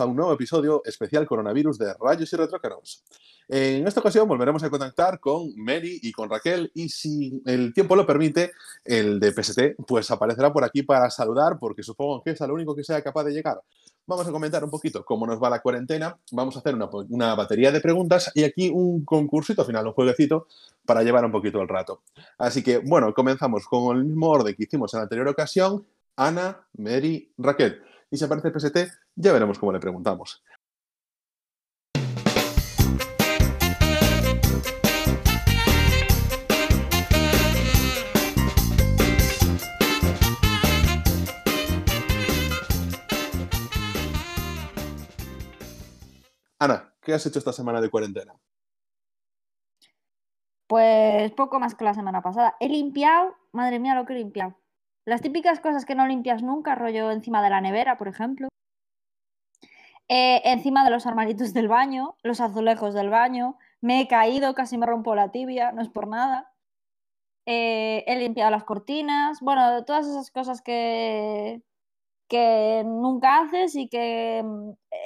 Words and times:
A 0.00 0.06
un 0.06 0.16
nuevo 0.16 0.32
episodio 0.32 0.80
especial 0.86 1.26
coronavirus 1.26 1.76
de 1.76 1.92
Rayos 2.00 2.32
y 2.32 2.36
Retrócanos. 2.36 3.04
En 3.46 3.86
esta 3.86 4.00
ocasión 4.00 4.26
volveremos 4.26 4.62
a 4.62 4.70
contactar 4.70 5.20
con 5.20 5.52
Mary 5.56 6.00
y 6.02 6.10
con 6.10 6.30
Raquel 6.30 6.70
y 6.74 6.88
si 6.88 7.42
el 7.44 7.74
tiempo 7.74 7.94
lo 7.94 8.06
permite, 8.06 8.52
el 8.82 9.20
de 9.20 9.30
PST 9.30 9.60
pues 9.86 10.10
aparecerá 10.10 10.54
por 10.54 10.64
aquí 10.64 10.82
para 10.82 11.10
saludar 11.10 11.58
porque 11.58 11.82
supongo 11.82 12.22
que 12.22 12.30
es 12.30 12.40
lo 12.40 12.54
único 12.54 12.74
que 12.74 12.82
sea 12.82 13.02
capaz 13.02 13.24
de 13.24 13.32
llegar. 13.32 13.60
Vamos 14.06 14.26
a 14.26 14.32
comentar 14.32 14.64
un 14.64 14.70
poquito 14.70 15.04
cómo 15.04 15.26
nos 15.26 15.38
va 15.38 15.50
la 15.50 15.60
cuarentena, 15.60 16.16
vamos 16.32 16.56
a 16.56 16.60
hacer 16.60 16.74
una, 16.74 16.88
una 17.10 17.34
batería 17.34 17.70
de 17.70 17.82
preguntas 17.82 18.32
y 18.34 18.44
aquí 18.44 18.70
un 18.70 19.04
concursito 19.04 19.66
final, 19.66 19.86
un 19.86 19.92
jueguecito 19.92 20.46
para 20.86 21.02
llevar 21.02 21.26
un 21.26 21.32
poquito 21.32 21.60
el 21.60 21.68
rato. 21.68 22.00
Así 22.38 22.62
que 22.62 22.78
bueno, 22.78 23.12
comenzamos 23.12 23.66
con 23.66 23.98
el 23.98 24.04
mismo 24.04 24.30
orden 24.30 24.54
que 24.54 24.62
hicimos 24.62 24.94
en 24.94 25.00
la 25.00 25.02
anterior 25.02 25.28
ocasión. 25.28 25.84
Ana, 26.16 26.66
Mary, 26.72 27.30
Raquel. 27.36 27.82
Y 28.12 28.16
si 28.16 28.24
aparece 28.24 28.50
PST, 28.50 28.76
ya 29.14 29.32
veremos 29.32 29.58
cómo 29.58 29.72
le 29.72 29.78
preguntamos. 29.78 30.42
Ana, 46.58 46.92
¿qué 47.00 47.14
has 47.14 47.24
hecho 47.24 47.38
esta 47.38 47.52
semana 47.52 47.80
de 47.80 47.88
cuarentena? 47.88 48.34
Pues 50.66 51.32
poco 51.32 51.58
más 51.58 51.74
que 51.74 51.84
la 51.84 51.94
semana 51.94 52.22
pasada. 52.22 52.56
He 52.60 52.68
limpiado, 52.68 53.36
madre 53.52 53.78
mía 53.78 53.94
lo 53.94 54.04
que 54.04 54.12
he 54.12 54.16
limpiado. 54.16 54.59
Las 55.10 55.22
típicas 55.22 55.58
cosas 55.58 55.86
que 55.86 55.96
no 55.96 56.06
limpias 56.06 56.40
nunca, 56.40 56.76
rollo 56.76 57.10
encima 57.10 57.42
de 57.42 57.50
la 57.50 57.60
nevera, 57.60 57.96
por 57.96 58.06
ejemplo. 58.06 58.46
Eh, 60.06 60.40
encima 60.44 60.84
de 60.84 60.90
los 60.90 61.04
armaritos 61.04 61.52
del 61.52 61.66
baño, 61.66 62.14
los 62.22 62.40
azulejos 62.40 62.94
del 62.94 63.10
baño. 63.10 63.58
Me 63.80 64.00
he 64.00 64.06
caído, 64.06 64.54
casi 64.54 64.78
me 64.78 64.86
rompo 64.86 65.16
la 65.16 65.32
tibia, 65.32 65.72
no 65.72 65.82
es 65.82 65.88
por 65.88 66.06
nada. 66.06 66.52
Eh, 67.44 68.04
he 68.06 68.20
limpiado 68.20 68.52
las 68.52 68.62
cortinas. 68.62 69.40
Bueno, 69.40 69.84
todas 69.84 70.06
esas 70.06 70.30
cosas 70.30 70.62
que, 70.62 71.60
que 72.28 72.84
nunca 72.86 73.40
haces 73.40 73.74
y 73.74 73.88
que 73.88 74.44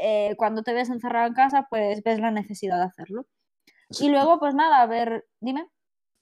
eh, 0.03 0.35
cuando 0.37 0.63
te 0.63 0.75
ves 0.75 0.91
encerrado 0.91 1.29
en 1.29 1.33
casa, 1.33 1.67
pues 1.71 2.03
ves 2.03 2.21
la 2.21 2.31
necesidad 2.31 2.77
de 2.77 2.85
hacerlo. 2.85 3.25
Y 3.89 4.11
luego, 4.11 4.39
pues 4.39 4.55
nada, 4.55 4.83
a 4.83 4.87
ver, 4.87 5.27
dime. 5.41 5.71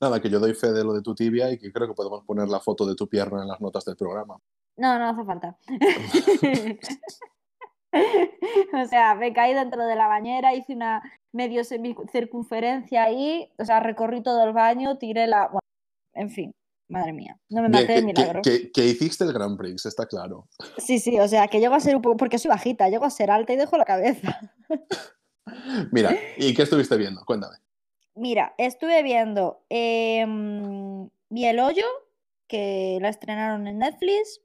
Nada, 0.02 0.20
que 0.20 0.28
yo 0.28 0.38
doy 0.40 0.52
fe 0.52 0.72
de 0.72 0.82
lo 0.82 0.92
de 0.94 1.00
tu 1.00 1.14
tibia 1.14 1.48
y 1.52 1.58
que 1.58 1.72
creo 1.72 1.86
que 1.86 1.94
podemos 1.94 2.24
poner 2.24 2.48
la 2.48 2.58
foto 2.58 2.84
de 2.84 2.96
tu 2.96 3.08
pierna 3.08 3.42
en 3.42 3.46
las 3.46 3.60
notas 3.60 3.84
del 3.84 3.94
programa. 3.94 4.36
No, 4.76 4.98
no 4.98 5.10
hace 5.10 5.24
falta. 5.24 5.56
o 8.82 8.86
sea, 8.88 9.14
me 9.14 9.32
caí 9.32 9.54
dentro 9.54 9.86
de 9.86 9.94
la 9.94 10.08
bañera, 10.08 10.56
hice 10.56 10.74
una 10.74 11.00
medio 11.30 11.62
circunferencia 11.62 13.04
ahí, 13.04 13.48
o 13.60 13.64
sea, 13.64 13.78
recorrí 13.78 14.24
todo 14.24 14.42
el 14.42 14.52
baño, 14.52 14.98
tiré 14.98 15.28
la... 15.28 15.46
Bueno, 15.46 15.60
en 16.14 16.30
fin, 16.30 16.52
madre 16.88 17.12
mía, 17.12 17.38
no 17.48 17.62
me 17.62 17.68
maté 17.68 17.92
de 17.92 18.02
milagro. 18.02 18.42
Que, 18.42 18.72
que, 18.72 18.84
hiciste 18.84 19.22
el 19.22 19.32
Grand 19.32 19.56
Prix, 19.56 19.86
está 19.86 20.06
claro. 20.06 20.48
Sí, 20.78 20.98
sí, 20.98 21.20
o 21.20 21.28
sea, 21.28 21.46
que 21.46 21.60
llego 21.60 21.76
a 21.76 21.80
ser 21.80 21.94
un 21.94 22.02
poco, 22.02 22.16
porque 22.16 22.40
soy 22.40 22.48
bajita, 22.48 22.88
llego 22.88 23.04
a 23.04 23.10
ser 23.10 23.30
alta 23.30 23.52
y 23.52 23.56
dejo 23.56 23.76
la 23.76 23.84
cabeza. 23.84 24.40
Mira, 25.92 26.12
¿y 26.38 26.52
qué 26.54 26.62
estuviste 26.62 26.96
viendo? 26.96 27.24
Cuéntame. 27.24 27.58
Mira, 28.14 28.54
estuve 28.58 29.02
viendo 29.02 29.64
eh, 29.70 30.26
Vi 31.32 31.46
el 31.46 31.60
hoyo, 31.60 31.86
que 32.46 32.98
la 33.00 33.08
estrenaron 33.08 33.66
en 33.66 33.78
Netflix. 33.78 34.42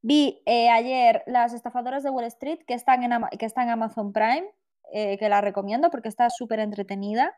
Vi 0.00 0.42
eh, 0.46 0.70
ayer 0.70 1.22
Las 1.26 1.52
estafadoras 1.52 2.02
de 2.02 2.08
Wall 2.08 2.24
Street, 2.24 2.60
que 2.66 2.72
están 2.72 3.02
en, 3.02 3.12
que 3.38 3.44
está 3.44 3.62
en 3.62 3.68
Amazon 3.68 4.14
Prime, 4.14 4.50
eh, 4.94 5.18
que 5.18 5.28
la 5.28 5.42
recomiendo 5.42 5.90
porque 5.90 6.08
está 6.08 6.30
súper 6.30 6.58
entretenida. 6.60 7.36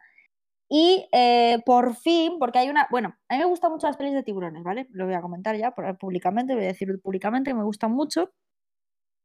Y 0.68 1.08
eh, 1.10 1.58
por 1.66 1.96
fin, 1.96 2.38
porque 2.38 2.60
hay 2.60 2.70
una. 2.70 2.86
Bueno, 2.92 3.16
a 3.28 3.34
mí 3.34 3.40
me 3.40 3.46
gustan 3.46 3.72
mucho 3.72 3.88
las 3.88 3.96
pelis 3.96 4.14
de 4.14 4.22
tiburones, 4.22 4.62
¿vale? 4.62 4.86
Lo 4.92 5.06
voy 5.06 5.14
a 5.14 5.20
comentar 5.20 5.56
ya 5.56 5.72
públicamente, 5.72 6.54
voy 6.54 6.64
a 6.64 6.68
decir 6.68 6.88
públicamente 7.02 7.50
que 7.50 7.56
me 7.56 7.64
gustan 7.64 7.90
mucho. 7.90 8.30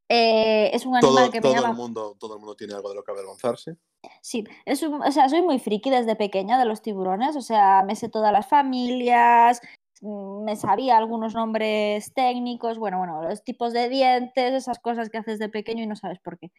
Eh, 0.09 0.69
es 0.73 0.85
un 0.85 0.95
animal 0.95 1.29
que 1.31 1.41
me 1.41 1.53
todo 1.53 1.66
El 1.66 1.73
mundo, 1.73 2.16
todo 2.18 2.34
el 2.35 2.40
mundo 2.40 2.56
tiene 2.56 2.73
algo 2.73 2.90
de 2.90 2.95
lo 2.95 3.03
que 3.03 3.12
avergonzarse. 3.12 3.78
Sí, 4.22 4.45
es 4.66 4.81
o 4.84 5.12
sea, 5.12 5.28
soy 5.28 5.41
muy 5.41 5.59
friki 5.59 5.90
desde 5.90 6.16
pequeña 6.16 6.57
de 6.57 6.66
los 6.66 6.81
tiburones, 6.81 7.35
o 7.35 7.41
sea, 7.41 7.84
me 7.84 7.95
sé 7.95 8.07
todas 8.07 8.31
las 8.31 8.47
familias, 8.47 9.59
mm, 10.01 10.45
me 10.45 10.56
sabía 10.56 10.95
algunos 10.97 11.34
nombres 11.34 12.13
técnicos, 12.13 12.78
bueno, 12.78 13.00
bueno, 13.00 13.22
los 13.23 13.44
tipos 13.44 13.73
de 13.73 13.90
dientes, 13.90 14.53
esas 14.53 14.79
cosas 14.79 15.09
que 15.09 15.18
haces 15.18 15.40
de 15.40 15.50
pequeño 15.50 15.84
y 15.84 15.88
no 15.88 15.97
sabes 15.97 16.19
por 16.19 16.38
qué. 16.38 16.51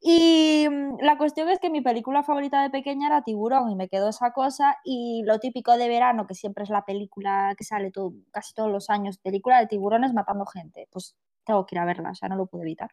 Y 0.00 0.66
mm, 0.70 1.00
la 1.00 1.18
cuestión 1.18 1.50
es 1.50 1.58
que 1.58 1.68
mi 1.68 1.82
película 1.82 2.22
favorita 2.22 2.62
de 2.62 2.70
pequeña 2.70 3.08
era 3.08 3.22
Tiburón 3.22 3.70
y 3.70 3.76
me 3.76 3.88
quedó 3.88 4.08
esa 4.08 4.32
cosa 4.32 4.76
y 4.84 5.22
lo 5.26 5.38
típico 5.38 5.76
de 5.76 5.88
verano, 5.88 6.26
que 6.26 6.34
siempre 6.34 6.64
es 6.64 6.70
la 6.70 6.86
película 6.86 7.54
que 7.58 7.64
sale 7.64 7.90
todo, 7.90 8.14
casi 8.30 8.54
todos 8.54 8.70
los 8.70 8.88
años, 8.88 9.18
película 9.18 9.58
de 9.60 9.66
tiburones 9.66 10.14
matando 10.14 10.46
gente, 10.46 10.88
pues 10.90 11.14
tengo 11.46 11.66
que 11.66 11.76
ir 11.76 11.80
a 11.80 11.86
verla, 11.86 12.10
o 12.10 12.14
sea, 12.14 12.28
no 12.28 12.36
lo 12.36 12.46
pude 12.46 12.62
evitar. 12.62 12.90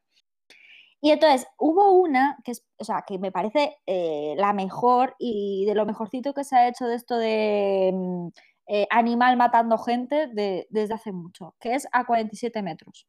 Y 1.01 1.11
entonces 1.11 1.47
hubo 1.57 1.91
una 1.91 2.37
que, 2.45 2.51
es, 2.51 2.65
o 2.77 2.85
sea, 2.85 3.03
que 3.05 3.19
me 3.19 3.31
parece 3.31 3.75
eh, 3.85 4.35
la 4.37 4.53
mejor 4.53 5.15
y 5.19 5.65
de 5.65 5.75
lo 5.75 5.85
mejorcito 5.85 6.33
que 6.33 6.45
se 6.45 6.55
ha 6.55 6.69
hecho 6.69 6.85
de 6.87 6.95
esto 6.95 7.17
de 7.17 7.91
mm, 7.93 8.27
eh, 8.67 8.87
animal 8.89 9.35
matando 9.37 9.77
gente 9.77 10.27
desde 10.69 10.93
hace 10.93 11.11
mucho, 11.11 11.55
que 11.59 11.75
es 11.75 11.87
a 11.91 12.05
47 12.05 12.61
metros. 12.63 13.05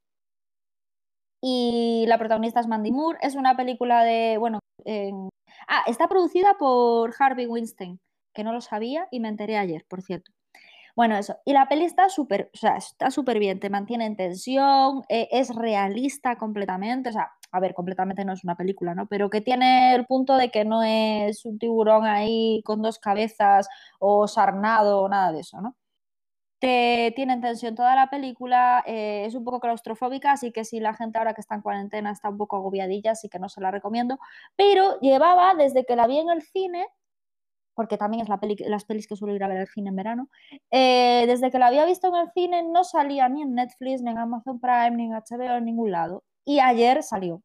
Y 1.41 2.05
la 2.09 2.19
protagonista 2.19 2.59
es 2.61 2.67
Mandy 2.67 2.91
Moore, 2.91 3.19
es 3.23 3.37
una 3.37 3.57
película 3.57 4.03
de, 4.03 4.39
bueno, 4.39 4.59
ah, 5.69 5.85
está 5.87 6.09
producida 6.09 6.57
por 6.59 7.15
Harvey 7.19 7.47
Weinstein, 7.47 8.01
que 8.35 8.45
no 8.45 8.53
lo 8.53 8.61
sabía 8.61 9.07
y 9.13 9.21
me 9.21 9.29
enteré 9.29 9.57
ayer, 9.59 9.85
por 9.89 10.03
cierto. 10.03 10.33
Bueno, 10.97 11.17
eso. 11.17 11.37
Y 11.45 11.53
la 11.53 11.67
peli 11.69 11.85
está 11.85 12.09
súper, 12.09 12.51
o 12.55 12.57
sea, 12.57 12.77
está 12.77 13.11
súper 13.11 13.41
bien, 13.41 13.59
te 13.59 13.69
mantiene 13.69 14.07
en 14.07 14.17
tensión, 14.17 15.03
eh, 15.09 15.29
es 15.33 15.53
realista 15.55 16.37
completamente, 16.37 17.09
o 17.09 17.13
sea, 17.13 17.33
a 17.51 17.59
ver, 17.61 17.75
completamente 17.75 18.25
no 18.25 18.33
es 18.33 18.45
una 18.45 18.57
película, 18.57 18.95
¿no? 18.95 19.07
Pero 19.09 19.29
que 19.29 19.41
tiene 19.41 19.95
el 19.95 20.07
punto 20.07 20.37
de 20.37 20.51
que 20.51 20.65
no 20.65 20.85
es 20.85 21.45
un 21.47 21.59
tiburón 21.59 22.05
ahí 22.07 22.63
con 22.65 22.81
dos 22.81 23.01
cabezas 23.01 23.69
o 23.99 24.29
sarnado 24.29 25.01
o 25.03 25.09
nada 25.09 25.33
de 25.33 25.41
eso, 25.41 25.61
¿no? 25.61 25.75
Te 26.61 27.13
tiene 27.17 27.35
en 27.35 27.43
tensión 27.43 27.75
toda 27.75 27.95
la 27.97 28.11
película, 28.11 28.83
eh, 28.87 29.25
es 29.27 29.35
un 29.35 29.45
poco 29.45 29.61
claustrofóbica, 29.61 30.33
así 30.33 30.53
que 30.53 30.65
si 30.65 30.81
la 30.81 30.95
gente 30.95 31.19
ahora 31.19 31.35
que 31.35 31.43
está 31.43 31.55
en 31.57 31.63
cuarentena 31.63 32.11
está 32.13 32.31
un 32.31 32.39
poco 32.39 32.57
agobiadilla, 32.57 33.13
así 33.13 33.29
que 33.29 33.39
no 33.39 33.49
se 33.49 33.61
la 33.61 33.71
recomiendo. 33.71 34.19
Pero 34.57 34.99
llevaba 35.01 35.55
desde 35.55 35.85
que 35.85 35.97
la 35.97 36.07
vi 36.07 36.19
en 36.19 36.31
el 36.31 36.43
cine 36.43 36.87
porque 37.75 37.99
también 37.99 38.23
es 38.23 38.29
la 38.29 38.39
peli, 38.41 38.57
las 38.67 38.85
pelis 38.85 39.07
que 39.07 39.17
suelo 39.17 39.35
ir 39.35 39.45
a 39.45 39.49
ver 39.49 39.59
al 39.59 39.69
cine 39.69 39.91
en 39.91 39.97
verano, 39.97 40.29
eh, 40.71 41.25
desde 41.27 41.51
que 41.51 41.59
la 41.59 41.67
había 41.69 41.85
visto 41.85 42.09
en 42.09 42.15
el 42.17 42.31
cine 42.33 42.63
no 42.63 42.85
salía 42.85 43.29
ni 43.29 43.43
en 43.43 43.55
Netflix, 43.55 44.03
ni 44.03 44.11
en 44.11 44.19
Amazon 44.19 44.61
Prime, 44.61 44.93
ni 44.93 45.05
en 45.05 45.13
HBO, 45.13 45.57
en 45.57 45.65
ningún 45.65 45.91
lado. 45.91 46.25
Y 46.45 46.61
ayer 46.61 47.03
salió. 47.03 47.43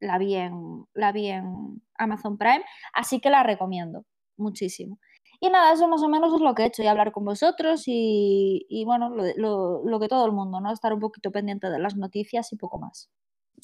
La 0.00 0.18
vi 0.18 0.34
en, 0.34 0.84
la 0.94 1.12
vi 1.12 1.28
en 1.28 1.82
Amazon 1.94 2.36
Prime, 2.36 2.64
así 2.92 3.20
que 3.20 3.30
la 3.30 3.42
recomiendo 3.42 4.04
muchísimo. 4.36 4.98
Y 5.40 5.50
nada, 5.50 5.72
eso 5.72 5.88
más 5.88 6.02
o 6.02 6.08
menos 6.08 6.34
es 6.34 6.40
lo 6.40 6.54
que 6.54 6.62
he 6.62 6.66
hecho, 6.66 6.82
y 6.82 6.86
hablar 6.86 7.12
con 7.12 7.24
vosotros 7.24 7.84
y, 7.86 8.66
y 8.68 8.84
bueno, 8.84 9.10
lo, 9.10 9.82
lo, 9.84 10.00
que 10.00 10.08
todo 10.08 10.26
el 10.26 10.32
mundo, 10.32 10.60
¿no? 10.60 10.72
Estar 10.72 10.92
un 10.94 11.00
poquito 11.00 11.30
pendiente 11.30 11.70
de 11.70 11.78
las 11.78 11.96
noticias 11.96 12.52
y 12.52 12.56
poco 12.56 12.78
más. 12.78 13.10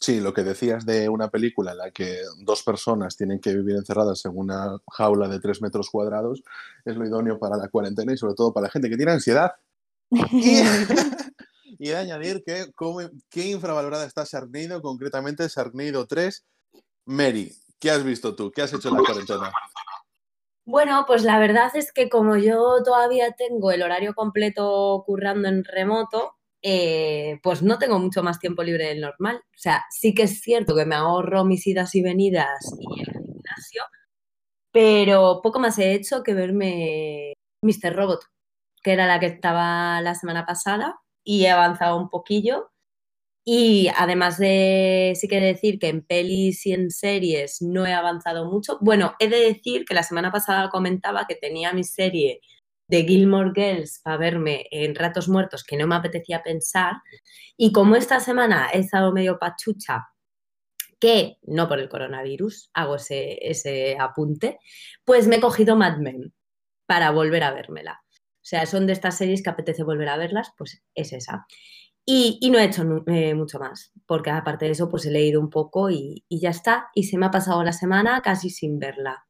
Sí, 0.03 0.21
lo 0.21 0.35
que 0.35 0.43
decías 0.43 0.85
de 0.85 1.09
una 1.09 1.31
película 1.31 1.71
en 1.71 1.79
la 1.79 1.93
que 1.93 2.23
dos 2.39 2.65
personas 2.65 3.17
tienen 3.17 3.39
que 3.39 3.55
vivir 3.55 3.77
encerradas 3.77 4.25
en 4.25 4.37
una 4.37 4.77
jaula 4.91 5.29
de 5.29 5.39
tres 5.39 5.63
metros 5.63 5.91
cuadrados 5.91 6.43
es 6.85 6.97
lo 6.97 7.07
idóneo 7.07 7.39
para 7.39 7.57
la 7.57 7.69
cuarentena 7.69 8.13
y 8.13 8.17
sobre 8.17 8.35
todo 8.35 8.53
para 8.53 8.67
la 8.67 8.73
gente 8.73 8.91
que 8.91 8.97
tiene 8.97 9.13
ansiedad. 9.13 9.53
Y, 10.11 10.57
de 11.79 11.97
añadir 11.97 12.43
que 12.45 12.73
qué 13.31 13.47
infravalorada 13.47 14.05
está 14.05 14.25
Sharknado, 14.25 14.83
concretamente 14.83 15.47
Sharknado 15.47 16.05
3. 16.05 16.47
Mary, 17.05 17.55
¿qué 17.79 17.93
has 17.93 18.03
visto 18.03 18.35
tú? 18.35 18.51
¿Qué 18.51 18.63
has 18.63 18.73
hecho 18.73 18.89
en 18.89 18.97
la 18.97 19.03
cuarentena? 19.05 19.53
Bueno, 20.65 21.05
pues 21.07 21.23
la 21.23 21.39
verdad 21.39 21.71
es 21.75 21.93
que 21.93 22.09
como 22.09 22.37
yo 22.37 22.83
todavía 22.85 23.31
tengo 23.39 23.71
el 23.71 23.85
horario 23.85 24.15
completo 24.15 25.05
currando 25.07 25.47
en 25.47 25.63
remoto, 25.63 26.35
eh, 26.63 27.41
pues 27.43 27.63
no 27.63 27.79
tengo 27.79 27.99
mucho 27.99 28.23
más 28.23 28.39
tiempo 28.39 28.63
libre 28.63 28.87
del 28.87 29.01
normal. 29.01 29.37
O 29.37 29.59
sea, 29.59 29.85
sí 29.91 30.15
que 30.15 30.25
es 30.25 30.41
cierto 30.41 30.75
que 30.77 30.87
me 30.87 30.95
ahorro 30.95 31.45
mis 31.45 31.67
idas 31.67 31.95
y 31.95 32.03
venidas 32.03 32.49
y 32.79 33.01
el 33.01 33.07
gimnasio, 33.07 33.83
pero 34.73 35.41
poco 35.43 35.61
más 35.61 35.79
he 35.79 35.93
hecho 35.95 36.23
que 36.23 36.35
verme 36.35 37.35
Mr. 37.63 37.95
Robot, 37.95 38.25
que 38.83 38.93
era 38.93 39.07
la 39.07 39.21
que 39.21 39.27
estaba 39.27 40.01
la 40.03 40.15
semana 40.15 40.47
pasada 40.47 41.01
y 41.25 41.45
he 41.45 41.51
avanzado 41.51 41.97
un 41.99 42.09
poquillo. 42.11 42.71
Y 43.45 43.89
además 43.97 44.39
de, 44.39 45.15
sí 45.17 45.29
que 45.29 45.41
decir 45.41 45.79
que 45.81 45.89
en 45.89 46.03
pelis 46.03 46.65
y 46.67 46.73
en 46.73 46.91
series 46.91 47.61
no 47.61 47.87
he 47.87 47.93
avanzado 47.93 48.47
mucho. 48.51 48.79
Bueno, 48.81 49.15
he 49.19 49.29
de 49.29 49.41
decir 49.41 49.85
que 49.85 49.95
la 49.95 50.05
semana 50.05 50.31
pasada 50.33 50.71
comentaba 50.71 51.27
que 51.27 51.35
tenía 51.35 51.73
mi 51.73 51.85
serie 51.85 52.41
de 52.89 53.05
Gilmore 53.05 53.53
Girls 53.55 54.01
para 54.03 54.17
verme 54.17 54.67
en 54.71 54.95
ratos 54.95 55.29
muertos 55.29 55.65
que 55.65 55.77
no 55.77 55.87
me 55.87 55.95
apetecía 55.95 56.43
pensar. 56.43 56.95
Y 57.57 57.73
como 57.73 57.97
esta 57.97 58.21
semana 58.21 58.69
he 58.73 58.81
estado 58.81 59.13
medio 59.13 59.39
pachucha, 59.39 60.09
que 61.01 61.39
no 61.43 61.69
por 61.69 61.81
el 61.81 61.89
coronavirus, 61.89 62.71
hago 62.75 62.97
ese, 62.97 63.39
ese 63.43 63.97
apunte, 63.99 64.59
pues 65.05 65.27
me 65.27 65.37
he 65.37 65.41
cogido 65.41 65.75
Mad 65.75 65.99
Men 65.99 66.33
para 66.87 67.11
volver 67.11 67.43
a 67.43 67.53
vérmela. 67.53 68.03
O 68.11 68.45
sea, 68.45 68.67
son 68.67 68.87
de 68.87 68.93
estas 68.93 69.19
series 69.19 69.43
que 69.43 69.51
apetece 69.51 69.83
volver 69.83 70.09
a 70.09 70.17
verlas, 70.17 70.53
pues 70.57 70.83
es 70.95 71.13
esa. 71.13 71.47
Y, 72.05 72.51
no 72.51 72.59
he 72.59 72.65
hecho 72.65 72.83
eh, 73.07 73.35
mucho 73.35 73.61
más, 73.61 73.93
porque 74.07 74.31
aparte 74.31 74.65
de 74.65 74.73
eso, 74.73 74.89
pues 74.89 75.07
he 75.07 75.11
leído 75.11 75.41
un 75.41 75.51
poco 75.51 75.91
y, 75.91 76.25
y, 76.29 76.41
ya 76.41 76.51
está. 76.51 76.89
Y 76.95 77.05
se 77.05 77.17
me 77.19 77.27
ha 77.27 77.31
pasado 77.31 77.63
la 77.63 77.73
semana 77.73 78.21
casi 78.23 78.51
sin 78.51 78.79
verla. 78.79 79.27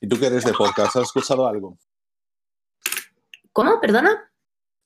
¿Y 0.00 0.08
tú 0.08 0.18
qué 0.18 0.26
eres 0.26 0.44
de 0.44 0.52
podcast? 0.52 0.96
¿Has 0.96 1.04
escuchado 1.04 1.46
algo? 1.46 1.76
¿Cómo? 3.58 3.80
¿Perdona? 3.80 4.30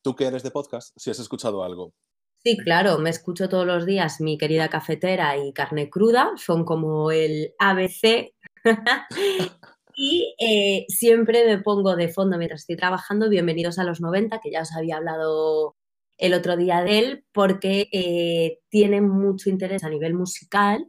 ¿Tú 0.02 0.16
qué 0.16 0.24
eres 0.24 0.42
de 0.42 0.50
podcast? 0.50 0.96
Si 0.96 1.10
has 1.10 1.18
escuchado 1.18 1.62
algo. 1.62 1.92
Sí, 2.38 2.56
claro, 2.56 2.98
me 2.98 3.10
escucho 3.10 3.50
todos 3.50 3.66
los 3.66 3.84
días 3.84 4.22
mi 4.22 4.38
querida 4.38 4.70
cafetera 4.70 5.36
y 5.36 5.52
carne 5.52 5.90
cruda, 5.90 6.30
son 6.36 6.64
como 6.64 7.10
el 7.10 7.52
ABC. 7.58 8.32
y 9.94 10.34
eh, 10.38 10.86
siempre 10.88 11.44
me 11.44 11.58
pongo 11.58 11.96
de 11.96 12.08
fondo 12.08 12.38
mientras 12.38 12.62
estoy 12.62 12.76
trabajando, 12.76 13.28
bienvenidos 13.28 13.78
a 13.78 13.84
los 13.84 14.00
90, 14.00 14.40
que 14.40 14.50
ya 14.50 14.62
os 14.62 14.74
había 14.74 14.96
hablado 14.96 15.76
el 16.16 16.32
otro 16.32 16.56
día 16.56 16.80
de 16.80 16.98
él, 16.98 17.26
porque 17.30 17.90
eh, 17.92 18.60
tiene 18.70 19.02
mucho 19.02 19.50
interés 19.50 19.84
a 19.84 19.90
nivel 19.90 20.14
musical 20.14 20.86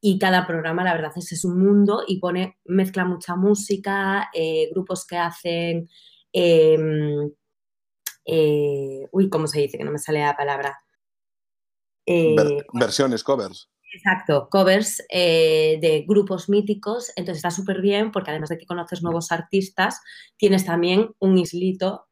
y 0.00 0.18
cada 0.18 0.48
programa, 0.48 0.82
la 0.82 0.94
verdad, 0.94 1.12
es, 1.14 1.30
es 1.30 1.44
un 1.44 1.62
mundo 1.62 2.02
y 2.08 2.18
pone, 2.18 2.58
mezcla 2.64 3.04
mucha 3.04 3.36
música, 3.36 4.30
eh, 4.34 4.68
grupos 4.72 5.06
que 5.06 5.16
hacen 5.16 5.88
em, 6.32 7.30
uy, 9.12 9.30
¿cómo 9.30 9.46
se 9.46 9.60
dice? 9.60 9.78
Que 9.78 9.84
no 9.84 9.92
me 9.92 9.98
sale 9.98 10.20
la 10.20 10.36
palabra. 10.36 10.78
Eh, 12.06 12.36
versiones, 12.72 13.22
covers. 13.22 13.70
Exacto, 13.92 14.48
covers 14.50 15.02
eh, 15.10 15.78
de 15.80 16.04
grupos 16.06 16.48
míticos, 16.48 17.12
entonces 17.16 17.38
está 17.38 17.50
súper 17.50 17.80
bien 17.80 18.12
porque 18.12 18.30
además 18.30 18.48
de 18.50 18.58
que 18.58 18.66
conoces 18.66 19.02
nuevos 19.02 19.32
artistas, 19.32 20.00
tienes 20.36 20.64
también 20.64 21.10
un 21.18 21.38
islito 21.38 22.06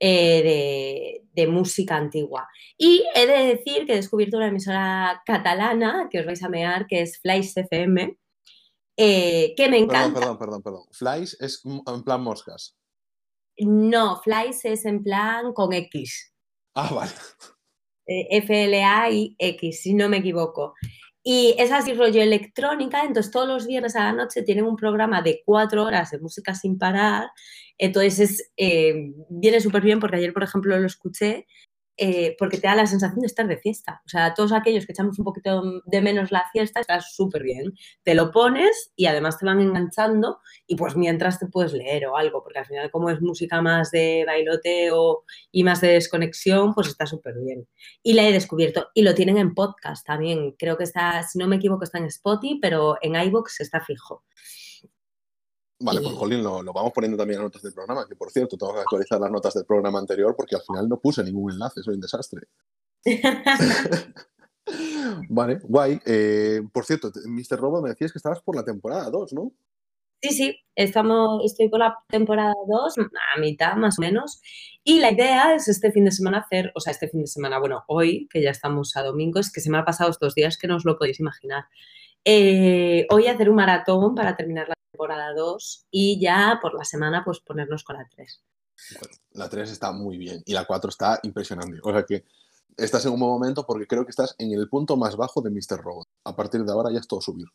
eh, 0.00 1.22
de, 1.32 1.46
música 1.46 1.96
antigua. 1.96 2.48
Y 2.76 3.04
he 3.14 3.26
de 3.26 3.56
decir 3.56 3.86
que 3.86 3.92
he 3.92 3.96
descubierto 3.96 4.36
una 4.36 4.48
emisora 4.48 5.22
catalana, 5.24 6.08
que 6.10 6.20
os 6.20 6.26
vais 6.26 6.42
a 6.42 6.48
mear, 6.48 6.86
que 6.86 7.02
es 7.02 7.20
Flies 7.20 7.56
FM, 7.56 8.16
que 8.96 9.68
me 9.70 9.78
encanta. 9.78 10.18
Perdón, 10.18 10.38
perdón, 10.38 10.62
perdón, 10.62 10.62
perdón. 10.62 10.82
Flies 10.92 11.36
es 11.40 11.62
en 11.64 12.02
plan 12.02 12.20
moscas. 12.20 12.76
No, 13.58 14.20
Flies 14.22 14.64
es 14.64 14.84
en 14.84 15.02
plan 15.02 15.52
con 15.52 15.72
X. 15.72 16.32
Ah, 16.74 16.92
vale. 16.92 17.12
Eh, 18.06 18.42
FLA 18.42 19.10
y 19.10 19.36
X, 19.38 19.82
si 19.82 19.94
no 19.94 20.08
me 20.08 20.18
equivoco. 20.18 20.74
Y 21.24 21.54
es 21.56 21.70
así 21.70 21.92
rollo 21.92 22.20
electrónica, 22.20 23.04
entonces 23.04 23.30
todos 23.30 23.46
los 23.46 23.66
viernes 23.66 23.94
a 23.94 24.04
la 24.04 24.12
noche 24.12 24.42
tienen 24.42 24.64
un 24.64 24.74
programa 24.74 25.22
de 25.22 25.42
cuatro 25.44 25.84
horas 25.84 26.10
de 26.10 26.18
música 26.18 26.54
sin 26.54 26.78
parar. 26.78 27.30
Entonces 27.78 28.50
eh, 28.56 29.12
viene 29.28 29.60
súper 29.60 29.82
bien 29.82 30.00
porque 30.00 30.16
ayer, 30.16 30.32
por 30.32 30.42
ejemplo, 30.42 30.76
lo 30.76 30.86
escuché 30.86 31.46
eh, 31.96 32.36
porque 32.38 32.56
te 32.56 32.66
da 32.66 32.74
la 32.74 32.86
sensación 32.86 33.20
de 33.20 33.26
estar 33.26 33.46
de 33.46 33.58
fiesta. 33.58 34.02
O 34.06 34.08
sea, 34.08 34.34
todos 34.34 34.52
aquellos 34.52 34.86
que 34.86 34.92
echamos 34.92 35.18
un 35.18 35.24
poquito 35.24 35.82
de 35.84 36.00
menos 36.00 36.32
la 36.32 36.44
fiesta, 36.52 36.80
estás 36.80 37.14
súper 37.14 37.42
bien. 37.42 37.72
Te 38.02 38.14
lo 38.14 38.30
pones 38.30 38.92
y 38.96 39.06
además 39.06 39.38
te 39.38 39.46
van 39.46 39.60
enganchando 39.60 40.40
y 40.66 40.76
pues 40.76 40.96
mientras 40.96 41.38
te 41.38 41.46
puedes 41.46 41.72
leer 41.72 42.06
o 42.06 42.16
algo, 42.16 42.42
porque 42.42 42.60
al 42.60 42.66
final 42.66 42.90
como 42.90 43.10
es 43.10 43.20
música 43.20 43.60
más 43.60 43.90
de 43.90 44.24
bailoteo 44.26 45.24
y 45.50 45.64
más 45.64 45.80
de 45.80 45.88
desconexión, 45.88 46.74
pues 46.74 46.88
está 46.88 47.06
súper 47.06 47.34
bien. 47.38 47.68
Y 48.02 48.14
la 48.14 48.26
he 48.26 48.32
descubierto 48.32 48.88
y 48.94 49.02
lo 49.02 49.14
tienen 49.14 49.38
en 49.38 49.54
podcast 49.54 50.06
también. 50.06 50.52
Creo 50.58 50.76
que 50.78 50.84
está, 50.84 51.22
si 51.22 51.38
no 51.38 51.46
me 51.46 51.56
equivoco, 51.56 51.84
está 51.84 51.98
en 51.98 52.06
Spotify, 52.06 52.58
pero 52.60 52.96
en 53.02 53.16
iBox 53.16 53.60
está 53.60 53.80
fijo. 53.80 54.24
Vale, 55.82 56.00
pues 56.00 56.14
Jolín, 56.14 56.42
lo, 56.42 56.62
vamos 56.72 56.92
poniendo 56.92 57.16
también 57.16 57.40
en 57.40 57.44
notas 57.44 57.62
del 57.62 57.72
programa, 57.72 58.06
que 58.08 58.14
por 58.14 58.30
cierto, 58.30 58.56
tengo 58.56 58.74
que 58.74 58.80
actualizar 58.80 59.20
las 59.20 59.30
notas 59.30 59.54
del 59.54 59.64
programa 59.64 59.98
anterior 59.98 60.34
porque 60.36 60.54
al 60.54 60.62
final 60.62 60.88
no 60.88 60.98
puse 60.98 61.24
ningún 61.24 61.52
enlace, 61.52 61.82
soy 61.82 61.94
un 61.94 62.00
desastre. 62.00 62.46
vale, 65.28 65.58
guay. 65.64 66.00
Eh, 66.06 66.62
por 66.72 66.84
cierto, 66.84 67.10
Mr. 67.26 67.58
Robo, 67.58 67.82
me 67.82 67.90
decías 67.90 68.12
que 68.12 68.18
estabas 68.18 68.40
por 68.42 68.54
la 68.54 68.64
temporada 68.64 69.10
2, 69.10 69.32
¿no? 69.32 69.52
Sí, 70.22 70.30
sí, 70.30 70.56
estamos, 70.76 71.42
estoy 71.44 71.68
por 71.68 71.80
la 71.80 71.98
temporada 72.08 72.54
2, 72.68 72.94
a 72.98 73.40
mitad 73.40 73.74
más 73.74 73.98
o 73.98 74.02
menos. 74.02 74.40
Y 74.84 75.00
la 75.00 75.10
idea 75.10 75.56
es 75.56 75.66
este 75.66 75.90
fin 75.90 76.04
de 76.04 76.12
semana 76.12 76.38
hacer, 76.38 76.70
o 76.76 76.80
sea, 76.80 76.92
este 76.92 77.08
fin 77.08 77.22
de 77.22 77.26
semana, 77.26 77.58
bueno, 77.58 77.82
hoy, 77.88 78.28
que 78.30 78.40
ya 78.40 78.50
estamos 78.50 78.96
a 78.96 79.02
domingo, 79.02 79.40
es 79.40 79.50
que 79.50 79.60
se 79.60 79.68
me 79.68 79.78
ha 79.78 79.84
pasado 79.84 80.10
estos 80.10 80.36
días 80.36 80.56
que 80.56 80.68
no 80.68 80.76
os 80.76 80.84
lo 80.84 80.96
podéis 80.96 81.18
imaginar. 81.18 81.64
Eh, 82.24 83.06
hoy 83.10 83.26
hacer 83.26 83.50
un 83.50 83.56
maratón 83.56 84.14
para 84.14 84.36
terminar 84.36 84.68
la 84.68 84.74
temporada 84.92 85.32
2 85.34 85.86
y 85.90 86.20
ya 86.20 86.58
por 86.62 86.74
la 86.74 86.84
semana 86.84 87.22
pues 87.24 87.40
ponernos 87.40 87.82
con 87.82 87.96
la 87.96 88.06
3. 88.08 88.44
Bueno, 89.00 89.16
la 89.32 89.48
3 89.48 89.70
está 89.70 89.92
muy 89.92 90.18
bien 90.18 90.42
y 90.44 90.52
la 90.52 90.64
4 90.64 90.88
está 90.88 91.20
impresionante. 91.22 91.78
O 91.82 91.92
sea 91.92 92.04
que 92.04 92.24
estás 92.76 93.04
en 93.06 93.12
un 93.12 93.20
buen 93.20 93.32
momento 93.32 93.64
porque 93.66 93.86
creo 93.86 94.04
que 94.04 94.10
estás 94.10 94.34
en 94.38 94.52
el 94.52 94.68
punto 94.68 94.96
más 94.96 95.16
bajo 95.16 95.40
de 95.40 95.50
Mr. 95.50 95.82
Robot. 95.82 96.06
A 96.24 96.36
partir 96.36 96.62
de 96.62 96.72
ahora 96.72 96.90
ya 96.92 97.00
es 97.00 97.08
todo 97.08 97.20
subir. 97.20 97.46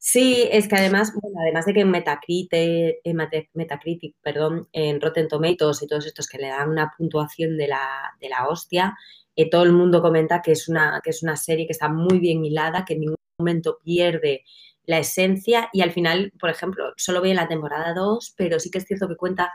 Sí, 0.00 0.48
es 0.52 0.68
que 0.68 0.76
además, 0.76 1.12
bueno, 1.12 1.40
además 1.42 1.66
de 1.66 1.74
que 1.74 1.80
en 1.80 1.90
Metacritic, 1.90 3.00
en 3.02 3.16
Metacritic, 3.54 4.14
perdón, 4.22 4.68
en 4.72 5.00
Rotten 5.00 5.26
Tomatoes 5.26 5.82
y 5.82 5.88
todos 5.88 6.06
estos 6.06 6.28
que 6.28 6.38
le 6.38 6.48
dan 6.48 6.70
una 6.70 6.92
puntuación 6.96 7.56
de 7.56 7.66
la, 7.66 8.14
de 8.20 8.28
la 8.28 8.46
hostia, 8.46 8.96
eh, 9.34 9.50
todo 9.50 9.64
el 9.64 9.72
mundo 9.72 10.00
comenta 10.00 10.40
que 10.40 10.52
es, 10.52 10.68
una, 10.68 11.00
que 11.02 11.10
es 11.10 11.24
una 11.24 11.36
serie 11.36 11.66
que 11.66 11.72
está 11.72 11.88
muy 11.88 12.20
bien 12.20 12.44
hilada, 12.44 12.84
que 12.84 12.94
ningún 12.94 13.16
momento 13.38 13.78
pierde 13.82 14.44
la 14.84 14.98
esencia 14.98 15.68
y 15.72 15.82
al 15.82 15.92
final, 15.92 16.32
por 16.38 16.50
ejemplo, 16.50 16.92
solo 16.96 17.20
ve 17.20 17.34
la 17.34 17.48
temporada 17.48 17.94
2, 17.94 18.34
pero 18.36 18.58
sí 18.58 18.70
que 18.70 18.78
es 18.78 18.84
cierto 18.84 19.08
que 19.08 19.16
cuenta 19.16 19.52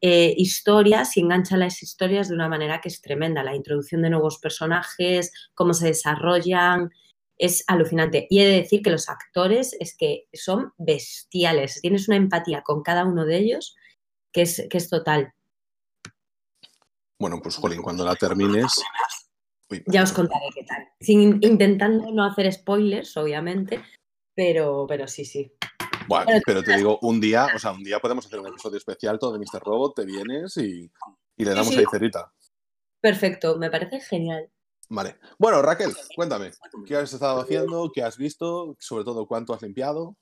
eh, 0.00 0.34
historias 0.36 1.16
y 1.16 1.20
engancha 1.20 1.56
las 1.56 1.82
historias 1.82 2.28
de 2.28 2.34
una 2.34 2.48
manera 2.48 2.80
que 2.80 2.88
es 2.88 3.00
tremenda. 3.00 3.44
La 3.44 3.54
introducción 3.54 4.02
de 4.02 4.10
nuevos 4.10 4.38
personajes, 4.38 5.32
cómo 5.54 5.74
se 5.74 5.86
desarrollan, 5.86 6.90
es 7.38 7.64
alucinante. 7.68 8.26
Y 8.28 8.40
he 8.40 8.46
de 8.46 8.56
decir 8.56 8.82
que 8.82 8.90
los 8.90 9.08
actores 9.08 9.76
es 9.78 9.96
que 9.96 10.26
son 10.32 10.72
bestiales. 10.76 11.80
Tienes 11.80 12.08
una 12.08 12.16
empatía 12.16 12.62
con 12.62 12.82
cada 12.82 13.04
uno 13.04 13.24
de 13.24 13.38
ellos 13.38 13.76
que 14.32 14.42
es, 14.42 14.66
que 14.68 14.78
es 14.78 14.88
total. 14.88 15.32
Bueno, 17.20 17.40
pues 17.40 17.54
Jolín, 17.54 17.82
cuando 17.82 18.04
la 18.04 18.16
termines. 18.16 18.82
Ya 19.86 20.02
os 20.02 20.12
contaré 20.12 20.46
qué 20.54 20.64
tal. 20.64 20.88
Sin, 21.00 21.38
intentando 21.42 22.10
no 22.12 22.24
hacer 22.24 22.52
spoilers, 22.52 23.16
obviamente, 23.16 23.80
pero, 24.34 24.86
pero 24.88 25.06
sí, 25.06 25.24
sí. 25.24 25.52
Bueno, 26.08 26.26
pero, 26.44 26.62
te 26.62 26.76
digo, 26.76 26.98
un 27.02 27.20
día, 27.20 27.48
o 27.54 27.58
sea, 27.58 27.72
un 27.72 27.84
día 27.84 28.00
podemos 28.00 28.26
hacer 28.26 28.40
un 28.40 28.48
episodio 28.48 28.78
especial 28.78 29.18
todo 29.18 29.32
de 29.32 29.38
Mr. 29.38 29.62
Robot, 29.62 29.96
te 29.96 30.04
vienes 30.04 30.56
y, 30.56 30.90
le 31.36 31.50
damos 31.50 31.76
ahí 31.76 31.84
cerita. 31.90 32.32
Perfecto, 33.00 33.56
me 33.56 33.70
parece 33.70 34.00
genial. 34.00 34.50
Vale. 34.88 35.18
Bueno, 35.38 35.62
Raquel, 35.62 35.92
cuéntame, 36.14 36.50
¿qué 36.86 36.96
has 36.96 37.12
estado 37.12 37.40
haciendo? 37.40 37.90
¿Qué 37.92 38.02
has 38.02 38.16
visto? 38.16 38.76
Sobre 38.78 39.04
todo, 39.04 39.26
¿cuánto 39.26 39.54
has 39.54 39.62
limpiado? 39.62 40.16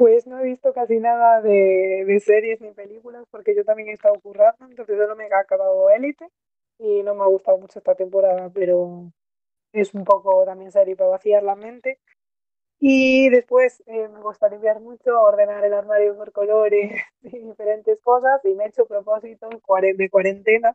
Pues 0.00 0.26
no 0.26 0.38
he 0.38 0.44
visto 0.44 0.72
casi 0.72 0.98
nada 0.98 1.42
de, 1.42 2.06
de, 2.06 2.20
series 2.20 2.58
ni 2.62 2.70
películas 2.70 3.26
porque 3.30 3.54
yo 3.54 3.66
también 3.66 3.90
he 3.90 3.92
estado 3.92 4.14
currando, 4.22 4.64
entonces 4.64 4.96
solo 4.96 5.14
me 5.14 5.24
ha 5.24 5.38
acabado 5.38 5.90
Élite 5.90 6.26
y 6.78 7.02
no 7.02 7.14
me 7.14 7.22
ha 7.22 7.26
gustado 7.26 7.58
mucho 7.58 7.80
esta 7.80 7.94
temporada, 7.94 8.48
pero 8.48 9.12
es 9.74 9.92
un 9.92 10.04
poco 10.04 10.46
también 10.46 10.72
serie 10.72 10.96
para 10.96 11.10
vaciar 11.10 11.42
la 11.42 11.54
mente. 11.54 11.98
Y 12.78 13.28
después 13.28 13.82
eh, 13.86 14.08
me 14.08 14.22
gusta 14.22 14.48
limpiar 14.48 14.80
mucho, 14.80 15.20
ordenar 15.20 15.62
el 15.66 15.74
armario 15.74 16.16
por 16.16 16.32
colores 16.32 16.92
y 17.22 17.38
diferentes 17.38 18.00
cosas. 18.00 18.40
Y 18.44 18.54
me 18.54 18.64
he 18.64 18.68
hecho 18.68 18.86
propósito 18.86 19.50
de 19.50 20.08
cuarentena, 20.08 20.74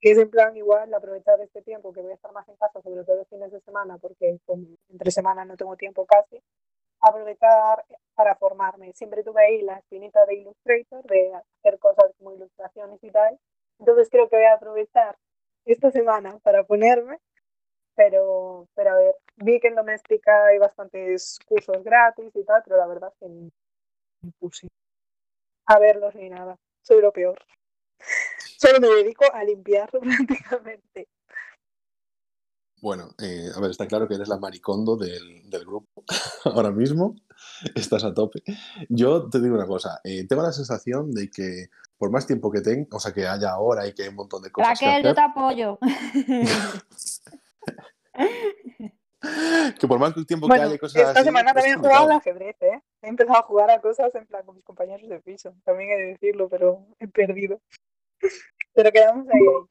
que 0.00 0.12
es 0.12 0.18
en 0.18 0.30
plan 0.30 0.56
igual 0.56 0.94
aprovechar 0.94 1.38
este 1.42 1.60
tiempo 1.60 1.92
que 1.92 2.00
voy 2.00 2.12
a 2.12 2.14
estar 2.14 2.32
más 2.32 2.48
en 2.48 2.56
casa, 2.56 2.80
sobre 2.80 3.04
todo 3.04 3.16
los 3.16 3.28
fines 3.28 3.52
de 3.52 3.60
semana, 3.60 3.98
porque 3.98 4.38
entre 4.88 5.10
semanas 5.10 5.46
no 5.46 5.58
tengo 5.58 5.76
tiempo 5.76 6.06
casi. 6.06 6.42
Aprovechar 7.02 7.84
para 8.14 8.36
formarme. 8.36 8.92
Siempre 8.94 9.22
tuve 9.22 9.44
ahí 9.44 9.62
la 9.62 9.78
espinita 9.78 10.24
de 10.26 10.36
Illustrator, 10.36 11.02
de 11.04 11.34
hacer 11.34 11.78
cosas 11.78 12.12
como 12.18 12.32
ilustraciones 12.32 13.02
y 13.02 13.10
tal. 13.10 13.38
Entonces 13.78 14.08
creo 14.10 14.28
que 14.28 14.36
voy 14.36 14.46
a 14.46 14.54
aprovechar 14.54 15.16
esta 15.64 15.90
semana 15.90 16.38
para 16.42 16.64
ponerme 16.64 17.18
pero, 17.94 18.68
pero 18.74 18.90
a 18.90 18.96
ver, 18.96 19.14
vi 19.36 19.60
que 19.60 19.68
en 19.68 19.74
Doméstica 19.74 20.46
hay 20.46 20.58
bastantes 20.58 21.38
cursos 21.46 21.82
gratis 21.84 22.34
y 22.34 22.44
tal, 22.44 22.62
pero 22.64 22.76
la 22.76 22.86
verdad 22.86 23.12
es 23.12 23.18
que 23.18 23.28
ni, 23.28 23.50
puse 24.38 24.68
a 25.66 25.78
verlos 25.78 26.14
ni 26.14 26.30
nada. 26.30 26.58
Soy 26.80 27.00
lo 27.00 27.12
peor. 27.12 27.38
Solo 28.58 28.80
me 28.80 28.88
dedico 28.88 29.24
a 29.32 29.44
limpiarlo 29.44 30.00
prácticamente. 30.00 31.08
Bueno, 32.82 33.14
eh, 33.22 33.48
a 33.54 33.60
ver, 33.60 33.70
está 33.70 33.86
claro 33.86 34.08
que 34.08 34.16
eres 34.16 34.26
la 34.26 34.38
maricondo 34.38 34.96
del, 34.96 35.48
del, 35.48 35.64
grupo 35.64 36.02
ahora 36.44 36.72
mismo. 36.72 37.14
Estás 37.76 38.02
a 38.02 38.12
tope. 38.12 38.42
Yo 38.88 39.30
te 39.30 39.40
digo 39.40 39.54
una 39.54 39.68
cosa, 39.68 40.00
eh, 40.02 40.26
tengo 40.26 40.42
la 40.42 40.50
sensación 40.50 41.12
de 41.12 41.30
que 41.30 41.68
por 41.96 42.10
más 42.10 42.26
tiempo 42.26 42.50
que 42.50 42.60
tenga, 42.60 42.88
o 42.90 42.98
sea, 42.98 43.12
que 43.12 43.24
haya 43.24 43.50
ahora 43.50 43.86
y 43.86 43.94
que 43.94 44.02
hay 44.02 44.08
un 44.08 44.16
montón 44.16 44.42
de 44.42 44.50
cosas. 44.50 44.80
Raquel, 44.80 45.00
que 45.00 45.08
yo 45.08 45.14
te 45.14 45.20
apoyo. 45.20 45.78
que 49.78 49.86
por 49.86 50.00
más 50.00 50.12
tiempo 50.26 50.48
Bueno, 50.48 50.64
que 50.64 50.70
haya 50.70 50.78
cosas 50.78 51.02
esta 51.02 51.12
así, 51.12 51.22
semana 51.22 51.50
es 51.50 51.54
también 51.54 51.76
he 51.76 51.78
jugado 51.78 52.06
al 52.06 52.12
ajedrez, 52.16 52.56
¿eh? 52.62 52.82
He 53.00 53.08
empezado 53.08 53.38
a 53.38 53.42
jugar 53.42 53.70
a 53.70 53.80
cosas 53.80 54.12
en 54.16 54.26
plan 54.26 54.44
con 54.44 54.56
mis 54.56 54.64
compañeros 54.64 55.08
de 55.08 55.20
piso. 55.20 55.54
También 55.64 55.92
he 55.92 55.96
de 55.98 56.06
decirlo, 56.14 56.48
pero 56.48 56.84
he 56.98 57.06
perdido. 57.06 57.60
Pero 58.74 58.90
quedamos 58.90 59.28
ahí. 59.28 59.40
ahí. 59.40 59.68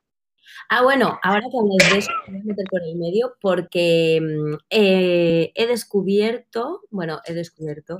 Ah, 0.70 0.84
bueno, 0.84 1.20
ahora 1.24 1.42
que 1.52 1.58
de 1.94 1.98
eso, 2.00 2.12
me 2.28 2.34
voy 2.34 2.42
a 2.42 2.46
meter 2.46 2.66
por 2.70 2.82
el 2.84 2.96
medio 2.98 3.36
porque 3.42 4.20
mm, 4.22 4.56
eh, 4.70 5.52
he 5.56 5.68
descubierto, 5.68 6.82
bueno, 6.90 7.20
he 7.26 7.34
descubierto, 7.34 8.00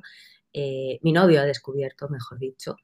eh, 0.54 1.00
mi 1.02 1.12
novio 1.14 1.42
ha 1.42 1.46
descubierto, 1.46 2.10
mejor 2.10 2.40
dicho, 2.40 2.76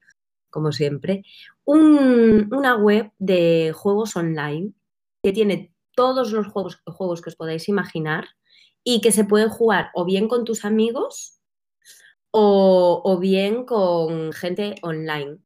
como 0.50 0.72
siempre, 0.72 1.24
un- 1.66 2.50
una 2.54 2.76
web 2.78 3.12
de 3.20 3.74
juegos 3.76 4.16
online 4.16 4.74
que 5.24 5.34
tiene 5.34 5.74
todos 5.96 6.32
los 6.32 6.48
juegos, 6.48 6.82
juegos 6.86 7.22
que 7.22 7.30
os 7.30 7.36
podáis 7.36 7.68
imaginar 7.70 8.28
y 8.84 9.02
que 9.02 9.12
se 9.12 9.26
puede 9.26 9.50
jugar 9.50 9.90
o 9.96 10.06
bien 10.06 10.28
con 10.28 10.46
tus 10.46 10.64
amigos 10.66 11.40
o, 12.32 13.02
o 13.04 13.20
bien 13.20 13.66
con 13.66 14.32
gente 14.34 14.76
online. 14.84 15.40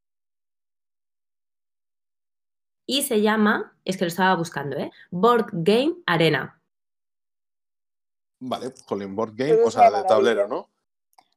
Y 2.91 3.03
se 3.03 3.21
llama, 3.21 3.73
es 3.85 3.95
que 3.95 4.03
lo 4.03 4.09
estaba 4.09 4.35
buscando, 4.35 4.75
¿eh? 4.77 4.91
Board 5.11 5.47
Game 5.53 5.93
Arena. 6.05 6.61
Vale, 8.41 8.73
Colin 8.85 9.15
Board 9.15 9.33
Game, 9.35 9.61
o 9.63 9.71
sea, 9.71 9.89
de 9.89 10.03
tablero. 10.03 10.45
¿no? 10.49 10.69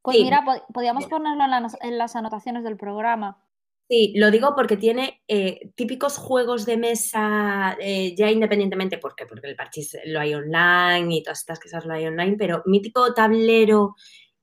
Pues 0.03 0.17
Sí. 0.17 0.25
mira, 0.25 0.43
po- 0.45 0.73
podíamos 0.73 1.05
Vale. 1.05 1.11
ponerlo 1.11 1.45
en, 1.45 1.51
las- 1.51 1.79
en 1.81 1.97
las 1.97 2.17
anotaciones 2.17 2.65
del 2.65 2.77
programa. 2.77 3.41
Sí, 3.89 4.15
lo 4.17 4.33
digo 4.33 4.55
porque 4.57 4.77
tiene 4.77 5.23
eh, 5.29 5.71
típicos 5.77 6.17
juegos 6.17 6.67
de 6.67 6.77
mesa, 6.77 7.77
eh, 7.79 8.17
ya 8.17 8.31
independientemente, 8.33 8.99
porque, 8.99 9.25
porque 9.27 9.47
el 9.47 9.55
parchís 9.57 9.97
lo 10.07 10.19
hay 10.21 10.35
online 10.35 11.15
y 11.15 11.23
todas 11.23 11.39
estas 11.39 11.61
cosas 11.61 11.85
lo 11.85 11.93
hay 11.95 12.07
online, 12.07 12.37
pero 12.37 12.63
mítico 12.67 13.15
tablero 13.15 13.95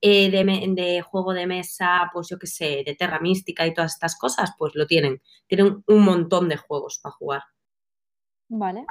eh, 0.02 0.30
de, 0.30 1.00
juego 1.02 1.32
de 1.32 1.46
mesa, 1.46 2.10
pues 2.12 2.28
yo 2.28 2.38
qué 2.38 2.46
sé, 2.46 2.82
de 2.84 2.94
Terra 2.98 3.20
Mística 3.20 3.66
y 3.66 3.72
todas 3.72 3.94
estas 3.94 4.18
cosas, 4.18 4.50
pues 4.58 4.74
lo 4.74 4.86
tienen. 4.86 5.22
Tienen 5.46 5.82
un 5.86 6.04
montón 6.04 6.48
de 6.48 6.56
juegos 6.58 6.98
para 7.02 7.14
jugar. 7.14 7.42
Vale, 8.48 8.84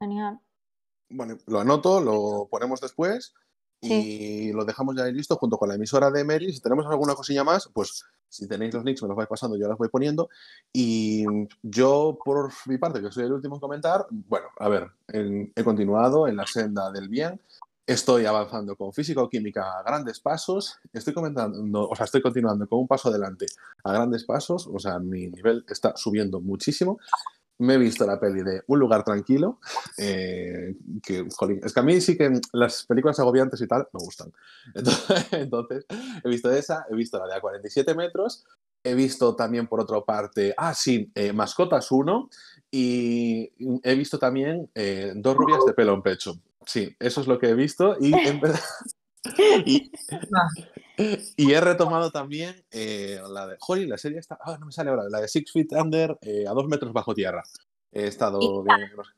genial. 0.00 0.38
Bueno, 1.10 1.36
lo 1.46 1.60
anoto, 1.60 2.00
lo 2.00 2.48
ponemos 2.50 2.80
después 2.80 3.34
y 3.80 3.88
Sí. 3.88 4.52
lo 4.52 4.64
dejamos 4.64 4.96
ya 4.96 5.04
ahí 5.04 5.12
listo 5.12 5.36
junto 5.36 5.58
con 5.58 5.68
la 5.68 5.74
emisora 5.74 6.10
de 6.10 6.24
Mary. 6.24 6.52
Si 6.52 6.60
tenemos 6.60 6.86
alguna 6.86 7.14
cosilla 7.14 7.44
más, 7.44 7.68
pues 7.74 8.04
si 8.28 8.48
tenéis 8.48 8.74
los 8.74 8.84
links 8.84 9.02
me 9.02 9.08
los 9.08 9.16
vais 9.16 9.28
pasando, 9.28 9.56
yo 9.56 9.68
los 9.68 9.78
voy 9.78 9.88
poniendo. 9.88 10.28
Y 10.72 11.24
yo, 11.62 12.18
por 12.24 12.52
mi 12.66 12.78
parte, 12.78 13.00
que 13.00 13.10
soy 13.12 13.24
el 13.24 13.32
último 13.32 13.56
en 13.56 13.60
comentar, 13.60 14.06
bueno, 14.10 14.46
a 14.58 14.68
ver, 14.68 14.90
en- 15.08 15.52
he 15.54 15.62
continuado 15.62 16.26
en 16.26 16.36
la 16.36 16.46
senda 16.46 16.90
del 16.90 17.08
bien. 17.08 17.40
Estoy 17.86 18.26
avanzando 18.26 18.74
con 18.74 18.92
física 18.92 19.22
o 19.22 19.28
química 19.28 19.78
a 19.78 19.82
grandes 19.84 20.18
pasos. 20.18 20.76
Estoy 20.92 21.14
comentando, 21.14 21.88
o 21.88 21.94
sea, 21.94 22.04
estoy 22.04 22.20
continuando 22.20 22.66
con 22.66 22.80
un 22.80 22.88
paso 22.88 23.10
adelante 23.10 23.46
a 23.84 23.92
grandes 23.92 24.24
pasos. 24.24 24.66
O 24.66 24.80
sea, 24.80 24.98
mi 24.98 25.28
nivel 25.28 25.64
está 25.68 25.96
subiendo 25.96 26.40
muchísimo. 26.40 26.98
Me 27.58 27.74
he 27.74 27.78
visto 27.78 28.04
la 28.04 28.18
peli 28.18 28.42
de 28.42 28.62
Un 28.66 28.80
lugar 28.80 29.04
tranquilo, 29.04 29.60
eh, 29.96 30.74
es 31.64 31.72
que 31.72 31.80
a 31.80 31.82
mí 31.82 32.00
sí 32.02 32.18
que 32.18 32.40
las 32.52 32.84
películas 32.84 33.18
agobiantes 33.20 33.60
y 33.60 33.68
tal 33.68 33.88
me 33.92 34.00
gustan. 34.04 34.32
Entonces, 34.74 35.26
entonces, 35.32 35.86
he 36.22 36.28
visto 36.28 36.50
esa, 36.50 36.86
he 36.90 36.94
visto 36.94 37.18
la 37.18 37.26
de 37.26 37.34
a 37.34 37.40
47 37.40 37.94
metros, 37.94 38.44
he 38.84 38.94
visto 38.94 39.34
también 39.34 39.68
por 39.68 39.80
otra 39.80 40.00
parte, 40.02 40.54
ah, 40.56 40.74
sí, 40.74 41.10
eh, 41.14 41.32
Mascotas 41.32 41.90
1 41.90 42.28
y 42.70 43.50
he 43.82 43.94
visto 43.94 44.18
también 44.18 44.70
eh, 44.74 45.12
Dos 45.14 45.36
rubias 45.36 45.64
de 45.64 45.72
pelo 45.72 45.94
en 45.94 46.02
pecho. 46.02 46.34
Sí, 46.66 46.94
eso 46.98 47.20
es 47.20 47.26
lo 47.26 47.38
que 47.38 47.48
he 47.48 47.54
visto 47.54 47.96
y 48.00 48.12
en 48.28 48.40
verdad... 48.40 48.60
y, 49.66 49.90
y 51.36 51.52
he 51.52 51.60
retomado 51.60 52.10
también 52.10 52.64
eh, 52.70 53.20
la 53.28 53.46
de. 53.48 53.56
Jolín, 53.58 53.88
la 53.88 53.98
serie 53.98 54.18
está. 54.18 54.38
Ah, 54.40 54.56
no 54.58 54.66
me 54.66 54.72
sale 54.72 54.90
ahora. 54.90 55.08
La 55.08 55.20
de 55.20 55.26
Six 55.26 55.50
Feet 55.50 55.72
Under 55.72 56.16
eh, 56.22 56.44
a 56.46 56.52
dos 56.52 56.68
metros 56.68 56.92
bajo 56.92 57.12
tierra. 57.12 57.42
He 57.90 58.06
estado 58.06 58.38
bien. 58.62 58.92
no 58.96 59.04
sé. 59.04 59.10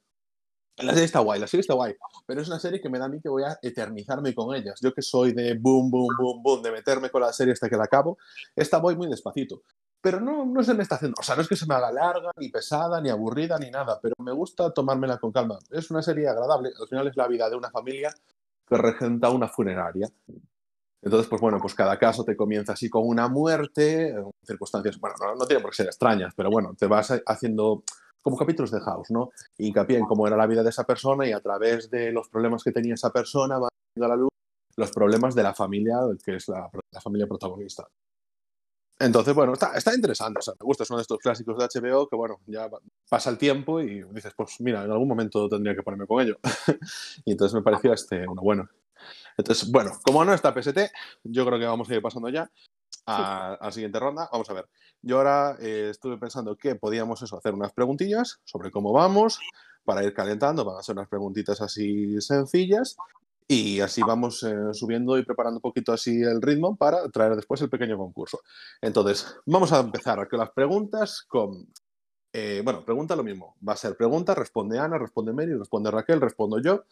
La 0.79 0.93
serie 0.93 1.07
está 1.07 1.19
guay, 1.19 1.41
la 1.41 1.49
serie 1.49 1.63
está 1.63 1.75
guay. 1.75 1.95
Pero 2.25 2.41
es 2.41 2.49
una 2.49 2.61
serie 2.61 2.81
que 2.81 2.89
me 2.89 2.99
da 2.99 3.07
a 3.07 3.09
mí 3.09 3.21
que 3.21 3.29
voy 3.29 3.43
a 3.43 3.59
eternizarme 3.63 4.33
con 4.33 4.55
ellas. 4.55 4.79
Yo 4.81 4.95
que 4.95 5.03
soy 5.03 5.33
de 5.33 5.55
boom, 5.55 5.91
boom, 5.91 6.09
boom, 6.17 6.43
boom, 6.43 6.63
de 6.63 6.71
meterme 6.71 7.11
con 7.11 7.21
la 7.21 7.33
serie 7.33 7.53
hasta 7.53 7.69
que 7.69 7.77
la 7.77 7.85
acabo. 7.85 8.17
Esta 8.55 8.79
voy 8.79 8.95
muy 8.95 9.09
despacito. 9.09 9.63
Pero 10.01 10.21
no, 10.21 10.47
no 10.47 10.63
se 10.63 10.75
me 10.75 10.83
está 10.83 10.95
haciendo. 10.95 11.17
O 11.19 11.23
sea, 11.23 11.35
no 11.35 11.43
es 11.43 11.49
que 11.49 11.57
se 11.57 11.67
me 11.67 11.75
haga 11.75 11.91
larga, 11.91 12.31
ni 12.37 12.49
pesada, 12.49 13.01
ni 13.01 13.11
aburrida, 13.11 13.59
ni 13.59 13.71
nada. 13.71 13.99
Pero 14.01 14.15
me 14.19 14.33
gusta 14.33 14.73
tomármela 14.73 15.19
con 15.19 15.33
calma. 15.33 15.59
Es 15.71 15.91
una 15.91 16.03
serie 16.03 16.29
agradable. 16.29 16.71
Al 16.81 16.89
final 16.89 17.09
es 17.09 17.17
la 17.17 17.27
vida 17.27 17.51
de 17.51 17.57
una 17.57 17.71
familia 17.71 18.15
que 18.67 18.77
regenta 18.77 19.31
una 19.31 19.49
funeraria. 19.49 20.09
Entonces, 21.03 21.29
pues 21.29 21.41
bueno, 21.41 21.59
pues 21.61 21.75
cada 21.75 21.99
caso 21.99 22.25
te 22.25 22.37
comienza 22.37 22.73
así 22.73 22.91
con 22.91 23.07
una 23.07 23.29
muerte, 23.29 24.15
circunstancias, 24.45 24.99
bueno, 24.99 25.17
no, 25.21 25.35
no 25.37 25.47
tiene 25.47 25.63
por 25.63 25.71
qué 25.71 25.77
ser 25.77 25.87
extrañas, 25.87 26.35
pero 26.37 26.51
bueno, 26.51 26.75
te 26.77 26.87
vas 26.87 27.15
haciendo 27.25 27.85
como 28.21 28.37
capítulos 28.37 28.73
de 28.73 28.81
House, 28.81 29.11
¿no? 29.11 29.31
Hincapié 29.59 29.99
en 29.99 30.07
cómo 30.07 30.27
era 30.27 30.37
la 30.37 30.47
vida 30.47 30.63
de 30.63 30.71
esa 30.71 30.85
persona 30.85 31.27
y 31.27 31.33
a 31.33 31.41
través 31.41 31.89
de 31.89 32.11
los 32.11 32.29
problemas 32.29 32.65
que 32.65 32.73
tenía 32.73 32.95
esa 32.95 33.11
persona 33.11 33.59
va 33.59 33.69
a 33.69 34.09
la 34.09 34.17
luz 34.17 34.29
los 34.77 34.91
problemas 34.93 35.35
de 35.35 35.43
la 35.43 35.55
familia, 35.55 35.99
que 36.25 36.37
es 36.37 36.49
la 36.49 36.71
familia 37.01 37.27
protagonista. 37.27 37.89
Entonces, 39.01 39.33
bueno, 39.33 39.53
está, 39.53 39.77
está 39.77 39.95
interesante, 39.95 40.41
o 40.41 40.43
sea, 40.43 40.55
me 40.59 40.65
gusta, 40.65 40.83
es 40.83 40.91
uno 40.91 40.99
de 40.99 41.03
estos 41.03 41.19
clásicos 41.19 41.57
de 41.57 41.65
HBO 41.65 42.09
que, 42.09 42.17
bueno, 42.17 42.41
ya 42.47 42.69
pasa 43.09 43.31
el 43.31 43.39
tiempo 43.39 43.81
y 43.81 44.03
dices, 44.13 44.33
pues 44.37 44.61
mira, 44.61 44.85
en 44.85 44.91
algún 44.91 45.07
momento 45.07 45.49
tendría 45.49 45.77
que 45.77 45.83
ponerme 45.83 46.07
con 46.07 46.21
ello. 46.21 46.39
y 47.25 47.33
entonces 47.33 47.55
me 47.55 47.63
pareció 47.63 47.93
este 47.93 48.27
uno 48.27 48.43
bueno. 48.43 48.69
Entonces, 49.37 49.71
bueno, 49.71 49.93
como 50.05 50.25
no 50.25 50.35
está 50.35 50.53
PST, 50.53 50.79
yo 51.23 51.47
creo 51.47 51.61
que 51.61 51.67
vamos 51.67 51.89
a 51.89 51.95
ir 51.95 52.03
pasando 52.03 52.29
ya 52.29 52.51
a, 53.07 53.55
a 53.55 53.67
la 53.67 53.73
siguiente 53.73 54.01
ronda. 54.01 54.29
Vamos 54.33 54.51
a 54.51 54.55
ver. 54.55 54.69
Yo 55.01 55.19
ahora 55.19 55.57
eh, 55.61 55.89
estuve 55.91 56.19
pensando 56.19 56.57
que 56.57 56.75
podíamos 56.75 57.23
eso, 57.23 57.39
hacer 57.39 57.55
unas 57.55 57.73
preguntillas 57.73 58.41
sobre 58.45 58.73
cómo 58.73 58.93
vamos 58.93 59.39
para 59.85 60.03
ir 60.03 60.13
calentando. 60.13 60.65
Van 60.65 60.79
a 60.79 60.83
ser 60.83 60.97
unas 60.97 61.09
preguntitas 61.09 61.61
así 61.61 62.21
sencillas 62.21 62.97
y 63.51 63.81
así 63.81 64.03
vamos 64.03 64.43
eh, 64.43 64.75
subiendo 64.75 65.17
y 65.17 65.25
preparando 65.25 65.57
un 65.57 65.63
poquito 65.63 65.93
así 65.95 66.21
el 66.21 66.43
ritmo 66.43 66.77
para 66.77 67.09
traer 67.09 67.35
después 67.35 67.63
el 67.63 67.71
pequeño 67.71 67.97
concurso. 67.97 68.43
Entonces, 68.83 69.41
vamos 69.47 69.73
a 69.73 69.81
empezar 69.81 70.29
con 70.29 70.39
las 70.39 70.51
preguntas 70.51 71.23
con... 71.23 71.67
eh, 72.33 72.61
bueno, 72.63 72.85
pregunta 72.85 73.17
lo 73.17 73.25
mismo. 73.25 73.57
Va 73.67 73.73
a 73.73 73.77
ser 73.77 73.97
pregunta, 73.97 74.35
responde 74.35 74.79
Ana, 74.79 74.99
responde 74.99 75.33
Mary, 75.33 75.55
responde 75.55 75.91
Raquel, 75.91 76.21
respondo 76.21 76.61
yo. 76.61 76.85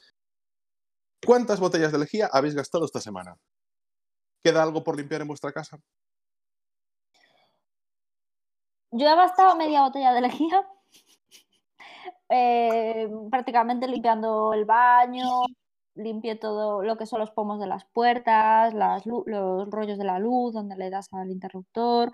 ¿Cuántas 1.26 1.60
botellas 1.60 1.92
de 1.92 1.98
lejía 1.98 2.30
habéis 2.32 2.54
gastado 2.54 2.86
esta 2.86 3.00
semana? 3.00 3.36
¿Queda 4.42 4.62
algo 4.62 4.82
por 4.82 4.96
limpiar 4.96 5.20
en 5.20 5.28
vuestra 5.28 5.52
casa? 5.52 5.78
Yo 8.92 9.06
he 9.06 9.14
gastado 9.14 9.56
media 9.56 9.82
botella 9.82 10.14
de 10.14 10.20
lejía, 10.22 10.66
eh, 12.30 13.10
prácticamente 13.30 13.86
limpiando 13.88 14.54
el 14.54 14.64
baño, 14.64 15.26
limpié 15.96 16.36
todo 16.36 16.82
lo 16.82 16.96
que 16.96 17.06
son 17.06 17.20
los 17.20 17.30
pomos 17.32 17.60
de 17.60 17.66
las 17.66 17.84
puertas, 17.86 18.74
las 18.74 19.06
los 19.06 19.70
rollos 19.70 19.98
de 19.98 20.04
la 20.04 20.18
luz 20.18 20.54
donde 20.54 20.76
le 20.76 20.90
das 20.90 21.12
al 21.12 21.30
interruptor, 21.30 22.12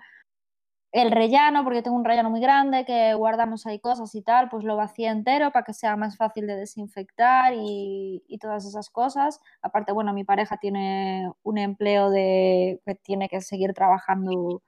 el 0.93 1.11
rellano, 1.11 1.63
porque 1.63 1.81
tengo 1.81 1.97
un 1.97 2.05
rellano 2.05 2.29
muy 2.29 2.39
grande 2.39 2.85
que 2.85 3.15
guardamos 3.15 3.65
ahí 3.65 3.79
cosas 3.79 4.13
y 4.15 4.21
tal, 4.21 4.49
pues 4.49 4.63
lo 4.63 4.75
vacié 4.77 5.07
entero 5.09 5.51
para 5.51 5.65
que 5.65 5.73
sea 5.73 5.95
más 5.97 6.17
fácil 6.17 6.45
de 6.47 6.55
desinfectar 6.55 7.53
y, 7.55 8.23
y 8.27 8.37
todas 8.37 8.65
esas 8.65 8.89
cosas. 8.91 9.39
Aparte, 9.63 9.91
bueno, 9.91 10.13
mi 10.13 10.23
pareja 10.23 10.57
tiene 10.57 11.31
un 11.43 11.57
empleo 11.57 12.11
de 12.11 12.79
que 12.85 12.95
tiene 12.95 13.27
que 13.29 13.41
seguir 13.41 13.73
trabajando 13.73 14.61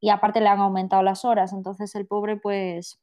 y 0.00 0.10
aparte 0.10 0.40
le 0.40 0.48
han 0.48 0.60
aumentado 0.60 1.02
las 1.02 1.24
horas, 1.24 1.52
entonces 1.52 1.94
el 1.94 2.06
pobre 2.06 2.36
pues 2.36 2.98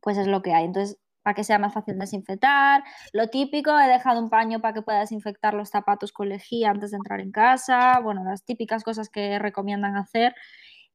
pues 0.00 0.18
es 0.18 0.26
lo 0.26 0.42
que 0.42 0.52
hay. 0.54 0.64
Entonces, 0.64 0.98
para 1.22 1.34
que 1.34 1.44
sea 1.44 1.58
más 1.58 1.74
fácil 1.74 1.98
desinfectar, 1.98 2.82
lo 3.12 3.28
típico, 3.28 3.78
he 3.78 3.88
dejado 3.88 4.20
un 4.20 4.30
paño 4.30 4.60
para 4.60 4.74
que 4.74 4.82
pueda 4.82 5.00
desinfectar 5.00 5.54
los 5.54 5.70
zapatos 5.70 6.12
con 6.12 6.28
lejía 6.28 6.70
antes 6.70 6.90
de 6.90 6.96
entrar 6.96 7.20
en 7.20 7.32
casa, 7.32 8.00
bueno, 8.00 8.24
las 8.24 8.44
típicas 8.44 8.84
cosas 8.84 9.08
que 9.10 9.38
recomiendan 9.38 9.96
hacer 9.96 10.34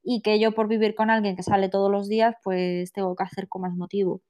y 0.03 0.21
que 0.21 0.39
yo 0.39 0.53
por 0.53 0.67
vivir 0.67 0.95
con 0.95 1.09
alguien 1.09 1.35
que 1.35 1.43
sale 1.43 1.69
todos 1.69 1.91
los 1.91 2.07
días, 2.07 2.35
pues 2.43 2.91
tengo 2.93 3.15
que 3.15 3.23
hacer 3.23 3.49
con 3.49 3.63
más 3.63 3.73
motivo. 3.75 4.21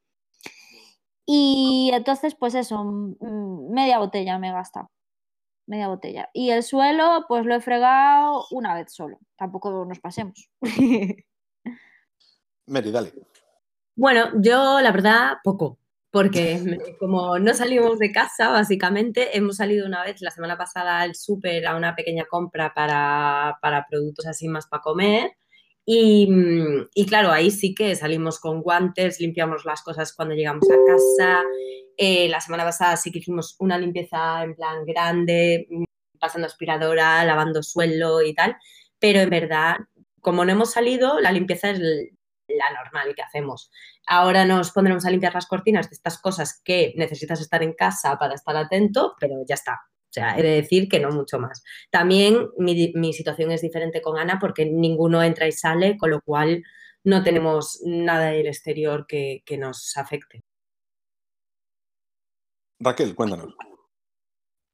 Y 1.25 1.92
entonces, 1.94 2.36
pues 2.36 2.56
eso, 2.56 2.84
media 3.70 4.00
botella 4.00 4.38
me 4.40 4.50
he 4.50 4.54
gastado. 4.54 4.92
Media 5.68 5.88
botella. 5.88 6.30
Y 6.34 6.52
el 6.52 6.64
suelo, 6.64 7.25
pues 7.28 7.46
lo 7.46 7.56
he 7.56 7.62
fregado 7.62 8.46
una 8.52 8.75
vez 8.75 8.94
solo. 8.94 9.18
Tampoco 9.36 9.84
nos 9.86 10.00
pasemos. 10.00 10.50
Mary, 12.68 12.92
dale. 12.92 13.14
Bueno, 13.96 14.30
yo 14.42 14.82
la 14.82 14.92
verdad, 14.92 15.38
poco, 15.44 15.80
porque 16.15 16.79
como 16.98 17.38
no 17.39 17.53
salimos 17.53 18.00
de 18.00 18.13
casa, 18.13 18.48
básicamente, 18.48 19.36
hemos 19.38 19.57
salido 19.57 19.86
una 19.86 20.01
vez 20.01 20.22
la 20.22 20.31
semana 20.31 20.57
pasada 20.57 21.01
al 21.01 21.13
súper 21.13 21.67
a 21.67 21.75
una 21.75 21.93
pequeña 21.93 22.24
compra 22.24 22.74
para, 22.74 23.57
para 23.62 23.86
productos 23.86 24.25
así 24.25 24.48
más 24.48 24.65
para 24.65 24.81
comer. 24.81 25.31
Y, 25.86 26.27
mm, 26.31 26.88
y 26.93 27.05
claro, 27.05 27.31
ahí 27.34 27.51
sí 27.51 27.75
que 27.75 27.98
salimos 27.98 28.39
con 28.39 28.62
guantes, 28.62 29.19
limpiamos 29.19 29.65
las 29.65 29.84
cosas 29.84 30.13
cuando 30.15 30.36
llegamos 30.36 30.63
a 30.69 30.77
casa 30.88 31.43
Eh, 31.98 32.29
la 32.29 32.39
semana 32.39 32.63
pasada 32.63 32.95
sí 32.95 33.12
que 33.12 33.19
hicimos 33.19 33.57
una 33.60 33.77
limpieza 33.77 34.41
en 34.45 34.55
plan 34.55 34.86
grande, 34.86 35.67
mm, 35.69 35.84
pasando 36.17 36.48
aspiradora, 36.48 37.25
lavando 37.25 37.62
suelo 37.62 38.22
y 38.22 38.34
tal, 38.34 38.55
pero 39.00 39.19
en 39.19 39.29
verdad, 39.29 39.75
como 40.22 40.45
no 40.45 40.51
hemos 40.53 40.72
salido, 40.72 41.19
la 41.19 41.34
limpieza 41.34 41.72
es 41.72 41.81
la 42.55 42.71
normal 42.71 43.13
que 43.15 43.21
hacemos. 43.21 43.71
Ahora 44.07 44.45
nos 44.45 44.71
pondremos 44.71 45.05
a 45.05 45.12
limpiar 45.12 45.33
las 45.33 45.47
cortinas 45.47 45.89
de 45.89 45.95
estas 45.95 46.19
cosas 46.19 46.62
que 46.63 46.93
necesitas 46.95 47.41
estar 47.41 47.63
en 47.63 47.74
casa 47.74 48.17
para 48.17 48.35
estar 48.35 48.55
atento, 48.55 49.15
pero 49.19 49.35
ya 49.47 49.55
está. 49.55 49.74
O 49.74 50.13
sea, 50.15 50.38
he 50.38 50.43
de 50.43 50.62
decir 50.62 50.88
que 50.88 51.00
no 51.00 51.12
mucho 51.12 51.39
más. 51.39 51.63
También 51.91 52.47
mi, 52.57 52.93
mi 52.95 53.13
situación 53.13 53.51
es 53.51 53.62
diferente 53.62 54.01
con 54.01 54.17
Ana 54.17 54.38
porque 54.39 54.65
ninguno 54.65 55.21
entra 55.21 55.47
y 55.47 55.51
sale, 55.51 55.97
con 55.97 56.09
lo 56.09 56.21
cual 56.21 56.63
no 57.03 57.24
tenemos 57.24 57.81
nada 57.85 58.31
del 58.31 58.47
exterior 58.47 59.05
que, 59.07 59.43
que 59.45 59.57
nos 59.57 59.95
afecte. 59.97 60.41
Raquel, 62.79 63.15
cuéntanos. 63.15 63.55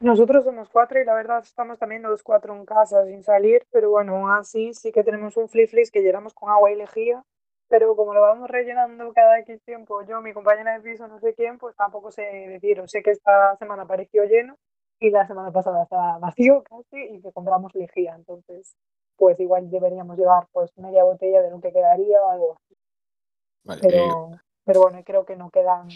Nosotros 0.01 0.43
somos 0.43 0.67
cuatro 0.69 0.99
y 0.99 1.05
la 1.05 1.13
verdad 1.13 1.43
estamos 1.43 1.77
también 1.77 2.01
los 2.01 2.23
cuatro 2.23 2.55
en 2.55 2.65
casa 2.65 3.05
sin 3.05 3.23
salir, 3.23 3.67
pero 3.71 3.91
bueno, 3.91 4.15
aún 4.15 4.31
así 4.31 4.73
sí 4.73 4.91
que 4.91 5.03
tenemos 5.03 5.37
un 5.37 5.47
flip 5.47 5.69
que 5.93 6.01
llenamos 6.01 6.33
con 6.33 6.49
agua 6.49 6.71
y 6.71 6.75
lejía, 6.75 7.23
pero 7.71 7.95
como 7.95 8.13
lo 8.13 8.19
vamos 8.19 8.49
rellenando 8.49 9.13
cada 9.13 9.39
X 9.39 9.63
tiempo, 9.63 10.03
yo, 10.03 10.19
mi 10.19 10.33
compañera 10.33 10.73
de 10.77 10.81
piso, 10.81 11.07
no 11.07 11.21
sé 11.21 11.33
quién, 11.33 11.57
pues 11.57 11.73
tampoco 11.77 12.11
sé 12.11 12.21
decir, 12.21 12.83
sé 12.87 13.01
que 13.01 13.11
esta 13.11 13.55
semana 13.55 13.87
pareció 13.87 14.25
lleno 14.25 14.57
y 14.99 15.09
la 15.09 15.25
semana 15.25 15.53
pasada 15.53 15.83
estaba 15.83 16.17
vacío 16.19 16.63
casi 16.63 17.01
y 17.01 17.21
que 17.21 17.31
compramos 17.31 17.73
lejía, 17.73 18.13
entonces 18.13 18.75
pues 19.15 19.39
igual 19.39 19.71
deberíamos 19.71 20.17
llevar 20.17 20.47
pues 20.51 20.77
media 20.77 21.05
botella 21.05 21.41
de 21.41 21.49
lo 21.49 21.61
que 21.61 21.71
quedaría 21.71 22.21
o 22.21 22.29
algo 22.29 22.57
así. 22.57 22.75
Vale, 23.63 23.81
Pero, 23.81 24.33
eh, 24.33 24.39
pero 24.65 24.81
bueno, 24.81 25.01
creo 25.05 25.25
que 25.25 25.37
no 25.37 25.49
quedan, 25.49 25.87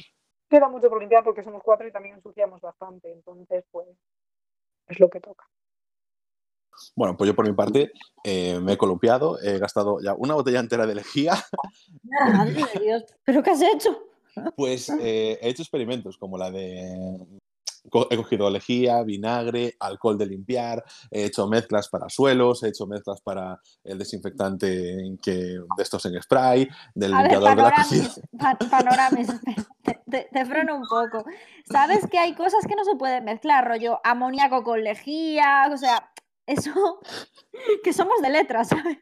queda 0.50 0.70
mucho 0.70 0.88
por 0.88 1.02
limpiar 1.02 1.26
porque 1.26 1.44
somos 1.44 1.62
cuatro 1.62 1.86
y 1.86 1.92
también 1.92 2.16
ensuciamos 2.16 2.62
bastante, 2.62 3.12
entonces 3.12 3.66
pues 3.70 3.90
es 4.88 5.00
lo 5.02 5.10
que 5.10 5.20
toca. 5.20 5.46
Bueno, 6.96 7.16
pues 7.18 7.28
yo 7.30 7.36
por 7.36 7.48
mi 7.48 7.54
parte 7.54 7.92
eh, 8.24 8.60
me 8.60 8.74
he 8.74 8.78
columpiado, 8.78 9.40
he 9.42 9.60
gastado 9.60 10.00
ya 10.02 10.14
una 10.16 10.34
botella 10.36 10.60
entera 10.60 10.86
de 10.86 10.96
lejía, 10.96 11.34
Madre 12.04 12.66
de 12.74 12.80
Dios, 12.80 13.04
¿pero 13.24 13.42
qué 13.44 13.52
has 13.52 13.62
hecho? 13.62 13.98
pues 14.56 14.90
eh, 14.90 15.38
he 15.42 15.50
hecho 15.50 15.62
experimentos 15.62 16.18
como 16.18 16.38
la 16.38 16.52
de... 16.52 17.26
He 18.10 18.18
cogido 18.18 18.50
lejía, 18.50 19.04
vinagre, 19.04 19.76
alcohol 19.80 20.18
de 20.18 20.26
limpiar, 20.26 20.84
he 21.12 21.26
hecho 21.26 21.48
mezclas 21.48 21.88
para 21.88 22.10
suelos, 22.10 22.64
he 22.64 22.70
hecho 22.70 22.88
mezclas 22.88 23.22
para 23.22 23.60
el 23.84 24.00
desinfectante 24.00 24.98
que, 25.22 25.32
de 25.32 25.84
estos 25.84 26.04
en 26.08 26.20
spray, 26.20 26.68
del 26.96 27.14
A 27.14 27.22
ver, 27.22 27.32
limpiador 27.32 27.56
de 27.56 27.62
la 27.62 27.72
cocina. 27.76 28.10
pa- 28.40 28.58
te, 29.84 30.00
te- 30.10 30.30
te 30.34 30.46
freno 30.46 30.76
un 30.78 30.88
poco. 30.90 31.26
Sabes 31.72 32.08
que 32.10 32.18
hay 32.18 32.34
cosas 32.34 32.66
que 32.68 32.76
no 32.76 32.84
se 32.84 32.96
pueden 32.96 33.24
mezclar, 33.24 33.68
rollo 33.68 34.00
amoníaco 34.04 34.64
con 34.64 34.84
lejía, 34.84 35.70
o 35.72 35.78
sea, 35.78 36.12
eso, 36.48 37.00
que 37.84 37.94
somos 37.94 38.22
de 38.22 38.30
letras, 38.30 38.70
¿sabes? 38.70 38.98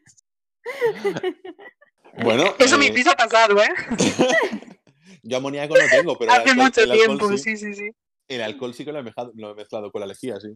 Bueno, 2.22 2.44
Eso 2.58 2.78
mi 2.78 2.86
eh, 2.86 2.92
piso 2.92 3.10
ha 3.10 3.16
pasado, 3.16 3.62
¿eh? 3.62 3.68
yo 5.22 5.36
amoníaco 5.36 5.74
no 5.76 5.88
tengo, 5.90 6.18
pero 6.18 6.32
Hace 6.32 6.50
alcohol- 6.50 6.56
mucho 6.64 6.92
tiempo, 6.92 7.28
sí. 7.30 7.38
sí, 7.38 7.56
sí, 7.56 7.74
sí. 7.74 7.90
El 8.28 8.42
alcohol 8.42 8.72
sí 8.74 8.84
que 8.84 8.92
lo 8.92 9.00
he 9.00 9.02
mezclado, 9.02 9.32
lo 9.34 9.50
he 9.50 9.54
mezclado 9.54 9.90
con 9.92 10.00
la 10.00 10.06
lejía, 10.06 10.40
sí. 10.40 10.48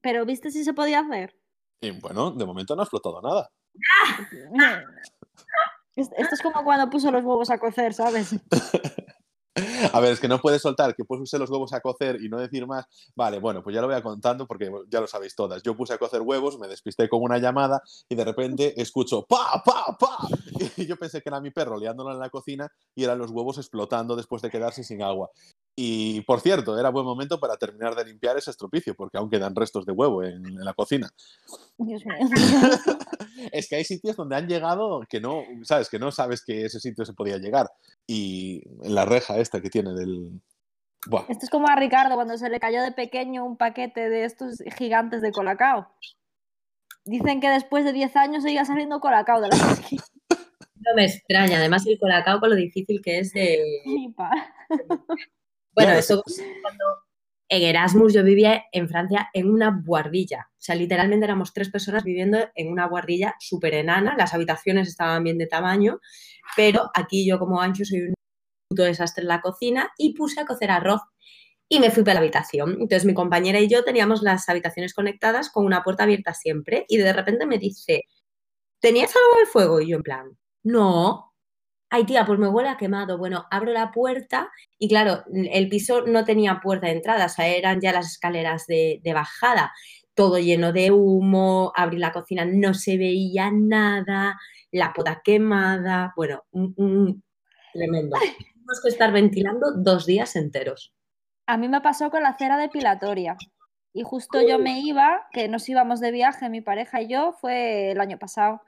Pero 0.00 0.24
¿viste 0.24 0.50
si 0.50 0.64
se 0.64 0.72
podía 0.72 1.00
hacer? 1.00 1.36
Y 1.80 1.90
bueno, 1.90 2.30
de 2.30 2.46
momento 2.46 2.74
no 2.74 2.82
ha 2.82 2.84
explotado 2.84 3.20
nada. 3.20 3.50
Es- 5.94 6.10
Esto 6.16 6.34
es 6.34 6.40
como 6.42 6.64
cuando 6.64 6.88
puso 6.88 7.10
los 7.10 7.22
huevos 7.24 7.50
a 7.50 7.58
cocer, 7.58 7.92
¿sabes? 7.92 8.30
A 9.92 10.00
ver, 10.00 10.12
es 10.12 10.20
que 10.20 10.28
no 10.28 10.40
puedes 10.40 10.62
soltar 10.62 10.94
que 10.94 11.04
puse 11.04 11.38
los 11.38 11.50
huevos 11.50 11.72
a 11.74 11.80
cocer 11.80 12.18
y 12.22 12.28
no 12.28 12.38
decir 12.38 12.66
más. 12.66 12.86
Vale, 13.14 13.38
bueno, 13.38 13.62
pues 13.62 13.74
ya 13.74 13.82
lo 13.82 13.86
voy 13.86 13.96
a 13.96 14.02
contando 14.02 14.46
porque 14.46 14.70
ya 14.88 15.00
lo 15.00 15.06
sabéis 15.06 15.34
todas. 15.34 15.62
Yo 15.62 15.76
puse 15.76 15.92
a 15.92 15.98
cocer 15.98 16.22
huevos, 16.22 16.58
me 16.58 16.68
despisté 16.68 17.08
con 17.08 17.22
una 17.22 17.38
llamada 17.38 17.82
y 18.08 18.14
de 18.14 18.24
repente 18.24 18.72
escucho 18.80 19.26
¡pa, 19.26 19.62
pa, 19.64 19.96
pa! 19.98 20.16
Y 20.76 20.86
yo 20.86 20.96
pensé 20.96 21.20
que 21.20 21.28
era 21.28 21.40
mi 21.40 21.50
perro 21.50 21.78
liándolo 21.78 22.12
en 22.12 22.18
la 22.18 22.30
cocina 22.30 22.70
y 22.94 23.04
eran 23.04 23.18
los 23.18 23.30
huevos 23.30 23.58
explotando 23.58 24.16
después 24.16 24.40
de 24.40 24.50
quedarse 24.50 24.84
sin 24.84 25.02
agua. 25.02 25.30
Y 25.76 26.20
por 26.22 26.40
cierto, 26.40 26.78
era 26.78 26.90
buen 26.90 27.04
momento 27.04 27.38
para 27.40 27.56
terminar 27.56 27.94
de 27.94 28.04
limpiar 28.04 28.36
ese 28.38 28.50
estropicio 28.50 28.94
porque 28.94 29.18
aún 29.18 29.30
quedan 29.30 29.54
restos 29.54 29.84
de 29.84 29.92
huevo 29.92 30.22
en, 30.22 30.46
en 30.46 30.64
la 30.64 30.74
cocina. 30.74 31.10
Dios 31.78 32.02
mío. 32.06 32.16
es 33.52 33.68
que 33.68 33.76
hay 33.76 33.84
sitios 33.84 34.16
donde 34.16 34.36
han 34.36 34.46
llegado 34.46 35.02
que 35.08 35.20
no, 35.20 35.42
sabes, 35.62 35.88
que 35.88 35.98
no 35.98 36.12
sabes 36.12 36.44
que 36.44 36.66
ese 36.66 36.80
sitio 36.80 37.04
se 37.04 37.14
podía 37.14 37.38
llegar. 37.38 37.70
Y 38.12 38.62
en 38.82 38.94
la 38.94 39.06
reja 39.06 39.38
esta 39.38 39.62
que 39.62 39.70
tiene 39.70 39.94
del... 39.94 40.42
Buah. 41.06 41.24
Esto 41.30 41.46
es 41.46 41.50
como 41.50 41.66
a 41.66 41.76
Ricardo 41.76 42.14
cuando 42.14 42.36
se 42.36 42.50
le 42.50 42.60
cayó 42.60 42.82
de 42.82 42.92
pequeño 42.92 43.42
un 43.42 43.56
paquete 43.56 44.10
de 44.10 44.24
estos 44.24 44.62
gigantes 44.76 45.22
de 45.22 45.32
colacao. 45.32 45.88
Dicen 47.06 47.40
que 47.40 47.48
después 47.48 47.86
de 47.86 47.94
10 47.94 48.14
años 48.16 48.42
seguía 48.42 48.66
saliendo 48.66 49.00
colacao 49.00 49.40
de 49.40 49.48
la. 49.48 49.56
No 50.84 50.96
me 50.96 51.04
extraña, 51.04 51.58
además 51.58 51.86
el 51.86 51.96
colacao 51.96 52.40
con 52.40 52.50
lo 52.50 52.56
difícil 52.56 53.00
que 53.02 53.20
es 53.20 53.32
de... 53.32 53.62
Bueno, 55.74 55.92
eso 55.92 56.20
cuando 56.60 56.84
en 57.52 57.64
Erasmus 57.64 58.14
yo 58.14 58.24
vivía 58.24 58.64
en 58.72 58.88
Francia 58.88 59.28
en 59.34 59.50
una 59.50 59.82
guardilla. 59.84 60.48
O 60.52 60.62
sea, 60.62 60.74
literalmente 60.74 61.26
éramos 61.26 61.52
tres 61.52 61.68
personas 61.68 62.02
viviendo 62.02 62.38
en 62.54 62.72
una 62.72 62.86
guardilla 62.86 63.34
súper 63.40 63.74
enana. 63.74 64.14
Las 64.16 64.32
habitaciones 64.32 64.88
estaban 64.88 65.22
bien 65.22 65.36
de 65.36 65.46
tamaño, 65.46 66.00
pero 66.56 66.90
aquí 66.94 67.26
yo 67.26 67.38
como 67.38 67.60
ancho 67.60 67.84
soy 67.84 68.00
un 68.00 68.14
puto 68.70 68.84
desastre 68.84 69.20
en 69.24 69.28
la 69.28 69.42
cocina 69.42 69.92
y 69.98 70.14
puse 70.14 70.40
a 70.40 70.46
cocer 70.46 70.70
arroz 70.70 71.02
y 71.68 71.78
me 71.78 71.90
fui 71.90 72.04
para 72.04 72.14
la 72.14 72.20
habitación. 72.20 72.70
Entonces 72.72 73.04
mi 73.04 73.12
compañera 73.12 73.60
y 73.60 73.68
yo 73.68 73.84
teníamos 73.84 74.22
las 74.22 74.48
habitaciones 74.48 74.94
conectadas 74.94 75.50
con 75.50 75.66
una 75.66 75.82
puerta 75.82 76.04
abierta 76.04 76.32
siempre 76.32 76.86
y 76.88 76.96
de 76.96 77.12
repente 77.12 77.44
me 77.44 77.58
dice, 77.58 78.04
¿tenías 78.80 79.14
algo 79.14 79.40
en 79.40 79.46
fuego? 79.46 79.80
Y 79.82 79.90
yo 79.90 79.96
en 79.96 80.02
plan, 80.02 80.38
no. 80.62 81.31
Ay, 81.94 82.04
tía, 82.06 82.24
pues 82.24 82.38
me 82.38 82.48
huele 82.48 82.70
a 82.70 82.78
quemado. 82.78 83.18
Bueno, 83.18 83.44
abro 83.50 83.70
la 83.70 83.90
puerta 83.92 84.50
y 84.78 84.88
claro, 84.88 85.24
el 85.34 85.68
piso 85.68 86.06
no 86.06 86.24
tenía 86.24 86.58
puerta 86.62 86.86
de 86.86 86.94
entrada, 86.94 87.26
o 87.26 87.28
sea, 87.28 87.46
eran 87.48 87.80
ya 87.82 87.92
las 87.92 88.06
escaleras 88.12 88.66
de, 88.66 89.00
de 89.02 89.12
bajada, 89.12 89.72
todo 90.14 90.38
lleno 90.38 90.72
de 90.72 90.90
humo, 90.90 91.70
abrí 91.76 91.98
la 91.98 92.12
cocina, 92.12 92.46
no 92.46 92.72
se 92.72 92.96
veía 92.96 93.50
nada, 93.52 94.38
la 94.70 94.94
poda 94.94 95.20
quemada, 95.22 96.14
bueno, 96.16 96.44
un, 96.52 96.72
un- 96.78 97.22
tremendo. 97.74 98.16
Tuvimos 98.18 98.80
que 98.82 98.88
estar 98.88 99.12
ventilando 99.12 99.72
dos 99.76 100.06
días 100.06 100.34
enteros. 100.36 100.94
A 101.46 101.58
mí 101.58 101.68
me 101.68 101.82
pasó 101.82 102.10
con 102.10 102.22
la 102.22 102.36
cera 102.38 102.56
depilatoria. 102.56 103.36
Y 103.94 104.02
justo 104.04 104.40
yo 104.40 104.58
me 104.58 104.80
iba, 104.80 105.26
que 105.32 105.48
nos 105.48 105.68
íbamos 105.68 106.00
de 106.00 106.10
viaje, 106.12 106.48
mi 106.48 106.62
pareja 106.62 107.02
y 107.02 107.08
yo, 107.08 107.32
fue 107.34 107.90
el 107.90 108.00
año 108.00 108.18
pasado. 108.18 108.62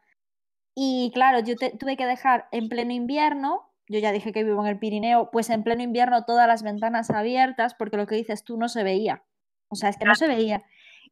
Y 0.75 1.11
claro, 1.15 1.41
yo 1.41 1.57
te- 1.57 1.77
tuve 1.77 1.97
que 1.97 2.07
dejar 2.07 2.49
en 2.53 2.69
pleno 2.69 2.93
invierno, 2.93 3.71
yo 3.89 3.99
ya 4.01 4.13
dije 4.13 4.33
que 4.33 4.45
vivo 4.45 4.63
en 4.63 4.69
el 4.71 4.79
Pirineo, 4.79 5.31
pues 5.31 5.51
en 5.51 5.63
pleno 5.63 5.83
invierno 5.83 6.25
todas 6.25 6.49
las 6.49 6.63
ventanas 6.63 7.11
abiertas, 7.11 7.75
porque 7.75 7.97
lo 7.97 8.07
que 8.07 8.17
dices 8.17 8.45
tú 8.45 8.57
no 8.57 8.69
se 8.69 8.83
veía. 8.83 9.25
O 9.69 9.77
sea, 9.77 9.89
es 9.91 9.97
que 9.99 10.05
no 10.07 10.15
se 10.15 10.27
veía. 10.29 10.65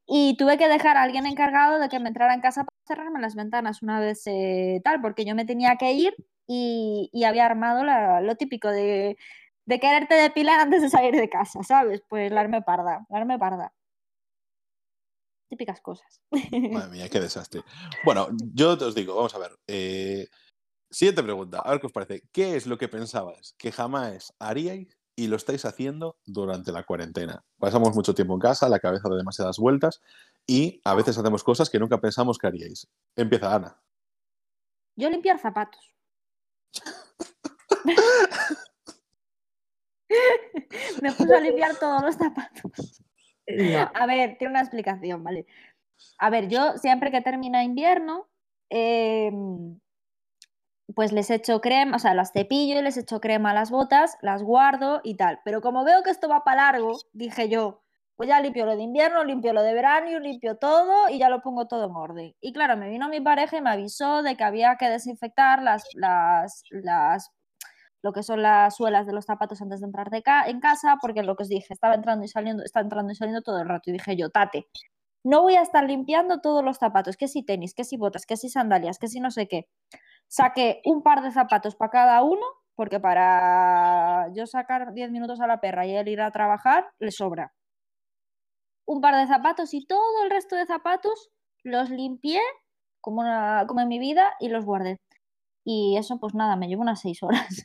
Y 0.07 0.37
tuve 0.37 0.59
que 0.59 0.68
dejar 0.68 0.96
a 0.96 1.03
alguien 1.03 1.27
encargado 1.27 1.79
de 1.79 1.88
que 1.88 2.01
me 2.01 2.09
entrara 2.09 2.35
en 2.35 2.40
casa 2.40 2.64
para 2.64 2.77
cerrarme 2.87 3.20
las 3.20 3.35
ventanas 3.37 3.83
una 3.83 4.01
vez 4.01 4.22
eh, 4.27 4.81
tal, 4.85 5.01
porque 5.01 5.25
yo 5.25 5.35
me 5.35 5.44
tenía 5.44 5.77
que 5.77 5.92
ir 5.92 6.14
y, 6.46 7.09
y 7.12 7.25
había 7.25 7.46
armado 7.46 7.85
la- 7.85 8.20
lo 8.20 8.35
típico 8.37 8.68
de, 8.68 9.16
de 9.66 9.81
quererte 9.81 10.14
depilar 10.16 10.59
antes 10.61 10.83
de 10.83 10.90
salir 10.90 11.14
de 11.14 11.29
casa, 11.31 11.62
¿sabes? 11.62 12.03
Pues 12.09 12.33
la 12.33 12.40
arme 12.40 12.62
parda, 12.62 13.07
la 13.09 13.18
arme 13.18 13.38
parda. 13.38 13.72
Típicas 15.53 15.83
cosas. 15.83 16.23
Madre 16.31 16.88
mía, 16.91 17.11
qué 17.11 17.21
desastre. 17.21 17.62
Bueno, 18.07 18.29
yo 18.55 18.79
te 18.79 18.87
os 18.87 18.95
digo, 18.95 19.15
vamos 19.15 19.35
a 19.35 19.38
ver. 19.38 19.51
eh, 19.67 20.27
siguiente 20.91 21.23
pregunta, 21.23 21.59
a 21.59 21.73
ver 21.73 21.79
qué 21.79 21.88
os 21.88 21.93
parece. 21.93 22.23
¿Qué 22.33 22.57
es 22.57 22.67
lo 22.67 22.79
que 22.79 22.88
pensabais 22.88 23.55
que 23.59 23.71
jamás 23.71 24.33
haríais 24.38 24.97
y 25.15 25.27
lo 25.27 25.37
estáis 25.37 25.67
haciendo 25.67 26.17
durante 26.25 26.73
la 26.73 26.85
cuarentena? 26.85 27.45
Pasamos 27.59 27.95
mucho 27.95 28.15
tiempo 28.15 28.33
en 28.33 28.41
casa, 28.41 28.71
la 28.71 28.79
cabeza 28.79 29.11
da 29.11 29.17
demasiadas 29.17 29.59
vueltas 29.59 30.01
y 30.47 30.81
a 30.87 30.95
veces 30.95 31.19
hacemos 31.19 31.45
cosas 31.45 31.69
que 31.69 31.79
nunca 31.79 32.01
pensamos 32.01 32.38
que 32.38 32.47
haríais. 32.47 32.88
Empieza 33.15 33.55
Ana. 33.55 33.79
Yo 34.97 35.11
limpiar 35.11 35.38
zapatos. 35.38 35.95
Me 41.03 41.12
puse 41.12 41.35
a 41.35 41.41
limpiar 41.41 41.79
todos 41.79 42.01
los 42.01 42.17
zapatos. 42.17 43.02
A 43.94 44.07
ver, 44.07 44.37
tiene 44.38 44.52
una 44.52 44.61
explicación, 44.61 45.22
¿vale? 45.24 45.46
A 46.18 46.31
ver, 46.31 46.48
yo 46.48 46.78
siempre 46.78 47.11
que 47.11 47.20
termina 47.20 47.64
invierno, 47.64 48.28
em, 48.70 49.78
pues 50.94 51.12
les 51.12 51.31
echo 51.31 51.61
crema, 51.61 51.96
o 51.96 51.98
sea, 51.98 52.14
las 52.14 52.33
cepillo 52.33 52.78
y 52.78 52.83
les 52.83 52.96
echo 52.96 53.20
crema 53.20 53.50
a 53.50 53.55
las 53.55 53.70
botas, 53.70 54.16
las 54.20 54.42
guardo 54.42 55.00
y 55.05 55.16
tal. 55.16 55.40
Pero 55.44 55.61
como 55.61 55.85
veo 55.85 56.02
que 56.02 56.11
esto 56.11 56.28
va 56.28 56.44
para 56.44 56.72
largo, 56.72 56.98
dije 57.12 57.48
yo, 57.48 57.83
pues 58.16 58.28
ya 58.28 58.40
limpio 58.40 58.66
lo 58.66 58.76
de 58.76 58.83
invierno, 58.83 59.24
limpio 59.24 59.52
lo 59.52 59.62
de 59.62 59.74
verano, 59.74 60.18
limpio 60.20 60.57
todo 60.57 61.09
y 61.09 61.18
ya 61.18 61.28
lo 61.28 61.42
pongo 61.42 61.66
todo 61.66 61.87
en 61.87 61.96
orden. 61.96 62.35
Y 62.40 62.52
claro, 62.52 62.76
me 62.76 62.88
vino 62.88 63.09
mi 63.09 63.20
pareja 63.20 63.57
y 63.57 63.62
me 63.62 63.70
avisó 63.70 64.22
de 64.22 64.37
que 64.37 64.44
había 64.44 64.76
que 64.76 64.88
desinfectar 64.88 65.62
las, 65.62 65.88
las, 65.94 66.62
las 66.70 67.31
lo 68.03 68.12
que 68.12 68.23
son 68.23 68.43
las 68.43 68.77
suelas 68.77 69.07
de 69.07 69.12
los 69.12 69.25
zapatos 69.27 69.62
antes 69.62 69.81
de 69.81 69.87
entrar 69.87 70.11
de 70.11 70.23
ca- 70.23 70.47
en 70.49 70.61
casa, 70.61 70.97
porque 71.01 71.23
lo 71.23 71.37
que 71.37 71.45
os 71.45 71.49
dije, 71.49 71.73
estaba 71.75 71.95
entrando 71.95 72.25
y 72.25 72.29
saliendo, 72.29 72.62
está 72.65 72.81
entrando 72.81 73.12
y 73.12 73.17
saliendo 73.17 73.43
todo 73.43 73.61
el 73.61 73.69
rato. 73.69 73.91
Y 73.91 73.93
dije 73.95 74.17
yo, 74.17 74.31
tate, 74.31 74.69
no 75.25 75.43
voy 75.43 75.57
a 75.57 75.62
estar 75.62 75.85
limpiando 75.85 76.41
todos 76.41 76.65
los 76.65 76.79
zapatos, 76.79 77.17
que 77.17 77.29
si 77.29 77.45
tenis, 77.45 77.75
que 77.75 77.85
si 77.85 77.97
botas, 77.97 78.27
que 78.27 78.37
si 78.37 78.49
sandalias, 78.51 78.99
que 78.99 79.09
si 79.09 79.21
no 79.21 79.31
sé 79.31 79.49
qué. 79.49 79.69
Saqué 80.29 80.81
un 80.85 81.03
par 81.03 81.23
de 81.23 81.31
zapatos 81.33 81.77
para 81.77 81.91
cada 81.91 82.23
uno, 82.23 82.45
porque 82.77 83.01
para 83.01 84.29
yo 84.35 84.47
sacar 84.47 84.93
10 84.95 85.11
minutos 85.11 85.41
a 85.41 85.47
la 85.47 85.61
perra 85.61 85.87
y 85.87 85.95
él 85.97 86.09
ir 86.09 86.21
a 86.23 86.31
trabajar, 86.33 86.91
le 86.99 87.11
sobra. 87.12 87.53
Un 88.87 89.01
par 89.01 89.15
de 89.17 89.27
zapatos 89.27 89.75
y 89.75 89.85
todo 89.87 90.23
el 90.25 90.31
resto 90.31 90.55
de 90.55 90.67
zapatos 90.67 91.31
los 91.65 91.91
limpié 91.91 92.41
como, 93.01 93.23
como 93.67 93.81
en 93.81 93.88
mi 93.88 93.99
vida 93.99 94.35
y 94.38 94.49
los 94.51 94.65
guardé. 94.65 94.99
Y 95.64 95.96
eso, 95.96 96.18
pues 96.18 96.35
nada, 96.35 96.57
me 96.57 96.68
llevo 96.68 96.83
unas 96.83 97.01
6 97.01 97.22
horas. 97.22 97.62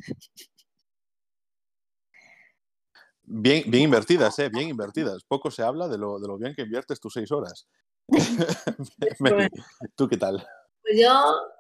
Bien, 3.30 3.64
bien 3.68 3.84
invertidas, 3.84 4.40
¿eh? 4.40 4.50
Bien 4.50 4.70
invertidas. 4.70 5.24
Poco 5.26 5.52
se 5.52 5.62
habla 5.62 5.88
de 5.88 5.98
lo, 5.98 6.18
de 6.20 6.28
lo 6.28 6.38
bien 6.38 6.56
que 6.56 6.62
inviertes 6.62 7.00
tus 7.00 7.14
seis 7.14 7.32
horas. 7.32 7.68
Meli, 9.20 9.50
¿Tú 9.96 10.08
qué 10.08 10.16
tal? 10.16 10.48
Pues 10.82 10.98
yo 10.98 11.12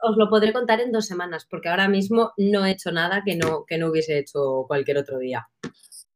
os 0.02 0.15
lo 0.15 0.30
podré 0.30 0.54
contar 0.54 0.80
en 0.80 0.93
dos 0.93 1.06
semanas, 1.06 1.45
porque 1.50 1.67
ahora 1.67 1.89
mismo 1.89 2.32
no 2.38 2.65
he 2.65 2.71
hecho 2.71 2.93
nada 2.93 3.21
que 3.26 3.36
no, 3.36 3.65
que 3.65 3.78
no 3.78 3.88
hubiese 3.89 4.17
hecho 4.17 4.63
cualquier 4.65 4.97
otro 5.00 5.19
día. 5.19 5.45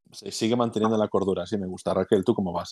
Se 0.09 0.31
sigue 0.31 0.55
manteniendo 0.55 0.97
la 0.97 1.09
cordura, 1.09 1.45
sí 1.45 1.57
me 1.57 1.67
gusta. 1.67 1.93
Raquel, 1.93 2.23
¿tú 2.23 2.33
cómo 2.33 2.53
vas? 2.53 2.71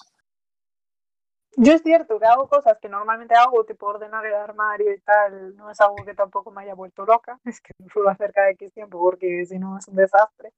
Yo 1.62 1.74
es 1.74 1.82
cierto 1.82 2.18
que 2.20 2.26
hago 2.26 2.48
cosas 2.48 2.78
que 2.82 2.88
normalmente 2.88 3.36
hago, 3.36 3.66
tipo 3.66 3.88
ordenar 3.88 4.26
el 4.26 4.34
armario 4.34 4.94
y 4.94 5.00
tal, 5.02 5.58
no 5.58 5.70
es 5.70 5.82
algo 5.82 5.98
que 6.06 6.14
tampoco 6.14 6.52
me 6.52 6.62
haya 6.62 6.74
vuelto 6.74 7.06
loca, 7.06 7.38
es 7.46 7.60
que 7.60 7.74
no 7.80 7.90
suelo 7.90 8.10
hacer 8.10 8.32
cada 8.32 8.50
X 8.52 8.72
tiempo 8.72 8.98
porque 8.98 9.46
si 9.46 9.60
no 9.60 9.78
es 9.78 9.86
un 9.90 9.98
desastre. 9.98 10.54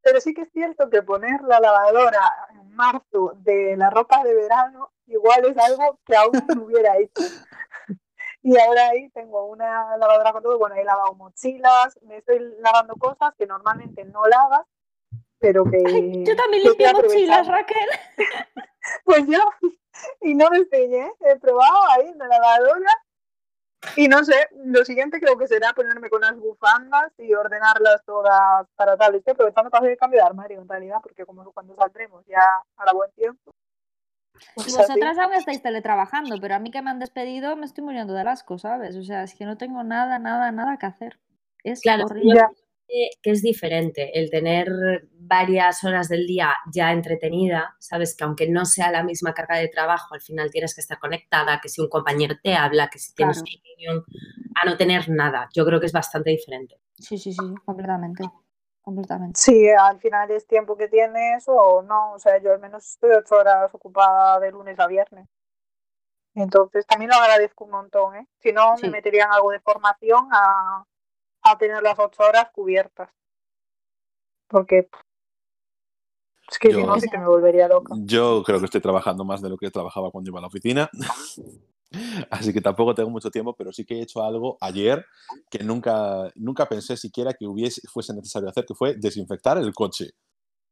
Pero 0.00 0.18
sí 0.18 0.32
que 0.32 0.42
es 0.42 0.52
cierto 0.52 0.88
que 0.88 1.02
poner 1.02 1.42
la 1.42 1.60
lavadora 1.60 2.32
en 2.58 2.74
marzo 2.74 3.34
de 3.36 3.76
la 3.76 3.90
ropa 3.90 4.24
de 4.24 4.34
verano 4.34 4.92
igual 5.06 5.44
es 5.44 5.58
algo 5.58 5.98
que 6.06 6.16
aún 6.16 6.32
no 6.32 6.62
hubiera 6.64 6.96
hecho. 6.96 7.22
Y 8.42 8.58
ahora 8.58 8.88
ahí 8.88 9.10
tengo 9.10 9.44
una 9.44 9.94
lavadora 9.98 10.32
con 10.32 10.42
todo, 10.42 10.58
bueno, 10.58 10.76
he 10.76 10.84
lavado 10.84 11.12
mochilas, 11.16 12.00
me 12.02 12.16
estoy 12.16 12.38
lavando 12.60 12.94
cosas 12.94 13.34
que 13.36 13.46
normalmente 13.46 14.06
no 14.06 14.24
lavas, 14.26 14.64
pero 15.38 15.64
que... 15.64 15.82
Yo 16.24 16.34
también 16.34 16.62
limpio 16.62 16.92
mochilas. 16.94 17.46
Raquel. 17.46 17.88
Pues 19.04 19.26
yo, 19.26 19.40
y 20.20 20.34
no 20.34 20.50
me 20.50 20.58
empeñé, 20.58 21.10
he 21.20 21.36
probado 21.36 21.90
ahí 21.90 22.08
en 22.08 22.18
la 22.18 22.28
lavadora. 22.28 22.90
Y 23.94 24.08
no 24.08 24.24
sé, 24.24 24.48
lo 24.64 24.84
siguiente 24.84 25.20
creo 25.20 25.38
que 25.38 25.46
será 25.46 25.72
ponerme 25.72 26.10
con 26.10 26.20
las 26.22 26.36
bufandas 26.36 27.12
y 27.18 27.32
ordenarlas 27.34 28.02
todas 28.04 28.66
para 28.74 28.96
tal. 28.96 29.14
Estoy 29.14 29.32
aprovechando 29.32 29.70
para 29.70 29.80
hacer 29.80 29.92
el 29.92 29.98
cambio 29.98 30.20
de 30.20 30.26
armario 30.26 30.60
en 30.60 30.68
realidad, 30.68 30.98
porque 31.02 31.24
como 31.24 31.44
cuando 31.52 31.74
saldremos 31.76 32.24
ya 32.26 32.42
hará 32.76 32.92
buen 32.92 33.12
tiempo. 33.12 33.52
pues 34.54 34.76
vosotras 34.76 35.18
aún 35.18 35.34
estáis 35.34 35.62
teletrabajando, 35.62 36.36
pero 36.40 36.54
a 36.56 36.58
mí 36.58 36.70
que 36.70 36.82
me 36.82 36.90
han 36.90 36.98
despedido 36.98 37.54
me 37.54 37.66
estoy 37.66 37.84
muriendo 37.84 38.14
de 38.14 38.22
asco, 38.22 38.58
¿sabes? 38.58 38.96
O 38.96 39.02
sea, 39.02 39.22
es 39.22 39.34
que 39.34 39.44
no 39.44 39.56
tengo 39.56 39.84
nada, 39.84 40.18
nada, 40.18 40.50
nada 40.50 40.78
que 40.78 40.86
hacer. 40.86 41.20
Es 41.62 41.82
Claro, 41.82 42.06
horrible. 42.06 42.34
Ya. 42.34 42.50
Que 42.88 43.30
es 43.30 43.42
diferente 43.42 44.18
el 44.18 44.30
tener 44.30 44.68
varias 45.12 45.82
horas 45.84 46.08
del 46.08 46.26
día 46.26 46.54
ya 46.72 46.92
entretenida, 46.92 47.74
sabes 47.80 48.16
que 48.16 48.24
aunque 48.24 48.48
no 48.48 48.64
sea 48.64 48.90
la 48.92 49.02
misma 49.02 49.34
carga 49.34 49.56
de 49.56 49.68
trabajo, 49.68 50.14
al 50.14 50.20
final 50.20 50.50
tienes 50.50 50.74
que 50.74 50.80
estar 50.80 50.98
conectada, 50.98 51.60
que 51.60 51.68
si 51.68 51.80
un 51.80 51.88
compañero 51.88 52.36
te 52.42 52.54
habla, 52.54 52.88
que 52.88 52.98
si 52.98 53.12
tienes 53.14 53.42
Claro. 53.42 53.60
reunión, 53.76 54.04
a 54.62 54.66
no 54.70 54.76
tener 54.76 55.08
nada. 55.08 55.48
Yo 55.52 55.66
creo 55.66 55.80
que 55.80 55.86
es 55.86 55.92
bastante 55.92 56.30
diferente. 56.30 56.80
Sí, 56.94 57.18
sí, 57.18 57.32
sí, 57.32 57.54
completamente. 57.64 58.24
Completamente. 58.80 59.38
Sí, 59.40 59.68
al 59.68 59.98
final 59.98 60.30
es 60.30 60.46
tiempo 60.46 60.76
que 60.76 60.86
tienes 60.86 61.44
o 61.48 61.82
no. 61.82 62.12
O 62.12 62.18
sea, 62.20 62.40
yo 62.40 62.52
al 62.52 62.60
menos 62.60 62.86
estoy 62.86 63.10
ocho 63.10 63.34
horas 63.34 63.74
ocupada 63.74 64.38
de 64.38 64.52
lunes 64.52 64.78
a 64.78 64.86
viernes. 64.86 65.28
Entonces 66.34 66.86
también 66.86 67.10
lo 67.10 67.16
agradezco 67.16 67.64
un 67.64 67.70
montón, 67.72 68.14
¿eh? 68.16 68.26
Si 68.38 68.52
no, 68.52 68.76
Sí. 68.76 68.84
me 68.84 68.90
meterían 68.92 69.32
algo 69.32 69.50
de 69.50 69.58
formación 69.60 70.28
a, 70.30 70.84
a 71.50 71.58
tener 71.58 71.82
las 71.82 71.98
ocho 71.98 72.22
horas 72.22 72.48
cubiertas. 72.52 73.10
Porque 74.48 74.88
es 76.48 76.58
que 76.58 76.72
si 76.72 76.82
no, 76.82 76.98
sí 77.00 77.08
que 77.08 77.18
me 77.18 77.26
volvería 77.26 77.68
loca. 77.68 77.94
Yo 77.98 78.42
creo 78.44 78.58
que 78.60 78.66
estoy 78.66 78.80
trabajando 78.80 79.24
más 79.24 79.42
de 79.42 79.48
lo 79.48 79.56
que 79.56 79.70
trabajaba 79.70 80.10
cuando 80.10 80.30
iba 80.30 80.38
a 80.38 80.42
la 80.42 80.46
oficina. 80.46 80.88
Así 82.30 82.52
que 82.52 82.60
tampoco 82.60 82.94
tengo 82.94 83.10
mucho 83.10 83.30
tiempo, 83.30 83.54
pero 83.56 83.72
sí 83.72 83.84
que 83.84 83.98
he 83.98 84.02
hecho 84.02 84.22
algo 84.22 84.56
ayer 84.60 85.04
que 85.50 85.62
nunca, 85.64 86.30
nunca 86.34 86.68
pensé 86.68 86.96
siquiera 86.96 87.32
que 87.32 87.46
hubiese, 87.46 87.80
fuese 87.88 88.12
necesario 88.14 88.48
hacer, 88.48 88.64
que 88.64 88.74
fue 88.74 88.94
desinfectar 88.94 89.58
el 89.58 89.72
coche. 89.72 90.10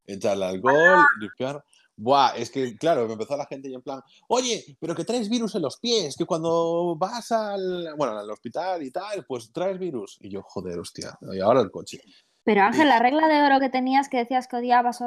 Echarle 0.06 0.44
alcohol, 0.44 1.04
limpiar. 1.18 1.64
Buah, 1.96 2.34
es 2.36 2.50
que, 2.50 2.76
claro, 2.76 3.06
me 3.06 3.12
empezó 3.12 3.36
la 3.36 3.46
gente 3.46 3.68
y 3.68 3.74
en 3.74 3.82
plan, 3.82 4.00
oye, 4.28 4.64
pero 4.80 4.94
que 4.96 5.04
traes 5.04 5.28
virus 5.28 5.54
en 5.54 5.62
los 5.62 5.78
pies, 5.78 6.16
que 6.16 6.24
cuando 6.24 6.96
vas 6.98 7.30
al, 7.30 7.94
bueno, 7.96 8.18
al 8.18 8.28
hospital 8.30 8.82
y 8.82 8.90
tal, 8.90 9.24
pues 9.26 9.52
traes 9.52 9.78
virus. 9.78 10.18
Y 10.20 10.28
yo, 10.30 10.42
joder, 10.42 10.78
hostia, 10.78 11.16
y 11.32 11.40
ahora 11.40 11.60
el 11.60 11.70
coche. 11.70 12.00
Pero 12.42 12.62
Ángel, 12.62 12.88
la 12.88 12.98
regla 12.98 13.28
de 13.28 13.42
oro 13.42 13.60
que 13.60 13.70
tenías 13.70 14.08
que 14.08 14.18
decías 14.18 14.48
que 14.48 14.56
odiabas 14.56 14.98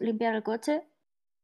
limpiar 0.00 0.34
el 0.34 0.42
coche, 0.42 0.82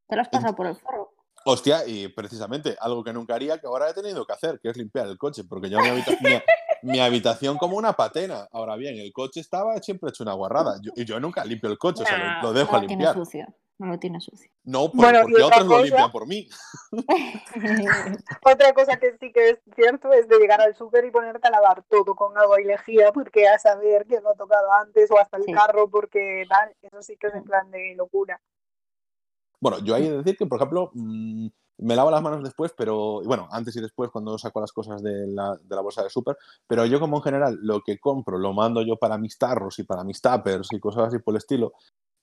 te 0.07 0.15
lo 0.15 0.21
has 0.21 0.29
pasado 0.29 0.55
por 0.55 0.67
el 0.67 0.75
forro. 0.75 1.11
Hostia, 1.45 1.85
y 1.85 2.07
precisamente 2.07 2.77
algo 2.79 3.03
que 3.03 3.11
nunca 3.11 3.35
haría 3.35 3.57
que 3.57 3.67
ahora 3.67 3.89
he 3.89 3.93
tenido 3.93 4.25
que 4.25 4.31
hacer, 4.31 4.59
que 4.61 4.69
es 4.69 4.77
limpiar 4.77 5.07
el 5.07 5.17
coche, 5.17 5.43
porque 5.43 5.69
yo 5.69 5.79
mi, 5.81 5.89
habita- 5.89 6.15
mi- 6.21 6.91
mi 6.93 6.99
habitación 7.01 7.57
como 7.57 7.75
una 7.75 7.91
patena. 7.93 8.47
Ahora 8.53 8.77
bien, 8.77 8.97
el 8.97 9.11
coche 9.11 9.41
estaba 9.41 9.77
siempre 9.79 10.09
hecho 10.11 10.23
una 10.23 10.33
guarrada. 10.33 10.79
Yo- 10.81 10.93
y 10.95 11.03
yo 11.03 11.19
nunca 11.19 11.43
limpio 11.43 11.69
el 11.69 11.77
coche, 11.77 12.03
o 12.03 12.05
sea, 12.05 12.17
lo, 12.41 12.47
lo 12.47 12.53
dejo 12.53 12.77
a 12.77 12.79
limpiar. 12.79 13.13
sucio. 13.13 13.45
No 13.79 13.87
lo 13.87 13.99
tiene 13.99 14.21
sucio. 14.21 14.49
No, 14.63 14.91
por- 14.91 14.95
Bueno, 14.97 15.19
y 15.19 15.21
porque 15.23 15.43
otra 15.43 15.57
otros 15.57 15.63
lo 15.67 15.69
cosa- 15.75 15.83
limpian 15.85 16.11
por 16.11 16.27
mí. 16.27 16.47
Otra 18.45 18.73
cosa 18.73 18.97
que 18.97 19.17
sí 19.19 19.31
que 19.31 19.49
es 19.49 19.59
cierto 19.75 20.11
es 20.13 20.27
de 20.27 20.37
llegar 20.37 20.61
al 20.61 20.75
súper 20.75 21.05
y 21.05 21.11
ponerte 21.11 21.47
a 21.47 21.51
lavar 21.51 21.83
todo 21.89 22.15
con 22.15 22.37
agua 22.37 22.61
y 22.61 22.65
lejía 22.65 23.11
porque 23.11 23.47
a 23.47 23.57
saber 23.59 24.05
que 24.05 24.21
lo 24.21 24.29
ha 24.29 24.35
tocado 24.35 24.71
antes 24.73 25.09
o 25.11 25.17
hasta 25.19 25.37
el 25.37 25.43
Sí. 25.43 25.51
carro 25.53 25.89
porque 25.89 26.45
tal, 26.47 26.73
eso 26.81 27.01
sí 27.01 27.17
que 27.17 27.27
es 27.27 27.33
en 27.35 27.43
plan 27.43 27.69
de 27.71 27.95
locura. 27.95 28.39
Bueno, 29.59 29.79
yo 29.79 29.95
hay 29.95 30.03
que 30.03 30.11
decir 30.11 30.37
que, 30.37 30.45
por 30.45 30.57
ejemplo, 30.57 30.91
mm, 30.93 31.47
me 31.79 31.95
lavo 31.95 32.11
las 32.11 32.21
manos 32.21 32.43
después, 32.43 32.73
pero 32.77 33.21
bueno, 33.23 33.47
antes 33.51 33.75
y 33.75 33.81
después 33.81 34.11
cuando 34.11 34.37
saco 34.37 34.59
las 34.61 34.71
cosas 34.71 35.01
de 35.01 35.25
la, 35.27 35.55
de 35.61 35.75
la 35.75 35.81
bolsa 35.81 36.03
de 36.03 36.09
súper, 36.09 36.37
pero 36.67 36.85
yo 36.85 36.99
como 36.99 37.17
en 37.17 37.23
general 37.23 37.57
lo 37.61 37.81
que 37.81 37.97
compro 37.99 38.37
lo 38.37 38.53
mando 38.53 38.81
yo 38.81 38.97
para 38.97 39.17
mis 39.17 39.37
tarros 39.37 39.79
y 39.79 39.83
para 39.83 40.03
mis 40.03 40.21
tuppers 40.21 40.67
y 40.71 40.79
cosas 40.79 41.05
así 41.07 41.19
por 41.19 41.33
el 41.33 41.37
estilo, 41.37 41.73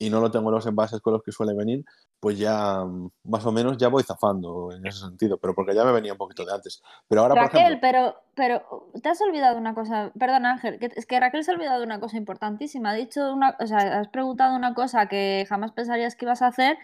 y 0.00 0.08
no 0.08 0.18
lo 0.20 0.30
tengo 0.30 0.48
en 0.48 0.54
los 0.54 0.66
envases 0.66 1.00
con 1.02 1.12
los 1.12 1.22
que 1.22 1.30
suele 1.30 1.54
venir, 1.54 1.84
pues 2.18 2.38
ya 2.38 2.82
mm, 2.84 3.10
más 3.24 3.44
o 3.44 3.52
menos 3.52 3.76
ya 3.76 3.88
voy 3.88 4.02
zafando 4.02 4.72
en 4.72 4.84
ese 4.86 5.00
sentido, 5.00 5.38
pero 5.38 5.54
porque 5.54 5.74
ya 5.74 5.84
me 5.84 5.92
venía 5.92 6.12
un 6.12 6.18
poquito 6.18 6.44
de 6.46 6.54
antes. 6.54 6.82
Pero 7.06 7.20
ahora, 7.20 7.34
por 7.34 7.44
Raquel, 7.44 7.60
ejemplo, 7.60 7.80
pero, 7.82 8.14
pero 8.34 8.90
te 9.02 9.10
has 9.10 9.20
olvidado 9.20 9.58
una 9.58 9.74
cosa, 9.74 10.10
perdón 10.18 10.46
Ángel, 10.46 10.78
que, 10.78 10.90
es 10.96 11.04
que 11.04 11.20
Raquel 11.20 11.44
se 11.44 11.50
ha 11.50 11.54
olvidado 11.54 11.80
de 11.80 11.86
una 11.86 12.00
cosa 12.00 12.16
importantísima. 12.16 12.90
Ha 12.90 12.94
dicho 12.94 13.30
una, 13.30 13.56
o 13.60 13.66
sea, 13.66 14.00
has 14.00 14.08
preguntado 14.08 14.56
una 14.56 14.72
cosa 14.72 15.06
que 15.06 15.44
jamás 15.46 15.72
pensarías 15.72 16.16
que 16.16 16.24
ibas 16.24 16.40
a 16.40 16.46
hacer 16.46 16.78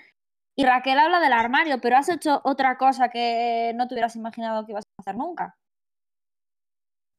y 0.55 0.66
Raquel 0.66 0.98
habla 0.98 1.18
del 1.18 1.33
armario, 1.33 1.81
pero 1.81 1.96
has 1.96 2.11
hecho 2.11 2.42
otra 2.44 2.76
cosa 2.76 3.09
que 3.09 3.72
no 3.74 3.88
te 3.88 3.94
hubieras 3.94 4.14
imaginado 4.16 4.66
que 4.66 4.72
ibas 4.72 4.85
a 4.85 5.02
hacer 5.02 5.16
nunca. 5.16 5.57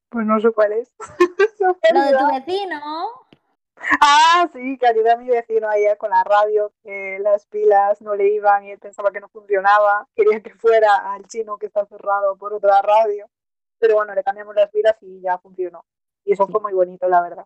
Pues 0.10 0.28
no 0.28 0.40
sé 0.40 0.52
cuál 0.52 0.74
es. 0.74 0.94
Lo 1.60 2.02
de 2.02 2.18
tu 2.18 2.28
vecino. 2.28 3.27
Ah, 4.02 4.48
sí, 4.54 4.78
que 4.78 4.88
ayudé 4.88 5.12
a 5.12 5.18
mi 5.18 5.28
vecino 5.30 5.70
ayer 5.70 5.98
con 5.98 6.10
la 6.10 6.24
radio, 6.24 6.72
que 6.84 7.20
las 7.20 7.46
pilas 7.48 8.02
no 8.02 8.16
le 8.16 8.30
iban 8.30 8.64
y 8.66 8.72
él 8.72 8.80
pensaba 8.80 9.12
que 9.12 9.20
no 9.20 9.30
funcionaba. 9.30 10.08
Quería 10.16 10.42
que 10.42 10.54
fuera 10.56 11.14
al 11.14 11.26
chino 11.28 11.58
que 11.58 11.68
está 11.68 11.86
cerrado 11.86 12.36
por 12.38 12.54
otra 12.54 12.82
radio. 12.82 13.30
Pero 13.80 13.96
bueno, 13.96 14.14
le 14.16 14.24
cambiamos 14.24 14.56
las 14.56 14.70
pilas 14.72 14.96
y 15.02 15.22
ya 15.22 15.38
funcionó. 15.38 15.86
Y 16.26 16.34
eso 16.34 16.46
Sí. 16.46 16.52
fue 16.52 16.62
muy 16.62 16.74
bonito, 16.74 17.08
la 17.08 17.22
verdad. 17.22 17.46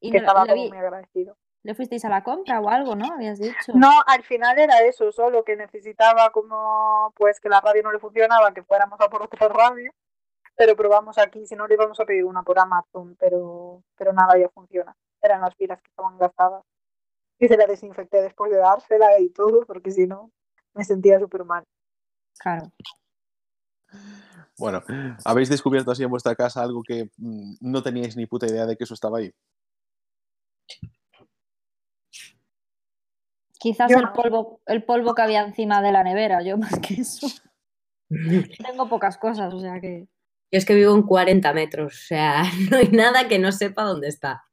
Y 0.00 0.10
que 0.10 0.18
no- 0.20 0.26
estaba 0.26 0.44
le, 0.44 0.50
como 0.52 0.62
vi- 0.64 0.68
muy 0.70 0.78
agradecido. 0.78 1.36
le 1.62 1.74
fuisteis 1.74 2.04
a 2.04 2.08
la 2.08 2.22
compra 2.24 2.60
o 2.60 2.68
algo, 2.68 2.94
¿no? 2.96 3.12
Habías 3.14 3.38
dicho. 3.38 3.72
No, 3.74 3.90
al 4.06 4.22
final 4.22 4.58
era 4.58 4.80
eso, 4.82 5.12
solo 5.12 5.44
que 5.44 5.56
necesitaba 5.56 6.30
como 6.30 7.12
pues 7.16 7.40
que 7.40 7.48
la 7.48 7.60
radio 7.60 7.82
no 7.82 7.92
le 7.92 7.98
funcionaba, 7.98 8.52
que 8.52 8.62
fuéramos 8.62 9.00
a 9.00 9.08
por 9.08 9.22
otra 9.22 9.48
radio. 9.48 9.92
Pero 10.56 10.76
probamos 10.76 11.18
aquí, 11.18 11.46
si 11.46 11.56
no 11.56 11.66
le 11.66 11.74
íbamos 11.74 11.98
a 12.00 12.04
pedir 12.04 12.24
una 12.24 12.42
por 12.42 12.58
Amazon, 12.58 13.16
pero, 13.18 13.82
pero 13.96 14.12
nada, 14.12 14.38
ya 14.38 14.48
funciona. 14.50 14.94
Eran 15.24 15.40
las 15.40 15.54
pilas 15.54 15.80
que 15.80 15.88
estaban 15.88 16.18
gastadas. 16.18 16.62
Y 17.38 17.48
se 17.48 17.56
la 17.56 17.66
desinfecté 17.66 18.22
después 18.22 18.50
de 18.50 18.58
dársela 18.58 19.18
y 19.18 19.30
todo, 19.30 19.66
porque 19.66 19.90
si 19.90 20.06
no, 20.06 20.30
me 20.74 20.84
sentía 20.84 21.18
súper 21.18 21.44
mal. 21.44 21.64
Claro. 22.38 22.70
bueno, 24.58 24.82
¿habéis 25.24 25.48
descubierto 25.48 25.90
así 25.90 26.02
en 26.02 26.10
vuestra 26.10 26.34
casa 26.34 26.62
algo 26.62 26.82
que 26.82 27.10
mm, 27.16 27.56
no 27.60 27.82
teníais 27.82 28.16
ni 28.16 28.26
puta 28.26 28.46
idea 28.46 28.66
de 28.66 28.76
que 28.76 28.84
eso 28.84 28.94
estaba 28.94 29.18
ahí? 29.18 29.32
Quizás 33.64 33.90
Yo 33.90 33.96
el 33.96 34.04
no. 34.04 34.12
polvo, 34.12 34.60
el 34.66 34.84
polvo 34.84 35.14
que 35.14 35.22
había 35.22 35.42
encima 35.42 35.80
de 35.80 35.90
la 35.90 36.04
nevera, 36.04 36.42
yo 36.42 36.58
más 36.58 36.78
que 36.80 36.94
eso. 37.00 37.26
Tengo 38.66 38.90
pocas 38.90 39.16
cosas, 39.16 39.54
o 39.54 39.60
sea 39.60 39.80
que. 39.80 40.06
Yo 40.52 40.58
es 40.58 40.66
que 40.66 40.74
vivo 40.74 40.94
en 40.94 41.02
40 41.02 41.52
metros, 41.54 41.94
o 41.94 42.06
sea, 42.06 42.42
no 42.70 42.76
hay 42.76 42.88
nada 42.88 43.26
que 43.26 43.38
no 43.38 43.52
sepa 43.52 43.84
dónde 43.84 44.08
está. 44.08 44.44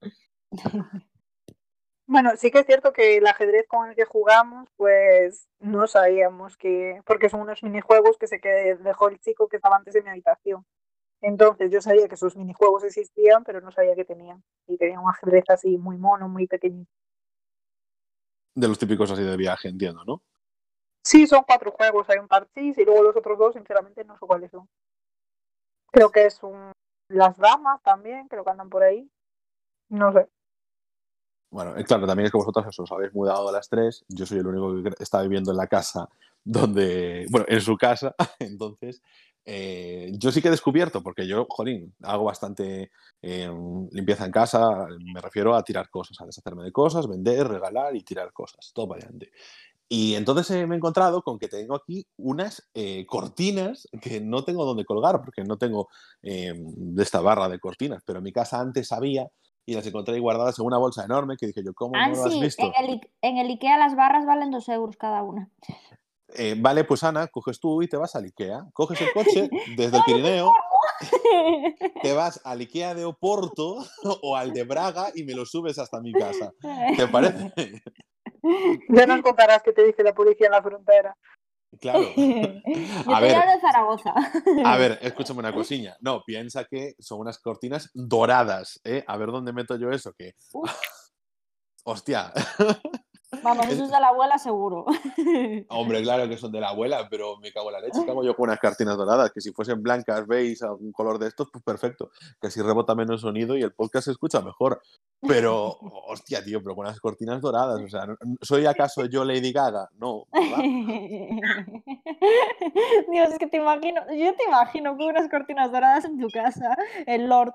Bueno, 2.08 2.32
sí 2.36 2.52
que 2.52 2.60
es 2.60 2.66
cierto 2.66 2.92
que 2.92 3.16
el 3.16 3.26
ajedrez 3.26 3.66
con 3.70 3.88
el 3.88 3.96
que 3.96 4.04
jugamos, 4.04 4.68
pues 4.76 5.48
no 5.60 5.88
sabíamos 5.88 6.58
que, 6.58 7.02
porque 7.06 7.30
son 7.30 7.40
unos 7.40 7.64
minijuegos 7.64 8.18
que 8.18 8.28
se 8.28 8.42
que 8.42 8.76
dejó 8.82 9.08
el 9.08 9.18
chico 9.20 9.48
que 9.48 9.56
estaba 9.56 9.78
antes 9.78 9.94
de 9.94 10.02
mi 10.02 10.10
habitación. 10.10 10.66
Entonces 11.22 11.72
yo 11.72 11.80
sabía 11.80 12.10
que 12.10 12.18
sus 12.18 12.36
minijuegos 12.36 12.84
existían, 12.84 13.46
pero 13.46 13.62
no 13.62 13.72
sabía 13.72 13.96
que 13.96 14.04
tenían. 14.04 14.44
Y 14.68 14.76
tenían 14.78 15.00
un 15.00 15.10
ajedrez 15.10 15.46
así 15.48 15.78
muy 15.78 15.98
mono, 15.98 16.28
muy 16.28 16.48
pequeñito. 16.48 16.92
De 18.56 18.68
los 18.68 18.78
típicos 18.78 19.10
así 19.10 19.24
de 19.24 19.38
viaje, 19.38 19.70
entiendo, 19.70 20.04
¿no? 20.04 20.22
Sí, 21.04 21.28
son 21.28 21.44
cuatro 21.48 21.72
juegos, 21.72 22.10
hay 22.10 22.20
un 22.20 22.28
parchís 22.28 22.78
y 22.78 22.84
luego 22.84 23.04
los 23.04 23.16
otros 23.16 23.38
dos, 23.38 23.54
sinceramente, 23.54 24.04
no 24.04 24.18
sé 24.18 24.26
cuáles 24.26 24.52
son. 24.52 24.68
Creo 25.92 26.12
que 26.12 26.26
es 26.26 26.44
un... 26.44 26.74
Las 27.08 27.38
damas 27.38 27.82
también, 27.84 28.28
creo 28.28 28.44
que 28.44 28.50
andan 28.50 28.70
por 28.70 28.84
ahí. 28.84 29.10
No 29.90 30.12
sé. 30.12 30.28
Bueno, 31.52 31.78
eh, 31.78 31.84
claro, 31.84 32.08
también 32.08 32.26
es 32.28 32.32
que 32.32 32.38
vosotros 32.38 32.80
os 32.80 32.92
habéis 32.92 33.14
mudado 33.14 33.50
a 33.50 33.52
las 33.52 33.68
tres. 33.68 34.06
Yo 34.08 34.26
soy 34.26 34.40
el 34.40 34.48
único 34.48 34.82
que 34.82 35.04
está 35.04 35.22
viviendo 35.22 35.52
en 35.52 35.58
la 35.58 35.68
casa 35.68 36.08
donde, 36.44 37.28
bueno, 37.30 37.46
en 37.50 37.60
su 37.60 37.76
casa. 37.78 38.16
Entonces, 38.40 39.02
eh, 39.44 40.12
yo 40.14 40.32
sí 40.32 40.42
que 40.42 40.48
he 40.48 40.52
descubierto, 40.52 41.04
porque 41.04 41.28
yo, 41.28 41.46
jolín, 41.50 41.94
hago 42.04 42.24
bastante 42.24 42.92
eh, 43.22 43.52
limpieza 43.92 44.26
en 44.26 44.32
casa, 44.32 44.88
me 45.14 45.20
refiero 45.20 45.54
a 45.54 45.64
tirar 45.64 45.90
cosas, 45.90 46.22
a 46.22 46.26
deshacerme 46.26 46.64
de 46.64 46.72
cosas, 46.72 47.08
vender, 47.08 47.46
regalar 47.48 47.96
y 47.98 48.04
tirar 48.04 48.32
cosas, 48.32 48.72
todo 48.74 48.88
para 48.88 49.02
adelante. 49.02 49.32
Y 49.90 50.16
entonces 50.16 50.68
me 50.68 50.76
he 50.76 50.78
encontrado 50.78 51.22
con 51.22 51.38
que 51.38 51.50
tengo 51.50 51.76
aquí 51.76 52.08
unas 52.18 52.70
cortinas 53.08 53.90
que 54.02 54.22
no 54.22 54.46
tengo 54.46 54.64
donde 54.66 54.86
colgar, 54.86 55.22
porque 55.22 55.44
no 55.44 55.58
tengo 55.58 55.90
de 56.22 57.04
esta 57.04 57.20
barra 57.20 57.50
de 57.50 57.60
cortinas, 57.60 58.02
pero 58.06 58.20
en 58.20 58.24
mi 58.24 58.32
casa 58.32 58.62
antes 58.62 58.94
había 58.94 59.30
y 59.66 59.76
las 59.76 59.86
encontré 59.86 60.16
ahí 60.16 60.20
guardadas 60.20 60.58
en 60.60 60.66
una 60.66 60.78
bolsa 60.78 61.04
enorme 61.06 61.38
que 61.38 61.48
dije 61.48 61.64
yo, 61.64 61.74
¿cómo 61.74 61.96
Ah, 61.96 62.08
no 62.10 62.16
lo 62.16 62.24
has 62.26 62.34
sí, 62.34 62.42
visto? 62.42 62.72
en 62.78 62.90
el, 62.90 63.12
en 63.22 63.38
el 63.38 63.48
Ikea 63.50 63.78
las 63.78 63.96
barras 63.96 64.26
valen 64.26 64.52
dos 64.52 64.68
euros 64.70 64.98
cada 64.98 65.24
una. 65.24 65.50
Eh, 66.36 66.56
vale, 66.58 66.84
pues 66.86 67.04
Ana, 67.04 67.28
coges 67.28 67.60
tú 67.60 67.82
y 67.82 67.88
te 67.88 67.98
vas 67.98 68.16
al 68.16 68.24
Ikea, 68.26 68.66
coges 68.74 69.02
el 69.02 69.12
coche 69.14 69.50
desde 69.76 69.98
el 69.98 70.04
Pirineo, 70.04 70.52
te 72.02 72.14
vas 72.14 72.42
al 72.46 72.60
Ikea 72.62 72.94
de 72.96 73.06
Oporto 73.06 73.78
o 74.24 74.36
al 74.36 74.54
de 74.54 74.64
Braga 74.64 75.12
y 75.14 75.24
me 75.24 75.34
lo 75.34 75.46
subes 75.46 75.78
hasta 75.80 76.00
mi 76.02 76.14
casa. 76.14 76.54
¿Te 76.96 77.08
parece? 77.12 77.52
Ya 78.90 79.06
nos 79.06 79.22
contarás 79.22 79.62
qué 79.62 79.72
te 79.74 79.84
dice 79.86 80.04
la 80.04 80.14
policía 80.14 80.48
en 80.48 80.54
la 80.54 80.64
frontera. 80.64 81.16
Claro. 81.80 82.02
Yo 82.16 83.16
A 83.16 83.20
ver. 83.22 83.32
llamo 83.32 83.52
de 83.52 83.62
Zaragoza. 83.62 84.14
A 84.66 84.78
ver, 84.78 85.00
escúchame 85.02 85.40
una 85.40 85.54
cosilla. 85.54 85.96
No, 86.02 86.24
piensa 86.26 86.66
que 86.66 86.96
son 87.00 87.20
unas 87.20 87.40
cortinas 87.40 87.90
doradas, 87.94 88.82
¿eh? 88.84 89.04
A 89.08 89.18
ver 89.18 89.32
dónde 89.32 89.54
meto 89.54 89.76
yo 89.78 89.90
eso, 89.92 90.14
que... 90.14 90.34
Hostia. 91.84 92.32
Vamos, 93.44 93.68
eso 93.68 93.84
es 93.86 93.92
de 93.92 94.00
la 94.00 94.10
abuela 94.10 94.38
seguro. 94.38 94.86
Hombre, 95.70 96.02
claro 96.04 96.28
que 96.30 96.38
son 96.38 96.52
de 96.52 96.60
la 96.60 96.70
abuela, 96.70 97.08
pero 97.10 97.38
me 97.38 97.52
cago 97.52 97.70
en 97.70 97.74
la 97.74 97.80
leche. 97.82 98.00
¿Qué 98.06 98.12
hago 98.12 98.24
yo 98.24 98.36
con 98.36 98.50
unas 98.50 98.60
cortinas 98.60 98.98
doradas? 98.98 99.32
Que 99.32 99.42
si 99.42 99.52
fuesen 99.52 99.82
blancas, 99.82 100.28
veis 100.28 100.62
algún 100.64 100.92
color 100.92 101.18
de 101.20 101.28
estos, 101.28 101.50
pues 101.52 101.64
perfecto. 101.64 102.12
Que 102.40 102.48
así 102.48 102.62
rebota 102.62 102.94
menos 102.96 103.22
sonido 103.22 103.58
y 103.58 103.62
el 103.64 103.74
podcast 103.74 104.06
se 104.06 104.12
escucha 104.12 104.42
mejor. 104.42 104.82
Pero, 105.28 105.78
hostia, 106.08 106.44
tío, 106.44 106.62
pero 106.62 106.76
con 106.76 106.86
unas 106.86 107.00
cortinas 107.00 107.42
doradas. 107.42 107.82
O 107.82 107.88
sea, 107.88 108.06
¿no- 108.06 108.18
¿soy 108.42 108.66
acaso 108.66 109.06
yo 109.06 109.24
Lady 109.26 109.52
Gaga? 109.52 109.90
No, 109.98 110.26
¿verdad? 110.32 110.58
Dios, 113.12 113.32
es 113.32 113.38
que 113.40 113.48
te 113.48 113.58
imagino, 113.58 114.02
yo 114.14 114.36
te 114.36 114.44
imagino 114.48 114.96
con 114.98 115.08
unas 115.08 115.30
cortinas 115.30 115.72
doradas 115.72 116.06
en 116.06 116.20
tu 116.20 116.28
casa, 116.30 116.78
el 117.06 117.28
Lord. 117.28 117.54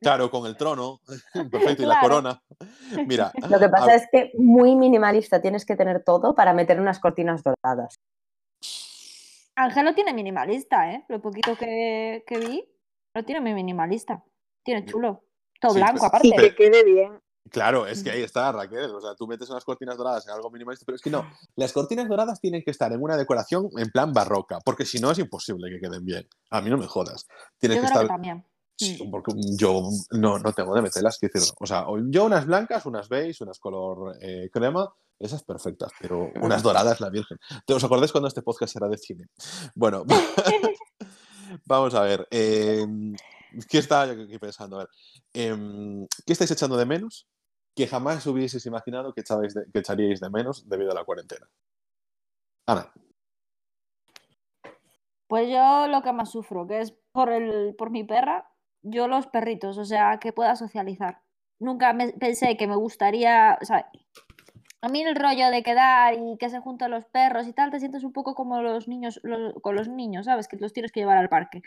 Claro, 0.00 0.30
con 0.30 0.46
el 0.46 0.56
trono. 0.56 1.00
Perfecto, 1.50 1.82
y 1.82 1.86
la 1.86 2.00
Claro. 2.00 2.08
corona. 2.08 2.42
Mira. 3.06 3.32
Lo 3.48 3.58
que 3.58 3.64
a- 3.66 3.70
pasa 3.70 3.94
es 3.94 4.06
que 4.10 4.32
muy 4.38 4.74
minimalista 4.94 5.40
tienes 5.40 5.64
que 5.64 5.76
tener 5.76 6.02
todo 6.04 6.34
para 6.34 6.52
meter 6.54 6.80
unas 6.80 7.00
cortinas 7.00 7.42
doradas. 7.42 7.96
Ángelo 9.56 9.94
tiene 9.94 10.12
minimalista, 10.12 10.92
¿eh? 10.92 11.04
Lo 11.08 11.20
poquito 11.20 11.56
que, 11.56 12.24
que 12.26 12.38
vi, 12.38 12.68
lo 13.14 13.24
tiene 13.24 13.40
muy 13.40 13.54
minimalista. 13.54 14.24
Tiene 14.64 14.84
chulo. 14.84 15.24
Todo 15.60 15.72
Sí, 15.72 15.78
blanco, 15.78 16.06
aparte. 16.06 16.28
Y 16.28 16.32
que 16.32 16.54
quede 16.54 16.84
bien. 16.84 17.20
Claro, 17.50 17.86
es 17.86 18.02
que 18.02 18.10
ahí 18.10 18.22
está, 18.22 18.50
Raquel. 18.52 18.90
O 18.90 19.00
sea, 19.00 19.14
tú 19.14 19.26
metes 19.26 19.48
unas 19.50 19.64
cortinas 19.64 19.96
doradas 19.96 20.26
en 20.26 20.32
algo 20.32 20.50
minimalista, 20.50 20.84
pero 20.86 20.96
es 20.96 21.02
que 21.02 21.10
no. 21.10 21.28
Las 21.56 21.72
cortinas 21.72 22.08
doradas 22.08 22.40
tienen 22.40 22.62
que 22.64 22.70
estar 22.70 22.92
en 22.92 23.02
una 23.02 23.16
decoración 23.16 23.68
en 23.76 23.90
plan 23.90 24.12
barroca, 24.12 24.58
porque 24.64 24.84
si 24.86 24.98
no 24.98 25.10
es 25.10 25.18
imposible 25.18 25.70
que 25.70 25.78
queden 25.78 26.04
bien. 26.04 26.26
A 26.50 26.60
mí 26.62 26.70
no 26.70 26.78
me 26.78 26.86
jodas. 26.86 27.26
Tienes 27.58 27.76
Yo 27.76 27.82
que 27.82 27.88
creo 27.88 27.98
que 28.00 28.04
estar. 28.04 28.06
también. 28.08 28.44
Sí, 28.76 28.98
porque 29.10 29.32
yo 29.58 29.82
no, 30.10 30.38
no 30.38 30.52
tengo 30.52 30.74
de 30.74 30.82
meterlas, 30.82 31.18
quiero 31.18 31.32
decir, 31.34 31.54
o 31.60 31.66
sea, 31.66 31.86
yo 32.08 32.24
unas 32.24 32.44
blancas, 32.46 32.84
unas 32.86 33.08
beige, 33.08 33.44
unas 33.44 33.58
color 33.60 34.16
eh, 34.20 34.50
crema, 34.52 34.92
esas 35.18 35.44
perfectas, 35.44 35.92
pero 36.00 36.30
unas 36.42 36.62
doradas, 36.62 37.00
la 37.00 37.08
virgen. 37.08 37.38
¿Te 37.66 37.72
os 37.74 37.84
acordáis 37.84 38.10
cuando 38.10 38.26
este 38.28 38.42
podcast 38.42 38.74
era 38.76 38.88
de 38.88 38.98
cine? 38.98 39.26
Bueno, 39.76 40.04
vamos 41.66 41.94
a 41.94 42.02
ver. 42.02 42.26
eh, 42.30 42.84
¿Qué 43.68 43.78
estaba 43.78 44.12
yo 44.12 44.20
aquí 44.24 44.38
pensando? 44.38 44.76
A 44.76 44.78
ver, 44.80 44.88
em, 45.32 46.06
¿qué 46.26 46.32
estáis 46.32 46.50
echando 46.50 46.76
de 46.76 46.84
menos 46.86 47.28
que 47.76 47.86
jamás 47.86 48.26
hubieseis 48.26 48.66
imaginado 48.66 49.12
que, 49.14 49.20
echabais 49.20 49.54
de- 49.54 49.66
que 49.72 49.78
echaríais 49.78 50.18
de 50.20 50.30
menos 50.30 50.68
debido 50.68 50.90
a 50.90 50.94
la 50.94 51.04
cuarentena? 51.04 51.48
Ana, 52.66 52.92
Pues 55.28 55.48
yo 55.48 55.86
lo 55.88 56.02
que 56.02 56.12
más 56.12 56.30
sufro, 56.30 56.66
que 56.66 56.80
es 56.80 56.92
por, 57.12 57.28
el, 57.30 57.74
por 57.76 57.90
mi 57.90 58.04
perra, 58.04 58.50
yo 58.84 59.08
los 59.08 59.26
perritos, 59.26 59.78
o 59.78 59.84
sea, 59.84 60.18
que 60.20 60.32
pueda 60.32 60.54
socializar. 60.56 61.20
Nunca 61.58 61.92
me, 61.92 62.12
pensé 62.12 62.56
que 62.56 62.66
me 62.68 62.76
gustaría, 62.76 63.58
o 63.60 63.64
sea, 63.64 63.90
a 64.82 64.88
mí 64.88 65.02
el 65.02 65.16
rollo 65.16 65.50
de 65.50 65.62
quedar 65.62 66.14
y 66.14 66.36
que 66.38 66.50
se 66.50 66.60
junten 66.60 66.90
los 66.90 67.06
perros 67.06 67.48
y 67.48 67.54
tal, 67.54 67.70
te 67.70 67.80
sientes 67.80 68.04
un 68.04 68.12
poco 68.12 68.34
como 68.34 68.60
los 68.60 68.86
niños, 68.86 69.20
con 69.62 69.74
los 69.74 69.88
niños, 69.88 70.26
¿sabes? 70.26 70.46
Que 70.46 70.58
los 70.58 70.74
tienes 70.74 70.92
que 70.92 71.00
llevar 71.00 71.16
al 71.16 71.30
parque. 71.30 71.62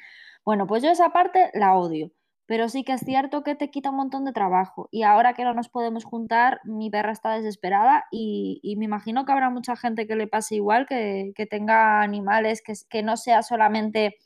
Bueno, 0.46 0.68
pues 0.68 0.84
yo 0.84 0.92
esa 0.92 1.10
parte 1.10 1.50
la 1.56 1.76
odio, 1.76 2.12
pero 2.46 2.70
sí 2.70 2.84
que 2.84 2.94
es 2.94 3.02
cierto 3.02 3.44
que 3.44 3.56
te 3.56 3.72
quita 3.72 3.90
un 3.90 3.98
montón 3.98 4.24
de 4.24 4.34
trabajo. 4.34 4.88
Y 4.92 5.02
ahora 5.02 5.34
que 5.34 5.44
no 5.44 5.56
nos 5.56 5.68
podemos 5.68 6.06
juntar, 6.06 6.62
mi 6.64 6.92
perra 6.92 7.12
está 7.12 7.32
desesperada 7.32 8.06
y, 8.12 8.60
y 8.62 8.76
me 8.76 8.86
imagino 8.86 9.26
que 9.26 9.32
habrá 9.32 9.50
mucha 9.50 9.76
gente 9.76 10.06
que 10.06 10.16
le 10.16 10.28
pase 10.28 10.56
igual, 10.56 10.86
que, 10.86 11.32
que 11.36 11.48
tenga 11.48 12.02
animales, 12.02 12.62
que, 12.62 12.74
que 12.88 13.02
no 13.02 13.18
sea 13.18 13.42
solamente 13.42 14.18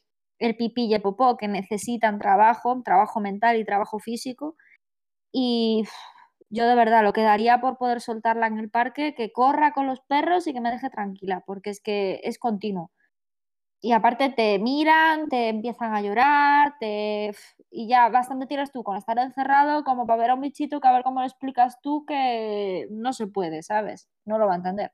el 0.41 0.55
pipí 0.57 0.85
y 0.85 0.93
el 0.95 1.01
popó, 1.01 1.37
que 1.37 1.47
necesitan 1.47 2.19
trabajo, 2.19 2.81
trabajo 2.83 3.19
mental 3.19 3.57
y 3.57 3.65
trabajo 3.65 3.99
físico. 3.99 4.55
Y 5.31 5.85
yo 6.49 6.67
de 6.67 6.75
verdad 6.75 7.03
lo 7.03 7.13
quedaría 7.13 7.61
por 7.61 7.77
poder 7.77 8.01
soltarla 8.01 8.47
en 8.47 8.59
el 8.59 8.69
parque, 8.69 9.15
que 9.15 9.31
corra 9.31 9.73
con 9.73 9.87
los 9.87 10.01
perros 10.01 10.47
y 10.47 10.53
que 10.53 10.61
me 10.61 10.71
deje 10.71 10.89
tranquila, 10.89 11.43
porque 11.45 11.69
es 11.69 11.81
que 11.81 12.21
es 12.23 12.39
continuo. 12.39 12.91
Y 13.81 13.93
aparte 13.93 14.29
te 14.29 14.59
miran, 14.59 15.27
te 15.29 15.49
empiezan 15.49 15.95
a 15.95 16.01
llorar, 16.01 16.75
te... 16.79 17.31
y 17.71 17.87
ya 17.87 18.09
bastante 18.09 18.45
tienes 18.47 18.71
tú 18.71 18.83
con 18.83 18.97
estar 18.97 19.17
encerrado 19.19 19.83
como 19.83 20.05
para 20.07 20.21
ver 20.21 20.29
a 20.31 20.35
un 20.35 20.41
bichito 20.41 20.79
que 20.81 20.87
a 20.87 20.91
ver 20.91 21.03
cómo 21.03 21.21
le 21.21 21.27
explicas 21.27 21.79
tú 21.81 22.05
que 22.05 22.87
no 22.91 23.13
se 23.13 23.27
puede, 23.27 23.63
¿sabes? 23.63 24.09
No 24.25 24.37
lo 24.37 24.47
va 24.47 24.53
a 24.53 24.57
entender. 24.57 24.91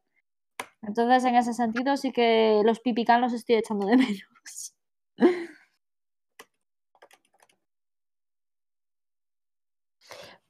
Entonces, 0.82 1.26
en 1.26 1.36
ese 1.36 1.54
sentido, 1.54 1.98
sí 1.98 2.12
que 2.12 2.62
los 2.64 2.80
pipicán 2.80 3.22
los 3.22 3.34
estoy 3.34 3.56
echando 3.56 3.88
de 3.88 3.98
menos. 3.98 4.77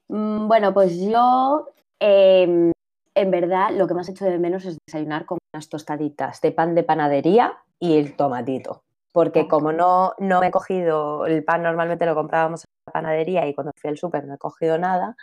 Mm, 0.08 0.48
Bueno, 0.48 0.72
pues 0.74 0.98
yo, 1.00 1.68
em, 2.00 2.72
en 3.14 3.30
verdad, 3.30 3.70
lo 3.72 3.86
que 3.86 3.94
más 3.94 4.08
hecho 4.08 4.24
de 4.24 4.38
menos 4.38 4.64
es 4.64 4.78
desayunar 4.86 5.26
con 5.26 5.38
unas 5.52 5.68
tostaditas 5.68 6.40
de 6.40 6.52
pan 6.52 6.74
de 6.74 6.82
panadería 6.84 7.58
y 7.78 7.98
el 7.98 8.16
tomatito. 8.16 8.82
Porque 9.12 9.48
como 9.48 9.72
no, 9.72 10.12
no 10.18 10.40
me 10.40 10.48
he 10.48 10.50
cogido 10.50 11.26
el 11.26 11.42
pan, 11.44 11.62
normalmente 11.62 12.06
lo 12.06 12.14
comprábamos 12.14 12.64
en 12.64 12.68
la 12.86 12.92
panadería 12.92 13.46
y 13.48 13.54
cuando 13.54 13.72
fui 13.76 13.90
al 13.90 13.98
súper 13.98 14.24
no 14.26 14.34
he 14.34 14.38
cogido 14.38 14.78
nada, 14.78 15.16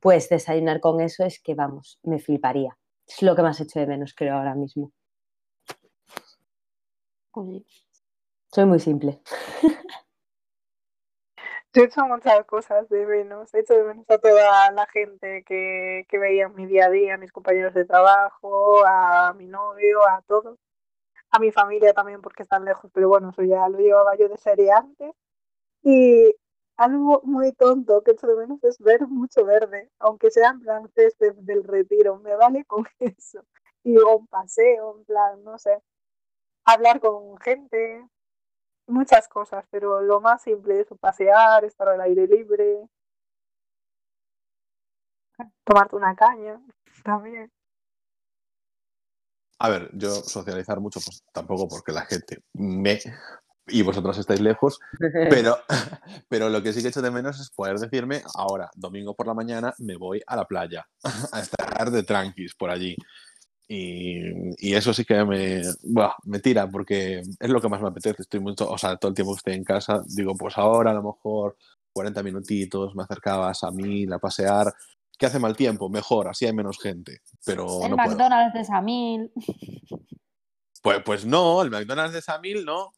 pues 0.00 0.28
desayunar 0.28 0.80
con 0.80 1.00
eso 1.00 1.24
es 1.24 1.40
que, 1.42 1.54
vamos, 1.54 1.98
me 2.04 2.20
fliparía. 2.20 2.76
Es 3.08 3.22
lo 3.22 3.36
que 3.36 3.42
más 3.42 3.60
hecho 3.60 3.80
de 3.80 3.86
menos, 3.86 4.14
creo, 4.14 4.36
ahora 4.36 4.54
mismo. 4.54 4.92
Soy 8.54 8.66
muy 8.66 8.78
simple. 8.78 9.20
Yo 11.72 11.82
he 11.82 11.86
hecho 11.86 12.04
muchas 12.06 12.46
cosas 12.46 12.88
de 12.88 13.04
menos. 13.04 13.52
He 13.52 13.58
hecho 13.58 13.74
de 13.74 13.82
menos 13.82 14.08
a 14.08 14.18
toda 14.18 14.70
la 14.70 14.86
gente 14.86 15.42
que, 15.42 16.06
que 16.08 16.18
veía 16.20 16.44
en 16.44 16.54
mi 16.54 16.66
día 16.66 16.86
a 16.86 16.90
día, 16.90 17.14
a 17.14 17.18
mis 17.18 17.32
compañeros 17.32 17.74
de 17.74 17.84
trabajo, 17.84 18.86
a 18.86 19.34
mi 19.36 19.46
novio, 19.48 20.06
a 20.06 20.22
todos. 20.28 20.56
A 21.32 21.40
mi 21.40 21.50
familia 21.50 21.92
también 21.94 22.20
porque 22.20 22.44
están 22.44 22.64
lejos, 22.64 22.88
pero 22.94 23.08
bueno, 23.08 23.30
eso 23.30 23.42
ya 23.42 23.68
lo 23.68 23.78
llevaba 23.78 24.14
yo 24.16 24.28
de 24.28 24.38
serie 24.38 24.70
antes. 24.70 25.10
Y 25.82 26.32
algo 26.76 27.22
muy 27.24 27.50
tonto 27.54 28.04
que 28.04 28.12
echo 28.12 28.28
de 28.28 28.36
menos 28.36 28.62
es 28.62 28.78
ver 28.78 29.08
mucho 29.08 29.44
verde, 29.44 29.90
aunque 29.98 30.30
sea 30.30 30.50
en 30.50 30.60
plan 30.60 30.88
césped 30.94 31.34
del 31.38 31.64
retiro, 31.64 32.20
me 32.20 32.36
vale 32.36 32.64
con 32.66 32.86
eso. 33.00 33.44
Y 33.82 33.98
un 33.98 34.28
paseo, 34.28 34.96
en 34.96 35.04
plan, 35.06 35.42
no 35.42 35.58
sé, 35.58 35.82
hablar 36.64 37.00
con 37.00 37.36
gente, 37.38 38.08
muchas 38.86 39.28
cosas, 39.28 39.64
pero 39.70 40.00
lo 40.00 40.20
más 40.20 40.42
simple 40.42 40.80
es 40.80 40.86
pasear, 41.00 41.64
estar 41.64 41.88
al 41.88 42.00
aire 42.00 42.26
libre. 42.26 42.88
Tomarte 45.64 45.96
una 45.96 46.14
caña 46.14 46.60
también. 47.02 47.50
A 49.58 49.68
ver, 49.68 49.90
yo 49.94 50.10
socializar 50.10 50.80
mucho, 50.80 51.00
pues 51.04 51.24
tampoco 51.32 51.68
porque 51.68 51.92
la 51.92 52.02
gente 52.02 52.42
me 52.52 53.00
y 53.66 53.82
vosotros 53.82 54.18
estáis 54.18 54.40
lejos, 54.40 54.78
pero, 55.30 55.58
pero 56.28 56.48
lo 56.48 56.62
que 56.62 56.72
sí 56.72 56.82
que 56.82 56.88
echo 56.88 57.02
de 57.02 57.10
menos 57.10 57.40
es 57.40 57.50
poder 57.50 57.78
decirme, 57.78 58.22
ahora, 58.34 58.70
domingo 58.74 59.14
por 59.14 59.26
la 59.26 59.34
mañana, 59.34 59.72
me 59.78 59.96
voy 59.96 60.22
a 60.26 60.36
la 60.36 60.44
playa, 60.44 60.86
a 61.32 61.40
estar 61.40 61.90
de 61.90 62.02
tranquis 62.02 62.54
por 62.54 62.70
allí. 62.70 62.96
Y, 63.66 64.68
y 64.68 64.74
eso 64.74 64.92
sí 64.92 65.04
que 65.04 65.24
me, 65.24 65.62
buah, 65.82 66.14
me 66.24 66.38
tira 66.38 66.68
porque 66.70 67.20
es 67.20 67.50
lo 67.50 67.60
que 67.60 67.68
más 67.68 67.80
me 67.80 67.88
apetece. 67.88 68.22
Estoy 68.22 68.40
mucho, 68.40 68.70
o 68.70 68.76
sea, 68.76 68.96
todo 68.96 69.10
el 69.10 69.14
tiempo 69.14 69.32
que 69.32 69.38
estoy 69.38 69.54
en 69.54 69.64
casa, 69.64 70.02
digo, 70.06 70.34
pues 70.36 70.58
ahora 70.58 70.90
a 70.90 70.94
lo 70.94 71.02
mejor 71.02 71.56
40 71.94 72.22
minutitos, 72.22 72.94
me 72.94 73.04
acercabas 73.04 73.62
a 73.64 73.70
mí, 73.70 74.06
a 74.12 74.18
pasear. 74.18 74.74
que 75.18 75.26
hace 75.26 75.38
mal 75.38 75.56
tiempo? 75.56 75.88
Mejor, 75.88 76.28
así 76.28 76.44
hay 76.44 76.52
menos 76.52 76.78
gente. 76.80 77.20
Pero 77.46 77.82
El 77.82 77.90
no 77.90 77.96
puedo. 77.96 78.08
McDonald's 78.08 78.54
de 78.54 78.64
Samil. 78.64 79.32
Pues, 80.82 81.02
pues 81.02 81.24
no, 81.24 81.62
el 81.62 81.70
McDonald's 81.70 82.12
de 82.12 82.20
Samil 82.20 82.64
no. 82.64 82.92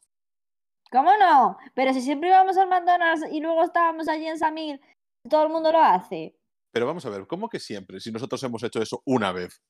¿Cómo 0.91 1.11
no? 1.17 1.57
Pero 1.73 1.93
si 1.93 2.01
siempre 2.01 2.29
íbamos 2.29 2.57
al 2.57 2.67
McDonald's 2.67 3.25
y 3.31 3.39
luego 3.39 3.63
estábamos 3.63 4.07
allí 4.07 4.25
en 4.25 4.37
Samil, 4.37 4.81
todo 5.29 5.43
el 5.43 5.49
mundo 5.49 5.71
lo 5.71 5.79
hace. 5.79 6.35
Pero 6.71 6.85
vamos 6.85 7.05
a 7.05 7.09
ver, 7.09 7.27
¿cómo 7.27 7.49
que 7.49 7.59
siempre? 7.59 7.99
Si 7.99 8.11
nosotros 8.11 8.41
hemos 8.43 8.63
hecho 8.63 8.81
eso 8.81 9.01
una 9.05 9.31
vez. 9.31 9.61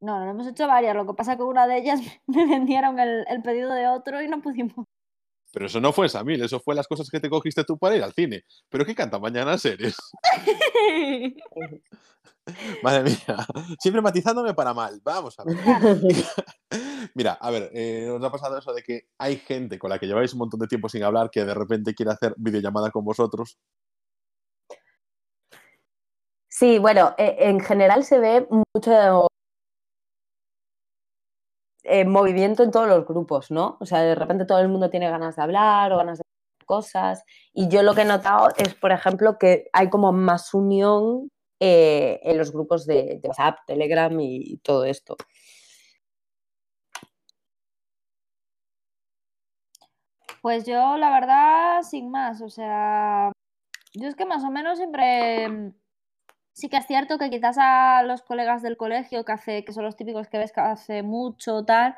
No, 0.00 0.24
lo 0.24 0.30
hemos 0.30 0.46
hecho 0.46 0.66
varias. 0.66 0.94
Lo 0.94 1.06
que 1.06 1.14
pasa 1.14 1.32
es 1.32 1.38
que 1.38 1.44
una 1.44 1.66
de 1.66 1.78
ellas 1.78 2.00
me 2.26 2.46
vendieron 2.46 2.98
el, 2.98 3.24
el 3.28 3.42
pedido 3.42 3.72
de 3.72 3.88
otro 3.88 4.22
y 4.22 4.28
no 4.28 4.40
pudimos. 4.40 4.86
Pero 5.52 5.66
eso 5.66 5.80
no 5.80 5.90
fue 5.90 6.08
Samil, 6.08 6.42
eso 6.42 6.60
fue 6.60 6.74
las 6.74 6.86
cosas 6.86 7.08
que 7.08 7.18
te 7.18 7.30
cogiste 7.30 7.64
tú 7.64 7.78
para 7.78 7.96
ir 7.96 8.02
al 8.02 8.12
cine. 8.12 8.44
¿Pero 8.68 8.84
qué 8.84 8.94
canta 8.94 9.18
mañana 9.18 9.56
eres? 9.64 9.96
Madre 12.82 13.04
mía, 13.04 13.46
siempre 13.80 14.02
matizándome 14.02 14.52
para 14.52 14.74
mal. 14.74 15.00
Vamos 15.02 15.34
a 15.38 15.44
ver. 15.44 15.56
Mira, 17.14 17.38
a 17.40 17.50
ver, 17.50 17.70
eh, 17.72 18.10
¿os 18.10 18.22
ha 18.22 18.30
pasado 18.30 18.58
eso 18.58 18.74
de 18.74 18.82
que 18.82 19.08
hay 19.18 19.36
gente 19.36 19.78
con 19.78 19.88
la 19.88 19.98
que 19.98 20.06
lleváis 20.06 20.34
un 20.34 20.40
montón 20.40 20.60
de 20.60 20.66
tiempo 20.66 20.90
sin 20.90 21.02
hablar 21.02 21.30
que 21.30 21.44
de 21.44 21.54
repente 21.54 21.94
quiere 21.94 22.12
hacer 22.12 22.34
videollamada 22.36 22.90
con 22.90 23.04
vosotros? 23.04 23.58
Sí, 26.48 26.78
bueno, 26.78 27.14
eh, 27.16 27.36
en 27.40 27.60
general 27.60 28.04
se 28.04 28.18
ve 28.18 28.46
mucho 28.50 29.26
eh, 31.88 32.04
movimiento 32.04 32.62
en 32.62 32.70
todos 32.70 32.88
los 32.88 33.06
grupos, 33.06 33.50
¿no? 33.50 33.76
O 33.80 33.86
sea, 33.86 34.00
de 34.00 34.14
repente 34.14 34.44
todo 34.44 34.60
el 34.60 34.68
mundo 34.68 34.90
tiene 34.90 35.10
ganas 35.10 35.36
de 35.36 35.42
hablar 35.42 35.92
o 35.92 35.98
ganas 35.98 36.18
de 36.18 36.22
hacer 36.22 36.66
cosas. 36.66 37.24
Y 37.52 37.68
yo 37.68 37.82
lo 37.82 37.94
que 37.94 38.02
he 38.02 38.04
notado 38.04 38.48
es, 38.56 38.74
por 38.74 38.92
ejemplo, 38.92 39.38
que 39.38 39.68
hay 39.72 39.90
como 39.90 40.12
más 40.12 40.54
unión 40.54 41.30
eh, 41.60 42.20
en 42.22 42.38
los 42.38 42.52
grupos 42.52 42.86
de, 42.86 43.20
de 43.22 43.28
WhatsApp, 43.28 43.58
Telegram 43.66 44.18
y 44.20 44.58
todo 44.58 44.84
esto. 44.84 45.16
Pues 50.46 50.64
yo, 50.64 50.96
la 50.96 51.10
verdad, 51.10 51.82
sin 51.82 52.08
más. 52.08 52.40
O 52.40 52.48
sea, 52.48 53.32
yo 53.94 54.06
es 54.06 54.14
que 54.14 54.26
más 54.26 54.44
o 54.44 54.50
menos 54.52 54.78
siempre. 54.78 55.72
Sí 56.58 56.70
que 56.70 56.78
es 56.78 56.86
cierto 56.86 57.18
que 57.18 57.28
quizás 57.28 57.58
a 57.60 58.02
los 58.02 58.22
colegas 58.22 58.62
del 58.62 58.78
colegio, 58.78 59.26
que 59.26 59.32
hace, 59.32 59.62
que 59.62 59.74
son 59.74 59.84
los 59.84 59.94
típicos 59.94 60.28
que 60.28 60.38
ves 60.38 60.52
que 60.52 60.60
hace 60.62 61.02
mucho, 61.02 61.66
tal, 61.66 61.94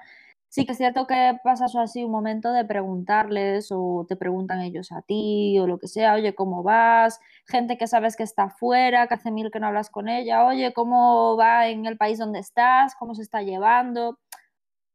sí 0.48 0.66
que 0.66 0.72
es 0.72 0.78
cierto 0.78 1.06
que 1.06 1.38
pasas 1.44 1.76
así 1.76 2.02
un 2.02 2.10
momento 2.10 2.50
de 2.52 2.64
preguntarles 2.64 3.68
o 3.70 4.04
te 4.08 4.16
preguntan 4.16 4.60
ellos 4.62 4.90
a 4.90 5.02
ti 5.02 5.56
o 5.60 5.68
lo 5.68 5.78
que 5.78 5.86
sea, 5.86 6.14
oye, 6.14 6.34
¿cómo 6.34 6.64
vas? 6.64 7.20
Gente 7.46 7.78
que 7.78 7.86
sabes 7.86 8.16
que 8.16 8.24
está 8.24 8.50
fuera, 8.50 9.06
que 9.06 9.14
hace 9.14 9.30
mil 9.30 9.52
que 9.52 9.60
no 9.60 9.68
hablas 9.68 9.90
con 9.90 10.08
ella, 10.08 10.44
oye, 10.44 10.72
¿cómo 10.72 11.36
va 11.36 11.68
en 11.68 11.86
el 11.86 11.96
país 11.96 12.18
donde 12.18 12.40
estás? 12.40 12.96
¿Cómo 12.96 13.14
se 13.14 13.22
está 13.22 13.42
llevando? 13.42 14.18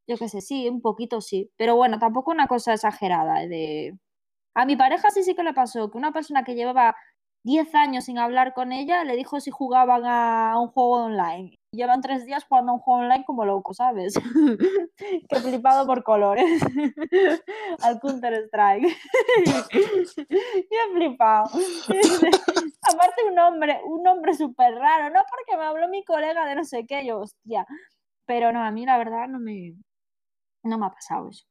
Yo 0.07 0.17
qué 0.17 0.27
sé, 0.29 0.41
sí, 0.41 0.67
un 0.69 0.81
poquito 0.81 1.21
sí, 1.21 1.51
pero 1.57 1.75
bueno, 1.77 1.99
tampoco 1.99 2.31
una 2.31 2.47
cosa 2.47 2.73
exagerada 2.73 3.47
de... 3.47 3.97
A 4.55 4.65
mi 4.65 4.75
pareja 4.75 5.09
sí 5.11 5.23
sí 5.23 5.35
que 5.35 5.43
le 5.43 5.53
pasó, 5.53 5.91
que 5.91 5.97
una 5.97 6.11
persona 6.13 6.43
que 6.43 6.55
llevaba 6.55 6.95
10 7.43 7.75
años 7.75 8.05
sin 8.05 8.17
hablar 8.17 8.53
con 8.53 8.71
ella 8.71 9.03
le 9.03 9.15
dijo 9.15 9.39
si 9.41 9.51
jugaban 9.51 10.05
a 10.05 10.57
un 10.59 10.69
juego 10.69 11.03
online. 11.05 11.55
Llevan 11.73 12.01
tres 12.01 12.25
días 12.25 12.45
jugando 12.45 12.71
a 12.71 12.75
un 12.75 12.81
juego 12.81 13.01
online 13.01 13.25
como 13.25 13.45
loco, 13.45 13.73
¿sabes? 13.73 14.13
que 15.29 15.35
flipado 15.35 15.85
por 15.85 16.03
colores. 16.03 16.61
Al 17.81 17.99
Counter 17.99 18.33
Strike. 18.45 18.87
Yo 20.15 20.77
he 20.87 20.93
flipado. 20.93 21.49
Aparte 22.93 23.23
un 23.27 23.35
nombre, 23.35 23.81
un 23.85 24.03
nombre 24.03 24.33
súper 24.35 24.75
raro, 24.75 25.09
no 25.09 25.21
porque 25.29 25.57
me 25.57 25.65
habló 25.65 25.87
mi 25.89 26.03
colega 26.03 26.45
de 26.45 26.55
no 26.55 26.63
sé 26.63 26.85
qué, 26.85 27.05
yo, 27.05 27.19
hostia. 27.19 27.65
Pero 28.25 28.51
no, 28.51 28.63
a 28.63 28.71
mí 28.71 28.85
la 28.85 28.97
verdad 28.97 29.27
no 29.27 29.39
me, 29.39 29.73
no 30.63 30.77
me 30.77 30.85
ha 30.85 30.89
pasado 30.89 31.29
eso. 31.29 31.45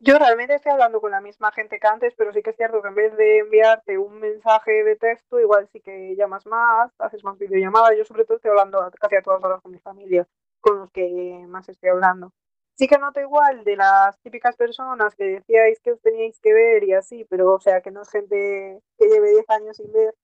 Yo 0.00 0.18
realmente 0.18 0.54
estoy 0.54 0.72
hablando 0.72 1.00
con 1.00 1.10
la 1.10 1.22
misma 1.22 1.50
gente 1.52 1.78
que 1.80 1.86
antes, 1.86 2.14
pero 2.16 2.32
sí 2.32 2.42
que 2.42 2.50
es 2.50 2.56
cierto 2.56 2.82
que 2.82 2.88
en 2.88 2.94
vez 2.94 3.16
de 3.16 3.38
enviarte 3.38 3.96
un 3.96 4.20
mensaje 4.20 4.84
de 4.84 4.96
texto, 4.96 5.40
igual 5.40 5.68
sí 5.72 5.80
que 5.80 6.14
llamas 6.16 6.44
más, 6.46 6.92
haces 6.98 7.24
más 7.24 7.38
videollamadas. 7.38 7.96
Yo 7.96 8.04
sobre 8.04 8.24
todo 8.24 8.36
estoy 8.36 8.50
hablando 8.50 8.90
casi 9.00 9.16
a 9.16 9.22
todas 9.22 9.42
horas 9.42 9.62
con 9.62 9.72
mi 9.72 9.78
familia, 9.78 10.26
con 10.60 10.80
los 10.80 10.90
que 10.90 11.44
más 11.48 11.68
estoy 11.70 11.88
hablando. 11.88 12.32
Sí 12.74 12.86
que 12.88 12.98
noto 12.98 13.20
igual 13.20 13.64
de 13.64 13.76
las 13.76 14.18
típicas 14.20 14.54
personas 14.56 15.14
que 15.14 15.24
decíais 15.24 15.80
que 15.80 15.92
os 15.92 16.00
teníais 16.02 16.38
que 16.40 16.52
ver 16.52 16.84
y 16.84 16.92
así, 16.92 17.24
pero 17.24 17.54
o 17.54 17.60
sea, 17.60 17.80
que 17.80 17.90
no 17.90 18.02
es 18.02 18.10
gente 18.10 18.82
que 18.98 19.08
lleve 19.08 19.30
10 19.30 19.48
años 19.48 19.78
sin 19.78 19.90
ver. 19.92 20.14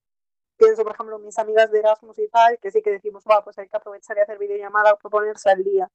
Pienso, 0.59 0.83
por 0.85 0.93
ejemplo, 0.93 1.19
mis 1.19 1.39
amigas 1.39 1.71
de 1.73 1.81
Erasmus 1.81 2.19
y 2.19 2.29
tal, 2.29 2.59
que 2.59 2.71
sí 2.71 2.83
que 2.83 2.91
decimos, 2.91 3.25
va, 3.31 3.43
pues 3.43 3.59
hay 3.59 3.69
que 3.69 3.77
aprovechar 3.77 4.19
y 4.19 4.21
hacer 4.21 4.39
videollamada 4.39 4.97
para 4.97 5.11
ponerse 5.11 5.51
al 5.51 5.65
día 5.65 5.91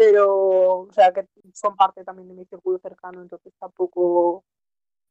pero 0.00 0.78
o 0.78 0.92
sea 0.92 1.12
que 1.12 1.26
son 1.52 1.76
parte 1.76 2.02
también 2.04 2.26
de 2.26 2.32
mi 2.32 2.46
círculo 2.46 2.78
cercano, 2.78 3.20
entonces 3.20 3.52
tampoco 3.58 4.44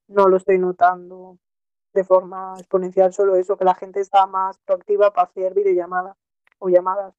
no 0.07 0.27
lo 0.27 0.37
estoy 0.37 0.57
notando 0.57 1.37
de 1.93 2.03
forma 2.03 2.55
exponencial, 2.57 3.13
solo 3.13 3.35
eso, 3.35 3.55
que 3.55 3.65
la 3.65 3.75
gente 3.75 3.99
está 3.99 4.25
más 4.25 4.57
proactiva 4.65 5.13
para 5.13 5.27
hacer 5.27 5.53
videollamadas 5.53 6.17
o 6.57 6.69
llamadas. 6.69 7.13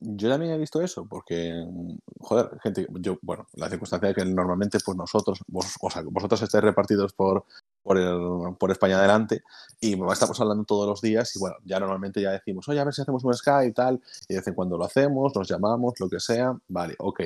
Yo 0.00 0.28
también 0.28 0.50
he 0.50 0.58
visto 0.58 0.82
eso, 0.82 1.06
porque, 1.06 1.64
joder, 2.18 2.58
gente, 2.60 2.88
yo, 2.98 3.18
bueno, 3.22 3.46
la 3.52 3.68
circunstancia 3.68 4.08
es 4.08 4.16
que 4.16 4.24
normalmente, 4.24 4.78
pues 4.84 4.96
nosotros, 4.96 5.44
vos, 5.46 5.76
o 5.80 5.90
sea, 5.90 6.02
vosotros 6.10 6.42
estáis 6.42 6.64
repartidos 6.64 7.12
por, 7.12 7.44
por, 7.82 8.70
España 8.70 8.98
adelante 8.98 9.42
y 9.80 9.92
estamos 10.12 10.40
hablando 10.40 10.64
todos 10.64 10.86
los 10.86 11.00
días 11.00 11.34
y 11.36 11.38
bueno, 11.38 11.56
ya 11.64 11.80
normalmente 11.80 12.20
ya 12.20 12.30
decimos, 12.30 12.68
oye, 12.68 12.80
a 12.80 12.84
ver 12.84 12.94
si 12.94 13.02
hacemos 13.02 13.24
un 13.24 13.34
Skype 13.34 13.66
y 13.66 13.72
tal, 13.72 14.00
y 14.28 14.34
de 14.34 14.40
vez 14.40 14.46
en 14.46 14.54
cuando 14.54 14.76
lo 14.76 14.84
hacemos, 14.84 15.34
nos 15.34 15.48
llamamos, 15.48 15.94
lo 15.98 16.08
que 16.08 16.20
sea, 16.20 16.56
vale, 16.68 16.94
ok. 16.98 17.20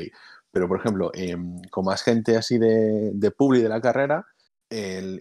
Pero, 0.50 0.68
por 0.68 0.78
ejemplo, 0.78 1.10
eh, 1.14 1.36
con 1.70 1.84
más 1.84 2.02
gente 2.02 2.36
así 2.36 2.58
de, 2.58 3.10
de 3.12 3.30
publi 3.32 3.60
de 3.60 3.68
la 3.68 3.80
carrera, 3.80 4.24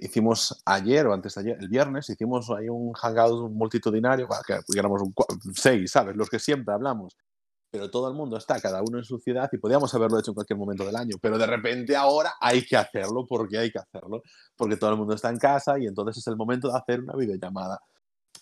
hicimos 0.01 0.61
ayer 0.65 1.05
o 1.07 1.13
antes 1.13 1.35
de 1.35 1.41
ayer, 1.41 1.57
el 1.59 1.69
viernes, 1.69 2.09
hicimos 2.09 2.49
ahí 2.49 2.69
un 2.69 2.93
hangout 2.93 3.51
multitudinario, 3.51 4.27
que 4.45 4.79
éramos 4.79 5.01
seis, 5.53 5.91
¿sabes? 5.91 6.15
Los 6.15 6.29
que 6.29 6.39
siempre 6.39 6.73
hablamos 6.73 7.15
pero 7.73 7.89
todo 7.89 8.07
el 8.07 8.13
mundo 8.13 8.37
está, 8.37 8.61
cada 8.61 8.83
uno 8.83 8.99
en 8.99 9.03
su 9.03 9.17
ciudad, 9.17 9.49
y 9.51 9.57
podíamos 9.57 9.91
haberlo 9.95 10.19
hecho 10.19 10.29
en 10.29 10.35
cualquier 10.35 10.59
momento 10.59 10.85
del 10.85 10.95
año, 10.95 11.15
pero 11.19 11.39
de 11.39 11.47
repente 11.47 11.95
ahora 11.95 12.33
hay 12.39 12.63
que 12.63 12.77
hacerlo 12.77 13.25
porque 13.27 13.57
hay 13.57 13.71
que 13.71 13.79
hacerlo, 13.79 14.21
porque 14.55 14.77
todo 14.77 14.91
el 14.91 14.97
mundo 14.97 15.15
está 15.15 15.31
en 15.31 15.39
casa 15.39 15.79
y 15.79 15.87
entonces 15.87 16.17
es 16.19 16.27
el 16.27 16.35
momento 16.35 16.67
de 16.67 16.77
hacer 16.77 17.01
una 17.01 17.15
videollamada. 17.15 17.79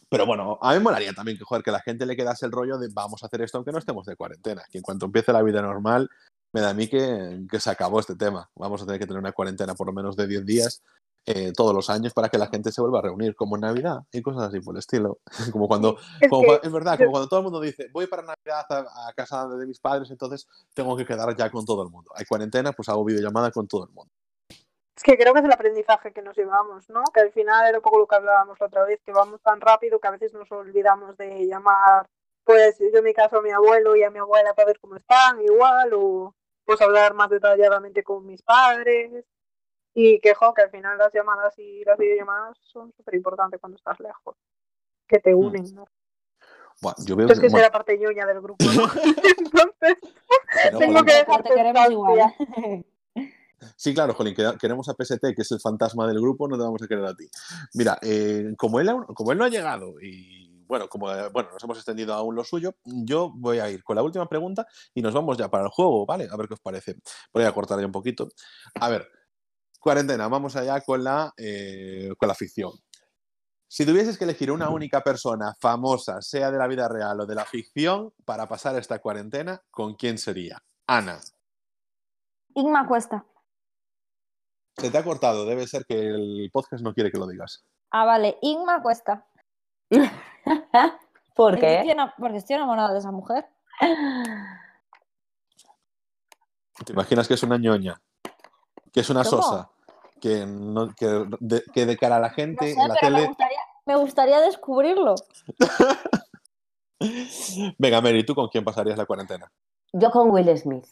Pero 0.10 0.26
bueno, 0.26 0.60
a 0.62 0.72
mí 0.72 0.80
me 0.80 0.84
molaría 0.84 1.14
también 1.14 1.38
que, 1.38 1.46
joder, 1.46 1.64
que 1.64 1.72
la 1.72 1.80
gente 1.80 2.06
le 2.06 2.18
quedase 2.18 2.46
el 2.46 2.52
rollo 2.52 2.78
de 2.78 2.90
vamos 2.94 3.24
a 3.24 3.28
hacer 3.28 3.42
esto 3.42 3.58
aunque 3.58 3.72
no 3.72 3.78
estemos 3.78 4.06
de 4.06 4.18
cuarentena, 4.18 4.64
que 4.70 4.80
en 4.80 4.82
cuanto 4.82 5.06
empiece 5.06 5.32
la 5.32 5.42
vida 5.42 5.62
normal, 5.62 6.10
me 6.54 6.62
da 6.62 6.70
a 6.70 6.74
mí 6.74 6.88
que, 6.88 7.42
que 7.50 7.60
se 7.60 7.70
acabó 7.70 8.00
este 8.00 8.16
tema. 8.16 8.50
Vamos 8.56 8.82
a 8.82 8.86
tener 8.86 9.00
que 9.00 9.08
tener 9.08 9.20
una 9.20 9.32
cuarentena 9.32 9.74
por 9.76 9.88
lo 9.88 9.94
menos 9.94 10.16
de 10.16 10.28
10 10.28 10.46
días 10.46 10.84
eh, 11.28 11.54
todos 11.56 11.74
los 11.74 11.90
años 11.90 12.14
para 12.14 12.30
que 12.30 12.38
la 12.40 12.48
gente 12.48 12.72
se 12.72 12.82
vuelva 12.82 13.00
a 13.00 13.04
reunir, 13.04 13.36
como 13.36 13.56
en 13.56 13.62
Navidad 13.62 14.00
y 14.12 14.22
cosas 14.24 14.44
así 14.50 14.60
por 14.60 14.76
el 14.76 14.80
estilo. 14.80 15.20
como 15.54 15.68
cuando, 15.68 15.98
Es 16.20 16.30
como 16.30 16.42
que 16.44 16.60
es 16.64 16.72
verdad, 16.72 16.94
como 16.98 17.06
yo- 17.08 17.12
cuando 17.12 17.30
todo 17.30 17.40
el 17.40 17.44
mundo 17.44 17.62
dice, 17.62 17.88
voy 17.94 18.08
para 18.08 18.24
Navidad 18.24 18.66
a, 18.70 19.08
a 19.10 19.14
casa 19.14 19.48
de 19.48 19.66
mis 19.68 19.80
padres, 19.80 20.10
entonces 20.10 20.48
tengo 20.74 20.98
que 20.98 21.06
quedar 21.06 21.36
ya 21.36 21.50
con 21.52 21.64
todo 21.66 21.84
el 21.84 21.90
mundo. 21.90 22.12
Hay 22.16 22.26
cuarentena, 22.26 22.72
pues 22.74 22.90
hago 22.90 23.06
videollamada 23.06 23.52
con 23.52 23.68
todo 23.68 23.84
el 23.86 23.92
mundo. 23.92 24.12
Es 24.50 25.04
que 25.04 25.18
creo 25.18 25.34
que 25.34 25.40
es 25.40 25.46
el 25.46 25.52
aprendizaje 25.54 26.12
que 26.12 26.22
nos 26.22 26.36
llevamos, 26.38 26.90
¿no? 26.90 27.04
Que 27.14 27.22
al 27.22 27.32
final 27.32 27.66
era 27.68 27.78
un 27.78 27.82
poco 27.84 27.98
lo 28.00 28.08
que 28.08 28.16
hablábamos 28.16 28.60
la 28.60 28.68
otra 28.68 28.84
vez, 28.84 29.00
que 29.04 29.12
vamos 29.12 29.42
tan 29.42 29.62
rápido 29.62 30.00
que 30.00 30.08
a 30.08 30.12
veces 30.12 30.34
nos 30.34 30.52
olvidamos 30.52 31.18
de 31.18 31.48
llamar, 31.48 32.08
pues 32.44 32.78
yo 32.80 32.98
en 33.00 33.04
mi 33.04 33.14
caso 33.14 33.38
a 33.38 33.42
mi 33.42 33.52
abuelo 33.52 33.96
y 33.96 34.04
a 34.04 34.10
mi 34.12 34.20
abuela 34.20 34.54
para 34.54 34.68
ver 34.68 34.80
cómo 34.80 34.96
están, 34.98 35.42
igual, 35.42 35.92
o 35.94 36.36
pues 36.72 36.82
hablar 36.82 37.14
más 37.14 37.30
detalladamente 37.30 38.04
con 38.04 38.26
mis 38.26 38.42
padres. 38.42 39.26
Y 39.94 40.20
que, 40.22 40.34
jo, 40.34 40.54
que 40.54 40.62
al 40.62 40.70
final 40.72 40.98
las 40.98 41.14
llamadas 41.14 41.58
y 41.60 41.84
las 41.84 41.98
videollamadas 41.98 42.58
son 42.62 42.94
súper 42.94 43.16
importantes 43.16 43.60
cuando 43.60 43.76
estás 43.76 44.00
lejos, 44.00 44.38
que 45.06 45.20
te 45.20 45.36
unen, 45.36 45.66
¿no? 45.76 45.86
Bueno, 46.82 46.96
yo 47.06 47.16
veo 47.18 47.28
que 47.28 47.34
que- 47.34 47.40
soy 47.42 47.50
bueno, 47.50 47.66
la 47.66 47.72
parte 47.72 47.98
ñoña 47.98 48.26
del 48.26 48.40
grupo, 48.40 48.64
¿no? 48.64 48.84
Entonces, 49.38 49.98
pero, 50.64 50.78
tengo 50.80 51.04
que 51.04 51.12
Pero 51.12 51.18
dejar 51.26 51.44
te 51.44 51.54
queremos 51.54 51.92
igual. 51.92 52.34
Sí, 53.76 53.94
claro, 53.94 54.14
Jolín, 54.14 54.34
que- 54.34 54.54
queremos 54.60 54.88
a 54.88 54.94
PST, 54.94 55.36
que 55.36 55.42
es 55.42 55.52
el 55.52 55.60
fantasma 55.60 56.08
del 56.08 56.22
grupo, 56.22 56.48
no 56.48 56.58
te 56.58 56.64
vamos 56.64 56.82
a 56.82 56.88
querer 56.88 57.04
a 57.06 57.14
ti. 57.14 57.30
Mira, 57.74 58.00
eh, 58.02 58.54
como, 58.58 58.80
él, 58.80 58.90
como 59.14 59.34
él 59.34 59.38
no 59.38 59.44
ha 59.44 59.50
llegado 59.50 60.00
y 60.02 60.51
bueno, 60.72 60.88
como 60.88 61.12
eh, 61.12 61.28
bueno, 61.34 61.50
nos 61.52 61.62
hemos 61.66 61.78
extendido 61.80 62.14
aún 62.14 62.34
lo 62.34 62.46
suyo, 62.46 62.76
yo 62.86 63.34
voy 63.36 63.60
a 63.60 63.70
ir 63.70 63.84
con 63.84 63.98
la 63.98 64.04
última 64.04 64.30
pregunta 64.30 64.66
y 64.94 65.02
nos 65.02 65.14
vamos 65.14 65.38
ya 65.38 65.52
para 65.52 65.66
el 65.66 65.70
juego, 65.70 66.06
¿vale? 66.06 66.30
A 66.32 66.38
ver 66.38 66.48
qué 66.48 66.54
os 66.54 66.62
parece. 66.62 66.96
Voy 67.34 67.44
a 67.44 67.52
cortar 67.52 67.78
ya 67.78 67.86
un 67.86 67.92
poquito. 67.92 68.30
A 68.76 68.88
ver, 68.88 69.06
cuarentena, 69.82 70.30
vamos 70.30 70.56
allá 70.56 70.80
con 70.80 71.04
la, 71.04 71.34
eh, 71.36 72.14
con 72.18 72.30
la 72.30 72.36
ficción. 72.36 72.72
Si 73.68 73.86
tuvieses 73.86 74.18
que 74.18 74.24
elegir 74.24 74.50
una 74.50 74.70
única 74.70 75.02
persona 75.02 75.54
famosa, 75.60 76.22
sea 76.22 76.52
de 76.52 76.58
la 76.58 76.68
vida 76.68 76.88
real 76.88 77.20
o 77.20 77.26
de 77.26 77.36
la 77.36 77.44
ficción, 77.44 78.14
para 78.24 78.48
pasar 78.48 78.78
esta 78.78 79.00
cuarentena, 79.00 79.62
¿con 79.72 79.96
quién 79.96 80.18
sería? 80.18 80.64
Ana. 80.88 81.20
Igma 82.56 82.88
Cuesta. 82.88 83.26
Se 84.78 84.90
te 84.90 84.98
ha 84.98 85.04
cortado, 85.04 85.46
debe 85.46 85.68
ser 85.68 85.86
que 85.86 86.00
el 86.00 86.50
podcast 86.54 86.82
no 86.82 86.94
quiere 86.94 87.12
que 87.12 87.18
lo 87.18 87.28
digas. 87.28 87.66
Ah, 87.92 88.06
vale, 88.06 88.38
Igma 88.42 88.82
Cuesta. 88.82 89.28
¿Por 91.36 91.52
Porque 91.54 91.84
qué? 91.86 91.96
Porque 92.18 92.38
estoy 92.38 92.56
enamorada 92.56 92.94
de 92.94 93.00
esa 93.00 93.12
mujer. 93.12 93.46
¿Te 96.86 96.94
imaginas 96.94 97.28
que 97.28 97.34
es 97.36 97.44
una 97.44 97.58
ñoña? 97.58 98.02
Que 98.92 99.02
es 99.02 99.10
una 99.10 99.24
¿Cómo? 99.24 99.42
sosa. 99.42 99.70
Que, 100.20 100.46
no- 100.46 100.94
que, 100.96 101.26
de, 101.40 101.64
que 101.74 101.86
de 101.86 101.98
cara 101.98 102.18
a 102.18 102.20
la 102.20 102.30
No 102.30 102.36
gente 102.36 102.74
sé, 102.74 102.82
en 102.82 102.88
la 102.88 102.96
pero 102.96 103.12
me 103.12 103.18
tele. 103.18 103.28
gustaría, 103.28 103.60
me 103.86 103.96
gustaría 103.96 104.40
descubrirlo. 104.42 105.16
Venga, 107.80 108.02
Mary, 108.02 108.24
¿tú 108.26 108.36
con 108.36 108.48
quién 108.48 108.64
pasarías 108.64 108.98
la 108.98 109.06
cuarentena? 109.06 109.52
Yo 109.94 110.12
con 110.12 110.30
Will 110.32 110.56
Smith. 110.58 110.86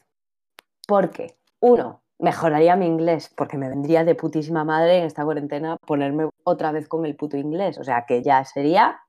¿Por 0.87 1.11
qué? 1.11 1.37
Uno, 1.59 2.01
mejoraría 2.19 2.75
mi 2.75 2.85
inglés, 2.85 3.33
porque 3.35 3.57
me 3.57 3.69
vendría 3.69 4.03
de 4.03 4.13
putísima 4.15 4.63
madre 4.63 4.99
en 4.99 5.05
esta 5.05 5.23
cuarentena 5.23 5.77
ponerme 5.77 6.29
otra 6.43 6.71
vez 6.71 6.87
con 6.87 7.05
el 7.05 7.15
puto 7.15 7.37
inglés. 7.37 7.79
O 7.79 7.83
sea, 7.83 8.05
que 8.05 8.21
ya 8.21 8.43
sería. 8.45 8.99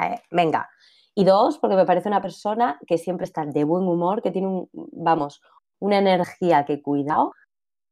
eh, 0.00 0.20
venga. 0.30 0.68
Y 1.14 1.24
dos, 1.24 1.58
porque 1.58 1.76
me 1.76 1.86
parece 1.86 2.08
una 2.08 2.20
persona 2.20 2.80
que 2.86 2.98
siempre 2.98 3.24
está 3.24 3.44
de 3.46 3.64
buen 3.64 3.84
humor, 3.84 4.20
que 4.22 4.32
tiene 4.32 4.48
un, 4.48 4.68
vamos, 4.72 5.40
una 5.78 5.98
energía 5.98 6.64
que 6.64 6.82
cuidado. 6.82 7.32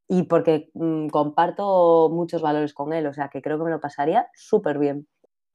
Y 0.09 0.23
porque 0.23 0.69
mm, 0.73 1.07
comparto 1.07 2.09
muchos 2.11 2.41
valores 2.41 2.73
con 2.73 2.91
él. 2.93 3.07
O 3.07 3.13
sea, 3.13 3.29
que 3.29 3.41
creo 3.41 3.57
que 3.57 3.63
me 3.65 3.71
lo 3.71 3.79
pasaría 3.79 4.27
súper 4.33 4.79
bien. 4.79 5.07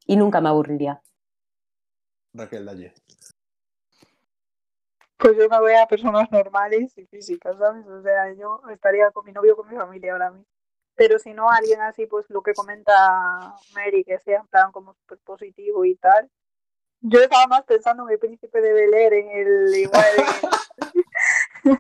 Y 0.07 0.17
nunca 0.17 0.41
me 0.41 0.49
aburriría. 0.49 1.03
Raquel 2.33 2.65
Dalle. 2.65 2.95
Pues 5.19 5.37
yo 5.37 5.49
me 5.49 5.59
voy 5.59 5.73
a 5.73 5.87
personas 5.87 6.31
normales 6.31 6.97
y 6.97 7.05
físicas, 7.07 7.57
¿sabes? 7.59 7.87
O 7.87 8.03
sea, 8.03 8.33
yo 8.35 8.63
estaría 8.71 9.11
con 9.11 9.25
mi 9.25 9.33
novio 9.33 9.57
con 9.57 9.69
mi 9.69 9.77
familia 9.77 10.13
ahora 10.13 10.31
mismo. 10.31 10.47
Pero 10.95 11.19
si 11.19 11.33
no, 11.33 11.51
alguien 11.51 11.81
así, 11.81 12.07
pues 12.07 12.27
lo 12.29 12.43
que 12.43 12.55
comenta 12.55 13.55
Mary, 13.75 14.05
que 14.05 14.19
sea 14.19 14.41
en 14.41 14.47
plan 14.49 14.73
como 14.73 14.95
súper 14.95 15.19
positivo 15.19 15.85
y 15.85 15.97
tal. 15.97 16.31
Yo 17.01 17.21
estaba 17.21 17.47
más 17.47 17.65
pensando 17.65 18.05
en 18.05 18.11
el 18.13 18.19
príncipe 18.19 18.61
de 18.61 18.73
Bel 18.73 18.95
Air, 18.95 19.13
en 19.15 19.31
el 19.31 19.75
igual 19.77 20.05
en, 21.65 21.79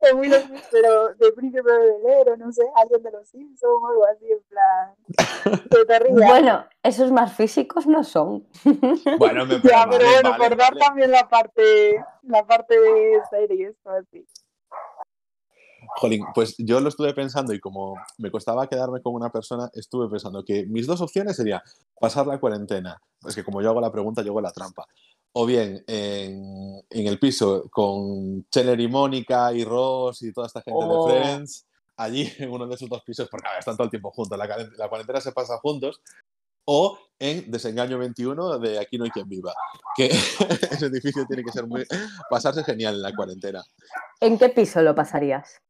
en 0.00 0.18
Will 0.18 0.34
Smith, 0.34 0.64
pero 0.70 1.14
de 1.14 1.32
príncipe 1.32 1.70
de 1.70 1.78
Bel 1.78 2.06
Air 2.06 2.28
o 2.30 2.36
no 2.36 2.52
sé, 2.52 2.62
alguien 2.76 3.02
de 3.02 3.10
los 3.10 3.28
Simpsons 3.28 3.82
o 3.82 3.86
algo 3.86 4.06
así, 4.06 4.30
en 4.30 4.42
plan. 4.48 5.60
Que 5.70 5.84
te 5.86 5.98
rías. 5.98 6.14
Bueno, 6.14 6.64
esos 6.82 7.10
más 7.12 7.34
físicos 7.34 7.86
no 7.86 8.04
son. 8.04 8.46
Bueno, 9.18 9.46
me 9.46 9.60
Ya, 9.62 9.86
vale, 9.86 9.98
pero 9.98 10.10
bueno, 10.10 10.30
vale, 10.30 10.48
por 10.48 10.56
dar 10.56 10.74
vale. 10.74 10.80
también 10.80 11.10
la 11.10 11.28
parte, 11.28 12.04
la 12.22 12.46
parte 12.46 12.78
de 12.78 13.20
series, 13.30 13.74
o 13.84 13.90
así. 13.90 14.26
Jolín, 15.96 16.24
pues 16.34 16.54
yo 16.58 16.80
lo 16.80 16.88
estuve 16.88 17.12
pensando 17.12 17.52
y 17.52 17.60
como 17.60 17.94
me 18.18 18.30
costaba 18.30 18.66
quedarme 18.66 19.02
con 19.02 19.14
una 19.14 19.30
persona, 19.30 19.68
estuve 19.74 20.08
pensando 20.08 20.44
que 20.44 20.64
mis 20.66 20.86
dos 20.86 21.00
opciones 21.00 21.36
serían 21.36 21.60
pasar 22.00 22.26
la 22.26 22.40
cuarentena, 22.40 23.00
es 23.26 23.34
que 23.34 23.44
como 23.44 23.60
yo 23.60 23.70
hago 23.70 23.80
la 23.80 23.92
pregunta, 23.92 24.22
yo 24.22 24.30
hago 24.30 24.40
la 24.40 24.52
trampa, 24.52 24.86
o 25.34 25.46
bien 25.46 25.82
en, 25.86 26.82
en 26.90 27.06
el 27.06 27.18
piso 27.18 27.64
con 27.70 28.46
Cheller 28.50 28.78
y 28.80 28.88
Mónica 28.88 29.52
y 29.52 29.64
Ross 29.64 30.22
y 30.22 30.32
toda 30.32 30.46
esta 30.46 30.60
gente 30.62 30.78
Oh. 30.82 31.06
de 31.08 31.20
Friends, 31.20 31.66
allí 31.96 32.30
en 32.38 32.50
uno 32.50 32.66
de 32.66 32.74
esos 32.74 32.88
dos 32.88 33.02
pisos, 33.02 33.28
porque 33.30 33.48
a 33.48 33.52
ver, 33.52 33.58
están 33.60 33.76
todo 33.76 33.84
el 33.84 33.90
tiempo 33.90 34.10
juntos, 34.10 34.36
la, 34.38 34.46
la 34.76 34.88
cuarentena 34.88 35.20
se 35.20 35.32
pasa 35.32 35.58
juntos, 35.58 36.00
o 36.64 36.98
en 37.18 37.50
Desengaño 37.50 37.98
21 37.98 38.58
de 38.58 38.78
Aquí 38.78 38.98
no 38.98 39.04
hay 39.04 39.10
quien 39.10 39.28
viva, 39.28 39.52
que 39.96 40.06
ese 40.70 40.86
edificio 40.86 41.24
tiene 41.26 41.42
que 41.44 41.50
ser 41.52 41.66
muy, 41.66 41.84
pasarse 42.30 42.62
genial 42.64 42.94
en 42.96 43.02
la 43.02 43.14
cuarentena. 43.14 43.62
¿En 44.20 44.38
qué 44.38 44.48
piso 44.50 44.80
lo 44.82 44.94
pasarías? 44.94 45.60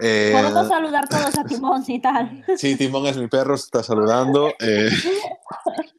Eh, 0.00 0.30
Podemos 0.32 0.68
saludar 0.68 1.08
todos 1.08 1.36
a 1.38 1.44
Timón 1.44 1.84
y 1.86 2.00
tal. 2.00 2.44
Sí, 2.56 2.76
Timón 2.76 3.06
es 3.06 3.16
mi 3.16 3.28
perro, 3.28 3.56
se 3.56 3.64
está 3.64 3.82
saludando. 3.82 4.48
eh. 4.60 4.90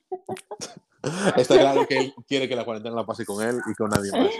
Está 1.36 1.60
claro 1.60 1.86
que 1.88 1.98
él 1.98 2.14
quiere 2.28 2.48
que 2.48 2.56
la 2.56 2.64
cuarentena 2.64 2.96
la 2.96 3.06
pase 3.06 3.26
con 3.26 3.46
él 3.46 3.60
y 3.70 3.74
con 3.74 3.90
nadie 3.90 4.12
más. 4.12 4.32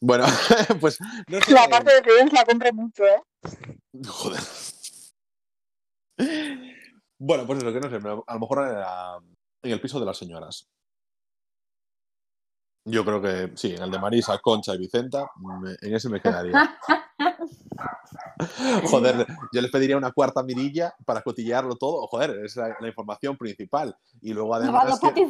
Bueno, 0.00 0.24
pues 0.80 0.98
no 1.28 1.40
sé. 1.40 1.52
La 1.52 1.68
parte 1.68 1.94
de 1.94 2.02
Friends 2.02 2.32
la 2.32 2.44
compro 2.44 2.72
mucho, 2.72 3.04
¿eh? 3.04 3.22
Joder. 4.06 4.40
Bueno, 7.18 7.46
pues 7.46 7.58
eso, 7.58 7.72
que 7.72 7.80
no 7.80 7.90
sé, 7.90 7.96
a 7.96 8.34
lo 8.34 8.40
mejor 8.40 9.26
en, 9.62 9.72
el 9.72 9.80
piso 9.80 9.98
de 9.98 10.06
las 10.06 10.18
señoras. 10.18 10.68
Yo 12.86 13.04
creo 13.04 13.20
que 13.20 13.56
sí, 13.56 13.74
en 13.74 13.82
el 13.82 13.90
de 13.90 13.98
Marisa, 13.98 14.38
Concha 14.38 14.74
y 14.74 14.78
Vicenta, 14.78 15.30
en 15.80 15.94
ese 15.94 16.08
me 16.08 16.20
quedaría. 16.20 16.52
Joder, 18.90 19.26
yo 19.52 19.60
les 19.60 19.70
pediría 19.70 19.96
una 19.96 20.12
cuarta 20.12 20.42
mirilla 20.42 20.94
para 21.04 21.22
cotillearlo 21.22 21.76
todo. 21.76 22.06
Joder, 22.06 22.44
es 22.44 22.56
la, 22.56 22.76
la 22.80 22.88
información 22.88 23.36
principal. 23.36 23.96
Y 24.20 24.32
luego 24.32 24.54
además. 24.54 24.84
que- 25.14 25.22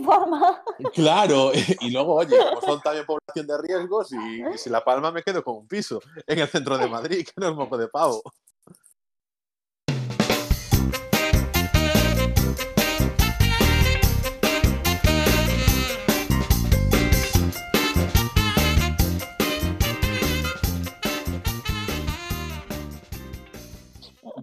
claro, 0.93 1.51
y 1.81 1.91
luego, 1.91 2.15
oye, 2.15 2.37
como 2.55 2.61
son 2.61 2.81
también 2.81 3.05
población 3.07 3.47
de 3.47 3.59
riesgos, 3.59 4.13
y, 4.13 4.43
y 4.55 4.59
si 4.59 4.71
La 4.71 4.83
Palma 4.85 5.11
me 5.11 5.23
quedo 5.23 5.43
con 5.43 5.57
un 5.57 5.67
piso 5.69 6.01
en 6.27 6.39
el 6.39 6.49
centro 6.49 6.79
de 6.79 6.89
Madrid, 6.89 7.25
que 7.27 7.33
no 7.37 7.49
es 7.49 7.55
moco 7.55 7.77
de 7.77 7.89
pavo. 7.89 8.23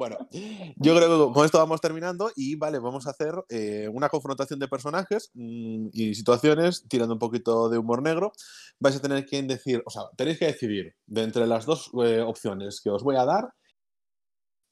Bueno, 0.01 0.17
yo 0.77 0.95
creo 0.95 1.27
que 1.27 1.33
con 1.35 1.45
esto 1.45 1.59
vamos 1.59 1.79
terminando 1.79 2.31
y 2.35 2.55
vale, 2.55 2.79
vamos 2.79 3.05
a 3.05 3.11
hacer 3.11 3.35
eh, 3.49 3.87
una 3.87 4.09
confrontación 4.09 4.59
de 4.59 4.67
personajes 4.67 5.29
mm, 5.35 5.89
y 5.93 6.15
situaciones 6.15 6.87
tirando 6.89 7.13
un 7.13 7.19
poquito 7.19 7.69
de 7.69 7.77
humor 7.77 8.01
negro. 8.01 8.31
Vais 8.79 8.95
a 8.95 8.99
tener 8.99 9.27
que 9.27 9.43
decir, 9.43 9.83
o 9.85 9.91
sea, 9.91 10.05
tenéis 10.17 10.39
que 10.39 10.47
decidir 10.47 10.95
de 11.05 11.21
entre 11.21 11.45
las 11.45 11.67
dos 11.67 11.91
eh, 12.03 12.19
opciones 12.19 12.81
que 12.81 12.89
os 12.89 13.03
voy 13.03 13.15
a 13.15 13.25
dar, 13.25 13.53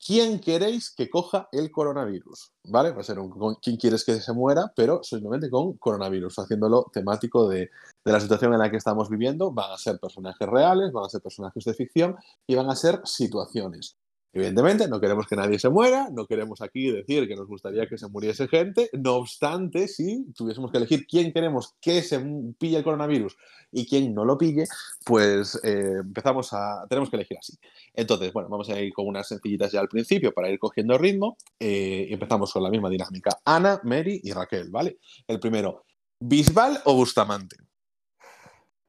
quién 0.03 0.39
queréis 0.39 0.89
que 0.89 1.11
coja 1.11 1.47
el 1.51 1.69
coronavirus, 1.69 2.51
¿vale? 2.63 2.89
Va 2.91 3.01
a 3.01 3.03
ser 3.03 3.19
un, 3.19 3.29
quién 3.61 3.77
quieres 3.77 4.03
que 4.03 4.19
se 4.19 4.33
muera, 4.33 4.73
pero 4.75 5.03
simplemente 5.03 5.51
con 5.51 5.77
coronavirus, 5.77 6.39
haciéndolo 6.39 6.89
temático 6.91 7.47
de 7.47 7.69
la 8.03 8.19
situación 8.19 8.53
en 8.53 8.59
la 8.61 8.71
que 8.71 8.77
estamos 8.77 9.11
viviendo. 9.11 9.51
Van 9.51 9.73
a 9.73 9.77
ser 9.77 9.99
personajes 9.99 10.49
reales, 10.49 10.91
van 10.91 11.05
a 11.05 11.09
ser 11.09 11.21
personajes 11.21 11.63
de 11.65 11.75
ficción 11.75 12.15
y 12.47 12.55
van 12.55 12.71
a 12.71 12.75
ser 12.75 13.01
situaciones. 13.03 13.95
Evidentemente, 14.31 14.87
no 14.87 14.99
queremos 14.99 15.25
que 15.25 15.35
nadie 15.35 15.57
se 15.57 15.69
muera, 15.69 16.09
no 16.11 16.27
queremos 16.27 16.61
aquí 16.61 16.91
decir 16.91 17.27
que 17.27 17.35
nos 17.35 17.47
gustaría 17.47 17.87
que 17.87 17.97
se 17.97 18.07
muriese 18.07 18.47
gente. 18.47 18.89
No 18.93 19.15
obstante, 19.15 19.87
si 19.87 20.31
tuviésemos 20.33 20.71
que 20.71 20.77
elegir 20.77 21.07
quién 21.07 21.33
queremos 21.33 21.75
que 21.81 22.03
se 22.03 22.19
pille 22.59 22.77
el 22.77 22.83
coronavirus 22.83 23.35
y 23.71 23.87
quién 23.87 24.13
no 24.13 24.25
lo 24.25 24.37
pille, 24.37 24.65
pues 25.03 25.59
eh, 25.63 25.95
empezamos 26.01 26.53
a. 26.53 26.85
Tenemos 26.87 27.09
que 27.09 27.15
elegir 27.15 27.37
así. 27.39 27.57
Entonces, 27.93 28.31
bueno, 28.31 28.49
vamos 28.49 28.69
a 28.69 28.79
ir 28.79 28.93
con 28.93 29.07
unas 29.07 29.27
sencillitas 29.27 29.71
ya 29.71 29.79
al 29.79 29.89
principio 29.89 30.31
para 30.31 30.49
ir 30.49 30.59
cogiendo 30.59 30.97
ritmo. 30.97 31.37
eh, 31.59 32.07
y 32.09 32.13
empezamos 32.13 32.53
con 32.53 32.63
la 32.63 32.69
misma 32.69 32.89
dinámica. 32.89 33.39
Ana, 33.45 33.81
Mary 33.83 34.21
y 34.23 34.31
Raquel, 34.31 34.69
¿vale? 34.69 34.99
El 35.27 35.39
primero, 35.39 35.85
¿Bisbal 36.19 36.81
o 36.85 36.95
Bustamante? 36.95 37.55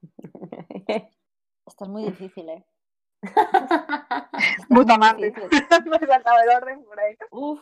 Esto 1.66 1.84
es 1.84 1.88
muy 1.88 2.04
difícil, 2.04 2.48
¿eh? 2.48 2.64
Bustamante. 4.68 5.32
Me 5.86 5.96
he 5.96 6.06
saltado 6.06 6.38
el 6.42 6.56
orden 6.56 6.84
por 6.84 6.98
ahí. 7.00 7.16
Uf. 7.30 7.60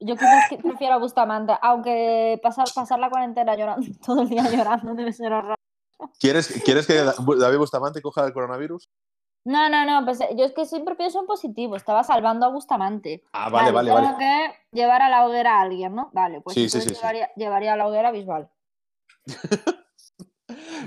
Yo 0.00 0.14
quizás 0.14 0.48
que 0.48 0.58
prefiero 0.58 0.94
a 0.94 0.98
Bustamante, 0.98 1.54
aunque 1.60 2.38
pasar, 2.42 2.66
pasar 2.72 3.00
la 3.00 3.10
cuarentena 3.10 3.56
llorando, 3.56 3.86
todo 4.06 4.22
el 4.22 4.28
día 4.28 4.48
llorando 4.48 4.94
debe 4.94 5.12
ser 5.12 5.32
horror. 5.32 5.56
¿Quieres, 6.20 6.62
¿Quieres 6.64 6.86
que 6.86 6.94
David 6.94 7.58
Bustamante 7.58 8.00
coja 8.00 8.24
el 8.24 8.32
coronavirus? 8.32 8.88
No, 9.44 9.68
no, 9.68 9.84
no, 9.84 10.04
pues 10.04 10.20
yo 10.36 10.44
es 10.44 10.52
que 10.52 10.66
siempre 10.66 10.94
pienso 10.94 11.20
en 11.20 11.26
positivo, 11.26 11.74
estaba 11.74 12.04
salvando 12.04 12.46
a 12.46 12.50
Bustamante. 12.50 13.24
Ah, 13.32 13.48
vale, 13.48 13.72
vale, 13.72 13.90
tengo 13.90 14.02
vale. 14.02 14.18
que 14.18 14.76
llevar 14.76 15.02
a 15.02 15.08
la 15.08 15.26
hoguera 15.26 15.58
a 15.58 15.62
alguien, 15.62 15.94
¿no? 15.94 16.10
Vale, 16.12 16.40
pues 16.42 16.54
Sí, 16.54 16.68
sí, 16.68 16.78
entonces 16.78 16.90
sí, 16.90 16.94
sí. 16.94 17.00
llevaría, 17.00 17.30
llevaría 17.34 17.72
a 17.72 17.76
la 17.76 17.86
hoguera 17.88 18.08
a 18.08 18.12
Bisbal. 18.12 18.50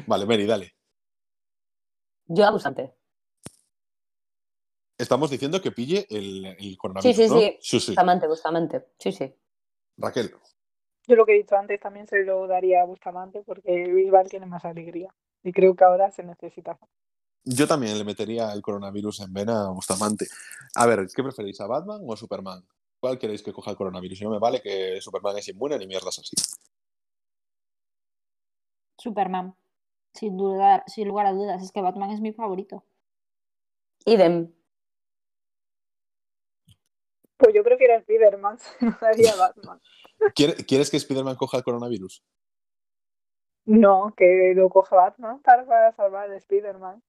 Vale, 0.07 0.25
Mary, 0.25 0.45
dale. 0.45 0.75
Yo 2.27 2.45
a 2.45 2.51
Bustamante. 2.51 2.93
Estamos 5.01 5.29
diciendo 5.29 5.61
que 5.61 5.71
pille 5.71 6.05
el, 6.09 6.77
coronavirus, 6.77 7.15
sí, 7.15 7.27
¿no? 7.27 7.39
sí. 7.39 7.79
Sí. 7.79 7.91
Bustamante, 7.91 8.27
Bustamante. 8.27 8.87
Sí, 8.97 9.11
sí. 9.11 9.33
Raquel. 9.97 10.31
Yo 11.07 11.15
lo 11.15 11.25
que 11.25 11.33
he 11.33 11.37
dicho 11.37 11.55
antes 11.55 11.79
también 11.79 12.07
se 12.07 12.23
lo 12.23 12.47
daría 12.47 12.81
a 12.81 12.85
Bustamante 12.85 13.41
porque 13.45 13.87
Bisbal 13.91 14.29
tiene 14.29 14.45
más 14.45 14.63
alegría. 14.65 15.13
Y 15.43 15.51
creo 15.51 15.75
que 15.75 15.83
ahora 15.83 16.11
se 16.11 16.23
necesita. 16.23 16.77
Yo 17.43 17.67
también 17.67 17.97
le 17.97 18.03
metería 18.03 18.53
el 18.53 18.61
coronavirus 18.61 19.21
en 19.21 19.33
vena 19.33 19.65
a 19.65 19.71
Bustamante. 19.71 20.27
A 20.75 20.85
ver, 20.85 21.07
¿qué 21.13 21.23
preferís, 21.23 21.59
a 21.59 21.67
Batman 21.67 22.01
o 22.05 22.13
a 22.13 22.17
Superman? 22.17 22.63
¿Cuál 22.99 23.17
queréis 23.17 23.41
que 23.41 23.51
coja 23.51 23.71
el 23.71 23.77
coronavirus? 23.77 24.21
Y 24.21 24.23
no 24.25 24.29
me 24.29 24.39
vale 24.39 24.61
que 24.61 25.01
Superman 25.01 25.37
es 25.37 25.47
inmune 25.47 25.79
ni 25.79 25.87
mierdas 25.87 26.19
así. 26.19 26.35
Superman. 28.97 29.55
Sin, 30.13 30.37
dudar, 30.37 30.83
sin 30.85 31.07
lugar 31.07 31.25
a 31.25 31.31
dudas. 31.31 31.63
Es 31.63 31.71
que 31.71 31.81
Batman 31.81 32.11
es 32.11 32.21
mi 32.21 32.31
favorito. 32.31 32.83
Idem. 34.05 34.53
Pues 37.41 37.55
yo 37.55 37.63
prefiero 37.63 37.95
a 37.95 38.01
Spiderman, 38.01 38.57
daría 39.01 39.33
a 39.33 39.35
Batman. 39.35 39.81
¿Quiere- 40.35 40.63
¿Quieres 40.65 40.91
que 40.91 40.97
Spider-Man 40.97 41.35
coja 41.35 41.57
el 41.57 41.63
coronavirus? 41.63 42.23
No, 43.65 44.13
que 44.15 44.53
lo 44.55 44.69
coja 44.69 44.95
Batman 44.95 45.41
para, 45.41 45.65
para 45.65 45.91
salvar 45.93 46.31
a 46.31 46.39
Spiderman. 46.39 47.01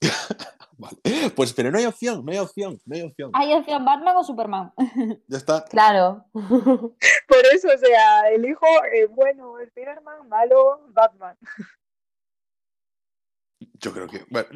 Vale. 0.78 0.96
Pues, 1.34 1.52
pero 1.54 1.70
no 1.70 1.78
hay 1.78 1.86
opción, 1.86 2.24
no 2.24 2.30
hay 2.30 2.38
opción, 2.38 2.78
no 2.84 2.94
hay 2.94 3.02
opción. 3.02 3.30
¿Hay 3.34 3.52
opción 3.54 3.84
Batman 3.84 4.16
o 4.18 4.22
Superman? 4.24 4.72
Ya 5.26 5.38
está. 5.38 5.64
Claro. 5.64 6.26
Por 6.32 7.44
eso, 7.52 7.68
o 7.74 7.78
sea, 7.78 8.28
elijo 8.30 8.66
eh, 8.92 9.06
bueno 9.06 9.54
Spiderman, 9.68 10.28
malo 10.28 10.86
Batman. 10.90 11.36
Yo 13.80 13.92
creo 13.92 14.06
que. 14.06 14.24
Bueno. 14.30 14.48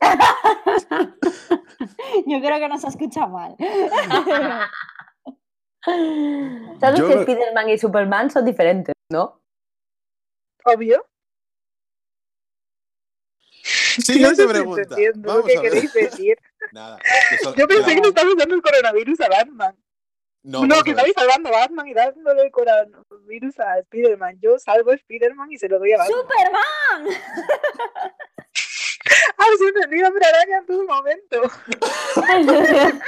Yo 2.26 2.40
creo 2.40 2.58
que 2.58 2.68
no 2.68 2.78
se 2.78 2.88
escucha 2.88 3.26
mal. 3.26 3.56
¿Sabes 6.80 6.98
Yo 7.00 7.08
que 7.08 7.14
Spider-Man 7.14 7.68
y 7.70 7.78
Superman 7.78 8.30
son 8.30 8.44
diferentes, 8.44 8.94
no? 9.10 9.40
Obvio. 10.64 11.04
Siguiente 13.62 14.42
no 14.44 14.48
pregunta. 14.48 14.96
Vamos 15.16 15.46
que 15.46 15.56
a 15.56 15.60
ver. 15.62 15.72
queréis 15.72 15.92
decir. 15.92 16.38
Nada. 16.72 16.98
Yo 17.56 17.66
pensé 17.66 17.82
la- 17.82 17.88
que 17.94 18.00
le 18.02 18.08
estabas 18.08 18.36
dando 18.36 18.54
el 18.54 18.62
coronavirus 18.62 19.20
a 19.20 19.28
Batman. 19.28 19.76
No, 20.42 20.66
No, 20.66 20.82
que 20.82 20.90
estabais 20.90 21.14
salvando 21.14 21.48
a 21.48 21.52
Batman 21.52 21.86
y 21.88 21.94
dándole 21.94 22.42
el 22.42 22.50
coronavirus 22.50 23.58
a 23.60 23.82
Spiderman. 23.82 24.38
Yo 24.40 24.58
salvo 24.58 24.90
a 24.92 24.96
Spiderman 24.96 25.50
y 25.52 25.58
se 25.58 25.68
lo 25.68 25.78
doy 25.78 25.92
a 25.92 25.98
Batman. 25.98 26.18
¡Superman! 26.20 27.06
¡Ah, 29.38 29.44
se 29.58 29.72
me 29.72 29.86
olvidó 29.86 30.08
Hombre 30.08 30.26
Araña 30.26 30.58
en 30.58 30.66
todo 30.66 30.84
momento! 30.84 31.42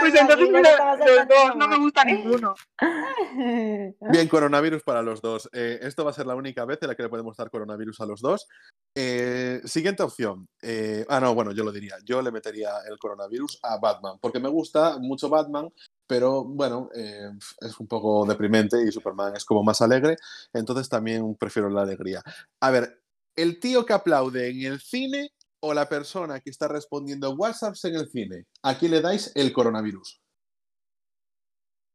Pues 0.00 0.14
entonces, 0.14 0.48
mira, 0.50 0.96
los 0.96 1.28
dos, 1.28 1.56
no 1.56 1.68
me 1.68 1.78
gusta 1.78 2.04
ninguno. 2.04 2.54
Bien, 4.10 4.28
coronavirus 4.28 4.82
para 4.82 5.02
los 5.02 5.20
dos. 5.20 5.48
Eh, 5.52 5.78
esto 5.82 6.04
va 6.04 6.10
a 6.10 6.14
ser 6.14 6.26
la 6.26 6.34
única 6.34 6.64
vez 6.64 6.78
en 6.80 6.88
la 6.88 6.94
que 6.94 7.02
le 7.02 7.08
podemos 7.08 7.36
dar 7.36 7.50
coronavirus 7.50 8.00
a 8.00 8.06
los 8.06 8.20
dos. 8.20 8.48
Eh, 8.94 9.60
siguiente 9.64 10.02
opción. 10.02 10.48
Eh, 10.62 11.04
ah, 11.08 11.20
no, 11.20 11.34
bueno, 11.34 11.52
yo 11.52 11.64
lo 11.64 11.72
diría. 11.72 11.96
Yo 12.04 12.22
le 12.22 12.32
metería 12.32 12.70
el 12.88 12.98
coronavirus 12.98 13.58
a 13.62 13.78
Batman, 13.78 14.16
porque 14.20 14.40
me 14.40 14.48
gusta 14.48 14.98
mucho 14.98 15.28
Batman, 15.28 15.70
pero 16.06 16.44
bueno, 16.44 16.90
eh, 16.94 17.30
es 17.60 17.78
un 17.78 17.86
poco 17.86 18.26
deprimente 18.26 18.82
y 18.82 18.90
Superman 18.90 19.36
es 19.36 19.44
como 19.44 19.62
más 19.62 19.80
alegre, 19.80 20.16
entonces 20.52 20.88
también 20.88 21.36
prefiero 21.36 21.70
la 21.70 21.82
alegría. 21.82 22.20
A 22.60 22.70
ver, 22.70 22.99
¿el 23.36 23.60
tío 23.60 23.84
que 23.84 23.92
aplaude 23.92 24.50
en 24.50 24.72
el 24.72 24.80
cine 24.80 25.30
o 25.60 25.74
la 25.74 25.88
persona 25.88 26.40
que 26.40 26.50
está 26.50 26.68
respondiendo 26.68 27.34
WhatsApps 27.34 27.84
en 27.84 27.96
el 27.96 28.08
cine? 28.08 28.46
¿A 28.62 28.78
quién 28.78 28.92
le 28.92 29.00
dais 29.00 29.32
el 29.34 29.52
coronavirus? 29.52 30.20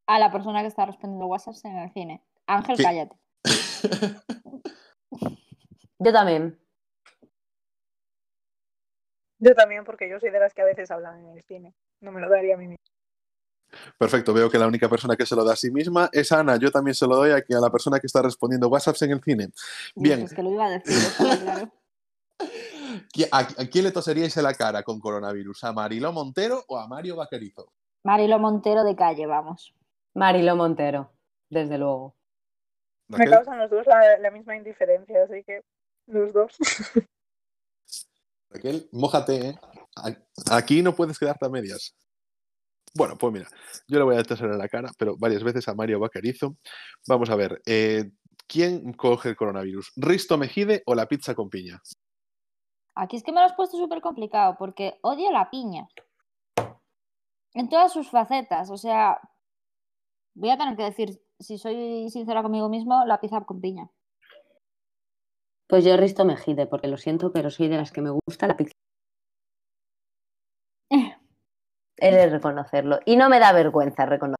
A 0.07 0.19
la 0.19 0.31
persona 0.31 0.61
que 0.61 0.67
está 0.67 0.85
respondiendo 0.85 1.25
WhatsApp 1.27 1.55
en 1.63 1.77
el 1.77 1.91
cine. 1.91 2.23
Ángel, 2.45 2.77
¿Qué? 2.77 2.83
cállate. 2.83 3.15
Yo 5.99 6.13
también. 6.13 6.59
Yo 9.39 9.53
también, 9.55 9.83
porque 9.83 10.09
yo 10.09 10.19
soy 10.19 10.29
de 10.29 10.39
las 10.39 10.53
que 10.53 10.61
a 10.61 10.65
veces 10.65 10.89
hablan 10.91 11.19
en 11.19 11.37
el 11.37 11.43
cine. 11.43 11.73
No 12.01 12.11
me 12.11 12.21
lo 12.21 12.29
daría 12.29 12.55
a 12.55 12.57
mí 12.57 12.67
misma. 12.67 12.83
Perfecto, 13.97 14.33
veo 14.33 14.49
que 14.49 14.57
la 14.57 14.67
única 14.67 14.87
persona 14.89 15.15
que 15.15 15.25
se 15.25 15.35
lo 15.35 15.43
da 15.43 15.53
a 15.53 15.55
sí 15.57 15.69
misma 15.71 16.09
es 16.13 16.31
Ana. 16.31 16.57
Yo 16.57 16.71
también 16.71 16.95
se 16.95 17.05
lo 17.07 17.15
doy 17.17 17.31
aquí 17.31 17.53
a 17.53 17.59
la 17.59 17.69
persona 17.69 17.99
que 17.99 18.07
está 18.07 18.21
respondiendo 18.21 18.67
WhatsApps 18.69 19.01
en 19.01 19.11
el 19.11 19.21
cine. 19.21 19.49
Bien, 19.95 20.21
Es 20.21 20.33
que 20.33 20.43
lo 20.43 20.51
iba 20.51 20.65
a 20.65 20.69
decir, 20.69 20.93
está 20.97 21.37
claro. 21.39 21.71
¿qui- 23.13 23.27
¿a, 23.31 23.39
a 23.39 23.65
quién 23.69 23.83
le 23.83 23.91
toseríais 23.91 24.35
en 24.37 24.43
la 24.43 24.53
cara 24.53 24.83
con 24.83 24.99
coronavirus? 24.99 25.63
¿A 25.65 25.73
Mariló 25.73 26.11
Montero 26.13 26.63
o 26.67 26.77
a 26.77 26.87
Mario 26.87 27.15
Vaquerizo? 27.17 27.71
Marilo 28.03 28.37
Montero 28.39 28.83
de 28.83 28.95
calle, 28.95 29.25
vamos. 29.25 29.73
Marilo 30.13 30.55
Montero, 30.55 31.11
desde 31.49 31.77
luego. 31.77 32.15
Me 33.07 33.17
Raquel, 33.17 33.33
causan 33.33 33.57
los 33.59 33.69
dos 33.71 33.85
la, 33.87 34.17
la 34.19 34.31
misma 34.31 34.55
indiferencia, 34.55 35.23
así 35.23 35.43
que 35.43 35.61
los 36.07 36.31
dos. 36.31 36.55
Raquel, 38.49 38.87
mójate, 38.91 39.49
¿eh? 39.49 39.59
Aquí 40.51 40.81
no 40.81 40.95
puedes 40.95 41.19
quedarte 41.19 41.45
a 41.45 41.49
medias. 41.49 41.95
Bueno, 42.95 43.17
pues 43.17 43.33
mira, 43.33 43.47
yo 43.89 43.97
le 43.97 44.05
voy 44.05 44.15
a 44.15 44.23
toser 44.23 44.49
en 44.49 44.57
la 44.57 44.69
cara, 44.69 44.89
pero 44.97 45.17
varias 45.17 45.43
veces 45.43 45.67
a 45.67 45.75
Mario 45.75 45.99
Vaquerizo. 45.99 46.55
Vamos 47.07 47.29
a 47.29 47.35
ver, 47.35 47.61
eh, 47.65 48.09
¿quién 48.47 48.93
coge 48.93 49.29
el 49.29 49.35
coronavirus? 49.35 49.91
¿Risto 49.97 50.37
Mejide 50.37 50.81
o 50.85 50.95
la 50.95 51.05
pizza 51.05 51.35
con 51.35 51.49
piña? 51.49 51.81
Aquí 52.95 53.17
es 53.17 53.23
que 53.23 53.33
me 53.33 53.41
lo 53.41 53.47
has 53.47 53.53
puesto 53.53 53.77
súper 53.77 53.99
complicado 53.99 54.55
porque 54.57 54.97
odio 55.01 55.29
la 55.29 55.49
piña. 55.49 55.87
En 57.53 57.67
todas 57.67 57.91
sus 57.91 58.09
facetas. 58.09 58.69
O 58.69 58.77
sea, 58.77 59.19
voy 60.33 60.49
a 60.49 60.57
tener 60.57 60.77
que 60.77 60.83
decir, 60.83 61.21
si 61.37 61.57
soy 61.57 62.09
sincera 62.09 62.41
conmigo 62.41 62.69
mismo, 62.69 63.03
la 63.05 63.19
pizza 63.19 63.41
con 63.41 63.59
piña. 63.59 63.89
Pues 65.67 65.83
yo 65.83 65.97
Risto 65.97 66.23
Mejide, 66.23 66.67
porque 66.67 66.87
lo 66.87 66.95
siento, 66.95 67.33
pero 67.33 67.49
soy 67.49 67.67
de 67.67 67.77
las 67.77 67.91
que 67.91 68.01
me 68.01 68.11
gusta 68.11 68.47
la 68.47 68.55
pizza. 68.55 68.71
He 71.97 72.11
de 72.11 72.29
reconocerlo. 72.29 72.99
Y 73.05 73.15
no 73.15 73.29
me 73.29 73.39
da 73.39 73.51
vergüenza 73.53 74.05
reconocerlo. 74.05 74.35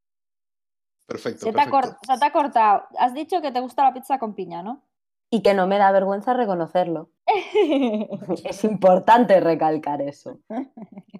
Perfecto, 1.07 1.45
Se 1.45 1.51
te, 1.51 1.53
perfecto. 1.53 1.97
se 2.05 2.17
te 2.17 2.25
ha 2.25 2.31
cortado. 2.31 2.87
Has 2.97 3.13
dicho 3.13 3.41
que 3.41 3.51
te 3.51 3.59
gusta 3.59 3.83
la 3.83 3.93
pizza 3.93 4.17
con 4.17 4.33
piña, 4.33 4.63
¿no? 4.63 4.83
Y 5.29 5.41
que 5.43 5.53
no 5.53 5.67
me 5.67 5.77
da 5.77 5.91
vergüenza 5.91 6.33
reconocerlo. 6.33 7.09
Es 8.45 8.63
importante 8.63 9.39
recalcar 9.39 10.01
eso. 10.01 10.39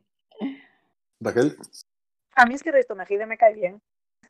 Raquel, 1.19 1.55
A 2.36 2.45
mí 2.45 2.55
es 2.55 2.63
que 2.63 2.71
Risto 2.71 2.95
Mejide 2.95 3.25
me 3.25 3.38
cae 3.38 3.53
bien. 3.53 3.81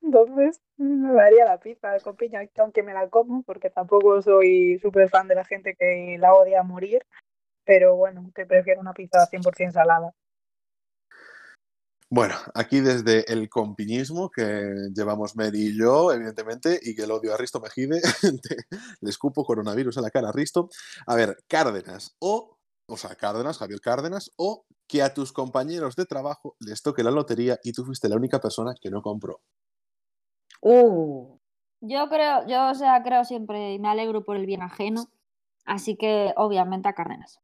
Entonces 0.02 0.62
me 0.78 1.14
daría 1.14 1.46
la 1.46 1.60
pizza 1.60 2.00
con 2.02 2.16
piña, 2.16 2.42
aunque 2.60 2.84
me 2.84 2.94
la 2.94 3.10
como, 3.10 3.44
porque 3.44 3.70
tampoco 3.70 4.22
soy 4.22 4.78
súper 4.80 5.10
fan 5.10 5.28
de 5.28 5.36
la 5.36 5.46
gente 5.46 5.76
que 5.76 6.18
la 6.20 6.34
odia 6.34 6.60
a 6.60 6.64
morir. 6.64 7.06
Pero 7.64 7.96
bueno, 7.96 8.30
que 8.36 8.46
prefiero 8.46 8.82
una 8.82 8.94
pizza 8.94 9.26
100% 9.28 9.72
salada. 9.72 10.14
Bueno, 12.16 12.36
aquí 12.54 12.80
desde 12.80 13.30
el 13.30 13.50
compiñismo 13.50 14.30
que 14.30 14.88
llevamos 14.96 15.36
Mary 15.36 15.68
y 15.68 15.78
yo, 15.78 16.14
evidentemente, 16.14 16.80
y 16.82 16.96
que 16.96 17.02
el 17.02 17.12
odio 17.12 17.34
a 17.34 17.38
Risto 17.38 17.60
Mejide, 17.60 18.00
le 19.02 19.10
escupo 19.10 19.44
coronavirus 19.44 19.98
en 19.98 20.04
la 20.04 20.12
cara 20.12 20.30
a 20.30 20.32
Risto. 20.32 20.70
A 21.08 21.16
ver, 21.16 21.36
Cárdenas, 21.46 22.16
o, 22.20 22.58
o 22.88 22.96
sea, 22.96 23.16
Cárdenas, 23.16 23.58
Javier 23.58 23.82
Cárdenas, 23.82 24.32
o 24.38 24.66
que 24.88 25.04
a 25.04 25.14
tus 25.14 25.34
compañeros 25.34 25.98
de 25.98 26.06
trabajo 26.06 26.56
les 26.62 26.82
toque 26.82 27.04
la 27.04 27.12
lotería 27.12 27.60
y 27.66 27.74
tú 27.74 27.84
fuiste 27.84 28.08
la 28.08 28.16
única 28.16 28.40
persona 28.40 28.76
que 28.80 28.90
no 28.90 29.02
compró. 29.02 29.42
Uh, 30.62 31.38
Yo 31.82 32.08
creo, 32.08 32.48
yo, 32.48 32.70
o 32.70 32.76
sea, 32.76 33.04
creo 33.04 33.26
siempre 33.26 33.74
y 33.74 33.80
me 33.80 33.90
alegro 33.90 34.24
por 34.24 34.38
el 34.38 34.46
bien 34.46 34.62
ajeno. 34.62 35.10
Así 35.66 35.98
que, 35.98 36.34
obviamente, 36.38 36.88
a 36.88 36.94
Cárdenas. 36.94 37.42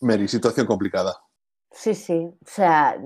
Mary, 0.00 0.26
situación 0.26 0.66
complicada. 0.66 1.20
Sí, 1.72 1.94
sí. 1.94 2.30
O 2.40 2.46
sea, 2.46 2.96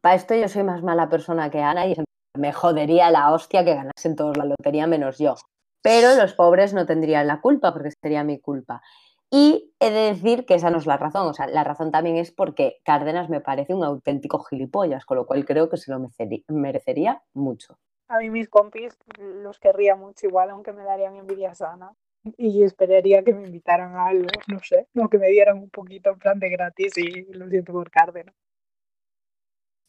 para 0.00 0.14
esto 0.14 0.34
yo 0.34 0.48
soy 0.48 0.62
más 0.62 0.82
mala 0.82 1.08
persona 1.08 1.50
que 1.50 1.60
Ana 1.60 1.86
y 1.86 1.94
me 2.38 2.52
jodería 2.52 3.10
la 3.10 3.32
hostia 3.32 3.64
que 3.64 3.74
ganasen 3.74 4.16
todos 4.16 4.36
la 4.36 4.44
lotería 4.44 4.86
menos 4.86 5.18
yo. 5.18 5.34
Pero 5.82 6.14
los 6.14 6.34
pobres 6.34 6.72
no 6.72 6.86
tendrían 6.86 7.26
la 7.26 7.40
culpa 7.40 7.72
porque 7.72 7.90
sería 8.02 8.24
mi 8.24 8.40
culpa. 8.40 8.82
Y 9.30 9.74
he 9.80 9.90
de 9.90 10.12
decir 10.12 10.44
que 10.44 10.54
esa 10.54 10.70
no 10.70 10.78
es 10.78 10.86
la 10.86 10.98
razón. 10.98 11.26
O 11.26 11.34
sea, 11.34 11.46
la 11.46 11.64
razón 11.64 11.90
también 11.90 12.16
es 12.16 12.30
porque 12.30 12.80
Cárdenas 12.84 13.30
me 13.30 13.40
parece 13.40 13.74
un 13.74 13.82
auténtico 13.82 14.40
gilipollas, 14.44 15.06
con 15.06 15.16
lo 15.16 15.26
cual 15.26 15.44
creo 15.44 15.68
que 15.70 15.78
se 15.78 15.90
lo 15.90 15.98
merecería, 15.98 16.44
merecería 16.48 17.22
mucho. 17.32 17.78
A 18.08 18.18
mí 18.18 18.28
mis 18.28 18.50
compis 18.50 18.94
los 19.18 19.58
querría 19.58 19.96
mucho 19.96 20.26
igual, 20.26 20.50
aunque 20.50 20.72
me 20.72 20.84
darían 20.84 21.16
envidia 21.16 21.54
sana. 21.54 21.94
Y 22.36 22.62
esperaría 22.62 23.24
que 23.24 23.34
me 23.34 23.46
invitaran 23.46 23.96
a 23.96 24.06
algo, 24.06 24.28
no 24.46 24.60
sé, 24.60 24.86
o 24.94 25.08
que 25.08 25.18
me 25.18 25.28
dieran 25.28 25.58
un 25.58 25.70
poquito 25.70 26.10
en 26.10 26.18
plan 26.18 26.38
de 26.38 26.50
gratis 26.50 26.92
y 26.96 27.32
lo 27.32 27.48
siento 27.48 27.72
por 27.72 27.90
Cárdenas. 27.90 28.34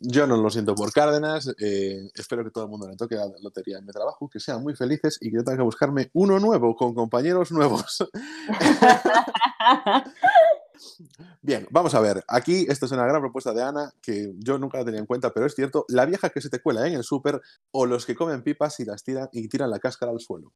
Yo 0.06 0.28
no 0.28 0.36
lo 0.36 0.50
siento 0.50 0.76
por 0.76 0.92
Cárdenas, 0.92 1.50
eh, 1.62 2.10
espero 2.16 2.44
que 2.44 2.52
todo 2.52 2.66
el 2.66 2.70
mundo 2.70 2.90
le 2.90 2.98
toque 2.98 3.16
la 3.16 3.26
lotería 3.42 3.78
en 3.78 3.86
mi 3.86 3.92
trabajo, 3.92 4.28
que 4.28 4.40
sean 4.40 4.62
muy 4.62 4.76
felices 4.76 5.18
y 5.22 5.30
que 5.30 5.38
yo 5.38 5.44
tenga 5.44 5.58
que 5.58 5.64
buscarme 5.64 6.10
uno 6.14 6.40
nuevo 6.40 6.76
con 6.76 6.94
compañeros 6.94 7.54
nuevos. 7.54 8.06
Bien, 11.42 11.66
vamos 11.72 11.96
a 11.96 12.02
ver. 12.02 12.24
Aquí 12.28 12.66
esto 12.68 12.86
es 12.86 12.92
una 12.92 13.06
gran 13.06 13.22
propuesta 13.22 13.54
de 13.54 13.64
Ana 13.64 13.94
que 14.02 14.34
yo 14.40 14.58
nunca 14.58 14.80
la 14.80 14.86
tenía 14.86 15.00
en 15.00 15.06
cuenta, 15.06 15.34
pero 15.34 15.46
es 15.46 15.56
cierto. 15.56 15.86
La 15.88 16.06
vieja 16.06 16.30
que 16.30 16.42
se 16.42 16.50
te 16.50 16.62
cuela 16.62 16.86
en 16.88 16.96
el 16.96 17.04
súper 17.04 17.42
o 17.72 17.86
los 17.86 18.06
que 18.06 18.16
comen 18.16 18.44
pipas 18.44 18.80
y 18.80 18.86
las 18.86 19.04
tiran 19.04 19.30
y 19.32 19.48
tiran 19.48 19.70
la 19.70 19.80
cáscara 19.80 20.12
al 20.12 20.20
suelo. 20.20 20.54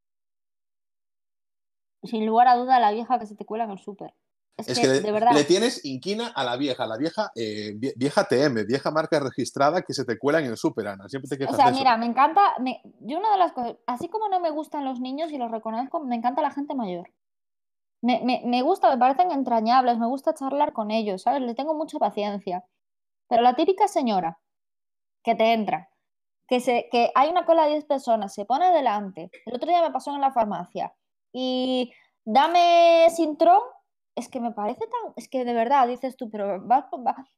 Sin 2.04 2.26
lugar 2.26 2.48
a 2.48 2.56
duda, 2.56 2.80
la 2.80 2.92
vieja 2.92 3.20
que 3.20 3.26
se 3.26 3.36
te 3.36 3.46
cuela 3.46 3.64
en 3.66 3.72
el 3.72 3.80
súper. 3.80 4.14
Es, 4.56 4.68
Es 4.70 4.80
que, 4.80 4.88
que 4.88 4.94
le, 4.94 5.02
de 5.02 5.12
verdad. 5.12 5.34
le 5.34 5.44
tienes 5.44 5.86
inquina 5.86 6.28
a 6.30 6.44
la 6.44 6.56
vieja, 6.58 6.88
la 6.88 6.98
vieja, 6.98 7.32
eh, 7.36 7.74
vie- 7.76 7.94
vieja 7.96 8.24
TM, 8.28 8.66
vieja 8.66 8.90
marca 8.90 9.20
registrada 9.20 9.84
que 9.84 9.94
se 9.94 10.04
te 10.06 10.18
cuela 10.18 10.40
en 10.40 10.46
el 10.46 10.58
súper, 10.58 10.88
Ana. 10.88 11.08
Siempre 11.10 11.30
te 11.30 11.36
O 11.36 11.38
quejas 11.38 11.56
sea, 11.56 11.66
de 11.66 11.72
eso. 11.72 11.80
mira, 11.80 11.98
me 11.98 12.06
encanta. 12.08 12.42
me- 12.60 12.82
yo, 13.02 13.20
una 13.20 13.32
de 13.32 13.38
las 13.38 13.52
cosas. 13.52 13.76
Así 13.86 14.10
como 14.10 14.30
no 14.30 14.40
me 14.40 14.50
gustan 14.50 14.84
los 14.86 15.00
niños 15.00 15.32
y 15.32 15.38
los 15.38 15.52
reconozco, 15.52 16.00
me 16.00 16.16
encanta 16.16 16.42
la 16.42 16.52
gente 16.52 16.74
mayor. 16.76 17.12
Me, 18.02 18.22
me, 18.24 18.42
me 18.46 18.62
gusta, 18.62 18.90
me 18.92 18.98
parecen 18.98 19.32
entrañables, 19.32 19.98
me 19.98 20.08
gusta 20.08 20.34
charlar 20.34 20.72
con 20.74 20.92
ellos, 20.92 21.24
¿sabes? 21.24 21.42
Les 21.42 21.56
tengo 21.56 21.74
mucha 21.76 21.98
paciencia. 22.00 22.64
Pero 23.28 23.42
la 23.42 23.56
típica 23.56 23.88
señora 23.88 24.40
que 25.24 25.36
te 25.36 25.54
entra, 25.54 25.90
que, 26.48 26.60
se, 26.62 26.88
que 26.92 27.12
hay 27.16 27.30
una 27.30 27.46
cola 27.46 27.64
de 27.66 27.72
10 27.74 27.86
personas, 27.86 28.34
se 28.34 28.46
pone 28.46 28.72
delante. 28.72 29.30
El 29.46 29.56
otro 29.56 29.68
día 29.68 29.82
me 29.82 29.92
pasó 29.92 30.14
en 30.16 30.22
la 30.22 30.32
farmacia 30.32 30.94
y 31.40 31.94
dame 32.26 33.08
Sintrón, 33.12 33.62
es 34.16 34.28
que 34.28 34.40
me 34.40 34.52
parece 34.52 34.80
tan. 34.88 35.14
Es 35.16 35.30
que 35.30 35.46
de 35.46 35.54
verdad 35.54 35.88
dices 35.88 36.18
tú, 36.18 36.32
pero 36.32 36.60
vas, 36.66 36.86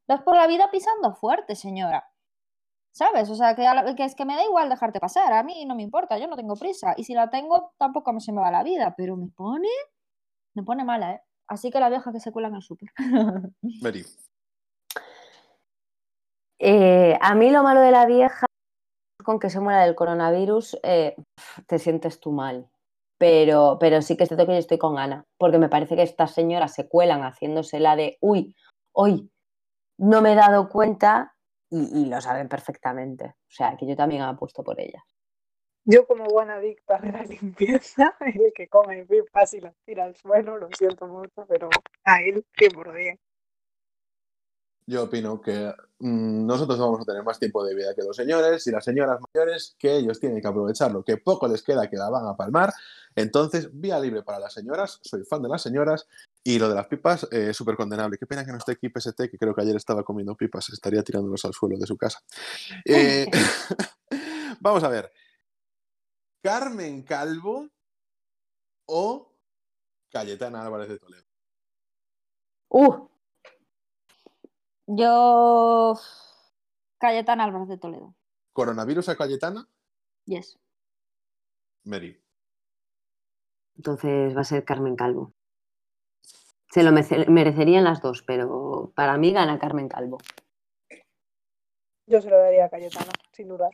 vas 0.08 0.22
por 0.22 0.38
la 0.38 0.48
vida 0.48 0.72
pisando 0.72 1.14
fuerte, 1.16 1.56
señora. 1.56 2.10
¿Sabes? 2.94 3.30
O 3.30 3.36
sea, 3.36 3.56
que, 3.56 3.68
a 3.68 3.74
la- 3.74 3.96
que 3.96 4.06
es 4.06 4.16
que 4.16 4.24
me 4.26 4.36
da 4.36 4.44
igual 4.46 4.70
dejarte 4.70 5.02
pasar, 5.02 5.34
a 5.34 5.44
mí 5.44 5.66
no 5.66 5.76
me 5.76 5.84
importa, 5.84 6.18
yo 6.18 6.28
no 6.28 6.38
tengo 6.38 6.56
prisa. 6.56 6.94
Y 6.96 7.04
si 7.04 7.14
la 7.14 7.30
tengo, 7.30 7.74
tampoco 7.78 8.14
me 8.14 8.22
se 8.22 8.32
me 8.32 8.40
va 8.42 8.52
la 8.52 8.64
vida, 8.64 8.94
pero 8.98 9.18
me 9.18 9.28
pone, 9.28 9.68
me 10.56 10.64
pone 10.64 10.86
mala, 10.86 11.14
¿eh? 11.16 11.22
Así 11.48 11.72
que 11.72 11.80
la 11.82 11.90
vieja 11.90 12.12
que 12.14 12.20
se 12.22 12.32
cuela 12.32 12.48
en 12.48 12.56
el 12.56 12.62
súper. 12.62 12.90
Mary. 13.82 14.06
Eh, 16.60 17.18
a 17.22 17.36
mí 17.36 17.50
lo 17.52 17.64
malo 17.64 17.82
de 17.82 17.92
la 17.92 18.06
vieja, 18.06 18.46
con 19.24 19.40
que 19.40 19.50
se 19.50 19.60
muera 19.60 19.84
del 19.84 19.96
coronavirus, 19.96 20.78
eh, 20.84 21.16
te 21.68 21.80
sientes 21.80 22.20
tú 22.20 22.32
mal. 22.32 22.70
Pero, 23.20 23.78
pero 23.80 24.02
sí 24.02 24.18
que 24.18 24.24
es 24.24 24.30
cierto 24.30 24.48
que 24.48 24.54
yo 24.54 24.58
estoy 24.58 24.80
con 24.80 24.98
Ana, 24.98 25.26
porque 25.38 25.60
me 25.60 25.70
parece 25.70 25.96
que 25.96 26.02
estas 26.02 26.34
señoras 26.34 26.74
se 26.74 26.88
cuelan 26.88 27.22
haciéndose 27.22 27.80
la 27.80 27.96
de, 27.96 28.18
uy, 28.22 28.56
hoy 28.94 29.30
no 29.98 30.22
me 30.22 30.32
he 30.32 30.36
dado 30.36 30.70
cuenta 30.70 31.36
y, 31.70 32.02
y 32.02 32.06
lo 32.08 32.20
saben 32.22 32.48
perfectamente. 32.48 33.26
O 33.26 33.52
sea, 33.52 33.76
que 33.78 33.86
yo 33.86 33.96
también 33.96 34.24
apuesto 34.24 34.64
por 34.64 34.80
ellas. 34.80 35.04
Yo 35.86 36.06
como 36.06 36.26
buena 36.26 36.56
adicta 36.56 36.98
de 37.00 37.12
la 37.12 37.24
limpieza, 37.24 38.16
el 38.20 38.54
que 38.54 38.68
come 38.68 39.06
pipas 39.06 39.54
y 39.54 39.62
las 39.62 39.76
tira 39.86 40.06
al 40.06 40.16
suelo, 40.16 40.58
lo 40.58 40.70
siento 40.78 41.08
mucho, 41.08 41.46
pero 41.48 41.70
a 42.04 42.22
él 42.22 42.46
100%. 42.58 43.20
Yo 44.90 45.04
opino 45.04 45.40
que 45.40 45.72
mm, 46.00 46.48
nosotros 46.48 46.80
vamos 46.80 47.02
a 47.02 47.06
tener 47.06 47.24
más 47.24 47.38
tiempo 47.38 47.64
de 47.64 47.76
vida 47.76 47.94
que 47.94 48.02
los 48.02 48.16
señores 48.16 48.66
y 48.66 48.72
las 48.72 48.84
señoras 48.84 49.20
mayores, 49.22 49.76
que 49.78 49.98
ellos 49.98 50.20
tienen 50.20 50.42
que 50.42 50.48
aprovecharlo, 50.48 51.04
que 51.04 51.18
poco 51.18 51.48
les 51.48 51.62
queda 51.62 51.88
que 51.88 51.96
la 51.96 52.10
van 52.10 52.26
a 52.26 52.36
palmar. 52.36 52.74
Entonces, 53.16 53.70
vía 53.72 54.00
libre 54.00 54.24
para 54.24 54.40
las 54.40 54.52
señoras, 54.52 55.00
soy 55.04 55.24
fan 55.26 55.44
de 55.44 55.50
las 55.50 55.62
señoras 55.62 56.08
y 56.44 56.58
lo 56.58 56.70
de 56.70 56.74
las 56.74 56.88
pipas, 56.88 57.28
eh, 57.32 57.54
súper 57.54 57.76
condenable. 57.76 58.18
Qué 58.18 58.26
pena 58.26 58.44
que 58.44 58.52
no 58.52 58.58
esté 58.58 58.72
aquí 58.72 58.90
PST, 58.90 59.30
que 59.30 59.38
creo 59.38 59.54
que 59.54 59.62
ayer 59.62 59.76
estaba 59.76 60.04
comiendo 60.04 60.36
pipas, 60.36 60.70
estaría 60.70 61.04
tirándolos 61.04 61.46
al 61.46 61.54
suelo 61.54 61.78
de 61.78 61.86
su 61.86 61.96
casa. 61.96 62.24
Eh, 62.84 63.28
vamos 64.60 64.84
a 64.84 64.90
ver. 64.90 65.12
Carmen 66.42 67.04
Calvo 67.04 67.70
o 68.88 69.36
Cayetana 70.10 70.64
Álvarez 70.64 70.90
de 70.90 70.98
Toledo. 70.98 71.26
¡Uh! 72.70 73.09
Yo. 74.92 75.94
Cayetana 76.98 77.44
Álvarez 77.46 77.68
de 77.70 77.78
Toledo. 77.78 78.16
Coronavirus 78.54 79.10
a 79.10 79.16
Cayetana, 79.16 79.70
Yes. 80.26 80.60
Mary. 81.84 82.20
Entonces 83.78 84.36
va 84.36 84.42
a 84.42 84.44
ser 84.44 84.66
Carmen 84.66 84.96
Calvo. 84.96 85.34
Se 86.72 86.84
lo 86.84 86.92
merecerían 86.92 87.84
las 87.84 88.02
dos, 88.02 88.22
pero 88.24 88.92
para 88.96 89.18
mí 89.18 89.32
gana 89.32 89.60
Carmen 89.60 89.88
Calvo. 89.88 90.18
Yo 92.08 92.22
se 92.22 92.30
lo 92.30 92.38
daría 92.38 92.66
a 92.66 92.70
Cayetana, 92.70 93.12
sin 93.32 93.48
dudar. 93.48 93.72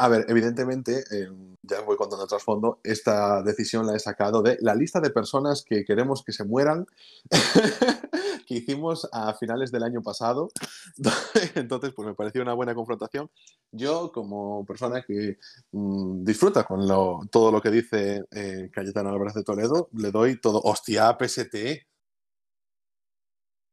A 0.00 0.08
ver, 0.08 0.26
evidentemente, 0.28 1.02
eh, 1.10 1.28
ya 1.62 1.80
voy 1.80 1.96
contando 1.96 2.22
el 2.24 2.28
trasfondo, 2.28 2.78
esta 2.84 3.42
decisión 3.42 3.84
la 3.86 3.96
he 3.96 3.98
sacado 3.98 4.42
de 4.42 4.56
la 4.60 4.74
lista 4.76 5.00
de 5.00 5.10
personas 5.10 5.64
que 5.64 5.84
queremos 5.84 6.22
que 6.22 6.30
se 6.32 6.44
mueran 6.44 6.86
que 8.46 8.54
hicimos 8.54 9.08
a 9.12 9.34
finales 9.34 9.72
del 9.72 9.82
año 9.82 10.00
pasado. 10.00 10.50
Entonces, 11.56 11.92
pues 11.94 12.06
me 12.06 12.14
pareció 12.14 12.42
una 12.42 12.54
buena 12.54 12.74
confrontación. 12.76 13.28
Yo, 13.72 14.12
como 14.12 14.64
persona 14.64 15.02
que 15.02 15.38
mm, 15.72 16.24
disfruta 16.24 16.62
con 16.64 16.86
lo- 16.86 17.20
todo 17.30 17.50
lo 17.50 17.60
que 17.60 17.70
dice 17.70 18.24
eh, 18.30 18.70
Cayetano 18.72 19.10
Álvarez 19.10 19.34
de 19.34 19.42
Toledo, 19.44 19.88
le 19.94 20.12
doy 20.12 20.40
todo. 20.40 20.60
¡Hostia, 20.62 21.16
PST! 21.18 21.56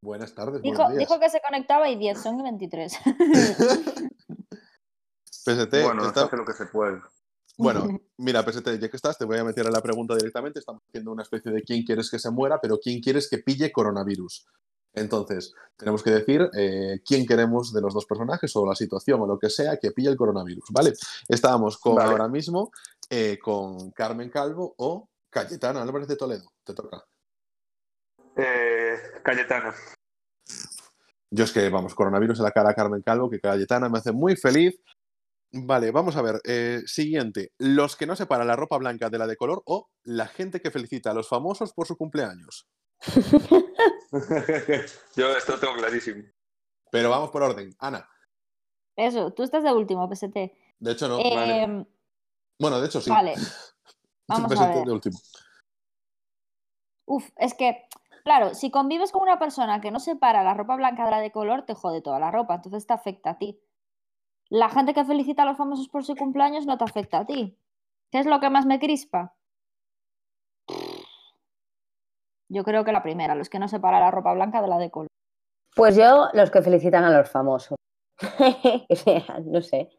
Buenas 0.03 0.35
tardes, 0.35 0.61
Dijo, 0.61 0.75
buenos 0.75 0.97
días. 0.97 1.07
dijo 1.07 1.19
que 1.19 1.29
se 1.29 1.39
conectaba 1.41 1.89
y 1.89 1.95
10, 1.97 2.19
son 2.21 2.43
23. 2.43 2.93
PST, 5.45 5.83
bueno, 5.83 6.01
se 6.03 6.07
está- 6.09 6.23
hace 6.25 6.37
lo 6.37 6.45
que 6.45 6.53
se 6.53 6.65
puede. 6.65 7.01
Bueno, 7.57 7.87
mira, 8.17 8.43
PST, 8.43 8.79
ya 8.79 8.89
que 8.89 8.97
estás, 8.97 9.17
te 9.17 9.25
voy 9.25 9.37
a 9.37 9.43
meter 9.43 9.65
a 9.67 9.71
la 9.71 9.81
pregunta 9.81 10.15
directamente. 10.15 10.59
Estamos 10.59 10.81
haciendo 10.87 11.11
una 11.11 11.23
especie 11.23 11.51
de 11.51 11.61
quién 11.63 11.83
quieres 11.83 12.09
que 12.09 12.19
se 12.19 12.29
muera, 12.31 12.59
pero 12.61 12.79
quién 12.81 12.99
quieres 13.01 13.29
que 13.29 13.37
pille 13.37 13.71
coronavirus. 13.71 14.45
Entonces, 14.93 15.53
tenemos 15.75 16.01
que 16.03 16.09
decir 16.11 16.49
eh, 16.57 17.01
quién 17.05 17.25
queremos 17.25 17.73
de 17.73 17.81
los 17.81 17.93
dos 17.93 18.05
personajes 18.05 18.55
o 18.55 18.65
la 18.65 18.75
situación 18.75 19.21
o 19.21 19.27
lo 19.27 19.37
que 19.37 19.49
sea 19.49 19.77
que 19.77 19.91
pille 19.91 20.09
el 20.09 20.15
coronavirus, 20.15 20.65
¿vale? 20.71 20.93
Estábamos 21.27 21.77
con 21.77 21.95
Vale. 21.95 22.11
ahora 22.11 22.27
mismo 22.29 22.71
eh, 23.09 23.37
con 23.41 23.91
Carmen 23.91 24.29
Calvo 24.29 24.73
o 24.77 25.09
Cayetana 25.29 25.81
Álvarez 25.81 26.07
de 26.07 26.15
Toledo. 26.15 26.49
Te 26.63 26.73
toca. 26.73 27.03
Eh, 28.37 28.95
Cayetana. 29.23 29.73
Yo 31.29 31.43
es 31.43 31.51
que, 31.51 31.69
vamos, 31.69 31.93
coronavirus 31.93 32.39
en 32.39 32.45
la 32.45 32.51
cara 32.51 32.69
a 32.69 32.73
Carmen 32.73 33.01
Calvo, 33.01 33.29
que 33.29 33.39
Cayetana 33.41 33.89
me 33.89 33.97
hace 33.97 34.13
muy 34.13 34.35
feliz. 34.37 34.79
Vale, 35.57 35.91
vamos 35.91 36.17
a 36.17 36.21
ver. 36.21 36.41
eh, 36.43 36.81
siguiente. 36.85 37.53
Los 37.57 37.95
que 37.95 38.05
no 38.05 38.15
separan 38.15 38.47
la 38.47 38.57
ropa 38.57 38.77
blanca 38.77 39.09
de 39.09 39.17
la 39.17 39.25
de 39.27 39.37
color 39.37 39.63
o 39.65 39.89
la 40.03 40.27
gente 40.27 40.59
que 40.61 40.69
felicita 40.69 41.11
a 41.11 41.13
los 41.13 41.29
famosos 41.29 41.71
por 41.73 41.87
su 41.87 41.95
cumpleaños. 41.95 42.67
Yo 45.15 45.35
esto 45.37 45.53
lo 45.53 45.59
tengo 45.59 45.75
clarísimo. 45.75 46.23
Pero 46.91 47.09
vamos 47.09 47.29
por 47.29 47.43
orden. 47.43 47.73
Ana, 47.79 48.07
Eso, 48.95 49.31
tú 49.33 49.43
estás 49.43 49.63
de 49.63 49.71
último, 49.73 50.07
PST. 50.13 50.35
de 50.79 50.91
hecho 50.91 51.07
no. 51.07 51.19
Eh, 51.19 51.85
Bueno, 52.59 52.79
de 52.79 52.87
hecho 52.87 53.01
sí. 53.01 53.09
Vale, 53.09 53.35
vamos 54.27 54.45
a 54.45 54.47
Presente 54.49 54.77
ver. 54.79 54.85
de 54.85 54.91
último. 54.91 55.19
Uf, 57.07 57.29
es 57.37 57.53
que, 57.53 57.87
claro, 58.23 58.55
si 58.55 58.71
convives 58.71 59.11
con 59.11 59.21
una 59.21 59.37
persona 59.39 59.79
que 59.79 59.91
no 59.91 59.99
separa 59.99 60.43
la 60.43 60.53
ropa 60.53 60.75
blanca 60.75 61.05
de 61.05 61.11
la 61.11 61.19
de 61.21 61.31
color, 61.31 61.65
te 61.65 61.75
jode 61.75 62.01
toda 62.01 62.19
la 62.19 62.31
ropa, 62.31 62.55
entonces 62.55 62.85
te 62.87 62.93
afecta 62.93 63.31
a 63.31 63.37
ti. 63.37 63.61
La 64.49 64.69
gente 64.69 64.93
que 64.93 65.05
felicita 65.05 65.43
a 65.43 65.45
los 65.45 65.57
famosos 65.57 65.89
por 65.89 66.03
su 66.03 66.15
cumpleaños 66.15 66.65
no 66.65 66.77
te 66.77 66.83
afecta 66.83 67.19
a 67.19 67.25
ti. 67.25 67.57
¿Qué 68.11 68.19
es 68.19 68.25
lo 68.25 68.39
que 68.39 68.49
más 68.49 68.65
me 68.65 68.79
crispa? 68.79 69.35
Yo 72.47 72.63
creo 72.63 72.85
que 72.85 72.91
la 72.91 73.01
primera, 73.01 73.35
los 73.35 73.49
que 73.49 73.59
no 73.59 73.67
separan 73.67 74.01
la 74.01 74.11
ropa 74.11 74.33
blanca 74.33 74.61
de 74.61 74.67
la 74.67 74.77
de 74.77 74.91
color. 74.91 75.07
Pues 75.75 75.95
yo, 75.95 76.29
los 76.33 76.51
que 76.51 76.61
felicitan 76.61 77.03
a 77.03 77.17
los 77.17 77.29
famosos. 77.29 77.77
No 79.45 79.61
sé. 79.61 79.89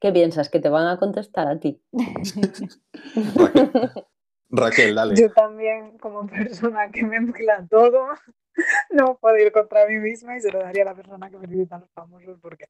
¿Qué 0.00 0.12
piensas? 0.12 0.48
¿Que 0.48 0.60
te 0.60 0.68
van 0.68 0.86
a 0.86 0.98
contestar 0.98 1.48
a 1.48 1.60
ti? 1.60 1.82
Raquel, 4.48 4.94
dale. 4.94 5.16
Yo 5.16 5.32
también, 5.32 5.98
como 5.98 6.26
persona 6.26 6.90
que 6.90 7.02
mezcla 7.02 7.66
todo, 7.68 8.06
no 8.90 9.18
puedo 9.18 9.36
ir 9.36 9.52
contra 9.52 9.86
mí 9.86 9.96
misma 9.96 10.36
y 10.36 10.40
se 10.40 10.50
lo 10.50 10.60
daría 10.60 10.82
a 10.82 10.86
la 10.86 10.94
persona 10.94 11.30
que 11.30 11.38
felicita 11.38 11.76
a 11.76 11.80
los 11.80 11.90
famosos 11.90 12.38
porque 12.40 12.66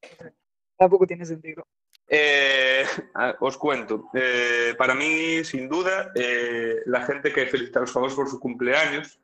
tampoco 0.76 1.06
tiene 1.06 1.24
sentido. 1.26 1.66
Eh, 2.08 2.84
a- 3.14 3.34
os 3.40 3.56
cuento. 3.56 4.08
Eh, 4.14 4.74
para 4.78 4.94
mí, 4.94 5.42
sin 5.44 5.68
duda, 5.68 6.12
eh, 6.14 6.82
la 6.86 7.02
gente 7.04 7.32
que 7.32 7.46
felicita 7.46 7.78
a 7.78 7.82
los 7.82 7.92
famosos 7.92 8.16
por 8.16 8.28
su 8.30 8.38
cumpleaños 8.40 9.18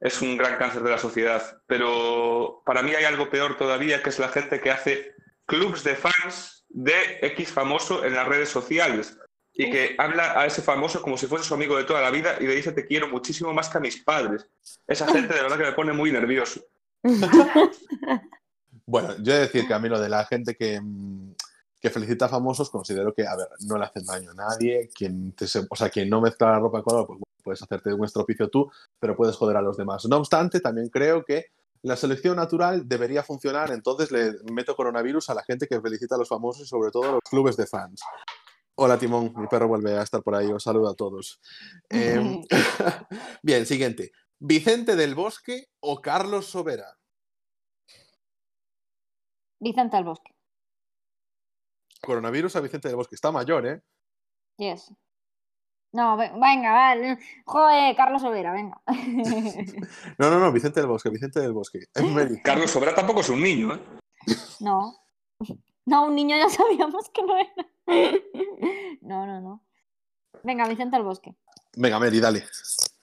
es 0.00 0.20
un 0.22 0.36
gran 0.36 0.56
cáncer 0.56 0.82
de 0.82 0.90
la 0.90 0.98
sociedad. 0.98 1.60
Pero 1.66 2.62
para 2.66 2.82
mí 2.82 2.94
hay 2.94 3.04
algo 3.04 3.28
peor 3.30 3.56
todavía, 3.56 4.02
que 4.02 4.10
es 4.10 4.18
la 4.18 4.28
gente 4.28 4.60
que 4.60 4.70
hace 4.70 5.14
clubs 5.46 5.82
de 5.84 5.96
fans 5.96 6.64
de 6.68 7.18
X 7.22 7.50
famoso 7.52 8.04
en 8.04 8.14
las 8.14 8.26
redes 8.28 8.48
sociales 8.50 9.18
y 9.58 9.70
que 9.70 9.94
habla 9.96 10.38
a 10.38 10.44
ese 10.44 10.60
famoso 10.60 11.00
como 11.00 11.16
si 11.16 11.26
fuese 11.26 11.44
su 11.46 11.54
amigo 11.54 11.78
de 11.78 11.84
toda 11.84 12.02
la 12.02 12.10
vida 12.10 12.36
y 12.38 12.46
le 12.46 12.54
dice 12.56 12.72
te 12.72 12.84
quiero 12.86 13.08
muchísimo 13.08 13.54
más 13.54 13.70
que 13.70 13.78
a 13.78 13.80
mis 13.80 14.02
padres. 14.02 14.46
Esa 14.86 15.06
gente 15.12 15.32
de 15.32 15.40
verdad 15.42 15.56
que 15.56 15.64
me 15.64 15.72
pone 15.72 15.92
muy 15.94 16.12
nervioso. 16.12 16.60
Bueno, 18.86 19.16
yo 19.20 19.32
he 19.32 19.36
de 19.36 19.42
decir 19.42 19.66
que 19.66 19.74
a 19.74 19.78
mí 19.78 19.88
lo 19.88 20.00
de 20.00 20.08
la 20.08 20.24
gente 20.24 20.54
que, 20.54 20.80
mm, 20.80 21.34
que 21.80 21.90
felicita 21.90 22.26
a 22.26 22.28
famosos, 22.28 22.70
considero 22.70 23.12
que, 23.12 23.26
a 23.26 23.36
ver, 23.36 23.48
no 23.66 23.76
le 23.76 23.84
hacen 23.84 24.04
daño 24.04 24.30
a 24.30 24.34
nadie. 24.34 24.90
Quien 24.94 25.32
te 25.32 25.46
o 25.68 25.76
sea, 25.76 25.90
quien 25.90 26.08
no 26.08 26.20
mezcla 26.20 26.52
la 26.52 26.58
ropa 26.60 26.82
color, 26.82 27.06
pues 27.06 27.20
puedes 27.42 27.62
hacerte 27.62 27.92
un 27.92 28.04
estropicio 28.04 28.48
tú, 28.48 28.70
pero 28.98 29.16
puedes 29.16 29.36
joder 29.36 29.56
a 29.56 29.62
los 29.62 29.76
demás. 29.76 30.04
No 30.06 30.16
obstante, 30.16 30.60
también 30.60 30.88
creo 30.88 31.24
que 31.24 31.46
la 31.82 31.96
selección 31.96 32.36
natural 32.36 32.88
debería 32.88 33.22
funcionar, 33.22 33.70
entonces 33.70 34.10
le 34.10 34.34
meto 34.52 34.74
coronavirus 34.74 35.30
a 35.30 35.34
la 35.34 35.44
gente 35.44 35.68
que 35.68 35.80
felicita 35.80 36.16
a 36.16 36.18
los 36.18 36.28
famosos 36.28 36.62
y 36.62 36.68
sobre 36.68 36.90
todo 36.90 37.04
a 37.04 37.12
los 37.12 37.20
clubes 37.28 37.56
de 37.56 37.66
fans. 37.66 38.00
Hola 38.74 38.98
Timón, 38.98 39.32
mi 39.36 39.46
perro 39.46 39.68
vuelve 39.68 39.96
a 39.96 40.02
estar 40.02 40.22
por 40.22 40.34
ahí, 40.34 40.50
os 40.50 40.62
saludo 40.62 40.88
a 40.88 40.94
todos. 40.94 41.40
Em, 41.88 42.42
Bien, 43.42 43.64
siguiente. 43.66 44.12
¿Vicente 44.38 44.96
del 44.96 45.14
Bosque 45.14 45.68
o 45.80 46.02
Carlos 46.02 46.46
Sobera? 46.46 46.98
Vicente 49.60 49.96
del 49.96 50.04
Bosque. 50.04 50.34
Coronavirus 52.02 52.56
a 52.56 52.60
Vicente 52.60 52.88
del 52.88 52.96
Bosque. 52.96 53.14
Está 53.14 53.32
mayor, 53.32 53.66
¿eh? 53.66 53.82
Yes. 54.58 54.92
No, 55.92 56.16
ve- 56.16 56.32
venga, 56.34 56.72
vale. 56.72 57.18
Joder, 57.46 57.96
Carlos 57.96 58.22
Overa, 58.24 58.52
venga. 58.52 58.80
No, 60.18 60.30
no, 60.30 60.38
no, 60.38 60.52
Vicente 60.52 60.80
del 60.80 60.88
Bosque, 60.88 61.10
Vicente 61.10 61.40
del 61.40 61.52
Bosque. 61.52 61.80
Carlos 62.44 62.70
Sobera 62.70 62.94
tampoco 62.94 63.20
es 63.20 63.28
un 63.28 63.42
niño, 63.42 63.74
¿eh? 63.74 63.80
No. 64.60 64.94
No, 65.86 66.06
un 66.06 66.14
niño 66.14 66.36
ya 66.36 66.48
sabíamos 66.48 67.08
que 67.10 67.22
no 67.22 67.36
era. 67.36 67.54
No, 69.00 69.26
no, 69.26 69.40
no. 69.40 69.62
Venga, 70.42 70.68
Vicente 70.68 70.96
del 70.96 71.04
Bosque. 71.04 71.34
Venga, 71.76 71.98
Mary, 71.98 72.20
dale. 72.20 72.44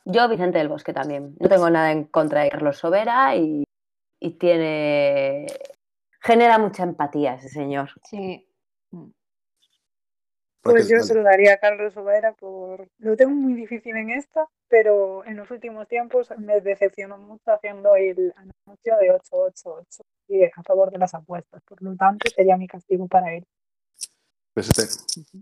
Yo, 0.06 0.28
Vicente 0.28 0.58
del 0.58 0.68
Bosque 0.70 0.94
también. 0.94 1.36
No 1.40 1.48
tengo 1.50 1.70
nada 1.70 1.92
en 1.92 2.04
contra 2.06 2.42
de 2.44 2.50
Carlos 2.50 2.78
Sobera 2.78 3.36
y, 3.36 3.64
y 4.20 4.32
tiene. 4.32 5.48
Genera 6.24 6.58
mucha 6.58 6.84
empatía 6.84 7.36
ese 7.36 7.50
señor. 7.50 7.90
Sí. 8.06 8.48
Pues 10.62 10.84
Raquel, 10.84 10.98
yo 10.98 11.04
se 11.04 11.14
lo 11.14 11.24
daría 11.24 11.54
a 11.54 11.58
Carlos 11.58 11.94
Sobera 11.94 12.32
por... 12.34 12.88
Lo 13.00 13.18
tengo 13.18 13.32
muy 13.32 13.54
difícil 13.54 13.98
en 13.98 14.12
esta, 14.12 14.48
pero 14.70 15.26
en 15.26 15.36
los 15.36 15.52
últimos 15.52 15.90
tiempos 15.90 16.30
me 16.38 16.62
decepcionó 16.62 17.18
mucho 17.18 17.52
haciendo 17.52 17.96
el 17.98 18.34
anuncio 18.38 18.98
de 18.98 19.12
888 19.12 20.04
y 20.30 20.46
a 20.46 20.64
favor 20.66 20.90
de 20.90 21.00
las 21.00 21.14
apuestas. 21.14 21.62
Por 21.64 21.82
lo 21.82 21.96
tanto, 21.98 22.30
sería 22.34 22.56
mi 22.56 22.68
castigo 22.68 23.08
para 23.08 23.34
él. 23.34 23.46
PST. 24.56 25.36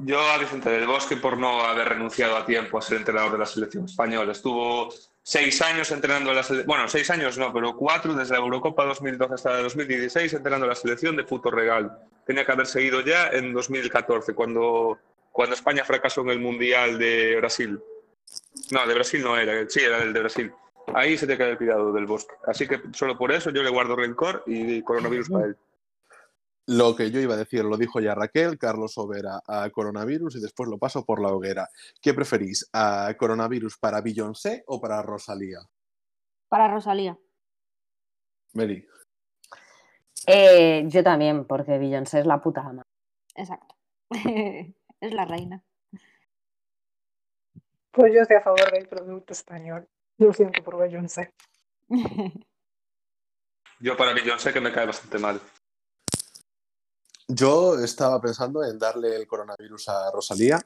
Yo 0.00 0.18
a 0.18 0.38
Vicente 0.38 0.70
del 0.70 0.88
Bosque 0.88 1.16
por 1.16 1.38
no 1.38 1.60
haber 1.60 1.90
renunciado 1.90 2.36
a 2.36 2.44
tiempo 2.44 2.78
a 2.78 2.82
ser 2.82 2.96
entrenador 2.96 3.32
de 3.32 3.38
la 3.38 3.46
selección 3.46 3.84
española. 3.84 4.32
Estuvo 4.32 4.88
seis 5.22 5.60
años 5.62 5.90
entrenando 5.90 6.30
a 6.30 6.34
la 6.34 6.42
selección, 6.42 6.66
bueno, 6.66 6.88
seis 6.88 7.10
años 7.10 7.38
no, 7.38 7.52
pero 7.52 7.76
cuatro 7.76 8.14
desde 8.14 8.34
la 8.34 8.40
Eurocopa 8.40 8.84
2012 8.84 9.34
hasta 9.34 9.62
2016 9.62 10.32
entrenando 10.34 10.66
a 10.66 10.70
la 10.70 10.74
selección 10.74 11.16
de 11.16 11.24
puto 11.24 11.50
regalo. 11.50 11.92
Tenía 12.26 12.44
que 12.44 12.52
haber 12.52 12.66
seguido 12.66 13.00
ya 13.00 13.28
en 13.28 13.52
2014, 13.52 14.34
cuando, 14.34 14.98
cuando 15.32 15.54
España 15.54 15.84
fracasó 15.84 16.22
en 16.22 16.30
el 16.30 16.40
Mundial 16.40 16.98
de 16.98 17.36
Brasil. 17.36 17.80
No, 18.70 18.86
de 18.86 18.94
Brasil 18.94 19.22
no 19.22 19.36
era, 19.36 19.68
sí, 19.68 19.80
era 19.80 20.02
el 20.02 20.12
de 20.12 20.20
Brasil. 20.20 20.52
Ahí 20.94 21.16
se 21.16 21.26
te 21.26 21.36
queda 21.36 21.48
el 21.48 21.58
cuidado 21.58 21.92
del 21.92 22.06
Bosque. 22.06 22.34
Así 22.46 22.66
que 22.66 22.80
solo 22.92 23.16
por 23.16 23.32
eso 23.32 23.50
yo 23.50 23.62
le 23.62 23.70
guardo 23.70 23.96
rencor 23.96 24.42
y 24.46 24.82
coronavirus 24.82 25.28
para 25.30 25.46
él. 25.46 25.56
Lo 26.66 26.94
que 26.94 27.10
yo 27.10 27.20
iba 27.20 27.34
a 27.34 27.38
decir 27.38 27.64
lo 27.64 27.76
dijo 27.76 28.00
ya 28.00 28.14
Raquel, 28.14 28.58
Carlos 28.58 28.92
Sobera 28.92 29.40
a 29.46 29.68
coronavirus 29.70 30.36
y 30.36 30.40
después 30.40 30.68
lo 30.68 30.78
paso 30.78 31.04
por 31.04 31.20
la 31.20 31.28
hoguera. 31.28 31.68
¿Qué 32.00 32.14
preferís? 32.14 32.68
¿A 32.72 33.14
coronavirus 33.18 33.78
para 33.78 34.00
Beyoncé 34.00 34.62
o 34.66 34.80
para 34.80 35.02
Rosalía? 35.02 35.58
Para 36.48 36.68
Rosalía. 36.68 37.18
Mary. 38.54 38.86
Eh, 40.26 40.84
yo 40.86 41.02
también, 41.02 41.44
porque 41.46 41.78
Beyoncé 41.78 42.20
es 42.20 42.26
la 42.26 42.40
puta 42.40 42.60
ama. 42.60 42.82
Exacto. 43.34 43.74
es 44.10 45.12
la 45.12 45.24
reina. 45.24 45.64
Pues 47.90 48.12
yo 48.14 48.20
estoy 48.20 48.36
a 48.36 48.42
favor 48.42 48.70
del 48.70 48.86
producto 48.86 49.32
español. 49.32 49.88
Lo 50.18 50.32
siento 50.32 50.62
por 50.62 50.78
Beyoncé. 50.78 51.32
Yo 53.80 53.96
para 53.96 54.12
Beyoncé 54.12 54.52
que 54.52 54.60
me 54.60 54.70
cae 54.70 54.84
bastante 54.84 55.18
mal. 55.18 55.40
Yo 57.32 57.78
estaba 57.78 58.20
pensando 58.20 58.64
en 58.64 58.76
darle 58.76 59.14
el 59.14 59.26
coronavirus 59.26 59.88
a 59.88 60.10
Rosalía, 60.10 60.60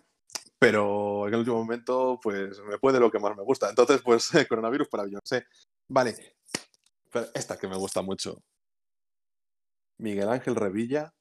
pero 0.58 1.28
en 1.28 1.34
el 1.34 1.40
último 1.40 1.58
momento, 1.58 2.18
pues 2.22 2.58
me 2.60 2.78
puede 2.78 2.98
lo 2.98 3.10
que 3.10 3.18
más 3.18 3.36
me 3.36 3.42
gusta. 3.42 3.68
Entonces, 3.68 4.00
pues 4.02 4.30
coronavirus 4.48 4.88
para 4.88 5.04
Beyoncé. 5.04 5.44
Vale. 5.88 6.36
Pero 7.12 7.26
esta 7.34 7.58
que 7.58 7.68
me 7.68 7.76
gusta 7.76 8.00
mucho. 8.00 8.42
Miguel 9.98 10.28
Ángel 10.30 10.56
Revilla 10.56 11.12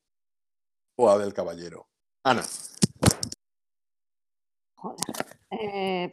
o 0.97 1.09
Abel 1.09 1.33
Caballero. 1.33 1.87
Ana. 2.23 2.43
Joder. 4.75 4.97
Eh, 5.51 6.05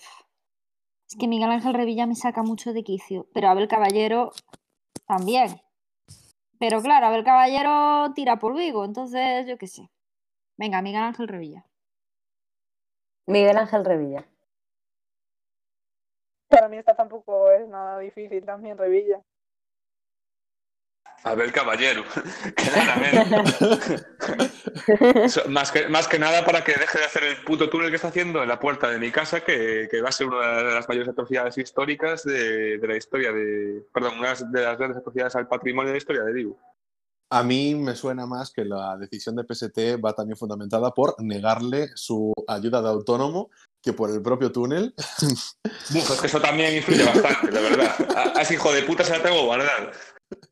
es 1.08 1.16
que 1.18 1.28
Miguel 1.28 1.50
Ángel 1.50 1.74
Revilla 1.74 2.06
me 2.06 2.16
saca 2.16 2.42
mucho 2.42 2.72
de 2.72 2.82
quicio, 2.82 3.28
pero 3.32 3.48
Abel 3.48 3.68
Caballero 3.68 4.32
también. 5.06 5.60
Pero 6.60 6.82
claro, 6.82 7.06
Abel 7.06 7.24
Caballero 7.24 8.12
tira 8.14 8.38
por 8.38 8.54
Vigo, 8.54 8.84
entonces 8.84 9.46
yo 9.46 9.56
qué 9.56 9.66
sé. 9.66 9.90
Venga, 10.58 10.82
Miguel 10.82 11.02
Ángel 11.02 11.26
Revilla. 11.26 11.64
Miguel 13.26 13.56
Ángel 13.56 13.82
Revilla. 13.82 14.28
Para 16.48 16.68
mí 16.68 16.76
esta 16.76 16.94
tampoco 16.94 17.50
es 17.50 17.66
nada 17.66 17.98
difícil 18.00 18.44
también, 18.44 18.76
Revilla. 18.76 19.22
Abel 21.24 21.52
Caballero, 21.52 22.04
claramente. 22.54 24.04
Más, 25.48 25.70
que, 25.70 25.88
más 25.88 26.08
que 26.08 26.18
nada 26.18 26.44
para 26.44 26.64
que 26.64 26.72
deje 26.72 26.98
de 26.98 27.04
hacer 27.04 27.24
el 27.24 27.44
puto 27.44 27.68
túnel 27.68 27.90
que 27.90 27.96
está 27.96 28.08
haciendo 28.08 28.42
en 28.42 28.48
la 28.48 28.58
puerta 28.58 28.88
de 28.88 28.98
mi 28.98 29.10
casa, 29.10 29.40
que, 29.40 29.88
que 29.90 30.00
va 30.00 30.08
a 30.08 30.12
ser 30.12 30.26
una 30.26 30.58
de 30.58 30.74
las 30.74 30.88
mayores 30.88 31.08
atrocidades 31.08 31.58
históricas 31.58 32.24
de, 32.24 32.78
de 32.78 32.88
la 32.88 32.96
historia 32.96 33.32
de. 33.32 33.84
Perdón, 33.92 34.18
una 34.18 34.34
de 34.34 34.62
las 34.62 34.78
grandes 34.78 34.98
atrocidades 34.98 35.36
al 35.36 35.48
patrimonio 35.48 35.88
de 35.88 35.94
la 35.94 35.98
historia 35.98 36.22
de 36.22 36.32
Vigo. 36.32 36.58
A 37.32 37.42
mí 37.42 37.74
me 37.74 37.94
suena 37.94 38.26
más 38.26 38.50
que 38.50 38.64
la 38.64 38.96
decisión 38.96 39.36
de 39.36 39.44
PST 39.44 40.04
va 40.04 40.14
también 40.14 40.36
fundamentada 40.36 40.92
por 40.92 41.14
negarle 41.22 41.90
su 41.94 42.32
ayuda 42.48 42.82
de 42.82 42.88
autónomo 42.88 43.50
que 43.82 43.92
por 43.92 44.10
el 44.10 44.20
propio 44.20 44.50
túnel. 44.50 44.94
Buf, 45.90 46.10
es 46.10 46.20
que 46.20 46.26
eso 46.26 46.40
también 46.40 46.76
influye 46.76 47.04
bastante, 47.04 47.52
la 47.52 47.60
verdad. 47.60 47.94
A, 48.16 48.38
a 48.38 48.42
ese 48.42 48.54
hijo 48.54 48.72
de 48.72 48.82
puta 48.82 49.04
se 49.04 49.12
la 49.12 49.22
tengo 49.22 49.44
guardada. 49.44 49.92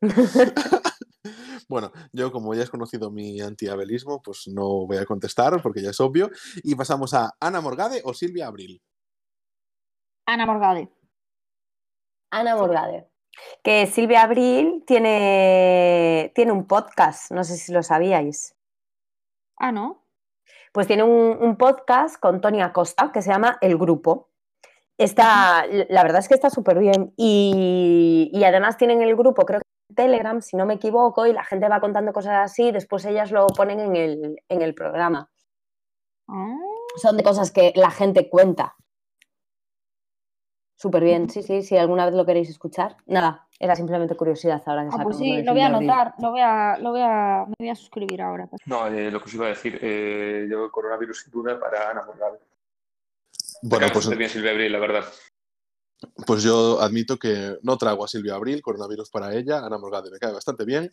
Bueno, 1.68 1.92
yo 2.12 2.32
como 2.32 2.54
ya 2.54 2.62
has 2.62 2.70
conocido 2.70 3.10
mi 3.10 3.40
antiabelismo, 3.40 4.22
pues 4.22 4.48
no 4.48 4.86
voy 4.86 4.96
a 4.96 5.04
contestar 5.04 5.60
porque 5.62 5.82
ya 5.82 5.90
es 5.90 6.00
obvio. 6.00 6.30
Y 6.62 6.74
pasamos 6.74 7.14
a 7.14 7.34
Ana 7.40 7.60
Morgade 7.60 8.00
o 8.04 8.14
Silvia 8.14 8.46
Abril. 8.46 8.82
Ana 10.26 10.46
Morgade. 10.46 10.88
Ana 12.30 12.56
Morgade. 12.56 13.10
Que 13.62 13.86
Silvia 13.86 14.22
Abril 14.22 14.82
tiene, 14.86 16.32
tiene 16.34 16.52
un 16.52 16.66
podcast, 16.66 17.30
no 17.30 17.44
sé 17.44 17.56
si 17.56 17.72
lo 17.72 17.82
sabíais. 17.82 18.56
Ah, 19.56 19.72
¿no? 19.72 20.06
Pues 20.72 20.86
tiene 20.86 21.02
un, 21.02 21.38
un 21.40 21.56
podcast 21.56 22.18
con 22.18 22.40
Tony 22.40 22.62
Acosta 22.62 23.12
que 23.12 23.22
se 23.22 23.30
llama 23.30 23.58
El 23.60 23.76
Grupo. 23.78 24.30
Está, 24.98 25.64
la 25.88 26.02
verdad 26.02 26.18
es 26.18 26.28
que 26.28 26.34
está 26.34 26.50
súper 26.50 26.78
bien. 26.78 27.14
Y, 27.16 28.30
y 28.32 28.44
además 28.44 28.76
tienen 28.76 29.00
el 29.00 29.14
grupo, 29.16 29.46
creo 29.46 29.60
que 29.60 29.94
Telegram, 29.94 30.42
si 30.42 30.56
no 30.56 30.66
me 30.66 30.74
equivoco, 30.74 31.26
y 31.26 31.32
la 31.32 31.44
gente 31.44 31.68
va 31.68 31.80
contando 31.80 32.12
cosas 32.12 32.38
así, 32.50 32.72
después 32.72 33.04
ellas 33.04 33.30
lo 33.30 33.46
ponen 33.46 33.80
en 33.80 33.96
el, 33.96 34.42
en 34.48 34.62
el 34.62 34.74
programa. 34.74 35.30
Ah, 36.28 36.56
Son 36.96 37.16
de 37.16 37.22
cosas 37.22 37.50
que 37.52 37.72
la 37.76 37.90
gente 37.90 38.28
cuenta. 38.28 38.74
Súper 40.76 41.02
bien, 41.02 41.28
sí, 41.28 41.42
sí, 41.42 41.62
si 41.62 41.76
alguna 41.76 42.04
vez 42.04 42.14
lo 42.14 42.24
queréis 42.24 42.48
escuchar. 42.50 42.96
Nada, 43.06 43.48
era 43.58 43.74
simplemente 43.74 44.14
curiosidad 44.16 44.62
ahora 44.66 44.84
que 44.84 44.90
Ah, 44.92 45.02
pues 45.02 45.16
sí, 45.16 45.42
lo 45.42 45.52
voy 45.52 45.60
a 45.62 45.66
anotar, 45.66 46.14
lo 46.20 46.30
voy 46.30 46.40
a, 46.40 46.78
lo 46.78 46.90
voy 46.90 47.00
a, 47.02 47.44
me 47.48 47.54
voy 47.58 47.68
a 47.70 47.74
suscribir 47.74 48.22
ahora. 48.22 48.46
pues. 48.46 48.62
No, 48.66 48.86
eh, 48.86 49.10
lo 49.10 49.18
que 49.18 49.24
os 49.24 49.34
iba 49.34 49.46
a 49.46 49.50
decir, 49.50 49.78
eh, 49.82 50.46
yo 50.48 50.66
el 50.66 50.70
coronavirus 50.70 51.22
sin 51.22 51.32
duda 51.32 51.58
para 51.58 51.90
Ana. 51.90 52.04
Bueno, 53.62 53.86
Me 53.86 53.86
cae 53.86 53.92
pues, 53.92 53.94
bastante 53.94 54.18
bien 54.18 54.30
Silvia 54.30 54.50
Abril, 54.52 54.72
la 54.72 54.78
verdad. 54.78 55.04
pues 56.26 56.42
yo 56.42 56.80
admito 56.80 57.18
que 57.18 57.56
no 57.62 57.76
trago 57.76 58.04
a 58.04 58.08
Silvia 58.08 58.34
Abril, 58.34 58.62
coronavirus 58.62 59.10
para 59.10 59.34
ella, 59.34 59.64
Ana 59.64 59.78
Morgade 59.78 60.10
me 60.10 60.18
cae 60.18 60.32
bastante 60.32 60.64
bien. 60.64 60.90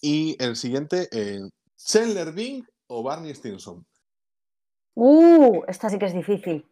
Y 0.00 0.36
el 0.42 0.56
siguiente, 0.56 1.08
eh, 1.12 1.40
Chandler 1.76 2.32
Bing 2.32 2.64
o 2.88 3.02
Barney 3.02 3.34
Stinson. 3.34 3.84
Uh, 4.94 5.62
esta 5.66 5.90
sí 5.90 5.98
que 5.98 6.06
es 6.06 6.14
difícil. 6.14 6.64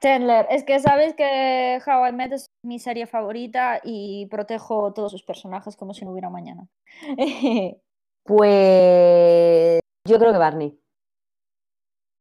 Chandler, 0.00 0.46
es 0.50 0.62
que 0.64 0.78
sabes 0.78 1.14
que 1.14 1.80
How 1.84 2.06
I 2.06 2.12
Met 2.12 2.32
es 2.32 2.50
mi 2.62 2.78
serie 2.78 3.06
favorita 3.06 3.80
y 3.82 4.26
protejo 4.26 4.92
todos 4.92 5.10
sus 5.10 5.22
personajes 5.22 5.74
como 5.76 5.94
si 5.94 6.04
no 6.04 6.12
hubiera 6.12 6.30
mañana. 6.30 6.68
Pues 8.26 9.78
yo 10.04 10.18
creo 10.18 10.32
que 10.32 10.38
Barney. 10.38 10.76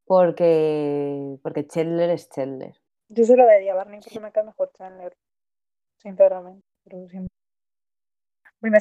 Porque, 0.06 1.38
porque 1.42 1.66
Chandler 1.68 2.12
es 2.12 2.30
Chandler. 2.30 2.80
Yo 3.10 3.24
se 3.24 3.36
lo 3.36 3.46
daría 3.46 3.74
a 3.74 3.76
Barney 3.76 4.00
porque 4.02 4.20
me 4.20 4.32
cae 4.32 4.44
mejor 4.44 4.72
Chandler. 4.78 5.14
Sinceramente. 5.98 6.66
Pero 6.84 7.08
siempre. 7.10 7.34
Uy, 8.62 8.70
me 8.70 8.80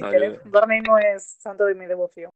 No, 0.00 0.10
querer. 0.10 0.42
yo- 0.44 0.50
Barney 0.50 0.80
no 0.80 0.98
es 0.98 1.24
santo 1.40 1.64
de 1.64 1.74
mi 1.74 1.86
devoción. 1.86 2.30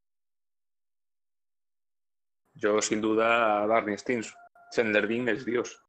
Yo, 2.54 2.80
sin 2.82 3.00
duda, 3.00 3.62
a 3.62 3.66
Barney 3.66 3.96
Stinson. 3.96 4.34
Chandler 4.72 5.06
Bing 5.06 5.28
es 5.28 5.44
Dios. 5.44 5.80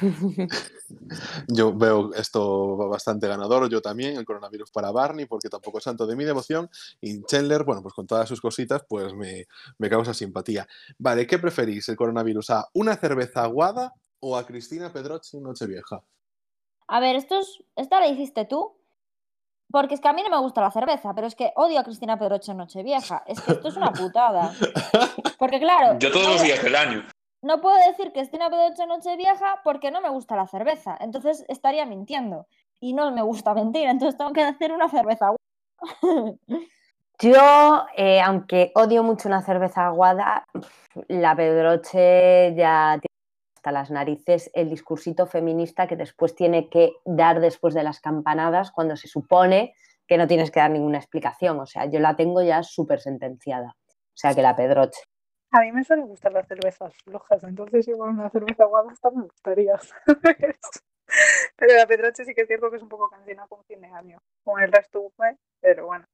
Yo 1.48 1.76
veo 1.76 2.12
esto 2.14 2.76
bastante 2.88 3.28
ganador, 3.28 3.68
yo 3.68 3.80
también, 3.80 4.16
el 4.16 4.24
coronavirus 4.24 4.70
para 4.70 4.90
Barney, 4.90 5.26
porque 5.26 5.48
tampoco 5.48 5.78
es 5.78 5.84
santo 5.84 6.06
de 6.06 6.16
mi 6.16 6.24
devoción, 6.24 6.68
y 7.00 7.22
Chandler, 7.22 7.64
bueno, 7.64 7.82
pues 7.82 7.94
con 7.94 8.06
todas 8.06 8.28
sus 8.28 8.40
cositas, 8.40 8.82
pues 8.88 9.14
me, 9.14 9.46
me 9.78 9.88
causa 9.88 10.14
simpatía. 10.14 10.66
Vale, 10.98 11.26
¿qué 11.26 11.38
preferís, 11.38 11.88
el 11.88 11.96
coronavirus? 11.96 12.50
¿A 12.50 12.68
una 12.74 12.96
cerveza 12.96 13.42
aguada 13.42 13.94
o 14.20 14.36
a 14.36 14.46
Cristina 14.46 14.92
Pedroche 14.92 15.40
Nochevieja? 15.40 16.02
A 16.88 17.00
ver, 17.00 17.16
esto 17.16 17.38
es, 17.38 17.62
esta 17.74 18.00
la 18.00 18.08
hiciste 18.08 18.44
tú, 18.44 18.76
porque 19.70 19.94
es 19.94 20.00
que 20.00 20.08
a 20.08 20.12
mí 20.12 20.22
no 20.22 20.30
me 20.30 20.38
gusta 20.38 20.60
la 20.60 20.70
cerveza, 20.70 21.12
pero 21.14 21.26
es 21.26 21.34
que 21.34 21.52
odio 21.56 21.80
a 21.80 21.84
Cristina 21.84 22.18
Pedroche 22.18 22.52
en 22.52 22.58
Nochevieja. 22.58 23.24
Es 23.26 23.40
que 23.40 23.52
esto 23.52 23.68
es 23.68 23.76
una 23.76 23.92
putada. 23.92 24.54
Porque 25.38 25.58
claro, 25.58 25.98
Yo 25.98 26.12
todos 26.12 26.28
los 26.28 26.42
días 26.42 26.62
del 26.62 26.76
año. 26.76 27.04
No 27.46 27.60
puedo 27.60 27.76
decir 27.86 28.12
Cristina 28.12 28.50
Pedroche 28.50 28.82
en 28.82 28.88
Nochevieja 28.88 29.60
porque 29.62 29.90
no 29.90 30.00
me 30.00 30.10
gusta 30.10 30.36
la 30.36 30.48
cerveza. 30.48 30.96
Entonces 31.00 31.44
estaría 31.48 31.86
mintiendo. 31.86 32.46
Y 32.80 32.92
no 32.92 33.10
me 33.10 33.22
gusta 33.22 33.54
mentir, 33.54 33.88
entonces 33.88 34.18
tengo 34.18 34.32
que 34.32 34.42
hacer 34.42 34.72
una 34.72 34.88
cerveza. 34.88 35.30
Yo, 37.18 37.86
eh, 37.96 38.20
aunque 38.20 38.72
odio 38.74 39.02
mucho 39.02 39.28
una 39.28 39.40
cerveza 39.40 39.86
aguada, 39.86 40.44
la 41.08 41.34
Pedroche 41.34 42.54
ya 42.54 42.98
tiene 43.00 43.56
hasta 43.56 43.72
las 43.72 43.90
narices 43.90 44.50
el 44.52 44.68
discursito 44.68 45.26
feminista 45.26 45.86
que 45.86 45.96
después 45.96 46.34
tiene 46.34 46.68
que 46.68 46.92
dar 47.06 47.40
después 47.40 47.72
de 47.72 47.84
las 47.84 48.00
campanadas 48.00 48.70
cuando 48.70 48.96
se 48.96 49.08
supone 49.08 49.74
que 50.06 50.18
no 50.18 50.26
tienes 50.26 50.50
que 50.50 50.60
dar 50.60 50.70
ninguna 50.70 50.98
explicación. 50.98 51.58
O 51.58 51.66
sea, 51.66 51.86
yo 51.86 52.00
la 52.00 52.16
tengo 52.16 52.42
ya 52.42 52.62
súper 52.62 53.00
sentenciada. 53.00 53.74
O 53.88 54.18
sea, 54.18 54.34
que 54.34 54.42
la 54.42 54.54
Pedroche. 54.54 55.00
A 55.56 55.60
mí 55.60 55.72
me 55.72 55.82
suelen 55.84 56.06
gustar 56.06 56.34
las 56.34 56.46
cervezas 56.46 56.94
flojas, 57.02 57.42
entonces 57.44 57.88
igual 57.88 58.10
una 58.10 58.28
cerveza 58.28 58.64
aguada 58.64 58.92
hasta 58.92 59.10
me 59.10 59.22
gustaría. 59.22 59.78
¿sabes? 60.04 60.58
Pero 61.56 61.74
la 61.74 61.86
Pedroche 61.86 62.26
sí 62.26 62.34
que 62.34 62.42
es 62.42 62.46
cierto 62.46 62.70
que 62.70 62.76
es 62.76 62.82
un 62.82 62.90
poco 62.90 63.08
cansina 63.08 63.46
con 63.48 63.64
fin 63.64 63.80
de 63.80 63.86
año. 63.86 64.20
Con 64.44 64.62
el 64.62 64.70
resto, 64.70 65.10
pero 65.62 65.86
bueno. 65.86 66.04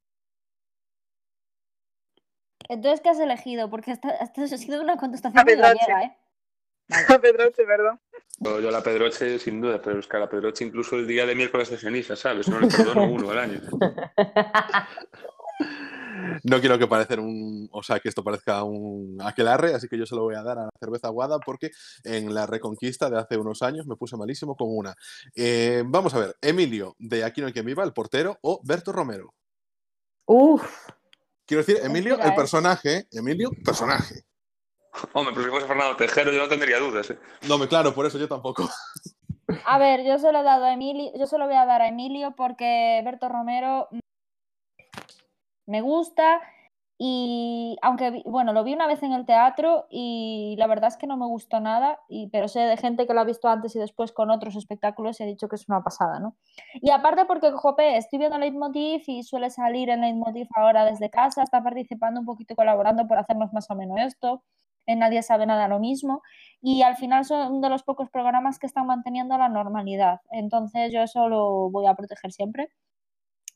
Entonces, 2.68 3.00
¿qué 3.00 3.08
has 3.08 3.18
elegido? 3.18 3.68
Porque 3.68 3.90
esta, 3.90 4.10
esta 4.10 4.42
ha 4.44 4.46
sido 4.46 4.80
una 4.80 4.96
contestación 4.96 5.34
La 5.34 5.42
muy 5.42 5.54
Pedroche. 5.56 5.86
gallega, 5.88 6.02
¿eh? 6.04 6.16
La 7.08 7.18
Pedroche, 7.18 7.64
perdón. 7.64 8.00
Yo, 8.38 8.60
yo 8.60 8.70
la 8.70 8.82
Pedroche, 8.84 9.40
sin 9.40 9.60
duda, 9.60 9.82
pero 9.82 9.98
es 9.98 10.06
que 10.06 10.16
a 10.18 10.20
la 10.20 10.30
Pedroche 10.30 10.64
incluso 10.64 10.94
el 10.94 11.08
día 11.08 11.26
de 11.26 11.34
miércoles 11.34 11.68
de 11.68 11.78
ceniza, 11.78 12.14
¿sabes? 12.14 12.48
No 12.48 12.60
le 12.60 12.68
perdono 12.68 13.04
uno 13.12 13.30
al 13.32 13.38
año. 13.40 13.60
No 16.44 16.60
quiero 16.60 16.78
que 16.78 16.86
parecer 16.86 17.20
un, 17.20 17.68
o 17.72 17.82
sea, 17.82 18.00
que 18.00 18.08
esto 18.08 18.24
parezca 18.24 18.62
un 18.64 19.18
aquelarre, 19.20 19.74
así 19.74 19.88
que 19.88 19.98
yo 19.98 20.06
se 20.06 20.14
lo 20.14 20.22
voy 20.22 20.34
a 20.34 20.42
dar 20.42 20.58
a 20.58 20.64
la 20.64 20.70
cerveza 20.78 21.08
aguada 21.08 21.38
porque 21.38 21.70
en 22.04 22.34
la 22.34 22.46
Reconquista 22.46 23.10
de 23.10 23.18
hace 23.18 23.36
unos 23.36 23.62
años 23.62 23.86
me 23.86 23.96
puse 23.96 24.16
malísimo 24.16 24.56
con 24.56 24.68
una. 24.70 24.94
Eh, 25.34 25.82
vamos 25.86 26.14
a 26.14 26.18
ver, 26.18 26.36
Emilio 26.40 26.94
de 26.98 27.24
Aquí 27.24 27.40
no 27.40 27.46
hay 27.46 27.52
quien 27.52 27.66
viva, 27.66 27.84
el 27.84 27.92
portero, 27.92 28.38
o 28.42 28.60
Berto 28.64 28.92
Romero. 28.92 29.34
Uf, 30.26 30.62
Quiero 31.46 31.64
decir, 31.64 31.84
Emilio, 31.84 32.18
el 32.18 32.30
¿eh? 32.30 32.34
personaje, 32.34 33.06
Emilio, 33.12 33.50
personaje. 33.64 34.22
Hombre, 35.12 35.34
pero 35.34 35.44
si 35.44 35.50
fuese 35.50 35.66
Fernando 35.66 35.96
Tejero 35.96 36.32
yo 36.32 36.38
no 36.38 36.48
tendría 36.48 36.78
dudas. 36.78 37.10
¿eh? 37.10 37.18
No, 37.48 37.58
me 37.58 37.68
claro, 37.68 37.94
por 37.94 38.06
eso 38.06 38.18
yo 38.18 38.28
tampoco. 38.28 38.68
A 39.66 39.78
ver, 39.78 40.04
yo 40.04 40.18
se 40.18 40.32
lo 40.32 40.40
he 40.40 40.42
dado 40.42 40.64
a 40.64 40.72
Emilio, 40.72 41.10
yo 41.18 41.26
se 41.26 41.36
lo 41.38 41.46
voy 41.46 41.56
a 41.56 41.66
dar 41.66 41.82
a 41.82 41.88
Emilio 41.88 42.34
porque 42.36 43.02
Berto 43.04 43.28
Romero 43.28 43.88
me 45.66 45.80
gusta 45.80 46.40
y 47.04 47.76
aunque 47.82 48.22
bueno, 48.26 48.52
lo 48.52 48.62
vi 48.62 48.74
una 48.74 48.86
vez 48.86 49.02
en 49.02 49.12
el 49.12 49.26
teatro 49.26 49.86
y 49.90 50.54
la 50.56 50.68
verdad 50.68 50.86
es 50.86 50.96
que 50.96 51.08
no 51.08 51.16
me 51.16 51.26
gustó 51.26 51.58
nada, 51.58 51.98
y, 52.08 52.28
pero 52.28 52.46
sé 52.46 52.60
de 52.60 52.76
gente 52.76 53.08
que 53.08 53.12
lo 53.12 53.20
ha 53.20 53.24
visto 53.24 53.48
antes 53.48 53.74
y 53.74 53.80
después 53.80 54.12
con 54.12 54.30
otros 54.30 54.54
espectáculos 54.54 55.18
y 55.18 55.24
ha 55.24 55.26
dicho 55.26 55.48
que 55.48 55.56
es 55.56 55.68
una 55.68 55.82
pasada, 55.82 56.20
¿no? 56.20 56.36
Y 56.74 56.90
aparte 56.90 57.24
porque, 57.24 57.50
jope, 57.50 57.96
estoy 57.96 58.20
viendo 58.20 58.38
Leitmotiv 58.38 59.02
y 59.08 59.24
suele 59.24 59.50
salir 59.50 59.90
en 59.90 60.02
Leitmotiv 60.02 60.46
ahora 60.54 60.84
desde 60.84 61.10
casa, 61.10 61.42
está 61.42 61.60
participando 61.60 62.20
un 62.20 62.26
poquito, 62.26 62.54
colaborando 62.54 63.08
por 63.08 63.18
hacernos 63.18 63.52
más 63.52 63.68
o 63.68 63.74
menos 63.74 63.98
esto, 64.00 64.44
en 64.86 65.00
Nadie 65.00 65.24
sabe 65.24 65.44
nada 65.44 65.66
lo 65.66 65.80
mismo, 65.80 66.22
y 66.60 66.82
al 66.82 66.94
final 66.96 67.24
son 67.24 67.60
de 67.60 67.68
los 67.68 67.82
pocos 67.82 68.10
programas 68.10 68.60
que 68.60 68.66
están 68.68 68.86
manteniendo 68.86 69.36
la 69.38 69.48
normalidad. 69.48 70.20
Entonces 70.30 70.92
yo 70.92 71.02
eso 71.02 71.28
lo 71.28 71.68
voy 71.70 71.86
a 71.86 71.94
proteger 71.94 72.30
siempre 72.30 72.68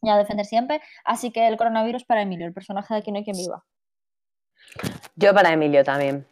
y 0.06 0.10
a 0.10 0.16
defender 0.16 0.46
siempre. 0.46 0.80
Así 1.04 1.32
que 1.32 1.46
el 1.48 1.56
coronavirus 1.56 2.04
para 2.04 2.22
Emilio, 2.22 2.46
el 2.46 2.54
personaje 2.54 2.94
de 2.94 3.00
Aquí 3.00 3.10
no 3.10 3.18
hay 3.18 3.24
quien 3.24 3.36
viva. 3.36 3.64
yo 5.16 5.34
para 5.34 5.52
Emilio 5.52 5.82
también. 5.84 6.26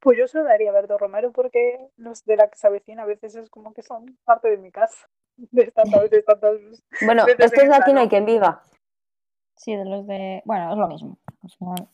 Pues 0.00 0.16
yo 0.18 0.28
se 0.28 0.38
lo 0.38 0.44
daría 0.44 0.70
a 0.70 0.72
Berto 0.72 0.96
Romero 0.98 1.32
porque 1.32 1.88
los 1.96 2.24
de 2.24 2.36
la 2.36 2.48
que 2.48 2.56
se 2.56 2.66
avecina 2.68 3.02
a 3.02 3.06
veces 3.06 3.34
es 3.34 3.50
como 3.50 3.74
que 3.74 3.82
son 3.82 4.16
parte 4.24 4.48
de 4.48 4.56
mi 4.58 4.70
casa. 4.70 5.08
De 5.36 5.70
tantas 5.70 6.00
veces, 6.02 6.24
tantas 6.24 6.54
Bueno, 7.04 7.26
Desde 7.26 7.44
esto 7.44 7.60
es 7.60 7.68
de 7.68 7.74
aquí 7.76 7.92
no 7.92 8.00
hay 8.00 8.08
quien 8.08 8.24
viva. 8.24 8.62
Sí, 9.56 9.74
de 9.74 9.84
los 9.84 10.06
de... 10.06 10.42
Bueno, 10.46 10.70
es 10.72 10.78
lo 10.78 10.88
mismo. 10.88 11.18
al 11.42 11.50
final. 11.50 11.88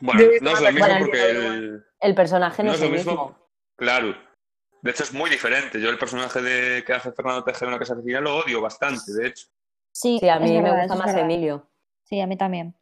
Bueno, 0.00 0.20
no 0.42 0.50
es 0.50 0.60
lo 0.60 0.72
mismo 0.72 0.86
Bueno, 0.86 1.04
porque 1.06 1.30
el- 1.30 1.84
el, 2.00 2.14
personaje 2.14 2.62
no, 2.62 2.68
no 2.70 2.74
es 2.74 2.80
lo 2.82 2.88
mismo. 2.90 3.12
mismo. 3.12 3.38
Claro. 3.76 4.14
De 4.84 4.90
hecho, 4.90 5.02
es 5.02 5.14
muy 5.14 5.30
diferente. 5.30 5.80
Yo 5.80 5.88
el 5.88 5.96
personaje 5.96 6.42
de 6.42 6.84
que 6.84 6.92
hace 6.92 7.10
Fernando 7.12 7.42
Tejero 7.42 7.68
en 7.68 7.72
la 7.72 7.78
Casa 7.78 7.94
Oficina 7.94 8.20
lo 8.20 8.36
odio 8.36 8.60
bastante, 8.60 9.14
de 9.14 9.28
hecho. 9.28 9.46
Sí, 9.90 10.18
Sí, 10.20 10.28
a 10.28 10.38
mí 10.38 10.60
me 10.60 10.70
gusta 10.78 10.94
más 10.94 11.06
verdad. 11.06 11.22
Emilio. 11.22 11.70
Sí, 12.02 12.20
a 12.20 12.26
mí 12.26 12.36
también. 12.36 12.74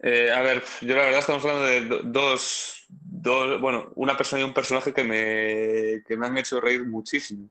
Eh, 0.00 0.30
a 0.30 0.42
ver, 0.42 0.62
yo 0.82 0.94
la 0.94 1.04
verdad 1.04 1.20
estamos 1.20 1.42
hablando 1.46 1.64
de 1.64 1.80
do- 1.86 2.02
dos, 2.02 2.84
dos, 2.90 3.58
bueno, 3.58 3.90
una 3.94 4.14
persona 4.18 4.42
y 4.42 4.44
un 4.44 4.52
personaje 4.52 4.92
que 4.92 5.02
me, 5.02 6.02
que 6.06 6.14
me 6.18 6.26
han 6.26 6.36
hecho 6.36 6.60
reír 6.60 6.84
muchísimo. 6.84 7.48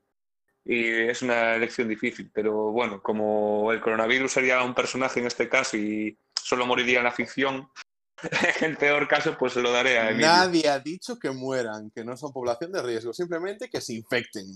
Y 0.64 0.88
es 0.88 1.20
una 1.22 1.56
elección 1.56 1.88
difícil, 1.88 2.30
pero 2.32 2.70
bueno, 2.70 3.02
como 3.02 3.72
el 3.72 3.80
coronavirus 3.80 4.30
sería 4.30 4.62
un 4.62 4.72
personaje 4.74 5.18
en 5.18 5.26
este 5.26 5.48
caso 5.48 5.76
y 5.76 6.16
solo 6.40 6.64
moriría 6.64 6.98
en 6.98 7.04
la 7.04 7.10
ficción, 7.12 7.68
en 8.60 8.64
el 8.70 8.76
peor 8.76 9.08
caso, 9.08 9.36
pues 9.38 9.52
se 9.52 9.62
lo 9.62 9.72
daré 9.72 9.98
a 9.98 10.10
Emilio. 10.10 10.26
Nadie 10.26 10.68
ha 10.68 10.78
dicho 10.78 11.18
que 11.18 11.30
mueran, 11.30 11.90
que 11.90 12.04
no 12.04 12.16
son 12.16 12.32
población 12.32 12.72
de 12.72 12.82
riesgo, 12.82 13.12
simplemente 13.12 13.68
que 13.68 13.80
se 13.80 13.94
infecten. 13.94 14.46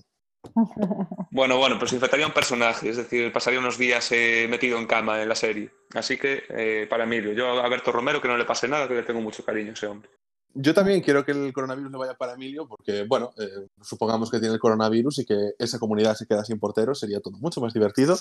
Bueno, 1.31 1.59
bueno, 1.59 1.79
pues 1.79 1.93
infectaría 1.93 2.27
un 2.27 2.33
personaje, 2.33 2.89
es 2.89 2.97
decir, 2.97 3.33
pasaría 3.33 3.61
unos 3.61 3.79
días 3.79 4.11
eh, 4.11 4.47
metido 4.51 4.79
en 4.79 4.87
cama 4.87 5.23
en 5.23 5.29
la 5.29 5.35
serie. 5.35 5.71
Así 5.95 6.17
que 6.17 6.43
eh, 6.49 6.87
para 6.89 7.05
Emilio, 7.05 7.33
yo 7.33 7.61
a 7.61 7.69
Berto 7.69 7.93
Romero 7.93 8.21
que 8.21 8.27
no 8.27 8.37
le 8.37 8.45
pase 8.45 8.67
nada, 8.67 8.89
que 8.89 8.95
le 8.95 9.03
tengo 9.03 9.21
mucho 9.21 9.45
cariño 9.45 9.71
a 9.71 9.75
ese 9.75 9.87
hombre. 9.87 10.11
Yo 10.55 10.75
también 10.75 11.03
quiero 11.03 11.25
que 11.25 11.33
el 11.33 11.53
coronavirus 11.53 11.93
le 11.93 11.99
vaya 11.99 12.15
para 12.15 12.33
Emilio, 12.33 12.67
porque, 12.67 13.05
bueno, 13.05 13.31
eh, 13.39 13.69
supongamos 13.81 14.31
que 14.31 14.41
tiene 14.41 14.55
el 14.55 14.61
coronavirus 14.61 15.21
y 15.21 15.27
que 15.27 15.53
esa 15.59 15.79
comunidad 15.79 16.17
se 16.17 16.27
queda 16.27 16.45
sin 16.45 16.59
porteros, 16.59 16.99
sería 16.99 17.21
todo 17.21 17.37
mucho 17.39 17.61
más 17.61 17.73
divertido. 17.75 18.17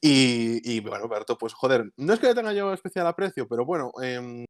Y, 0.00 0.60
y, 0.70 0.80
bueno, 0.80 1.08
Berto, 1.08 1.36
pues 1.38 1.54
joder, 1.54 1.90
no 1.96 2.12
es 2.12 2.20
que 2.20 2.28
le 2.28 2.34
tenga 2.34 2.52
yo 2.52 2.72
especial 2.72 3.06
aprecio, 3.06 3.48
pero 3.48 3.64
bueno, 3.64 3.90
em, 4.02 4.44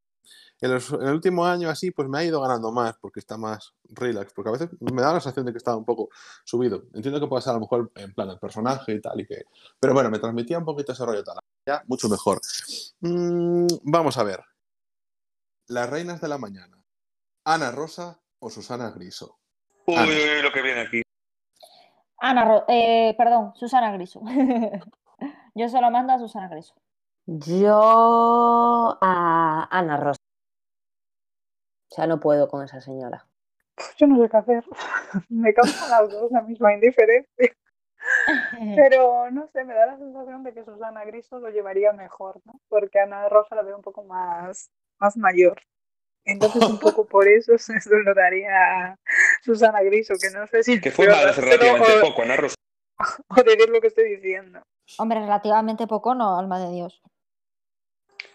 en, 0.61 0.73
los- 0.75 0.93
en 0.93 1.03
el 1.03 1.15
último 1.15 1.45
año 1.47 1.69
así, 1.71 1.91
pues 1.91 2.09
me 2.09 2.19
ha 2.19 2.25
ido 2.25 2.41
ganando 2.41 2.71
más, 2.73 2.97
porque 3.01 3.21
está 3.21 3.37
más 3.39 3.75
relax, 3.85 4.33
porque 4.35 4.49
a 4.51 4.53
veces 4.53 4.69
me 4.81 5.01
da 5.03 5.13
la 5.13 5.21
sensación 5.21 5.47
de 5.47 5.53
que 5.53 5.59
estaba 5.59 5.77
un 5.77 5.85
poco 5.85 6.09
subido. 6.45 6.85
Entiendo 6.95 7.19
que 7.21 7.27
puede 7.27 7.43
ser 7.43 7.53
a 7.53 7.55
lo 7.55 7.61
mejor 7.61 7.91
en 7.95 8.13
plan 8.15 8.29
el 8.31 8.39
personaje 8.39 8.93
y 8.93 9.01
tal, 9.01 9.21
y 9.21 9.27
que... 9.27 9.45
pero 9.79 9.95
bueno, 9.95 10.11
me 10.11 10.19
transmitía 10.19 10.59
un 10.59 10.65
poquito 10.65 10.93
ese 10.93 11.05
rollo 11.07 11.25
tal. 11.25 11.39
Ya, 11.67 11.83
mucho 11.87 12.09
mejor. 12.09 12.41
Mm, 13.01 13.67
vamos 13.85 14.17
a 14.19 14.23
ver. 14.25 14.41
Las 15.69 15.89
reinas 15.89 16.21
de 16.21 16.29
la 16.29 16.39
mañana. 16.39 16.77
Ana 17.45 17.71
Rosa 17.71 18.21
o 18.41 18.51
Susana 18.51 18.91
Griso. 18.91 19.39
Uy, 19.87 19.95
Ana. 19.97 20.07
uy, 20.09 20.15
uy, 20.37 20.43
lo 20.43 20.53
que 20.53 20.63
viene 20.63 20.81
aquí. 20.81 21.03
Ana, 22.19 22.45
Ro- 22.45 22.65
eh, 22.69 23.15
perdón, 23.17 23.53
Susana 23.55 23.93
Griso. 23.93 24.21
Yo 25.55 25.69
se 25.69 25.81
lo 25.81 25.91
mando 25.91 26.13
a 26.13 26.19
Susana 26.19 26.49
Griso. 26.49 26.75
Yo 27.27 28.99
a 29.01 29.69
Ana 29.71 29.97
Rosa. 29.97 30.20
O 31.91 31.95
sea, 31.95 32.07
no 32.07 32.21
puedo 32.21 32.49
con 32.49 32.65
esa 32.65 32.81
señora. 32.81 33.27
Yo 33.97 34.07
no 34.07 34.23
sé 34.23 34.31
qué 34.31 34.37
hacer. 34.37 34.65
Me 35.29 35.53
causan 35.53 35.91
las 35.91 36.11
dos 36.11 36.31
la 36.31 36.43
misma 36.43 36.73
indiferencia. 36.73 37.29
Pero 38.77 39.31
no 39.31 39.49
sé, 39.53 39.63
me 39.63 39.75
da 39.75 39.85
la 39.87 39.99
sensación 39.99 40.43
de 40.43 40.55
que 40.55 40.65
Susana 40.65 41.05
Griso 41.05 41.39
lo 41.39 41.51
llevaría 41.51 41.93
mejor, 41.93 42.41
¿no? 42.47 42.59
Porque 42.69 42.99
Ana 42.99 43.29
Rosa 43.29 43.55
la 43.55 43.63
veo 43.63 43.77
un 43.77 43.83
poco 43.83 44.05
más, 44.05 44.71
más 44.99 45.19
mayor. 45.19 45.61
Entonces, 46.25 46.63
un 46.63 46.79
poco 46.79 47.07
por 47.07 47.29
eso 47.29 47.53
se 47.59 47.75
lo 47.91 48.15
daría 48.15 48.93
a 48.93 48.99
Susana 49.43 49.83
Griso, 49.83 50.15
que 50.21 50.31
no 50.31 50.47
sé 50.47 50.63
si 50.63 50.81
Que 50.81 50.91
fue 50.91 51.07
de 51.07 51.13
madre 51.13 51.31
hace 51.31 51.41
relativamente 51.43 51.99
o, 51.99 52.01
poco, 52.01 52.23
Ana 52.23 52.37
Rosa. 52.37 52.55
o 53.29 53.43
de 53.43 53.57
ver 53.57 53.69
lo 53.69 53.81
que 53.81 53.89
estoy 53.89 54.17
diciendo. 54.17 54.63
Hombre, 54.99 55.21
relativamente 55.21 55.87
poco, 55.87 56.15
no, 56.15 56.39
alma 56.39 56.59
de 56.59 56.73
Dios. 56.73 57.03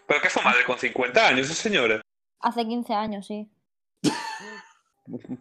Pero 0.07 0.21
que 0.21 0.29
fue 0.29 0.43
madre 0.43 0.63
con 0.65 0.77
50 0.77 1.27
años, 1.27 1.49
esa 1.49 1.55
señora. 1.55 2.01
Hace 2.39 2.65
15 2.65 2.93
años, 2.93 3.27
sí. 3.27 3.49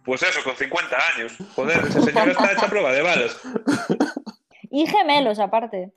Pues 0.05 0.23
eso, 0.23 0.41
con 0.45 0.57
50 0.57 0.97
años. 1.15 1.37
Joder, 1.55 1.79
esa 1.87 2.03
señora 2.03 2.33
está 2.33 2.53
hecha 2.53 2.67
a 2.67 2.71
prueba 2.71 2.93
de 2.93 3.03
balas. 3.03 3.41
Y 4.71 4.87
gemelos, 4.87 5.39
aparte. 5.39 5.93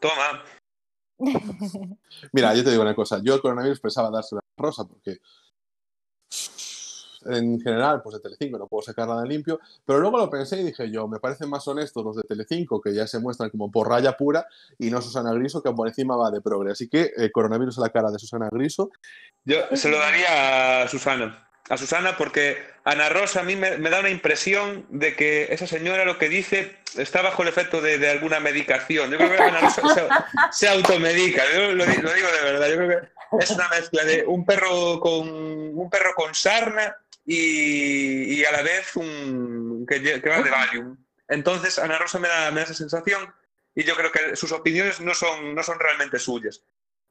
Toma. 0.00 0.44
Mira, 2.32 2.54
yo 2.54 2.64
te 2.64 2.70
digo 2.70 2.82
una 2.82 2.94
cosa. 2.94 3.20
Yo 3.22 3.34
el 3.34 3.40
coronavirus 3.40 3.80
pensaba 3.80 4.10
dárselo 4.10 4.40
a 4.40 4.62
Rosa 4.62 4.84
porque 4.84 5.18
en 7.26 7.60
general, 7.60 8.02
pues 8.02 8.16
de 8.16 8.20
Telecinco 8.20 8.58
no 8.58 8.66
puedo 8.66 8.82
sacar 8.82 9.08
nada 9.08 9.24
limpio, 9.24 9.60
pero 9.84 9.98
luego 9.98 10.18
lo 10.18 10.30
pensé 10.30 10.60
y 10.60 10.64
dije 10.64 10.90
yo, 10.90 11.08
me 11.08 11.18
parecen 11.18 11.50
más 11.50 11.66
honestos 11.68 12.04
los 12.04 12.16
de 12.16 12.22
Telecinco, 12.22 12.80
que 12.80 12.94
ya 12.94 13.06
se 13.06 13.18
muestran 13.18 13.50
como 13.50 13.70
por 13.70 13.88
raya 13.88 14.16
pura, 14.16 14.46
y 14.78 14.90
no 14.90 15.00
Susana 15.00 15.32
Griso, 15.32 15.62
que 15.62 15.72
por 15.72 15.88
encima 15.88 16.16
va 16.16 16.30
de 16.30 16.40
progre. 16.40 16.72
Así 16.72 16.88
que 16.88 17.12
el 17.16 17.30
coronavirus 17.32 17.78
a 17.78 17.82
la 17.82 17.90
cara 17.90 18.10
de 18.10 18.18
Susana 18.18 18.48
Griso. 18.50 18.90
Yo 19.44 19.56
se 19.72 19.88
lo 19.88 19.98
daría 19.98 20.82
a 20.82 20.88
Susana. 20.88 21.48
A 21.68 21.76
Susana 21.76 22.16
porque 22.16 22.58
Ana 22.84 23.08
Rosa 23.08 23.40
a 23.40 23.44
mí 23.44 23.54
me, 23.54 23.78
me 23.78 23.88
da 23.88 24.00
una 24.00 24.10
impresión 24.10 24.84
de 24.90 25.14
que 25.14 25.48
esa 25.50 25.66
señora 25.66 26.04
lo 26.04 26.18
que 26.18 26.28
dice 26.28 26.76
está 26.96 27.22
bajo 27.22 27.42
el 27.42 27.48
efecto 27.48 27.80
de, 27.80 27.98
de 27.98 28.10
alguna 28.10 28.40
medicación. 28.40 29.10
Yo 29.10 29.16
creo 29.16 29.30
que 29.30 29.42
Ana 29.42 29.60
Rosa 29.60 29.82
se, 29.94 30.08
se 30.50 30.68
automedica, 30.68 31.42
yo 31.54 31.72
lo, 31.72 31.74
lo 31.74 31.86
digo 31.86 32.08
de 32.10 32.42
verdad. 32.42 32.68
Yo 32.68 32.76
creo 32.76 33.00
que 33.00 33.08
es 33.38 33.50
una 33.50 33.68
mezcla 33.68 34.04
de 34.04 34.24
un 34.26 34.44
perro 34.44 35.00
con 35.00 35.28
un 35.28 35.88
perro 35.88 36.10
con 36.14 36.34
sarna 36.34 36.94
y, 37.24 38.44
a 38.44 38.52
la 38.52 38.62
vez 38.62 38.96
un 38.96 39.86
que, 39.88 40.02
que 40.02 40.28
va 40.28 40.42
de 40.42 40.50
Valium. 40.50 40.96
Entonces 41.28 41.78
Ana 41.78 41.98
Rosa 41.98 42.18
me 42.18 42.28
da, 42.28 42.50
me 42.50 42.60
da 42.60 42.64
esa 42.64 42.74
sensación 42.74 43.32
y 43.74 43.84
yo 43.84 43.94
creo 43.96 44.10
que 44.12 44.36
sus 44.36 44.52
opiniones 44.52 45.00
no 45.00 45.14
son, 45.14 45.54
no 45.54 45.62
son 45.62 45.78
realmente 45.78 46.18
suyas. 46.18 46.64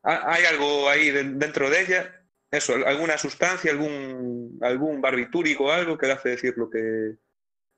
Ha- 0.03 0.33
Hay 0.33 0.45
algo 0.45 0.89
ahí 0.89 1.09
de- 1.11 1.23
dentro 1.23 1.69
de 1.69 1.81
ella, 1.81 2.23
eso, 2.51 2.73
alguna 2.85 3.17
sustancia, 3.17 3.71
algún, 3.71 4.59
algún 4.61 5.01
barbitúrico 5.01 5.71
algo 5.71 5.97
que 5.97 6.07
le 6.07 6.13
hace 6.13 6.29
decir 6.29 6.53
lo 6.57 6.69
que, 6.69 7.15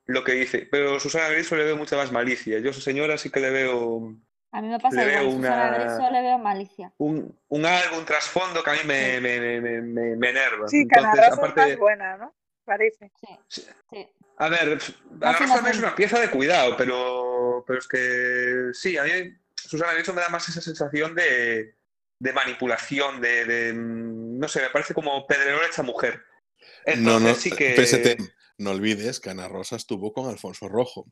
lo 0.05 0.23
que 0.23 0.33
dice. 0.33 0.67
Pero 0.71 0.99
Susana 0.99 1.29
Griso 1.29 1.55
le 1.55 1.63
veo 1.65 1.77
mucha 1.77 1.95
más 1.95 2.11
malicia. 2.11 2.59
Yo 2.59 2.71
a 2.71 2.73
señora 2.73 3.17
sí 3.17 3.29
que 3.29 3.39
le 3.39 3.51
veo 3.51 4.17
A 4.53 4.61
mí 4.61 4.67
me 4.67 4.79
pasa 4.79 4.95
Le 5.03 5.09
igual. 5.09 5.23
veo 5.25 5.31
Susana 5.31 5.95
una- 5.97 6.09
le 6.11 6.21
veo 6.21 6.37
malicia. 6.37 6.93
un, 6.97 7.39
un 7.47 7.65
algo, 7.65 7.97
un 7.97 8.05
trasfondo 8.05 8.63
que 8.63 8.69
a 8.69 8.73
mí 8.73 8.79
me, 8.85 9.19
me, 9.19 9.39
me, 9.39 9.59
me- 9.61 9.81
me- 9.81 10.15
me 10.15 10.29
enerva. 10.29 10.67
Sí, 10.67 10.81
Entonces, 10.83 11.09
Rosa 11.11 11.27
es 11.27 11.33
aparte, 11.33 11.61
más 11.61 11.77
buena, 11.77 12.17
¿no? 12.17 12.35
Parece. 12.63 13.11
Sí, 13.19 13.65
sí. 13.89 14.07
A 14.37 14.49
ver, 14.49 14.79
Rosa 15.19 15.61
no 15.61 15.67
es 15.69 15.79
una 15.79 15.95
pieza 15.95 16.19
de 16.19 16.29
cuidado, 16.29 16.77
pero, 16.77 17.63
pero 17.65 17.79
es 17.79 17.87
que 17.87 18.69
sí, 18.73 18.95
a 18.95 19.03
mí 19.03 19.09
Susana 19.55 19.93
Griso 19.93 20.13
me 20.13 20.21
da 20.21 20.29
más 20.29 20.47
esa 20.47 20.61
sensación 20.61 21.15
de, 21.15 21.75
de 22.19 22.33
manipulación, 22.33 23.21
de, 23.21 23.45
de, 23.45 23.73
mm, 23.73 24.37
no 24.37 24.47
sé, 24.47 24.61
me 24.61 24.69
parece 24.69 24.93
como 24.93 25.25
Pedrerol 25.25 25.65
hecha 25.65 25.81
mujer. 25.81 26.23
no, 26.97 27.19
no, 27.19 27.29
Entonces 27.29 27.37
sí 27.39 27.49
que... 27.51 27.75
PST, 27.75 28.21
no 28.59 28.69
olvides 28.71 29.19
que 29.19 29.31
Ana 29.31 29.47
Rosa 29.47 29.75
estuvo 29.77 30.13
con 30.13 30.29
Alfonso 30.29 30.69
Rojo. 30.69 31.07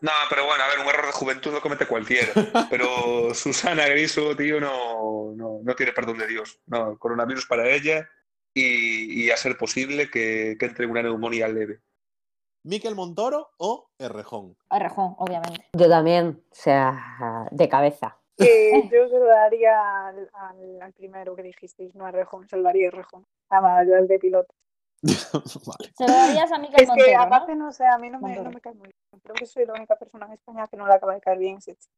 No, 0.00 0.10
pero 0.30 0.46
bueno, 0.46 0.62
a 0.62 0.68
ver, 0.68 0.78
un 0.78 0.86
error 0.86 1.06
de 1.06 1.12
juventud 1.12 1.52
lo 1.52 1.60
comete 1.60 1.86
cualquiera. 1.86 2.28
Pero 2.70 3.34
Susana 3.34 3.86
Griso, 3.88 4.36
tío, 4.36 4.60
no, 4.60 5.32
no, 5.34 5.60
no 5.62 5.74
tiene 5.74 5.92
perdón 5.92 6.18
de 6.18 6.26
Dios. 6.28 6.60
No, 6.66 6.96
coronavirus 6.98 7.46
para 7.46 7.68
ella 7.68 8.08
y, 8.54 9.24
y 9.24 9.30
a 9.30 9.36
ser 9.36 9.56
posible 9.58 10.08
que, 10.10 10.56
que 10.58 10.66
entre 10.66 10.86
una 10.86 11.02
neumonía 11.02 11.48
leve. 11.48 11.80
¿Miquel 12.64 12.94
Montoro 12.94 13.50
o 13.58 13.90
Errejón? 13.98 14.56
A 14.68 14.78
Rejón, 14.78 15.14
obviamente. 15.18 15.68
Yo 15.72 15.88
también, 15.88 16.42
o 16.50 16.54
sea, 16.54 17.46
de 17.50 17.68
cabeza. 17.68 18.18
Yo 18.38 19.08
se 19.08 19.18
lo 19.18 19.24
daría 19.26 20.06
al, 20.08 20.30
al- 20.32 20.82
al 20.82 20.92
primero 20.92 21.34
que 21.34 21.42
dijisteis, 21.42 21.94
no 21.96 22.06
a 22.06 22.10
Rejón, 22.12 22.48
se 22.48 22.56
lo 22.56 22.62
daría 22.62 22.88
a 22.88 22.90
Rejón. 22.92 23.26
Además, 23.48 23.86
yo 23.88 23.96
al 23.96 24.06
de 24.06 24.18
piloto. 24.18 24.54
vale. 25.66 25.92
Se 25.96 26.06
lo 26.06 26.12
darías 26.12 26.50
a 26.52 26.58
Miquel 26.58 26.80
Es 26.82 26.90
que 26.90 26.96
Montero, 26.96 27.20
aparte, 27.20 27.54
¿no? 27.54 27.66
no 27.66 27.72
sé, 27.72 27.86
a 27.86 27.98
mí 27.98 28.10
no 28.10 28.20
me, 28.20 28.36
no 28.36 28.50
me 28.50 28.60
cae 28.60 28.74
muy 28.74 28.88
bien. 28.88 29.20
Creo 29.22 29.34
que 29.34 29.46
soy 29.46 29.64
la 29.66 29.74
única 29.74 29.96
persona 29.96 30.26
en 30.26 30.32
España 30.32 30.66
que 30.66 30.76
no 30.76 30.86
le 30.86 30.94
acaba 30.94 31.14
de 31.14 31.20
caer 31.20 31.38
bien 31.38 31.58
ese 31.58 31.76
chico. 31.76 31.94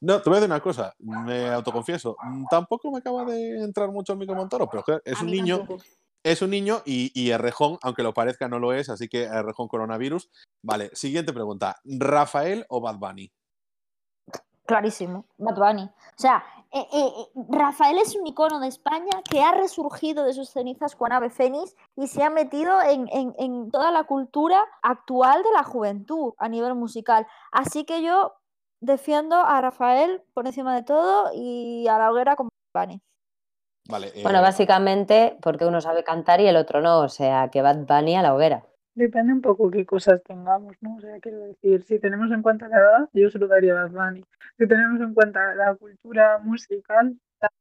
No, 0.00 0.22
te 0.22 0.30
voy 0.30 0.36
a 0.36 0.40
decir 0.40 0.52
una 0.52 0.60
cosa, 0.60 0.94
me 0.98 1.48
autoconfieso. 1.48 2.16
mm, 2.22 2.44
Tampoco 2.48 2.90
me 2.92 2.98
acaba 2.98 3.24
de 3.24 3.64
entrar 3.64 3.90
mucho 3.90 4.12
en 4.12 4.20
Miquel 4.20 4.36
Montoro, 4.36 4.68
pero 4.70 4.84
que 4.84 5.00
es 5.04 5.20
un 5.20 5.26
niño, 5.28 5.58
tampoco. 5.58 5.82
es 6.24 6.40
un 6.42 6.50
niño 6.50 6.82
y, 6.84 7.10
y 7.20 7.30
Errejón, 7.30 7.78
aunque 7.82 8.04
lo 8.04 8.14
parezca, 8.14 8.48
no 8.48 8.60
lo 8.60 8.72
es, 8.72 8.90
así 8.90 9.08
que 9.08 9.24
Errejón 9.24 9.66
coronavirus. 9.66 10.30
Vale, 10.62 10.90
siguiente 10.94 11.32
pregunta. 11.32 11.80
¿Rafael 11.84 12.64
o 12.68 12.80
Bad 12.80 12.96
Bunny? 12.98 13.32
Clarísimo, 14.68 15.24
Bad 15.38 15.56
Bunny. 15.56 15.82
O 15.84 15.90
sea, 16.20 16.44
eh, 16.70 16.86
eh, 16.92 17.06
eh, 17.06 17.26
Rafael 17.48 17.96
es 17.96 18.14
un 18.14 18.26
icono 18.26 18.60
de 18.60 18.68
España 18.68 19.22
que 19.28 19.40
ha 19.42 19.52
resurgido 19.52 20.24
de 20.24 20.34
sus 20.34 20.50
cenizas 20.50 20.94
con 20.94 21.10
Ave 21.10 21.30
Fénix 21.30 21.74
y 21.96 22.06
se 22.08 22.22
ha 22.22 22.28
metido 22.28 22.82
en, 22.82 23.08
en- 23.10 23.34
en 23.38 23.70
toda 23.70 23.90
la 23.90 24.04
cultura 24.04 24.62
actual 24.82 25.42
de 25.42 25.52
la 25.52 25.64
juventud 25.64 26.34
a 26.36 26.48
nivel 26.50 26.74
musical. 26.74 27.26
Así 27.50 27.84
que 27.84 28.02
yo 28.02 28.34
defiendo 28.80 29.36
a 29.36 29.58
Rafael 29.62 30.22
por 30.34 30.46
encima 30.46 30.74
de 30.76 30.82
todo 30.82 31.30
y 31.34 31.88
a 31.88 31.96
la 31.96 32.10
hoguera 32.10 32.36
como 32.36 32.50
Bad 32.74 32.88
Bunny. 32.88 33.00
Vale, 33.88 34.08
eh, 34.14 34.22
Bueno, 34.22 34.42
básicamente 34.42 35.38
porque 35.40 35.64
uno 35.64 35.80
sabe 35.80 36.04
cantar 36.04 36.42
y 36.42 36.46
el 36.46 36.56
otro 36.58 36.82
no, 36.82 36.98
o 37.00 37.08
sea, 37.08 37.48
que 37.48 37.62
Bad 37.62 37.86
Bunny 37.86 38.16
a 38.16 38.22
la 38.22 38.34
hoguera. 38.34 38.66
Depende 38.98 39.32
un 39.32 39.40
poco 39.40 39.70
qué 39.70 39.86
cosas 39.86 40.20
tengamos, 40.24 40.74
¿no? 40.80 40.96
O 40.96 41.00
sea, 41.00 41.20
quiero 41.20 41.38
decir, 41.38 41.84
si 41.84 42.00
tenemos 42.00 42.32
en 42.32 42.42
cuenta 42.42 42.66
la 42.66 42.78
edad, 42.78 43.08
yo 43.12 43.30
se 43.30 43.38
lo 43.38 43.46
daría 43.46 43.70
a 43.80 43.84
Bad 43.84 43.92
Bunny. 43.92 44.24
Si 44.58 44.66
tenemos 44.66 45.00
en 45.00 45.14
cuenta 45.14 45.54
la 45.54 45.76
cultura 45.76 46.38
musical, 46.38 47.16
ta- 47.38 47.52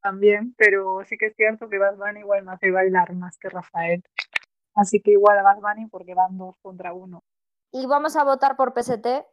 también, 0.00 0.54
pero 0.56 1.00
sí 1.04 1.18
que 1.18 1.26
es 1.26 1.34
cierto 1.34 1.68
que 1.68 1.78
Bad 1.78 1.96
Bunny 1.96 2.20
igual 2.20 2.44
me 2.44 2.52
hace 2.52 2.70
bailar 2.70 3.12
más 3.14 3.36
que 3.38 3.48
Rafael. 3.48 4.04
Así 4.76 5.00
que 5.00 5.10
igual 5.10 5.36
a 5.38 5.42
Bad 5.42 5.58
Bunny 5.60 5.88
porque 5.88 6.14
van 6.14 6.38
dos 6.38 6.54
contra 6.62 6.92
uno. 6.92 7.24
Y 7.72 7.84
vamos 7.86 8.14
a 8.14 8.22
votar 8.22 8.54
por 8.54 8.72
PST 8.72 9.26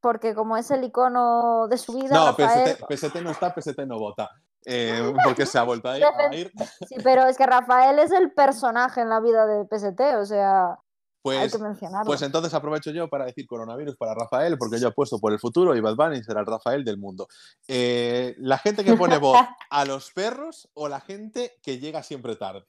porque 0.00 0.34
como 0.34 0.56
es 0.56 0.72
el 0.72 0.82
icono 0.82 1.68
de 1.68 1.78
su 1.78 1.94
vida, 1.94 2.16
no, 2.16 2.26
Rafael... 2.36 2.76
PST, 2.76 2.84
PST 2.92 3.22
no 3.22 3.30
está, 3.30 3.54
PST 3.54 3.78
no 3.86 3.96
vota. 4.00 4.28
Eh, 4.68 5.12
porque 5.24 5.46
se 5.46 5.58
ha 5.58 5.62
vuelto 5.62 5.88
a 5.88 5.98
ir. 5.98 6.04
a 6.04 6.34
ir. 6.34 6.52
Sí, 6.88 6.96
pero 7.02 7.26
es 7.26 7.36
que 7.36 7.46
Rafael 7.46 7.98
es 7.98 8.12
el 8.12 8.32
personaje 8.32 9.00
en 9.00 9.08
la 9.08 9.20
vida 9.20 9.46
de 9.46 9.64
PST, 9.64 10.00
o 10.20 10.24
sea, 10.26 10.70
hay 10.72 10.76
Pues, 11.22 11.52
que 11.52 11.58
mencionarlo. 11.62 12.06
pues 12.06 12.22
entonces 12.22 12.54
aprovecho 12.54 12.90
yo 12.90 13.08
para 13.08 13.26
decir 13.26 13.46
coronavirus 13.46 13.96
para 13.96 14.14
Rafael, 14.14 14.56
porque 14.58 14.78
yo 14.78 14.88
apuesto 14.88 15.18
por 15.18 15.32
el 15.32 15.38
futuro 15.40 15.74
y 15.76 15.80
Bad 15.80 15.96
Bunny 15.96 16.22
será 16.22 16.40
el 16.40 16.46
Rafael 16.46 16.84
del 16.84 16.98
mundo. 16.98 17.26
Eh, 17.66 18.34
¿La 18.38 18.58
gente 18.58 18.84
que 18.84 18.94
pone 18.94 19.18
voz 19.18 19.36
a 19.70 19.84
los 19.84 20.12
perros 20.12 20.70
o 20.74 20.88
la 20.88 21.00
gente 21.00 21.58
que 21.62 21.78
llega 21.78 22.02
siempre 22.02 22.36
tarde? 22.36 22.64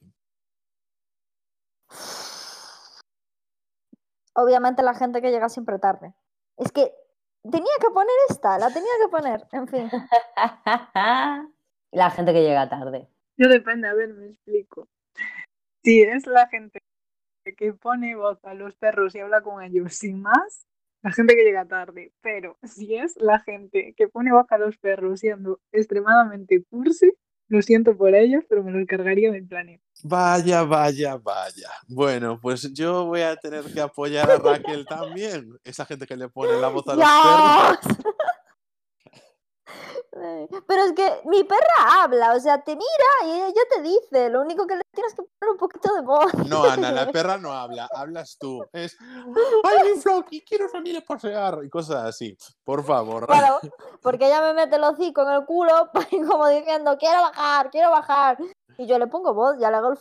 Obviamente 4.34 4.82
la 4.82 4.94
gente 4.94 5.20
que 5.20 5.30
llega 5.30 5.48
siempre 5.48 5.78
tarde. 5.78 6.14
Es 6.56 6.70
que 6.72 6.94
tenía 7.42 7.72
que 7.80 7.90
poner 7.90 8.14
esta, 8.28 8.58
la 8.58 8.68
tenía 8.72 8.92
que 9.02 9.08
poner, 9.08 9.46
en 9.52 9.68
fin. 9.68 9.90
la 11.92 12.10
gente 12.10 12.32
que 12.32 12.42
llega 12.42 12.68
tarde. 12.68 13.08
Yo 13.36 13.48
depende, 13.48 13.88
a 13.88 13.94
ver, 13.94 14.14
me 14.14 14.26
explico. 14.26 14.88
Si 15.82 16.02
es 16.02 16.26
la 16.26 16.46
gente 16.48 16.82
que 17.56 17.72
pone 17.72 18.14
voz 18.14 18.38
a 18.44 18.52
los 18.52 18.76
perros 18.76 19.14
y 19.14 19.20
habla 19.20 19.40
con 19.40 19.62
ellos 19.62 19.94
sin 19.94 20.20
más, 20.20 20.66
la 21.02 21.10
gente 21.10 21.34
que 21.34 21.42
llega 21.42 21.64
tarde. 21.64 22.12
Pero 22.20 22.58
si 22.62 22.96
es 22.96 23.16
la 23.16 23.40
gente 23.40 23.94
que 23.96 24.08
pone 24.08 24.30
voz 24.30 24.44
a 24.50 24.58
los 24.58 24.76
perros 24.76 25.20
siendo 25.20 25.58
extremadamente 25.72 26.62
cursi, 26.68 27.10
lo 27.48 27.62
siento 27.62 27.96
por 27.96 28.14
ellos, 28.14 28.44
pero 28.48 28.62
me 28.62 28.70
los 28.70 28.86
cargaría 28.86 29.32
del 29.32 29.46
planeta. 29.46 29.82
Vaya, 30.04 30.62
vaya, 30.62 31.16
vaya. 31.16 31.70
Bueno, 31.88 32.38
pues 32.40 32.72
yo 32.72 33.06
voy 33.06 33.22
a 33.22 33.36
tener 33.36 33.64
que 33.64 33.80
apoyar 33.80 34.30
a 34.30 34.36
Raquel 34.36 34.86
también. 34.86 35.58
Esa 35.64 35.84
gente 35.84 36.06
que 36.06 36.16
le 36.16 36.28
pone 36.28 36.60
la 36.60 36.68
voz 36.68 36.86
a 36.86 36.94
los 36.94 37.04
perros. 37.82 37.98
Pero 40.12 40.82
es 40.84 40.92
que 40.92 41.20
mi 41.26 41.44
perra 41.44 42.02
habla, 42.02 42.34
o 42.34 42.40
sea, 42.40 42.62
te 42.62 42.72
mira 42.72 43.26
y 43.26 43.30
ella 43.42 43.62
te 43.74 43.82
dice, 43.82 44.28
lo 44.28 44.42
único 44.42 44.66
que 44.66 44.76
le 44.76 44.82
tienes 44.92 45.14
que 45.14 45.22
poner 45.22 45.52
un 45.52 45.56
poquito 45.56 45.94
de 45.94 46.02
voz. 46.02 46.34
No, 46.48 46.64
Ana, 46.64 46.90
la 46.90 47.10
perra 47.12 47.38
no 47.38 47.52
habla, 47.52 47.88
hablas 47.94 48.36
tú. 48.38 48.64
Es, 48.72 48.96
¡ay, 49.64 49.92
mi 49.92 50.00
Floki, 50.00 50.40
quiero 50.42 50.68
salir 50.68 50.96
a 50.96 51.00
pasear! 51.00 51.60
Y 51.64 51.70
cosas 51.70 52.04
así. 52.04 52.36
Por 52.64 52.84
favor. 52.84 53.26
Claro, 53.26 53.60
porque 54.02 54.26
ella 54.26 54.40
me 54.40 54.54
mete 54.54 54.76
el 54.76 54.84
hocico 54.84 55.22
en 55.22 55.34
el 55.34 55.44
culo, 55.44 55.90
como 56.28 56.48
diciendo, 56.48 56.96
quiero 56.98 57.22
bajar, 57.22 57.70
quiero 57.70 57.90
bajar. 57.90 58.38
Y 58.78 58.86
yo 58.86 58.98
le 58.98 59.06
pongo 59.06 59.32
voz, 59.32 59.58
ya 59.58 59.70
le 59.70 59.76
hago 59.76 59.92
el... 59.92 59.98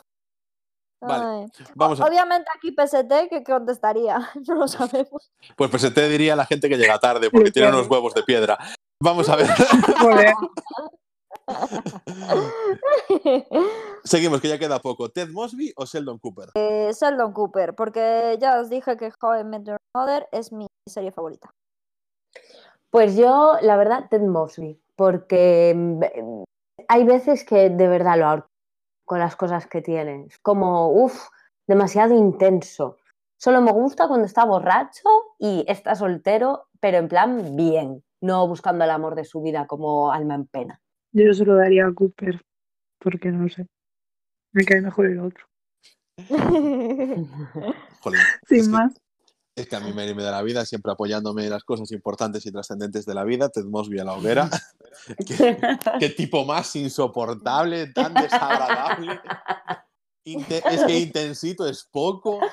Vale. 1.01 1.47
Vamos 1.75 2.01
a, 2.01 2.05
Obviamente 2.05 2.49
aquí 2.53 2.75
PST 2.75 3.29
que 3.29 3.41
contestaría, 3.45 4.19
no 4.47 4.55
lo 4.55 4.67
sabemos. 4.67 5.31
pues, 5.55 5.71
pues 5.71 5.93
te 5.93 6.09
diría 6.09 6.35
la 6.35 6.45
gente 6.45 6.67
que 6.67 6.77
llega 6.77 6.99
tarde 6.99 7.29
porque 7.29 7.51
tiene 7.51 7.69
unos 7.69 7.87
huevos 7.87 8.13
de 8.13 8.23
piedra. 8.23 8.57
Vamos 9.01 9.29
a 9.29 9.37
ver. 9.37 9.47
Seguimos, 14.03 14.41
que 14.41 14.49
ya 14.49 14.59
queda 14.59 14.79
poco. 14.79 15.09
¿Ted 15.09 15.29
Mosby 15.29 15.71
o 15.77 15.85
Sheldon 15.85 16.19
Cooper? 16.19 16.49
Eh, 16.55 16.91
Sheldon 16.93 17.31
Cooper, 17.31 17.75
porque 17.75 18.37
ya 18.41 18.59
os 18.59 18.69
dije 18.69 18.97
que 18.97 19.13
How 19.21 19.39
I 19.39 19.45
Met 19.45 19.65
Your 19.65 19.77
Mother 19.95 20.27
es 20.31 20.51
mi 20.51 20.67
serie 20.87 21.11
favorita. 21.11 21.51
Pues 22.89 23.15
yo, 23.15 23.57
la 23.61 23.77
verdad, 23.77 24.07
Ted 24.09 24.21
Mosby, 24.21 24.81
porque 24.95 25.73
mm, 25.75 26.43
hay 26.87 27.03
veces 27.05 27.45
que 27.45 27.69
de 27.69 27.87
verdad 27.87 28.17
lo 28.17 28.25
ahorco 28.25 28.49
con 29.05 29.19
las 29.19 29.35
cosas 29.35 29.67
que 29.67 29.81
tiene. 29.81 30.25
Es 30.27 30.39
como, 30.39 30.91
uff, 30.91 31.27
demasiado 31.67 32.15
intenso. 32.15 32.97
Solo 33.39 33.61
me 33.61 33.71
gusta 33.71 34.09
cuando 34.09 34.25
está 34.25 34.43
borracho 34.43 35.07
y 35.37 35.63
está 35.67 35.95
soltero, 35.95 36.67
pero 36.81 36.97
en 36.97 37.07
plan 37.07 37.55
bien. 37.55 38.03
No 38.21 38.47
buscando 38.47 38.83
el 38.85 38.91
amor 38.91 39.15
de 39.15 39.25
su 39.25 39.41
vida 39.41 39.65
como 39.67 40.11
alma 40.11 40.35
en 40.35 40.45
pena. 40.47 40.81
Yo 41.11 41.33
se 41.33 41.45
lo 41.45 41.55
daría 41.55 41.87
a 41.87 41.93
Cooper, 41.93 42.41
porque 42.99 43.31
no 43.31 43.47
sé. 43.49 43.65
Me 44.53 44.63
cae 44.65 44.81
mejor 44.81 45.05
el 45.07 45.19
otro. 45.19 45.45
Jolín, 48.01 48.19
Sin 48.47 48.59
es 48.59 48.65
que- 48.67 48.71
más. 48.71 48.93
Es 49.55 49.67
que 49.67 49.75
a 49.75 49.81
mí 49.81 49.91
me, 49.91 50.13
me 50.15 50.23
da 50.23 50.31
la 50.31 50.41
vida 50.41 50.65
siempre 50.65 50.93
apoyándome 50.93 51.43
en 51.43 51.49
las 51.49 51.65
cosas 51.65 51.91
importantes 51.91 52.45
y 52.45 52.51
trascendentes 52.51 53.05
de 53.05 53.13
la 53.13 53.25
vida. 53.25 53.49
Ted 53.49 53.65
Mosby 53.65 53.99
a 53.99 54.05
la 54.05 54.13
hoguera. 54.13 54.49
¿Qué, 55.27 55.57
qué 55.99 56.09
tipo 56.09 56.45
más 56.45 56.73
insoportable, 56.77 57.87
tan 57.87 58.13
desagradable. 58.13 59.19
Es 60.37 60.83
que 60.85 60.99
intensito 60.99 61.67
es 61.67 61.83
poco. 61.91 62.39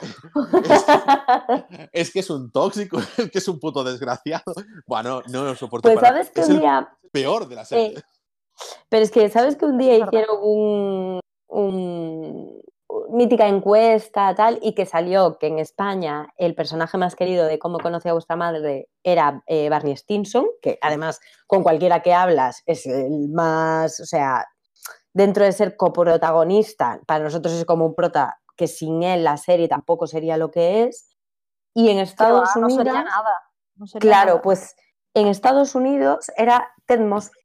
Es, 1.93 2.07
es 2.09 2.13
que 2.13 2.21
es 2.21 2.31
un 2.31 2.51
tóxico, 2.51 2.99
es 3.19 3.31
que 3.31 3.39
es 3.39 3.49
un 3.49 3.59
puto 3.61 3.83
desgraciado. 3.85 4.55
Bueno, 4.87 5.23
no 5.29 5.45
lo 5.45 5.55
soporto. 5.55 5.89
Pues 5.89 5.97
para- 5.97 6.09
sabes 6.09 6.31
que 6.31 6.41
es 6.41 6.49
un 6.49 6.55
el 6.57 6.61
día 6.61 6.89
peor 7.13 7.49
de 7.49 7.55
la 7.55 7.65
serie. 7.65 7.99
Eh, 7.99 8.03
Pero 8.89 9.03
es 9.03 9.11
que, 9.11 9.29
¿sabes 9.31 9.57
que 9.57 9.65
un 9.67 9.79
día 9.79 9.97
hicieron 9.97 10.37
un, 10.41 11.21
un- 11.49 12.61
mítica 13.11 13.47
encuesta 13.47 14.35
tal 14.35 14.59
y 14.63 14.75
que 14.75 14.87
salió 14.87 15.39
que 15.39 15.47
en 15.49 15.59
España 15.59 16.29
el 16.37 16.55
personaje 16.55 16.97
más 16.99 17.15
querido 17.15 17.45
de 17.47 17.59
cómo 17.59 17.79
conocí 17.79 18.09
a 18.09 18.13
vuestra 18.15 18.37
madre 18.37 18.89
era 19.03 19.43
eh, 19.47 19.69
Barney 19.69 19.97
Stinson, 19.97 20.47
que 20.63 20.79
además 20.81 21.21
con 21.47 21.63
cualquiera 21.63 22.03
que 22.03 22.15
hablas 22.15 22.63
es 22.67 22.87
el 22.87 23.29
más, 23.29 24.01
o 24.01 24.07
sea, 24.07 24.47
dentro 25.17 25.45
de 25.45 25.53
ser 25.53 25.77
coprotagonista, 25.77 27.01
para 27.07 27.25
nosotros 27.25 27.55
es 27.55 27.65
como 27.65 27.87
un 27.87 27.95
prota 27.95 28.39
que 28.57 28.67
sin 28.67 29.03
él 29.03 29.25
la 29.25 29.37
serie 29.39 29.67
tampoco 29.69 30.07
sería 30.07 30.37
lo 30.37 30.51
que 30.51 30.85
es. 30.85 31.17
Y 31.75 31.89
en 31.91 31.99
Estados 31.99 32.49
va, 32.55 32.61
no 32.61 32.67
Unidos... 32.67 32.85
sería 32.85 33.03
nada. 33.05 33.35
no 33.77 33.87
sería 33.87 34.01
Claro, 34.11 34.31
nada. 34.33 34.43
pues 34.43 34.77
en 35.15 35.27
Estados 35.29 35.75
Unidos 35.75 36.31
era 36.37 36.69
Ted 36.87 37.01
Mosby. 37.01 37.39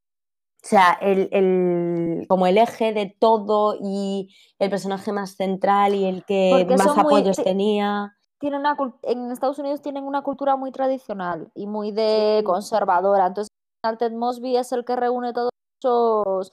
O 0.64 0.68
sea, 0.68 0.98
el, 1.02 1.30
el- 1.32 2.26
como 2.28 2.46
el 2.46 2.58
eje 2.58 2.94
de 2.94 3.16
todo 3.20 3.78
y 3.82 4.36
el 4.60 4.70
personaje 4.70 5.12
más 5.12 5.32
central 5.36 5.96
y 5.96 6.06
el 6.06 6.24
que 6.26 6.50
Porque 6.52 6.78
más 6.78 6.96
muy- 6.98 7.00
apoyos 7.00 7.38
te- 7.38 7.44
tenía. 7.44 8.16
Tiene 8.40 8.58
una 8.58 8.76
en 9.04 9.32
Estados 9.32 9.60
Unidos 9.60 9.82
tienen 9.82 10.04
una 10.04 10.24
cultura 10.24 10.56
muy 10.56 10.72
tradicional 10.72 11.50
y 11.56 11.68
muy 11.68 11.92
de 11.92 12.42
conservadora. 12.46 13.28
Entonces, 13.28 13.50
Ted 13.98 14.12
Mosby 14.12 14.58
es 14.58 14.72
el 14.72 14.84
que 14.86 14.96
reúne 14.96 15.32
todos 15.34 15.52
esos. 15.82 16.52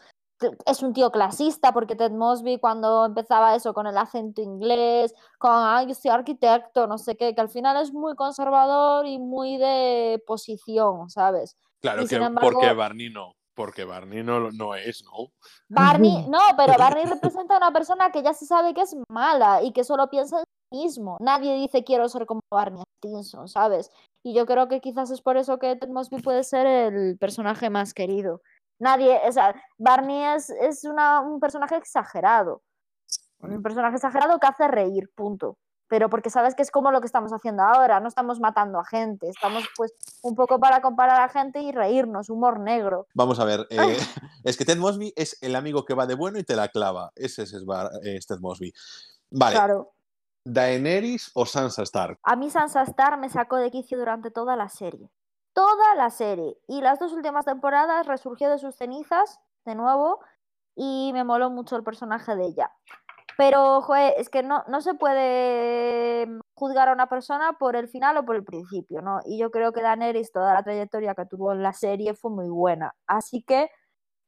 Es 0.67 0.83
un 0.83 0.93
tío 0.93 1.11
clasista 1.11 1.73
porque 1.73 1.97
Ted 1.97 2.13
Mosby 2.13 2.59
cuando 2.59 3.05
empezaba 3.05 3.55
eso 3.55 3.75
con 3.75 3.87
el 3.87 3.97
acento 3.99 4.41
inglés, 4.41 5.15
con 5.39 5.51
ah, 5.53 5.83
yo 5.87 5.95
soy 5.95 6.11
arquitecto, 6.11 6.87
no 6.87 6.99
sé 6.99 7.17
qué, 7.17 7.35
que 7.35 7.41
al 7.41 7.49
final 7.49 7.77
es 7.83 7.93
muy 7.93 8.15
conservador 8.15 9.07
y 9.07 9.19
muy 9.19 9.57
de 9.57 10.23
posición, 10.27 11.11
¿sabes? 11.11 11.57
Claro 11.81 12.07
que 12.07 12.17
embargo- 12.17 12.51
porque 12.53 12.73
Barney 12.73 13.11
no. 13.11 13.35
Porque 13.55 13.85
Barney 13.85 14.23
no, 14.23 14.53
no 14.53 14.77
es, 14.77 15.03
¿no? 15.03 15.33
Barney, 15.69 16.27
no, 16.31 16.39
pero 16.57 16.75
Barney 16.79 17.07
representa 17.07 17.55
a 17.55 17.59
una 17.59 17.73
persona 17.73 18.13
que 18.13 18.23
ya 18.23 18.33
se 18.33 18.47
sabe 18.47 18.73
que 18.73 18.83
es 18.83 18.97
mala 19.09 19.65
y 19.65 19.73
que 19.73 19.83
solo 19.83 20.09
piensa 20.09 20.39
en 20.39 20.45
sí 20.71 20.85
mismo. 20.85 21.17
Nadie 21.19 21.55
dice 21.55 21.83
quiero 21.83 22.09
ser 22.09 22.25
como 22.25 22.41
Barney 22.53 22.85
Stinson, 22.99 23.49
¿sabes? 23.49 23.91
Y 24.25 24.33
yo 24.33 24.47
creo 24.47 24.69
que 24.69 24.81
quizás 24.81 25.11
es 25.11 25.21
por 25.23 25.37
eso 25.37 25.59
que 25.59 25.75
Ted 25.75 25.89
Mosby 25.89 26.23
puede 26.23 26.45
ser 26.45 26.67
el 26.69 27.19
personaje 27.19 27.69
más 27.69 27.95
querido. 27.95 28.43
Nadie, 28.79 29.21
o 29.27 29.33
sea, 29.33 29.55
Barney 29.77 30.23
es, 30.37 30.51
es 30.51 30.85
una- 30.85 31.21
un 31.21 31.41
personaje 31.41 31.77
exagerado. 31.77 32.63
Un 33.41 33.63
personaje 33.63 33.97
exagerado 33.97 34.39
que 34.39 34.47
hace 34.47 34.67
reír, 34.69 35.11
punto. 35.15 35.57
Pero 35.91 36.11
porque 36.11 36.29
sabes 36.29 36.55
que 36.55 36.61
es 36.63 36.71
como 36.71 36.91
lo 36.91 37.01
que 37.01 37.07
estamos 37.07 37.33
haciendo 37.33 37.63
ahora, 37.63 37.99
no 37.99 38.09
estamos 38.09 38.41
matando 38.41 38.79
a 38.79 38.85
gente, 38.85 39.29
estamos 39.29 39.65
pues 39.77 39.95
un 40.23 40.35
poco 40.35 40.61
para 40.61 40.83
comparar 40.83 41.21
a 41.23 41.29
gente 41.31 41.61
y 41.61 41.73
reírnos, 41.73 42.29
humor 42.29 42.61
negro. 42.61 43.07
Vamos 43.15 43.41
a 43.41 43.45
ver. 43.45 43.67
eh, 43.71 43.97
es 44.45 44.57
que 44.59 44.65
Ted 44.67 44.77
Mosby 44.77 45.15
es 45.17 45.39
el 45.41 45.57
amigo 45.57 45.85
que 45.87 45.95
va 45.95 46.07
de 46.07 46.15
bueno 46.15 46.39
y 46.39 46.45
te 46.45 46.57
la 46.57 46.69
clava. 46.69 47.11
Ese 47.15 47.45
es, 47.45 47.55
es 47.55 47.65
Bar- 47.65 47.91
es 48.03 48.27
Ted 48.27 48.39
Mosby. 48.41 48.73
Vale. 49.31 49.55
Claro. 49.57 49.93
¿Daenerys 50.45 51.31
o 51.35 51.47
Sansa 51.47 51.83
Stark? 51.83 52.19
A 52.23 52.37
mí 52.37 52.51
Sansa 52.51 52.83
Stark 52.83 53.19
me 53.19 53.29
sacó 53.29 53.57
de 53.57 53.71
quicio 53.71 53.99
durante 53.99 54.31
toda 54.31 54.57
la 54.57 54.69
serie. 54.69 55.09
Toda 55.59 55.97
la 55.97 56.11
serie. 56.11 56.57
Y 56.69 56.81
las 56.83 57.01
dos 57.01 57.13
últimas 57.13 57.45
temporadas 57.45 58.07
resurgió 58.07 58.49
de 58.49 58.61
sus 58.61 58.77
cenizas 58.77 59.41
de 59.65 59.75
nuevo 59.75 60.21
y 60.77 61.11
me 61.13 61.25
moló 61.25 61.51
mucho 61.51 61.75
el 61.75 61.83
personaje 61.83 62.37
de 62.37 62.45
ella. 62.45 62.71
Pero, 63.37 63.81
joder, 63.81 64.15
es 64.19 64.29
que 64.29 64.45
no, 64.45 64.63
no 64.69 64.81
se 64.81 64.95
puede 64.95 66.29
juzgar 66.55 66.89
a 66.89 66.93
una 66.93 67.09
persona 67.09 67.55
por 67.59 67.75
el 67.75 67.89
final 67.89 68.17
o 68.19 68.25
por 68.25 68.37
el 68.37 68.45
principio, 68.45 69.03
¿no? 69.03 69.19
Y 69.25 69.37
yo 69.37 69.51
creo 69.51 69.73
que 69.73 69.83
Daenerys, 69.83 70.31
toda 70.31 70.55
la 70.55 70.63
trayectoria 70.63 71.17
que 71.17 71.27
tuvo 71.27 71.51
en 71.51 71.65
la 71.65 71.73
serie 71.73 72.15
fue 72.15 72.31
muy 72.31 72.49
buena. 72.49 72.95
Así 73.09 73.43
que 73.43 73.69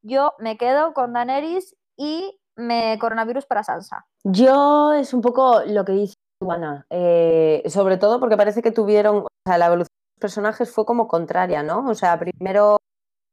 yo 0.02 0.32
me 0.40 0.58
quedo 0.58 0.94
con 0.94 1.12
Daenerys 1.12 1.76
y 1.96 2.40
me 2.56 2.98
coronavirus 3.00 3.46
para 3.46 3.62
Sansa. 3.62 4.04
Yo 4.24 4.94
es 4.94 5.14
un 5.14 5.20
poco 5.20 5.60
lo 5.64 5.84
que 5.84 5.92
dice 5.92 6.14
Juana, 6.42 6.86
eh, 6.90 7.62
sobre 7.68 7.98
todo 7.98 8.18
porque 8.18 8.36
parece 8.36 8.62
que 8.62 8.72
tuvieron, 8.72 9.26
la 9.46 9.66
evolución 9.66 9.89
personajes 10.20 10.70
fue 10.70 10.84
como 10.86 11.08
contraria, 11.08 11.62
¿no? 11.62 11.88
O 11.88 11.94
sea, 11.94 12.18
primero 12.18 12.78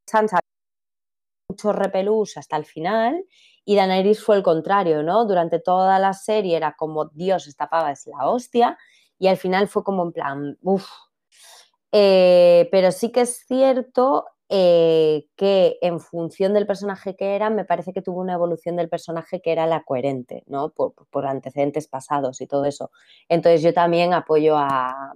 Sansa 0.10 0.40
mucho 1.50 1.74
repelús 1.74 2.38
hasta 2.38 2.58
el 2.58 2.66
final 2.66 3.26
y 3.66 3.76
Daenerys 3.76 4.24
fue 4.24 4.38
el 4.38 4.44
contrario, 4.44 5.04
¿no? 5.04 5.26
Durante 5.26 5.60
toda 5.60 6.00
la 6.00 6.14
serie 6.14 6.58
era 6.58 6.76
como 6.78 7.06
Dios, 7.10 7.48
esta 7.48 7.70
pava 7.70 7.92
es 7.92 8.08
la 8.08 8.30
hostia 8.30 8.78
y 9.20 9.28
al 9.28 9.38
final 9.38 9.68
fue 9.68 9.84
como 9.84 10.04
en 10.04 10.12
plan, 10.14 10.58
uff. 10.62 10.90
pero 11.92 12.92
sí 12.92 13.12
que 13.12 13.22
es 13.22 13.46
cierto 13.48 14.26
eh, 14.50 15.28
que 15.36 15.78
en 15.82 16.00
función 16.00 16.54
del 16.54 16.68
personaje 16.68 17.16
que 17.18 17.36
era, 17.36 17.50
me 17.50 17.66
parece 17.66 17.92
que 17.94 18.02
tuvo 18.02 18.22
una 18.22 18.34
evolución 18.34 18.78
del 18.78 18.90
personaje 18.90 19.42
que 19.42 19.52
era 19.52 19.68
la 19.68 19.84
coherente, 19.84 20.44
¿no? 20.48 20.70
Por 20.70 21.26
antecedentes 21.26 21.88
pasados 21.88 22.40
y 22.42 22.48
todo 22.48 22.66
eso. 22.66 22.92
Entonces 23.30 23.62
yo 23.62 23.74
también 23.74 24.14
apoyo 24.14 24.56
a, 24.58 25.14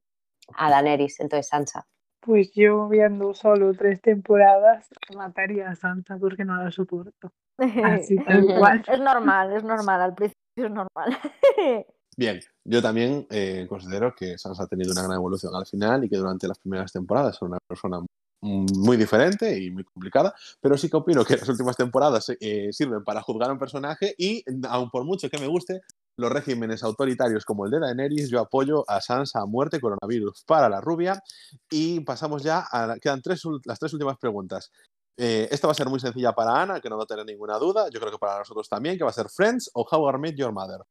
a 0.55 0.69
Daenerys, 0.69 1.19
entonces 1.19 1.47
Sansa. 1.47 1.87
Pues 2.19 2.51
yo 2.53 2.87
viendo 2.87 3.33
solo 3.33 3.73
tres 3.73 3.99
temporadas 4.01 4.87
mataría 5.15 5.69
a 5.69 5.75
Sansa 5.75 6.17
porque 6.19 6.45
no 6.45 6.63
la 6.63 6.71
soporto. 6.71 7.31
Así 7.57 8.15
tal 8.25 8.45
cual. 8.45 8.83
Es 8.87 8.99
normal, 8.99 9.53
es 9.53 9.63
normal, 9.63 10.01
al 10.01 10.15
principio 10.15 10.65
es 10.65 10.71
normal. 10.71 11.17
Bien, 12.17 12.39
yo 12.65 12.81
también 12.81 13.25
eh, 13.29 13.65
considero 13.67 14.13
que 14.13 14.37
Sansa 14.37 14.63
ha 14.63 14.67
tenido 14.67 14.91
una 14.91 15.03
gran 15.03 15.15
evolución 15.15 15.55
al 15.55 15.65
final 15.65 16.03
y 16.03 16.09
que 16.09 16.17
durante 16.17 16.47
las 16.47 16.59
primeras 16.59 16.91
temporadas 16.91 17.35
es 17.35 17.41
una 17.41 17.57
persona 17.65 17.99
muy 18.41 18.97
diferente 18.97 19.59
y 19.59 19.69
muy 19.69 19.83
complicada, 19.83 20.33
pero 20.59 20.75
sí 20.77 20.89
que 20.89 20.97
opino 20.97 21.23
que 21.23 21.37
las 21.37 21.47
últimas 21.47 21.77
temporadas 21.77 22.31
eh, 22.39 22.69
sirven 22.71 23.03
para 23.03 23.21
juzgar 23.21 23.49
a 23.49 23.53
un 23.53 23.59
personaje 23.59 24.15
y, 24.17 24.43
aun 24.67 24.89
por 24.89 25.03
mucho 25.03 25.29
que 25.29 25.37
me 25.37 25.47
guste, 25.47 25.81
los 26.17 26.31
regímenes 26.31 26.83
autoritarios 26.83 27.45
como 27.45 27.65
el 27.65 27.71
de 27.71 27.79
Daenerys, 27.79 28.29
yo 28.29 28.39
apoyo 28.39 28.83
a 28.87 29.01
Sansa 29.01 29.41
a 29.41 29.45
muerte, 29.45 29.79
coronavirus 29.79 30.43
para 30.45 30.69
la 30.69 30.81
rubia. 30.81 31.21
Y 31.69 32.01
pasamos 32.01 32.43
ya 32.43 32.65
a. 32.71 32.95
Quedan 33.01 33.21
tres, 33.21 33.41
las 33.65 33.79
tres 33.79 33.93
últimas 33.93 34.17
preguntas. 34.17 34.71
Eh, 35.17 35.47
esta 35.51 35.67
va 35.67 35.71
a 35.71 35.75
ser 35.75 35.87
muy 35.87 35.99
sencilla 35.99 36.33
para 36.33 36.61
Ana, 36.61 36.79
que 36.79 36.89
no 36.89 36.97
va 36.97 37.03
a 37.03 37.07
tener 37.07 37.25
ninguna 37.25 37.57
duda. 37.57 37.89
Yo 37.91 37.99
creo 37.99 38.11
que 38.11 38.17
para 38.17 38.39
nosotros 38.39 38.67
también, 38.69 38.97
que 38.97 39.03
va 39.03 39.09
a 39.09 39.13
ser 39.13 39.27
Friends 39.29 39.69
o 39.73 39.85
How 39.89 40.09
I 40.09 40.17
Met 40.19 40.35
Your 40.35 40.51
Mother. 40.51 40.81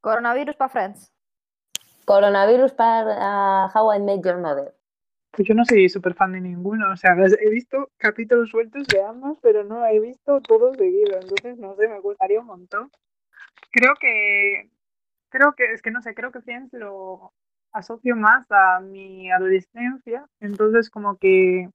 Coronavirus 0.00 0.56
para 0.56 0.70
Friends. 0.70 1.12
Coronavirus 2.04 2.72
para 2.72 3.66
How 3.74 3.94
I 3.94 4.00
Met 4.00 4.24
Your 4.24 4.38
Mother. 4.38 4.74
Pues 5.32 5.48
yo 5.48 5.54
no 5.54 5.64
soy 5.66 5.88
súper 5.88 6.14
fan 6.14 6.32
de 6.32 6.40
ninguno, 6.40 6.90
o 6.90 6.96
sea, 6.96 7.14
he 7.14 7.50
visto 7.50 7.90
capítulos 7.98 8.48
sueltos 8.48 8.86
de 8.86 9.02
ambos, 9.02 9.36
pero 9.42 9.64
no 9.64 9.84
he 9.84 10.00
visto 10.00 10.40
todos 10.40 10.78
seguidos, 10.78 11.16
entonces 11.20 11.58
no 11.58 11.76
sé, 11.76 11.88
me 11.88 12.00
gustaría 12.00 12.40
un 12.40 12.46
montón. 12.46 12.90
Creo 13.70 13.94
que, 14.00 14.70
creo 15.28 15.54
que, 15.54 15.72
es 15.72 15.82
que 15.82 15.90
no 15.90 16.02
sé, 16.02 16.14
creo 16.14 16.32
que 16.32 16.40
Friends 16.40 16.72
lo 16.72 17.32
asocio 17.72 18.16
más 18.16 18.46
a 18.50 18.80
mi 18.80 19.30
adolescencia, 19.30 20.26
entonces 20.40 20.90
como 20.90 21.18
que, 21.18 21.68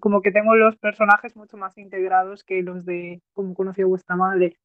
como 0.00 0.22
que 0.22 0.30
tengo 0.30 0.54
los 0.54 0.76
personajes 0.76 1.36
mucho 1.36 1.56
más 1.56 1.76
integrados 1.78 2.44
que 2.44 2.62
los 2.62 2.84
de 2.84 3.22
como 3.32 3.54
conocí 3.54 3.82
a 3.82 3.86
vuestra 3.86 4.16
madre. 4.16 4.56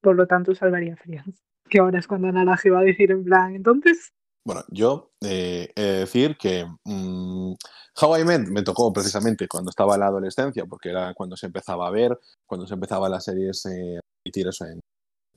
Por 0.00 0.14
lo 0.16 0.26
tanto, 0.26 0.54
salvaría 0.54 0.96
Friends, 0.96 1.42
que 1.68 1.80
ahora 1.80 1.98
es 1.98 2.06
cuando 2.06 2.30
Naranja 2.30 2.70
va 2.70 2.80
a 2.80 2.84
decir 2.84 3.10
en 3.10 3.24
plan, 3.24 3.56
entonces 3.56 4.12
bueno, 4.46 4.62
yo 4.68 5.10
eh, 5.22 5.72
he 5.74 5.82
de 5.82 5.98
decir 5.98 6.36
que 6.36 6.64
mmm, 6.84 7.54
How 8.00 8.18
I 8.18 8.24
Met 8.24 8.46
me 8.46 8.62
tocó 8.62 8.92
precisamente 8.92 9.48
cuando 9.48 9.70
estaba 9.70 9.94
en 9.94 10.00
la 10.00 10.06
adolescencia, 10.06 10.64
porque 10.66 10.90
era 10.90 11.12
cuando 11.14 11.36
se 11.36 11.46
empezaba 11.46 11.88
a 11.88 11.90
ver, 11.90 12.16
cuando 12.46 12.64
se 12.64 12.74
empezaba 12.74 13.08
las 13.08 13.24
series 13.24 13.66
eh, 13.66 13.98
eso 14.34 14.64
en, 14.64 14.80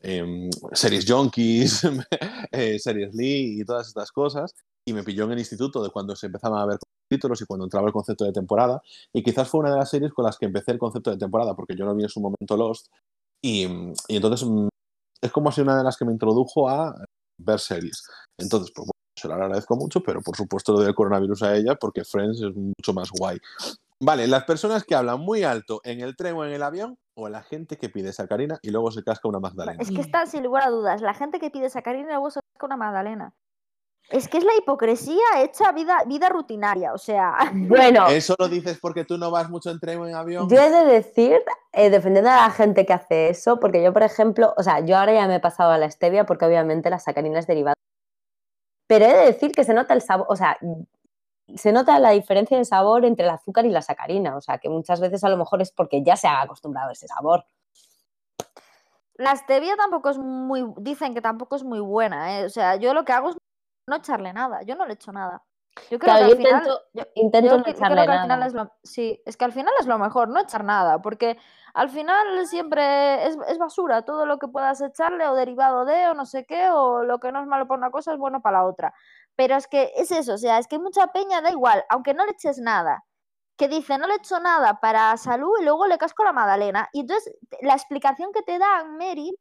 en 0.02 0.49
series 0.74 1.06
junkies, 1.07 1.82
eh, 2.52 2.80
series 2.80 3.14
Lee 3.14 3.61
y 3.61 3.66
todas 3.66 3.88
estas 3.88 4.11
cosas, 4.11 4.53
y 4.88 4.94
me 4.94 5.03
pilló 5.03 5.26
en 5.26 5.34
el 5.34 5.40
instituto 5.40 5.84
de 5.84 5.90
cuando 5.90 6.16
se 6.16 6.28
empezaban 6.28 6.61
a 6.61 6.66
ver 6.66 6.80
títulos 7.10 7.41
y 7.41 7.45
cuando 7.45 7.66
entraba 7.66 7.88
el 7.88 7.94
concepto 7.94 8.26
de 8.26 8.32
temporada, 8.32 8.82
y 9.14 9.24
quizás 9.24 9.48
fue 9.48 9.61
una 9.61 9.72
de 9.72 9.78
las 9.78 9.90
series 9.90 10.14
con 10.14 10.26
las 10.26 10.38
que 10.38 10.45
empecé 10.45 10.72
el 10.72 10.80
concepto 10.80 11.11
de 11.11 11.18
temporada, 11.18 11.56
porque 11.56 11.76
yo 11.76 11.86
no 11.86 11.95
vi 11.95 12.03
en 12.03 12.10
su 12.10 12.22
momento 12.22 12.57
Lost, 12.57 12.88
y, 13.41 13.64
entonces 14.10 14.48
mmm, 14.48 14.68
es 15.22 15.32
como 15.32 15.52
si 15.52 15.61
una 15.61 15.78
de 15.78 15.84
las 15.84 15.98
que 15.98 16.06
me 16.06 16.11
introdujo 16.11 16.70
a 16.70 16.95
ver 17.40 17.60
series. 17.60 18.03
Entonces, 18.38 18.72
pues, 18.74 18.90
se 19.18 19.28
lo 19.28 19.34
agradezco 19.34 19.76
mucho, 19.76 20.02
pero 20.02 20.22
por 20.22 20.36
supuesto 20.36 20.74
lo 20.74 20.80
del 20.80 20.95
coronavirus 20.95 21.44
a 21.44 21.56
ella 21.56 21.76
porque 21.76 22.06
Friends 22.06 22.41
es 22.41 22.56
mucho 22.56 22.94
más 22.94 23.10
guay. 23.11 23.38
Vale, 24.02 24.28
las 24.28 24.46
personas 24.46 24.86
que 24.86 24.96
hablan 24.96 25.20
muy 25.20 25.44
alto 25.44 25.82
en 25.84 26.00
el 26.00 26.16
tren 26.16 26.36
o 26.36 26.46
en 26.46 26.54
el 26.54 26.64
avión 26.64 26.98
o 27.16 27.28
la 27.28 27.44
gente 27.44 27.78
que 27.78 27.90
pide 27.90 28.14
sacarina 28.14 28.58
y 28.62 28.72
luego 28.72 28.92
se 28.92 29.04
casca 29.04 29.28
una 29.28 29.40
magdalena. 29.40 29.82
Es 29.82 29.92
que 29.92 30.00
está 30.00 30.26
sin 30.26 30.44
lugar 30.44 30.64
a 30.64 30.70
dudas. 30.70 31.02
La 31.02 31.14
gente 31.14 31.40
que 31.40 31.52
pide 31.52 31.70
sacarina 31.70 32.08
y 32.08 32.12
luego 32.14 32.32
se 32.32 32.40
casca 32.40 32.66
una 32.66 32.78
magdalena. 32.78 33.34
Es 34.10 34.28
que 34.28 34.38
es 34.40 34.44
la 34.44 34.56
hipocresía 34.58 35.22
hecha 35.38 35.72
vida, 35.74 35.98
vida 36.08 36.30
rutinaria, 36.30 36.94
o 36.94 36.98
sea. 36.98 37.36
Bueno, 37.54 38.08
¿Eso 38.08 38.36
lo 38.40 38.48
dices 38.48 38.80
porque 38.82 39.04
tú 39.04 39.18
no 39.18 39.30
vas 39.32 39.50
mucho 39.50 39.70
en 39.70 39.80
tren 39.80 40.00
o 40.00 40.08
en 40.08 40.16
avión? 40.16 40.50
yo 40.50 40.58
he 40.58 40.70
de 40.70 40.86
decir, 40.86 41.42
eh, 41.74 41.90
defendiendo 41.90 42.32
a 42.32 42.48
la 42.48 42.52
gente 42.52 42.86
que 42.86 42.94
hace 42.94 43.30
eso, 43.30 43.60
porque 43.60 43.84
yo, 43.84 43.94
por 43.94 44.04
ejemplo, 44.04 44.54
o 44.58 44.64
sea, 44.64 44.80
yo 44.80 44.98
ahora 44.98 45.14
ya 45.14 45.28
me 45.28 45.36
he 45.36 45.40
pasado 45.40 45.72
a 45.72 45.78
la 45.78 45.92
stevia 45.92 46.26
porque 46.26 46.46
obviamente 46.46 46.90
la 46.90 47.00
sacarina 47.00 47.40
es 47.40 47.48
derivada. 47.48 47.76
Pero 48.88 49.06
he 49.06 49.14
de 49.14 49.26
decir 49.26 49.52
que 49.52 49.64
se 49.64 49.74
nota 49.74 49.94
el 49.94 50.02
sabor, 50.02 50.26
o 50.30 50.36
sea, 50.36 50.58
se 51.56 51.72
nota 51.72 52.00
la 52.00 52.12
diferencia 52.12 52.58
de 52.58 52.66
sabor 52.66 53.06
entre 53.06 53.26
el 53.26 53.32
azúcar 53.32 53.66
y 53.66 53.70
la 53.70 53.82
sacarina, 53.82 54.36
o 54.36 54.42
sea, 54.42 54.58
que 54.58 54.70
muchas 54.70 55.00
veces 55.00 55.24
a 55.24 55.30
lo 55.30 55.38
mejor 55.38 55.62
es 55.62 55.72
porque 55.72 56.04
ya 56.04 56.16
se 56.16 56.28
ha 56.28 56.42
acostumbrado 56.42 56.90
a 56.90 56.94
ese 56.94 57.08
sabor. 57.08 57.46
La 59.16 59.36
stevia 59.36 59.76
tampoco 59.76 60.10
es 60.10 60.18
muy. 60.18 60.66
Dicen 60.78 61.14
que 61.14 61.22
tampoco 61.22 61.56
es 61.58 61.64
muy 61.64 61.80
buena, 61.82 62.40
¿eh? 62.40 62.46
O 62.46 62.50
sea, 62.50 62.78
yo 62.78 62.94
lo 62.94 63.04
que 63.04 63.12
hago 63.12 63.32
es 63.32 63.38
no 63.88 63.98
echarle 63.98 64.32
nada. 64.32 64.62
Yo 64.64 64.76
no 64.76 64.86
le 64.86 64.94
echo 64.94 65.12
nada. 65.12 65.44
Yo 65.92 66.00
creo 66.00 66.14
Claro, 66.16 66.26
que 66.28 66.32
al 66.32 66.38
final. 66.38 66.52
intento, 66.54 66.82
yo- 66.94 67.04
intento 67.16 67.50
Yo 67.52 67.58
no 67.58 67.64
que- 67.64 67.72
echarle 67.72 67.96
creo 67.96 68.06
que 68.06 68.12
al 68.12 68.22
final 68.22 68.40
nada. 68.40 68.48
es 68.48 68.54
lo, 68.54 68.72
sí, 68.84 69.22
es 69.26 69.38
que 69.38 69.46
al 69.46 69.52
final 69.54 69.74
es 69.80 69.88
lo 69.88 69.98
mejor, 69.98 70.28
no 70.30 70.40
echar 70.42 70.64
nada, 70.64 71.02
porque 71.02 71.38
al 71.74 71.90
final 71.90 72.46
siempre 72.48 73.26
es, 73.28 73.38
es 73.48 73.58
basura, 73.58 74.02
todo 74.04 74.26
lo 74.26 74.40
que 74.40 74.48
puedas 74.48 74.82
echarle 74.82 75.28
o 75.28 75.36
derivado 75.36 75.86
de 75.86 76.08
o 76.10 76.14
no 76.16 76.26
sé 76.26 76.46
qué, 76.46 76.70
o 76.70 77.04
lo 77.04 77.20
que 77.20 77.32
no 77.32 77.40
es 77.42 77.48
malo 77.48 77.68
para 77.68 77.78
una 77.78 77.92
cosa 77.92 78.12
es 78.14 78.18
bueno 78.20 78.42
para 78.42 78.60
la 78.60 78.66
otra. 78.66 78.94
Pero 79.40 79.56
es 79.56 79.68
que 79.70 79.94
es 79.95 80.11
eso, 80.11 80.34
o 80.34 80.38
sea, 80.38 80.60
es 80.60 80.68
que 80.68 80.80
mucha 80.80 81.14
peña 81.14 81.40
da 81.40 81.49
igual, 81.49 81.86
aunque 81.88 82.14
no 82.14 82.26
le 82.26 82.34
eches 82.34 82.57
nada, 82.57 83.06
que 83.57 83.70
dice 83.70 83.98
no 83.98 84.06
le 84.06 84.16
echo 84.16 84.38
nada 84.41 84.82
para 84.82 85.16
salud 85.16 85.53
y 85.61 85.64
luego 85.64 85.88
le 85.88 85.98
casco 85.98 86.26
la 86.26 86.34
magdalena. 86.34 86.90
Y 86.91 86.99
entonces 86.99 87.34
la 87.61 87.72
explicación 87.74 88.34
que 88.34 88.41
te 88.41 88.60
dan, 88.60 88.98
Mary, 88.98 89.34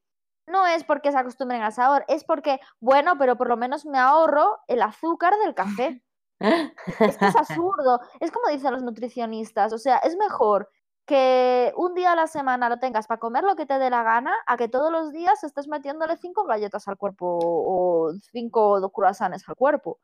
no 0.47 0.69
es 0.69 0.85
porque 0.85 1.11
se 1.11 1.19
acostumbren 1.19 1.62
al 1.62 1.73
sabor, 1.73 2.05
es 2.07 2.23
porque, 2.23 2.61
bueno, 2.79 3.19
pero 3.19 3.37
por 3.37 3.49
lo 3.49 3.57
menos 3.57 3.87
me 3.87 3.99
ahorro 3.99 4.61
el 4.69 4.83
azúcar 4.83 5.35
del 5.45 5.57
café. 5.57 6.01
Es 7.01 7.19
que 7.19 7.27
es 7.27 7.35
absurdo. 7.35 7.99
Es 8.20 8.31
como 8.31 8.51
dicen 8.51 8.70
los 8.70 8.85
nutricionistas. 8.85 9.73
O 9.73 9.79
sea, 9.79 9.99
es 9.99 10.16
mejor 10.16 10.70
que 11.09 11.73
un 11.75 11.95
día 11.95 12.13
a 12.13 12.17
la 12.17 12.27
semana 12.27 12.69
lo 12.69 12.79
tengas 12.79 13.07
para 13.07 13.19
comer 13.19 13.43
lo 13.43 13.57
que 13.57 13.65
te 13.65 13.79
dé 13.79 13.89
la 13.89 14.03
gana 14.03 14.35
a 14.47 14.59
que 14.59 14.69
todos 14.69 14.93
los 14.93 15.11
días 15.11 15.43
estés 15.43 15.67
metiéndole 15.67 16.19
cinco 16.19 16.45
galletas 16.45 16.87
al 16.87 16.99
cuerpo 16.99 17.39
o 17.41 18.13
cinco 18.31 18.93
croissants 18.93 19.49
al 19.49 19.57
cuerpo. 19.57 19.99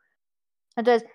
Entonces, 0.76 1.06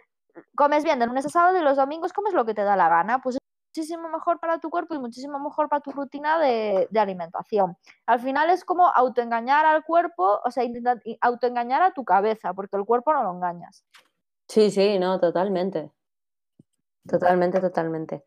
comes 0.56 0.84
bien 0.84 1.00
de 1.00 1.08
lunes 1.08 1.26
a 1.26 1.30
sábado 1.30 1.58
y 1.58 1.64
los 1.64 1.76
domingos 1.76 2.14
comes 2.14 2.34
lo 2.34 2.46
que 2.46 2.54
te 2.54 2.62
da 2.62 2.76
la 2.76 2.88
gana. 2.88 3.20
Pues 3.20 3.38
es 3.38 3.42
muchísimo 3.76 4.10
mejor 4.10 4.40
para 4.40 4.60
tu 4.60 4.70
cuerpo 4.70 4.94
y 4.94 5.00
muchísimo 5.00 5.40
mejor 5.40 5.70
para 5.70 5.82
tu 5.82 5.92
rutina 5.92 6.38
de, 6.38 6.88
de 6.92 7.00
alimentación. 7.00 7.76
Al 8.06 8.20
final 8.20 8.52
es 8.52 8.64
como 8.64 8.88
autoengañar 8.90 9.66
al 9.66 9.84
cuerpo, 9.84 10.40
o 10.46 10.52
sea, 10.52 10.64
autoengañar 11.22 11.82
a 11.82 11.94
tu 11.94 12.06
cabeza, 12.06 12.54
porque 12.54 12.78
el 12.78 12.86
cuerpo 12.86 13.12
no 13.12 13.24
lo 13.24 13.32
engañas. 13.32 13.84
Sí, 14.48 14.70
sí, 14.70 15.00
no, 15.00 15.20
totalmente. 15.20 15.92
Totalmente, 17.08 17.60
totalmente. 17.60 18.24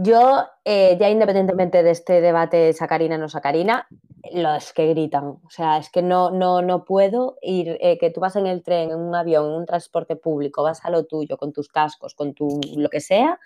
Yo, 0.00 0.46
eh, 0.64 0.96
ya 1.00 1.10
independientemente 1.10 1.82
de 1.82 1.90
este 1.90 2.20
debate 2.20 2.72
sacarina 2.72 3.18
no 3.18 3.28
sacarina, 3.28 3.88
los 4.32 4.72
que 4.72 4.86
gritan, 4.86 5.24
o 5.24 5.50
sea, 5.50 5.78
es 5.78 5.90
que 5.90 6.02
no, 6.02 6.30
no, 6.30 6.62
no 6.62 6.84
puedo 6.84 7.36
ir, 7.42 7.76
eh, 7.80 7.98
que 7.98 8.10
tú 8.10 8.20
vas 8.20 8.36
en 8.36 8.46
el 8.46 8.62
tren, 8.62 8.92
en 8.92 9.00
un 9.00 9.16
avión, 9.16 9.46
en 9.46 9.56
un 9.56 9.66
transporte 9.66 10.14
público, 10.14 10.62
vas 10.62 10.84
a 10.84 10.90
lo 10.90 11.06
tuyo, 11.06 11.36
con 11.36 11.52
tus 11.52 11.68
cascos, 11.68 12.14
con 12.14 12.32
tu 12.32 12.60
lo 12.76 12.88
que 12.90 13.00
sea, 13.00 13.40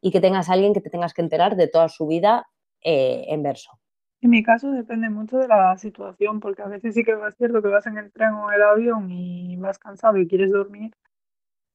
y 0.00 0.12
que 0.12 0.20
tengas 0.20 0.48
a 0.48 0.52
alguien 0.52 0.74
que 0.74 0.80
te 0.80 0.90
tengas 0.90 1.12
que 1.12 1.22
enterar 1.22 1.56
de 1.56 1.66
toda 1.66 1.88
su 1.88 2.06
vida 2.06 2.46
eh, 2.82 3.24
en 3.26 3.42
verso. 3.42 3.72
En 4.20 4.30
mi 4.30 4.44
caso 4.44 4.70
depende 4.70 5.10
mucho 5.10 5.38
de 5.38 5.48
la 5.48 5.76
situación, 5.76 6.38
porque 6.38 6.62
a 6.62 6.68
veces 6.68 6.94
sí 6.94 7.02
que 7.02 7.14
es 7.14 7.36
cierto 7.36 7.60
que 7.60 7.68
vas 7.68 7.88
en 7.88 7.98
el 7.98 8.12
tren 8.12 8.32
o 8.34 8.52
el 8.52 8.62
avión 8.62 9.10
y 9.10 9.56
vas 9.56 9.80
cansado 9.80 10.18
y 10.18 10.28
quieres 10.28 10.52
dormir 10.52 10.92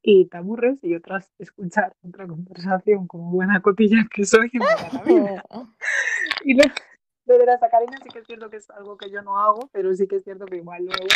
y 0.02 0.26
te 0.26 0.38
aburres 0.38 0.84
y 0.84 0.96
otras 0.96 1.32
escuchar 1.38 1.96
otra 2.08 2.28
conversación 2.28 3.08
como 3.08 3.32
buena 3.32 3.62
cotilla 3.62 4.06
que 4.14 4.26
soy 4.26 4.50
y 4.52 4.60
me 4.60 4.66
da 4.66 4.90
la 4.94 5.04
vida. 5.04 5.44
Y 6.44 6.56
lo, 6.56 6.64
lo 7.26 7.38
de 7.38 7.46
la 7.46 7.60
sacarina 7.60 7.98
sí 8.02 8.10
que 8.10 8.20
es 8.20 8.26
cierto 8.26 8.50
que 8.50 8.58
es 8.58 8.70
algo 8.72 8.98
que 8.98 9.12
yo 9.12 9.22
no 9.22 9.38
hago, 9.40 9.70
pero 9.72 9.94
sí 9.94 10.08
que 10.08 10.16
es 10.16 10.24
cierto 10.24 10.46
que 10.46 10.58
igual 10.58 10.86
luego 10.86 11.08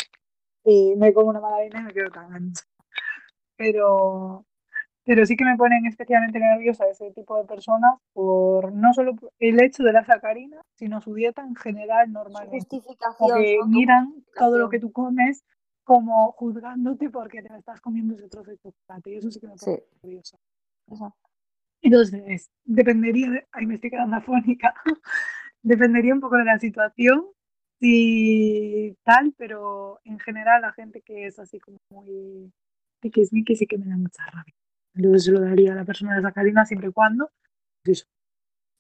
y 0.66 0.95
me 0.98 1.14
como 1.14 1.30
una 1.30 1.40
magdalena 1.40 1.82
y 1.82 1.84
me 1.84 1.94
quedo 1.94 2.10
tan 2.10 2.34
ancha. 2.34 2.64
Pero, 3.56 4.45
pero 5.06 5.26
sí 5.26 5.38
que 5.38 5.45
me 5.45 5.56
ponen 5.56 5.86
especialmente 5.86 6.40
nerviosa 6.40 6.88
ese 6.88 7.12
tipo 7.12 7.38
de 7.38 7.45
personas 7.45 7.99
por 8.14 8.74
no 8.74 8.94
solo 8.94 9.14
el 9.40 9.62
hecho 9.62 9.84
de 9.84 9.94
la 9.94 10.03
sacarina, 10.03 10.62
sino 10.74 10.99
su 11.02 11.14
dieta 11.14 11.44
en 11.44 11.56
general 11.56 12.12
normalmente. 12.12 12.57
Justificación. 12.57 13.38
que 13.38 13.57
son 13.60 13.72
tu 13.72 13.78
miran 13.78 14.14
todo 14.38 14.57
lo 14.57 14.70
que 14.70 14.80
tú 14.80 14.91
comes 14.91 15.45
como 15.86 16.32
juzgándote 16.34 17.10
porque 17.10 17.41
te 17.41 17.56
estás 17.56 17.80
comiendo 17.80 18.16
ese 18.16 18.28
trozo 18.28 18.52
de 18.52 18.57
chocolate 18.57 19.12
y 19.12 19.16
eso 19.18 19.32
sí 19.32 19.40
que 19.40 19.48
me 19.48 19.56
pone 19.56 19.84
Sí. 20.02 20.18
Eso. 20.18 20.38
Entonces, 21.82 22.49
dependería 22.64 23.30
de... 23.30 23.48
Ay, 23.52 23.68
me 23.68 23.76
estoy 23.76 23.91
quedando 23.91 24.18
afónica. 24.18 24.74
dependería 25.64 26.14
un 26.14 26.20
poco 26.20 26.36
de 26.36 26.45
la 26.45 26.60
situación 26.60 27.26
y 27.80 28.94
tal, 29.03 29.34
pero 29.38 29.99
en 30.03 30.20
general 30.20 30.62
la 30.62 30.74
gente 30.74 31.02
que 31.02 31.28
es 31.28 31.40
así 31.40 31.60
como 31.60 31.78
muy 31.91 32.52
tiquismiquis 33.02 33.60
sí 33.60 33.68
que 33.68 33.78
me 33.78 33.86
da 33.86 33.98
mucha 33.98 34.26
rabia. 34.26 34.53
Entonces 34.95 35.26
se 35.26 35.32
lo 35.32 35.41
daría 35.41 35.74
a 35.74 35.76
la 35.76 35.86
persona 35.86 36.16
de 36.16 36.24
sacarina 36.24 36.66
siempre 36.66 36.90
y 36.90 36.91
cuando... 36.91 37.30
pues 37.84 37.99
eso. 37.99 38.07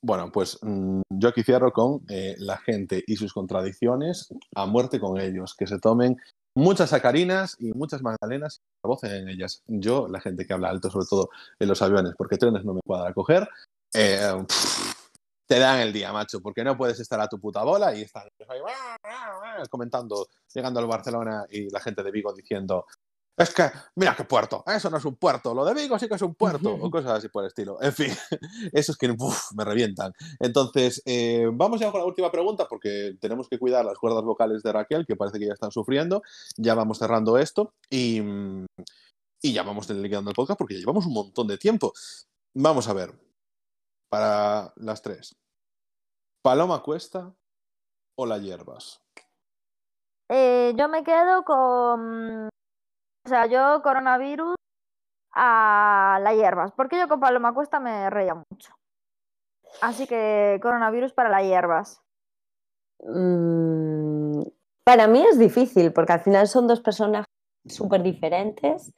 Bueno, 0.01 0.31
pues 0.31 0.59
mm, 0.61 1.01
yo 1.09 1.29
aquí 1.29 1.43
cierro 1.43 1.71
con 1.71 2.01
eh, 2.09 2.35
la 2.37 2.57
gente 2.57 3.03
y 3.07 3.15
sus 3.15 3.33
contradicciones 3.33 4.31
a 4.55 4.65
muerte 4.65 4.99
con 4.99 5.19
ellos, 5.19 5.55
que 5.57 5.65
se 5.65 5.79
tomen 5.79 6.17
muchas 6.55 6.89
sacarinas 6.89 7.55
y 7.59 7.73
muchas 7.73 8.01
magdalenas 8.01 8.61
y 8.83 8.87
vocen 8.87 9.11
en 9.11 9.29
ellas. 9.29 9.61
Yo, 9.67 10.07
la 10.07 10.21
gente 10.21 10.45
que 10.45 10.53
habla 10.53 10.69
alto, 10.69 10.89
sobre 10.89 11.05
todo 11.09 11.29
en 11.59 11.67
los 11.67 11.81
aviones, 11.81 12.13
porque 12.17 12.37
trenes 12.37 12.63
no 12.65 12.73
me 12.73 12.81
cuadra 12.81 13.13
coger, 13.13 13.47
eh, 13.93 14.33
te 15.47 15.59
dan 15.59 15.79
el 15.79 15.93
día, 15.93 16.11
macho, 16.11 16.41
porque 16.41 16.63
no 16.63 16.75
puedes 16.75 16.99
estar 16.99 17.19
a 17.19 17.27
tu 17.27 17.39
puta 17.39 17.63
bola 17.63 17.93
y 17.95 18.01
están 18.01 18.23
ahí, 18.49 18.59
"Ah, 18.67 18.97
ah, 19.03 19.39
ah", 19.43 19.63
comentando, 19.69 20.27
llegando 20.53 20.79
al 20.79 20.87
Barcelona 20.87 21.45
y 21.49 21.69
la 21.69 21.79
gente 21.79 22.01
de 22.01 22.11
Vigo 22.11 22.33
diciendo 22.33 22.85
es 23.37 23.53
que, 23.53 23.63
mira 23.95 24.15
qué 24.15 24.23
puerto, 24.23 24.63
eso 24.67 24.89
no 24.89 24.97
es 24.97 25.05
un 25.05 25.15
puerto, 25.15 25.53
lo 25.53 25.65
de 25.65 25.73
Vigo 25.73 25.99
sí 25.99 26.07
que 26.07 26.15
es 26.15 26.21
un 26.21 26.35
puerto, 26.35 26.73
o 26.73 26.89
cosas 26.89 27.11
así 27.11 27.27
por 27.27 27.43
el 27.43 27.47
estilo. 27.47 27.81
En 27.81 27.91
fin, 27.91 28.07
eso 28.71 28.91
es 28.93 28.97
que 28.97 29.09
uf, 29.11 29.51
me 29.55 29.65
revientan. 29.65 30.13
Entonces, 30.39 31.01
eh, 31.05 31.49
vamos 31.51 31.79
ya 31.79 31.91
con 31.91 31.99
la 31.99 32.07
última 32.07 32.31
pregunta 32.31 32.67
porque 32.69 33.17
tenemos 33.19 33.49
que 33.49 33.59
cuidar 33.59 33.83
las 33.83 33.97
cuerdas 33.97 34.23
vocales 34.23 34.63
de 34.63 34.71
Raquel, 34.71 35.05
que 35.05 35.15
parece 35.15 35.39
que 35.39 35.47
ya 35.47 35.53
están 35.53 35.71
sufriendo. 35.71 36.21
Ya 36.57 36.75
vamos 36.75 36.97
cerrando 36.97 37.37
esto 37.37 37.73
y, 37.89 38.21
y 39.41 39.53
ya 39.53 39.63
vamos 39.63 39.89
liquidando 39.89 40.29
el 40.29 40.35
podcast 40.35 40.57
porque 40.57 40.75
ya 40.75 40.79
llevamos 40.79 41.05
un 41.05 41.13
montón 41.13 41.47
de 41.47 41.57
tiempo. 41.57 41.93
Vamos 42.55 42.87
a 42.87 42.93
ver, 42.93 43.13
para 44.09 44.73
las 44.77 45.01
tres. 45.01 45.35
¿Paloma 46.41 46.81
Cuesta 46.83 47.35
o 48.17 48.25
la 48.25 48.37
hierbas? 48.37 49.01
Eh, 50.29 50.73
yo 50.77 50.87
me 50.87 51.03
quedo 51.03 51.43
con. 51.43 52.49
O 53.25 53.29
sea, 53.29 53.47
yo 53.47 53.81
coronavirus 53.81 54.55
a 55.33 56.19
las 56.21 56.35
hierbas. 56.35 56.71
Porque 56.73 56.97
yo 56.99 57.07
con 57.07 57.19
Paloma 57.19 57.53
Cuesta 57.53 57.79
me 57.79 58.09
reía 58.09 58.35
mucho. 58.35 58.73
Así 59.81 60.07
que 60.07 60.59
coronavirus 60.61 61.13
para 61.13 61.29
las 61.29 61.43
hierbas. 61.43 62.01
Mm, 62.99 64.43
para 64.85 65.07
mí 65.07 65.25
es 65.25 65.37
difícil, 65.37 65.91
porque 65.91 66.13
al 66.13 66.21
final 66.21 66.47
son 66.47 66.67
dos 66.67 66.81
personajes 66.81 67.25
súper 67.67 68.03
diferentes 68.03 68.93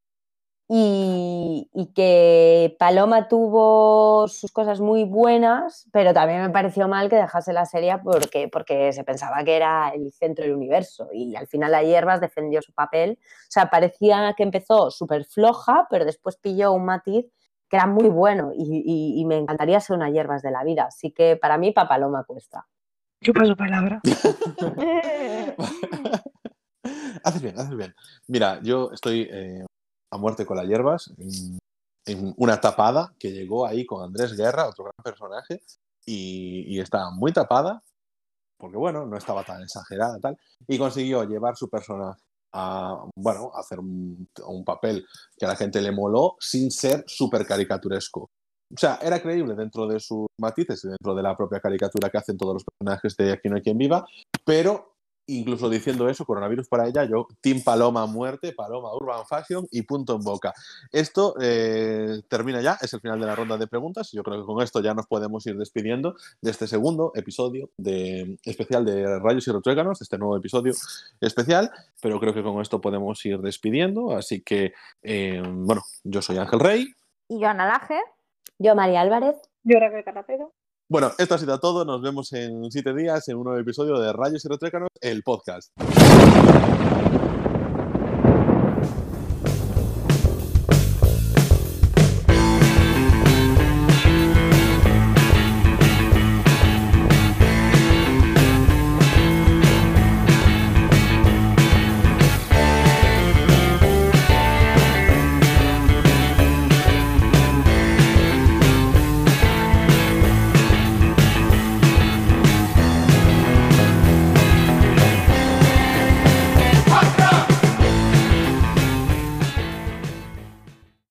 y, 0.69 1.69
y 1.73 1.93
que 1.93 2.75
Paloma 2.77 3.27
tuvo 3.29 4.27
sus 4.27 4.51
cosas 4.51 4.81
muy 4.81 5.05
buenas, 5.05 5.87
pero 5.93 6.13
también 6.13 6.41
me 6.41 6.49
pareció 6.49 6.87
mal 6.87 7.09
que 7.09 7.15
dejase 7.15 7.53
la 7.53 7.65
serie 7.65 7.97
porque, 8.03 8.49
porque 8.49 8.91
se 8.91 9.03
pensaba 9.03 9.43
que 9.43 9.55
era 9.55 9.89
el 9.89 10.11
centro 10.11 10.43
del 10.43 10.53
universo 10.55 11.07
y 11.13 11.35
al 11.35 11.47
final 11.47 11.71
la 11.71 11.83
Hierbas 11.83 12.19
defendió 12.19 12.61
su 12.61 12.73
papel. 12.73 13.17
O 13.21 13.49
sea, 13.49 13.69
parecía 13.69 14.33
que 14.35 14.43
empezó 14.43 14.91
súper 14.91 15.23
floja, 15.25 15.87
pero 15.89 16.03
después 16.05 16.35
pilló 16.37 16.73
un 16.73 16.85
matiz 16.85 17.25
que 17.69 17.77
era 17.77 17.85
muy 17.87 18.09
bueno 18.09 18.51
y, 18.53 18.63
y- 18.85 19.19
y 19.21 19.25
me 19.25 19.37
encantaría 19.37 19.79
ser 19.79 19.95
una 19.95 20.09
Hierbas 20.09 20.41
de 20.41 20.51
la 20.51 20.63
vida. 20.63 20.85
Así 20.87 21.11
que 21.11 21.37
para 21.37 21.57
mí, 21.57 21.71
pa' 21.71 21.87
Paloma 21.87 22.23
cuesta. 22.25 22.67
Yo 23.21 23.33
paso 23.33 23.55
palabra. 23.55 24.01
haces 27.23 27.41
bien, 27.41 27.57
haces 27.59 27.75
bien. 27.75 27.93
Mira, 28.27 28.59
yo 28.63 28.91
estoy 28.91 29.27
eh, 29.31 29.65
a 30.11 30.17
muerte 30.17 30.45
con 30.45 30.57
las 30.57 30.67
hierbas 30.67 31.13
en, 31.17 31.59
en 32.05 32.33
una 32.37 32.59
tapada 32.59 33.13
que 33.19 33.31
llegó 33.31 33.65
ahí 33.65 33.85
con 33.85 34.03
Andrés 34.03 34.35
Guerra, 34.35 34.67
otro 34.67 34.85
gran 34.85 35.03
personaje, 35.03 35.61
y, 36.05 36.75
y 36.75 36.79
estaba 36.79 37.11
muy 37.11 37.33
tapada, 37.33 37.83
porque 38.57 38.77
bueno, 38.77 39.05
no 39.05 39.17
estaba 39.17 39.43
tan 39.43 39.61
exagerada 39.61 40.19
tal, 40.19 40.37
y 40.67 40.77
consiguió 40.77 41.23
llevar 41.25 41.55
su 41.55 41.69
personaje 41.69 42.21
a, 42.53 43.05
bueno, 43.15 43.51
hacer 43.53 43.79
un, 43.79 44.27
un 44.45 44.63
papel 44.63 45.05
que 45.37 45.45
a 45.45 45.49
la 45.49 45.55
gente 45.55 45.81
le 45.81 45.91
moló 45.91 46.37
sin 46.39 46.71
ser 46.71 47.03
súper 47.07 47.45
caricaturesco. 47.45 48.29
O 48.73 48.77
sea, 48.77 48.99
era 49.01 49.21
creíble 49.21 49.55
dentro 49.55 49.87
de 49.87 49.99
sus 49.99 50.27
matices 50.39 50.83
y 50.83 50.87
dentro 50.89 51.15
de 51.15 51.23
la 51.23 51.37
propia 51.37 51.59
caricatura 51.59 52.09
que 52.09 52.17
hacen 52.17 52.37
todos 52.37 52.55
los 52.55 52.63
personajes 52.65 53.15
de 53.15 53.33
Aquí 53.33 53.49
no 53.49 53.55
hay 53.55 53.61
quien 53.61 53.77
viva, 53.77 54.05
pero 54.45 54.96
incluso 55.27 55.69
diciendo 55.69 56.09
eso, 56.09 56.25
coronavirus 56.25 56.67
para 56.67 56.87
ella, 56.87 57.03
yo, 57.03 57.27
Team 57.41 57.61
Paloma 57.63 58.05
muerte, 58.05 58.53
Paloma 58.53 58.93
Urban 58.95 59.25
Fashion 59.25 59.67
y 59.71 59.83
punto 59.83 60.15
en 60.15 60.23
boca. 60.23 60.53
Esto 60.91 61.35
eh, 61.41 62.21
termina 62.27 62.61
ya, 62.61 62.77
es 62.81 62.93
el 62.93 63.01
final 63.01 63.19
de 63.19 63.25
la 63.25 63.35
ronda 63.35 63.57
de 63.57 63.67
preguntas. 63.67 64.11
Yo 64.11 64.23
creo 64.23 64.39
que 64.39 64.45
con 64.45 64.63
esto 64.63 64.81
ya 64.81 64.93
nos 64.93 65.07
podemos 65.07 65.45
ir 65.45 65.57
despidiendo 65.57 66.15
de 66.41 66.51
este 66.51 66.67
segundo 66.67 67.11
episodio 67.15 67.69
de, 67.77 68.37
especial 68.43 68.85
de 68.85 69.19
Rayos 69.19 69.47
y 69.47 69.51
Retruéganos, 69.51 69.99
de 69.99 70.03
este 70.03 70.17
nuevo 70.17 70.37
episodio 70.37 70.73
especial, 71.19 71.71
pero 72.01 72.19
creo 72.19 72.33
que 72.33 72.43
con 72.43 72.61
esto 72.61 72.81
podemos 72.81 73.23
ir 73.25 73.39
despidiendo. 73.39 74.15
Así 74.15 74.41
que, 74.41 74.73
eh, 75.03 75.41
bueno, 75.45 75.83
yo 76.03 76.21
soy 76.21 76.37
Ángel 76.37 76.59
Rey. 76.59 76.87
Y 77.27 77.39
yo, 77.39 77.47
Ana 77.47 77.67
Laje. 77.67 77.99
Yo, 78.59 78.75
María 78.75 79.01
Álvarez. 79.01 79.35
Yo, 79.63 79.79
Raquel 79.79 80.03
Carapero. 80.03 80.53
Bueno, 80.89 81.11
esto 81.17 81.35
ha 81.35 81.37
sido 81.37 81.59
todo. 81.59 81.83
Nos 81.83 82.01
vemos 82.01 82.31
en 82.31 82.71
siete 82.71 82.93
días 82.93 83.27
en 83.27 83.37
un 83.37 83.43
nuevo 83.43 83.59
episodio 83.59 83.99
de 83.99 84.13
Rayos 84.13 84.45
y 84.45 84.47
Retrécanos, 84.47 84.89
el 85.01 85.21
podcast. 85.21 85.73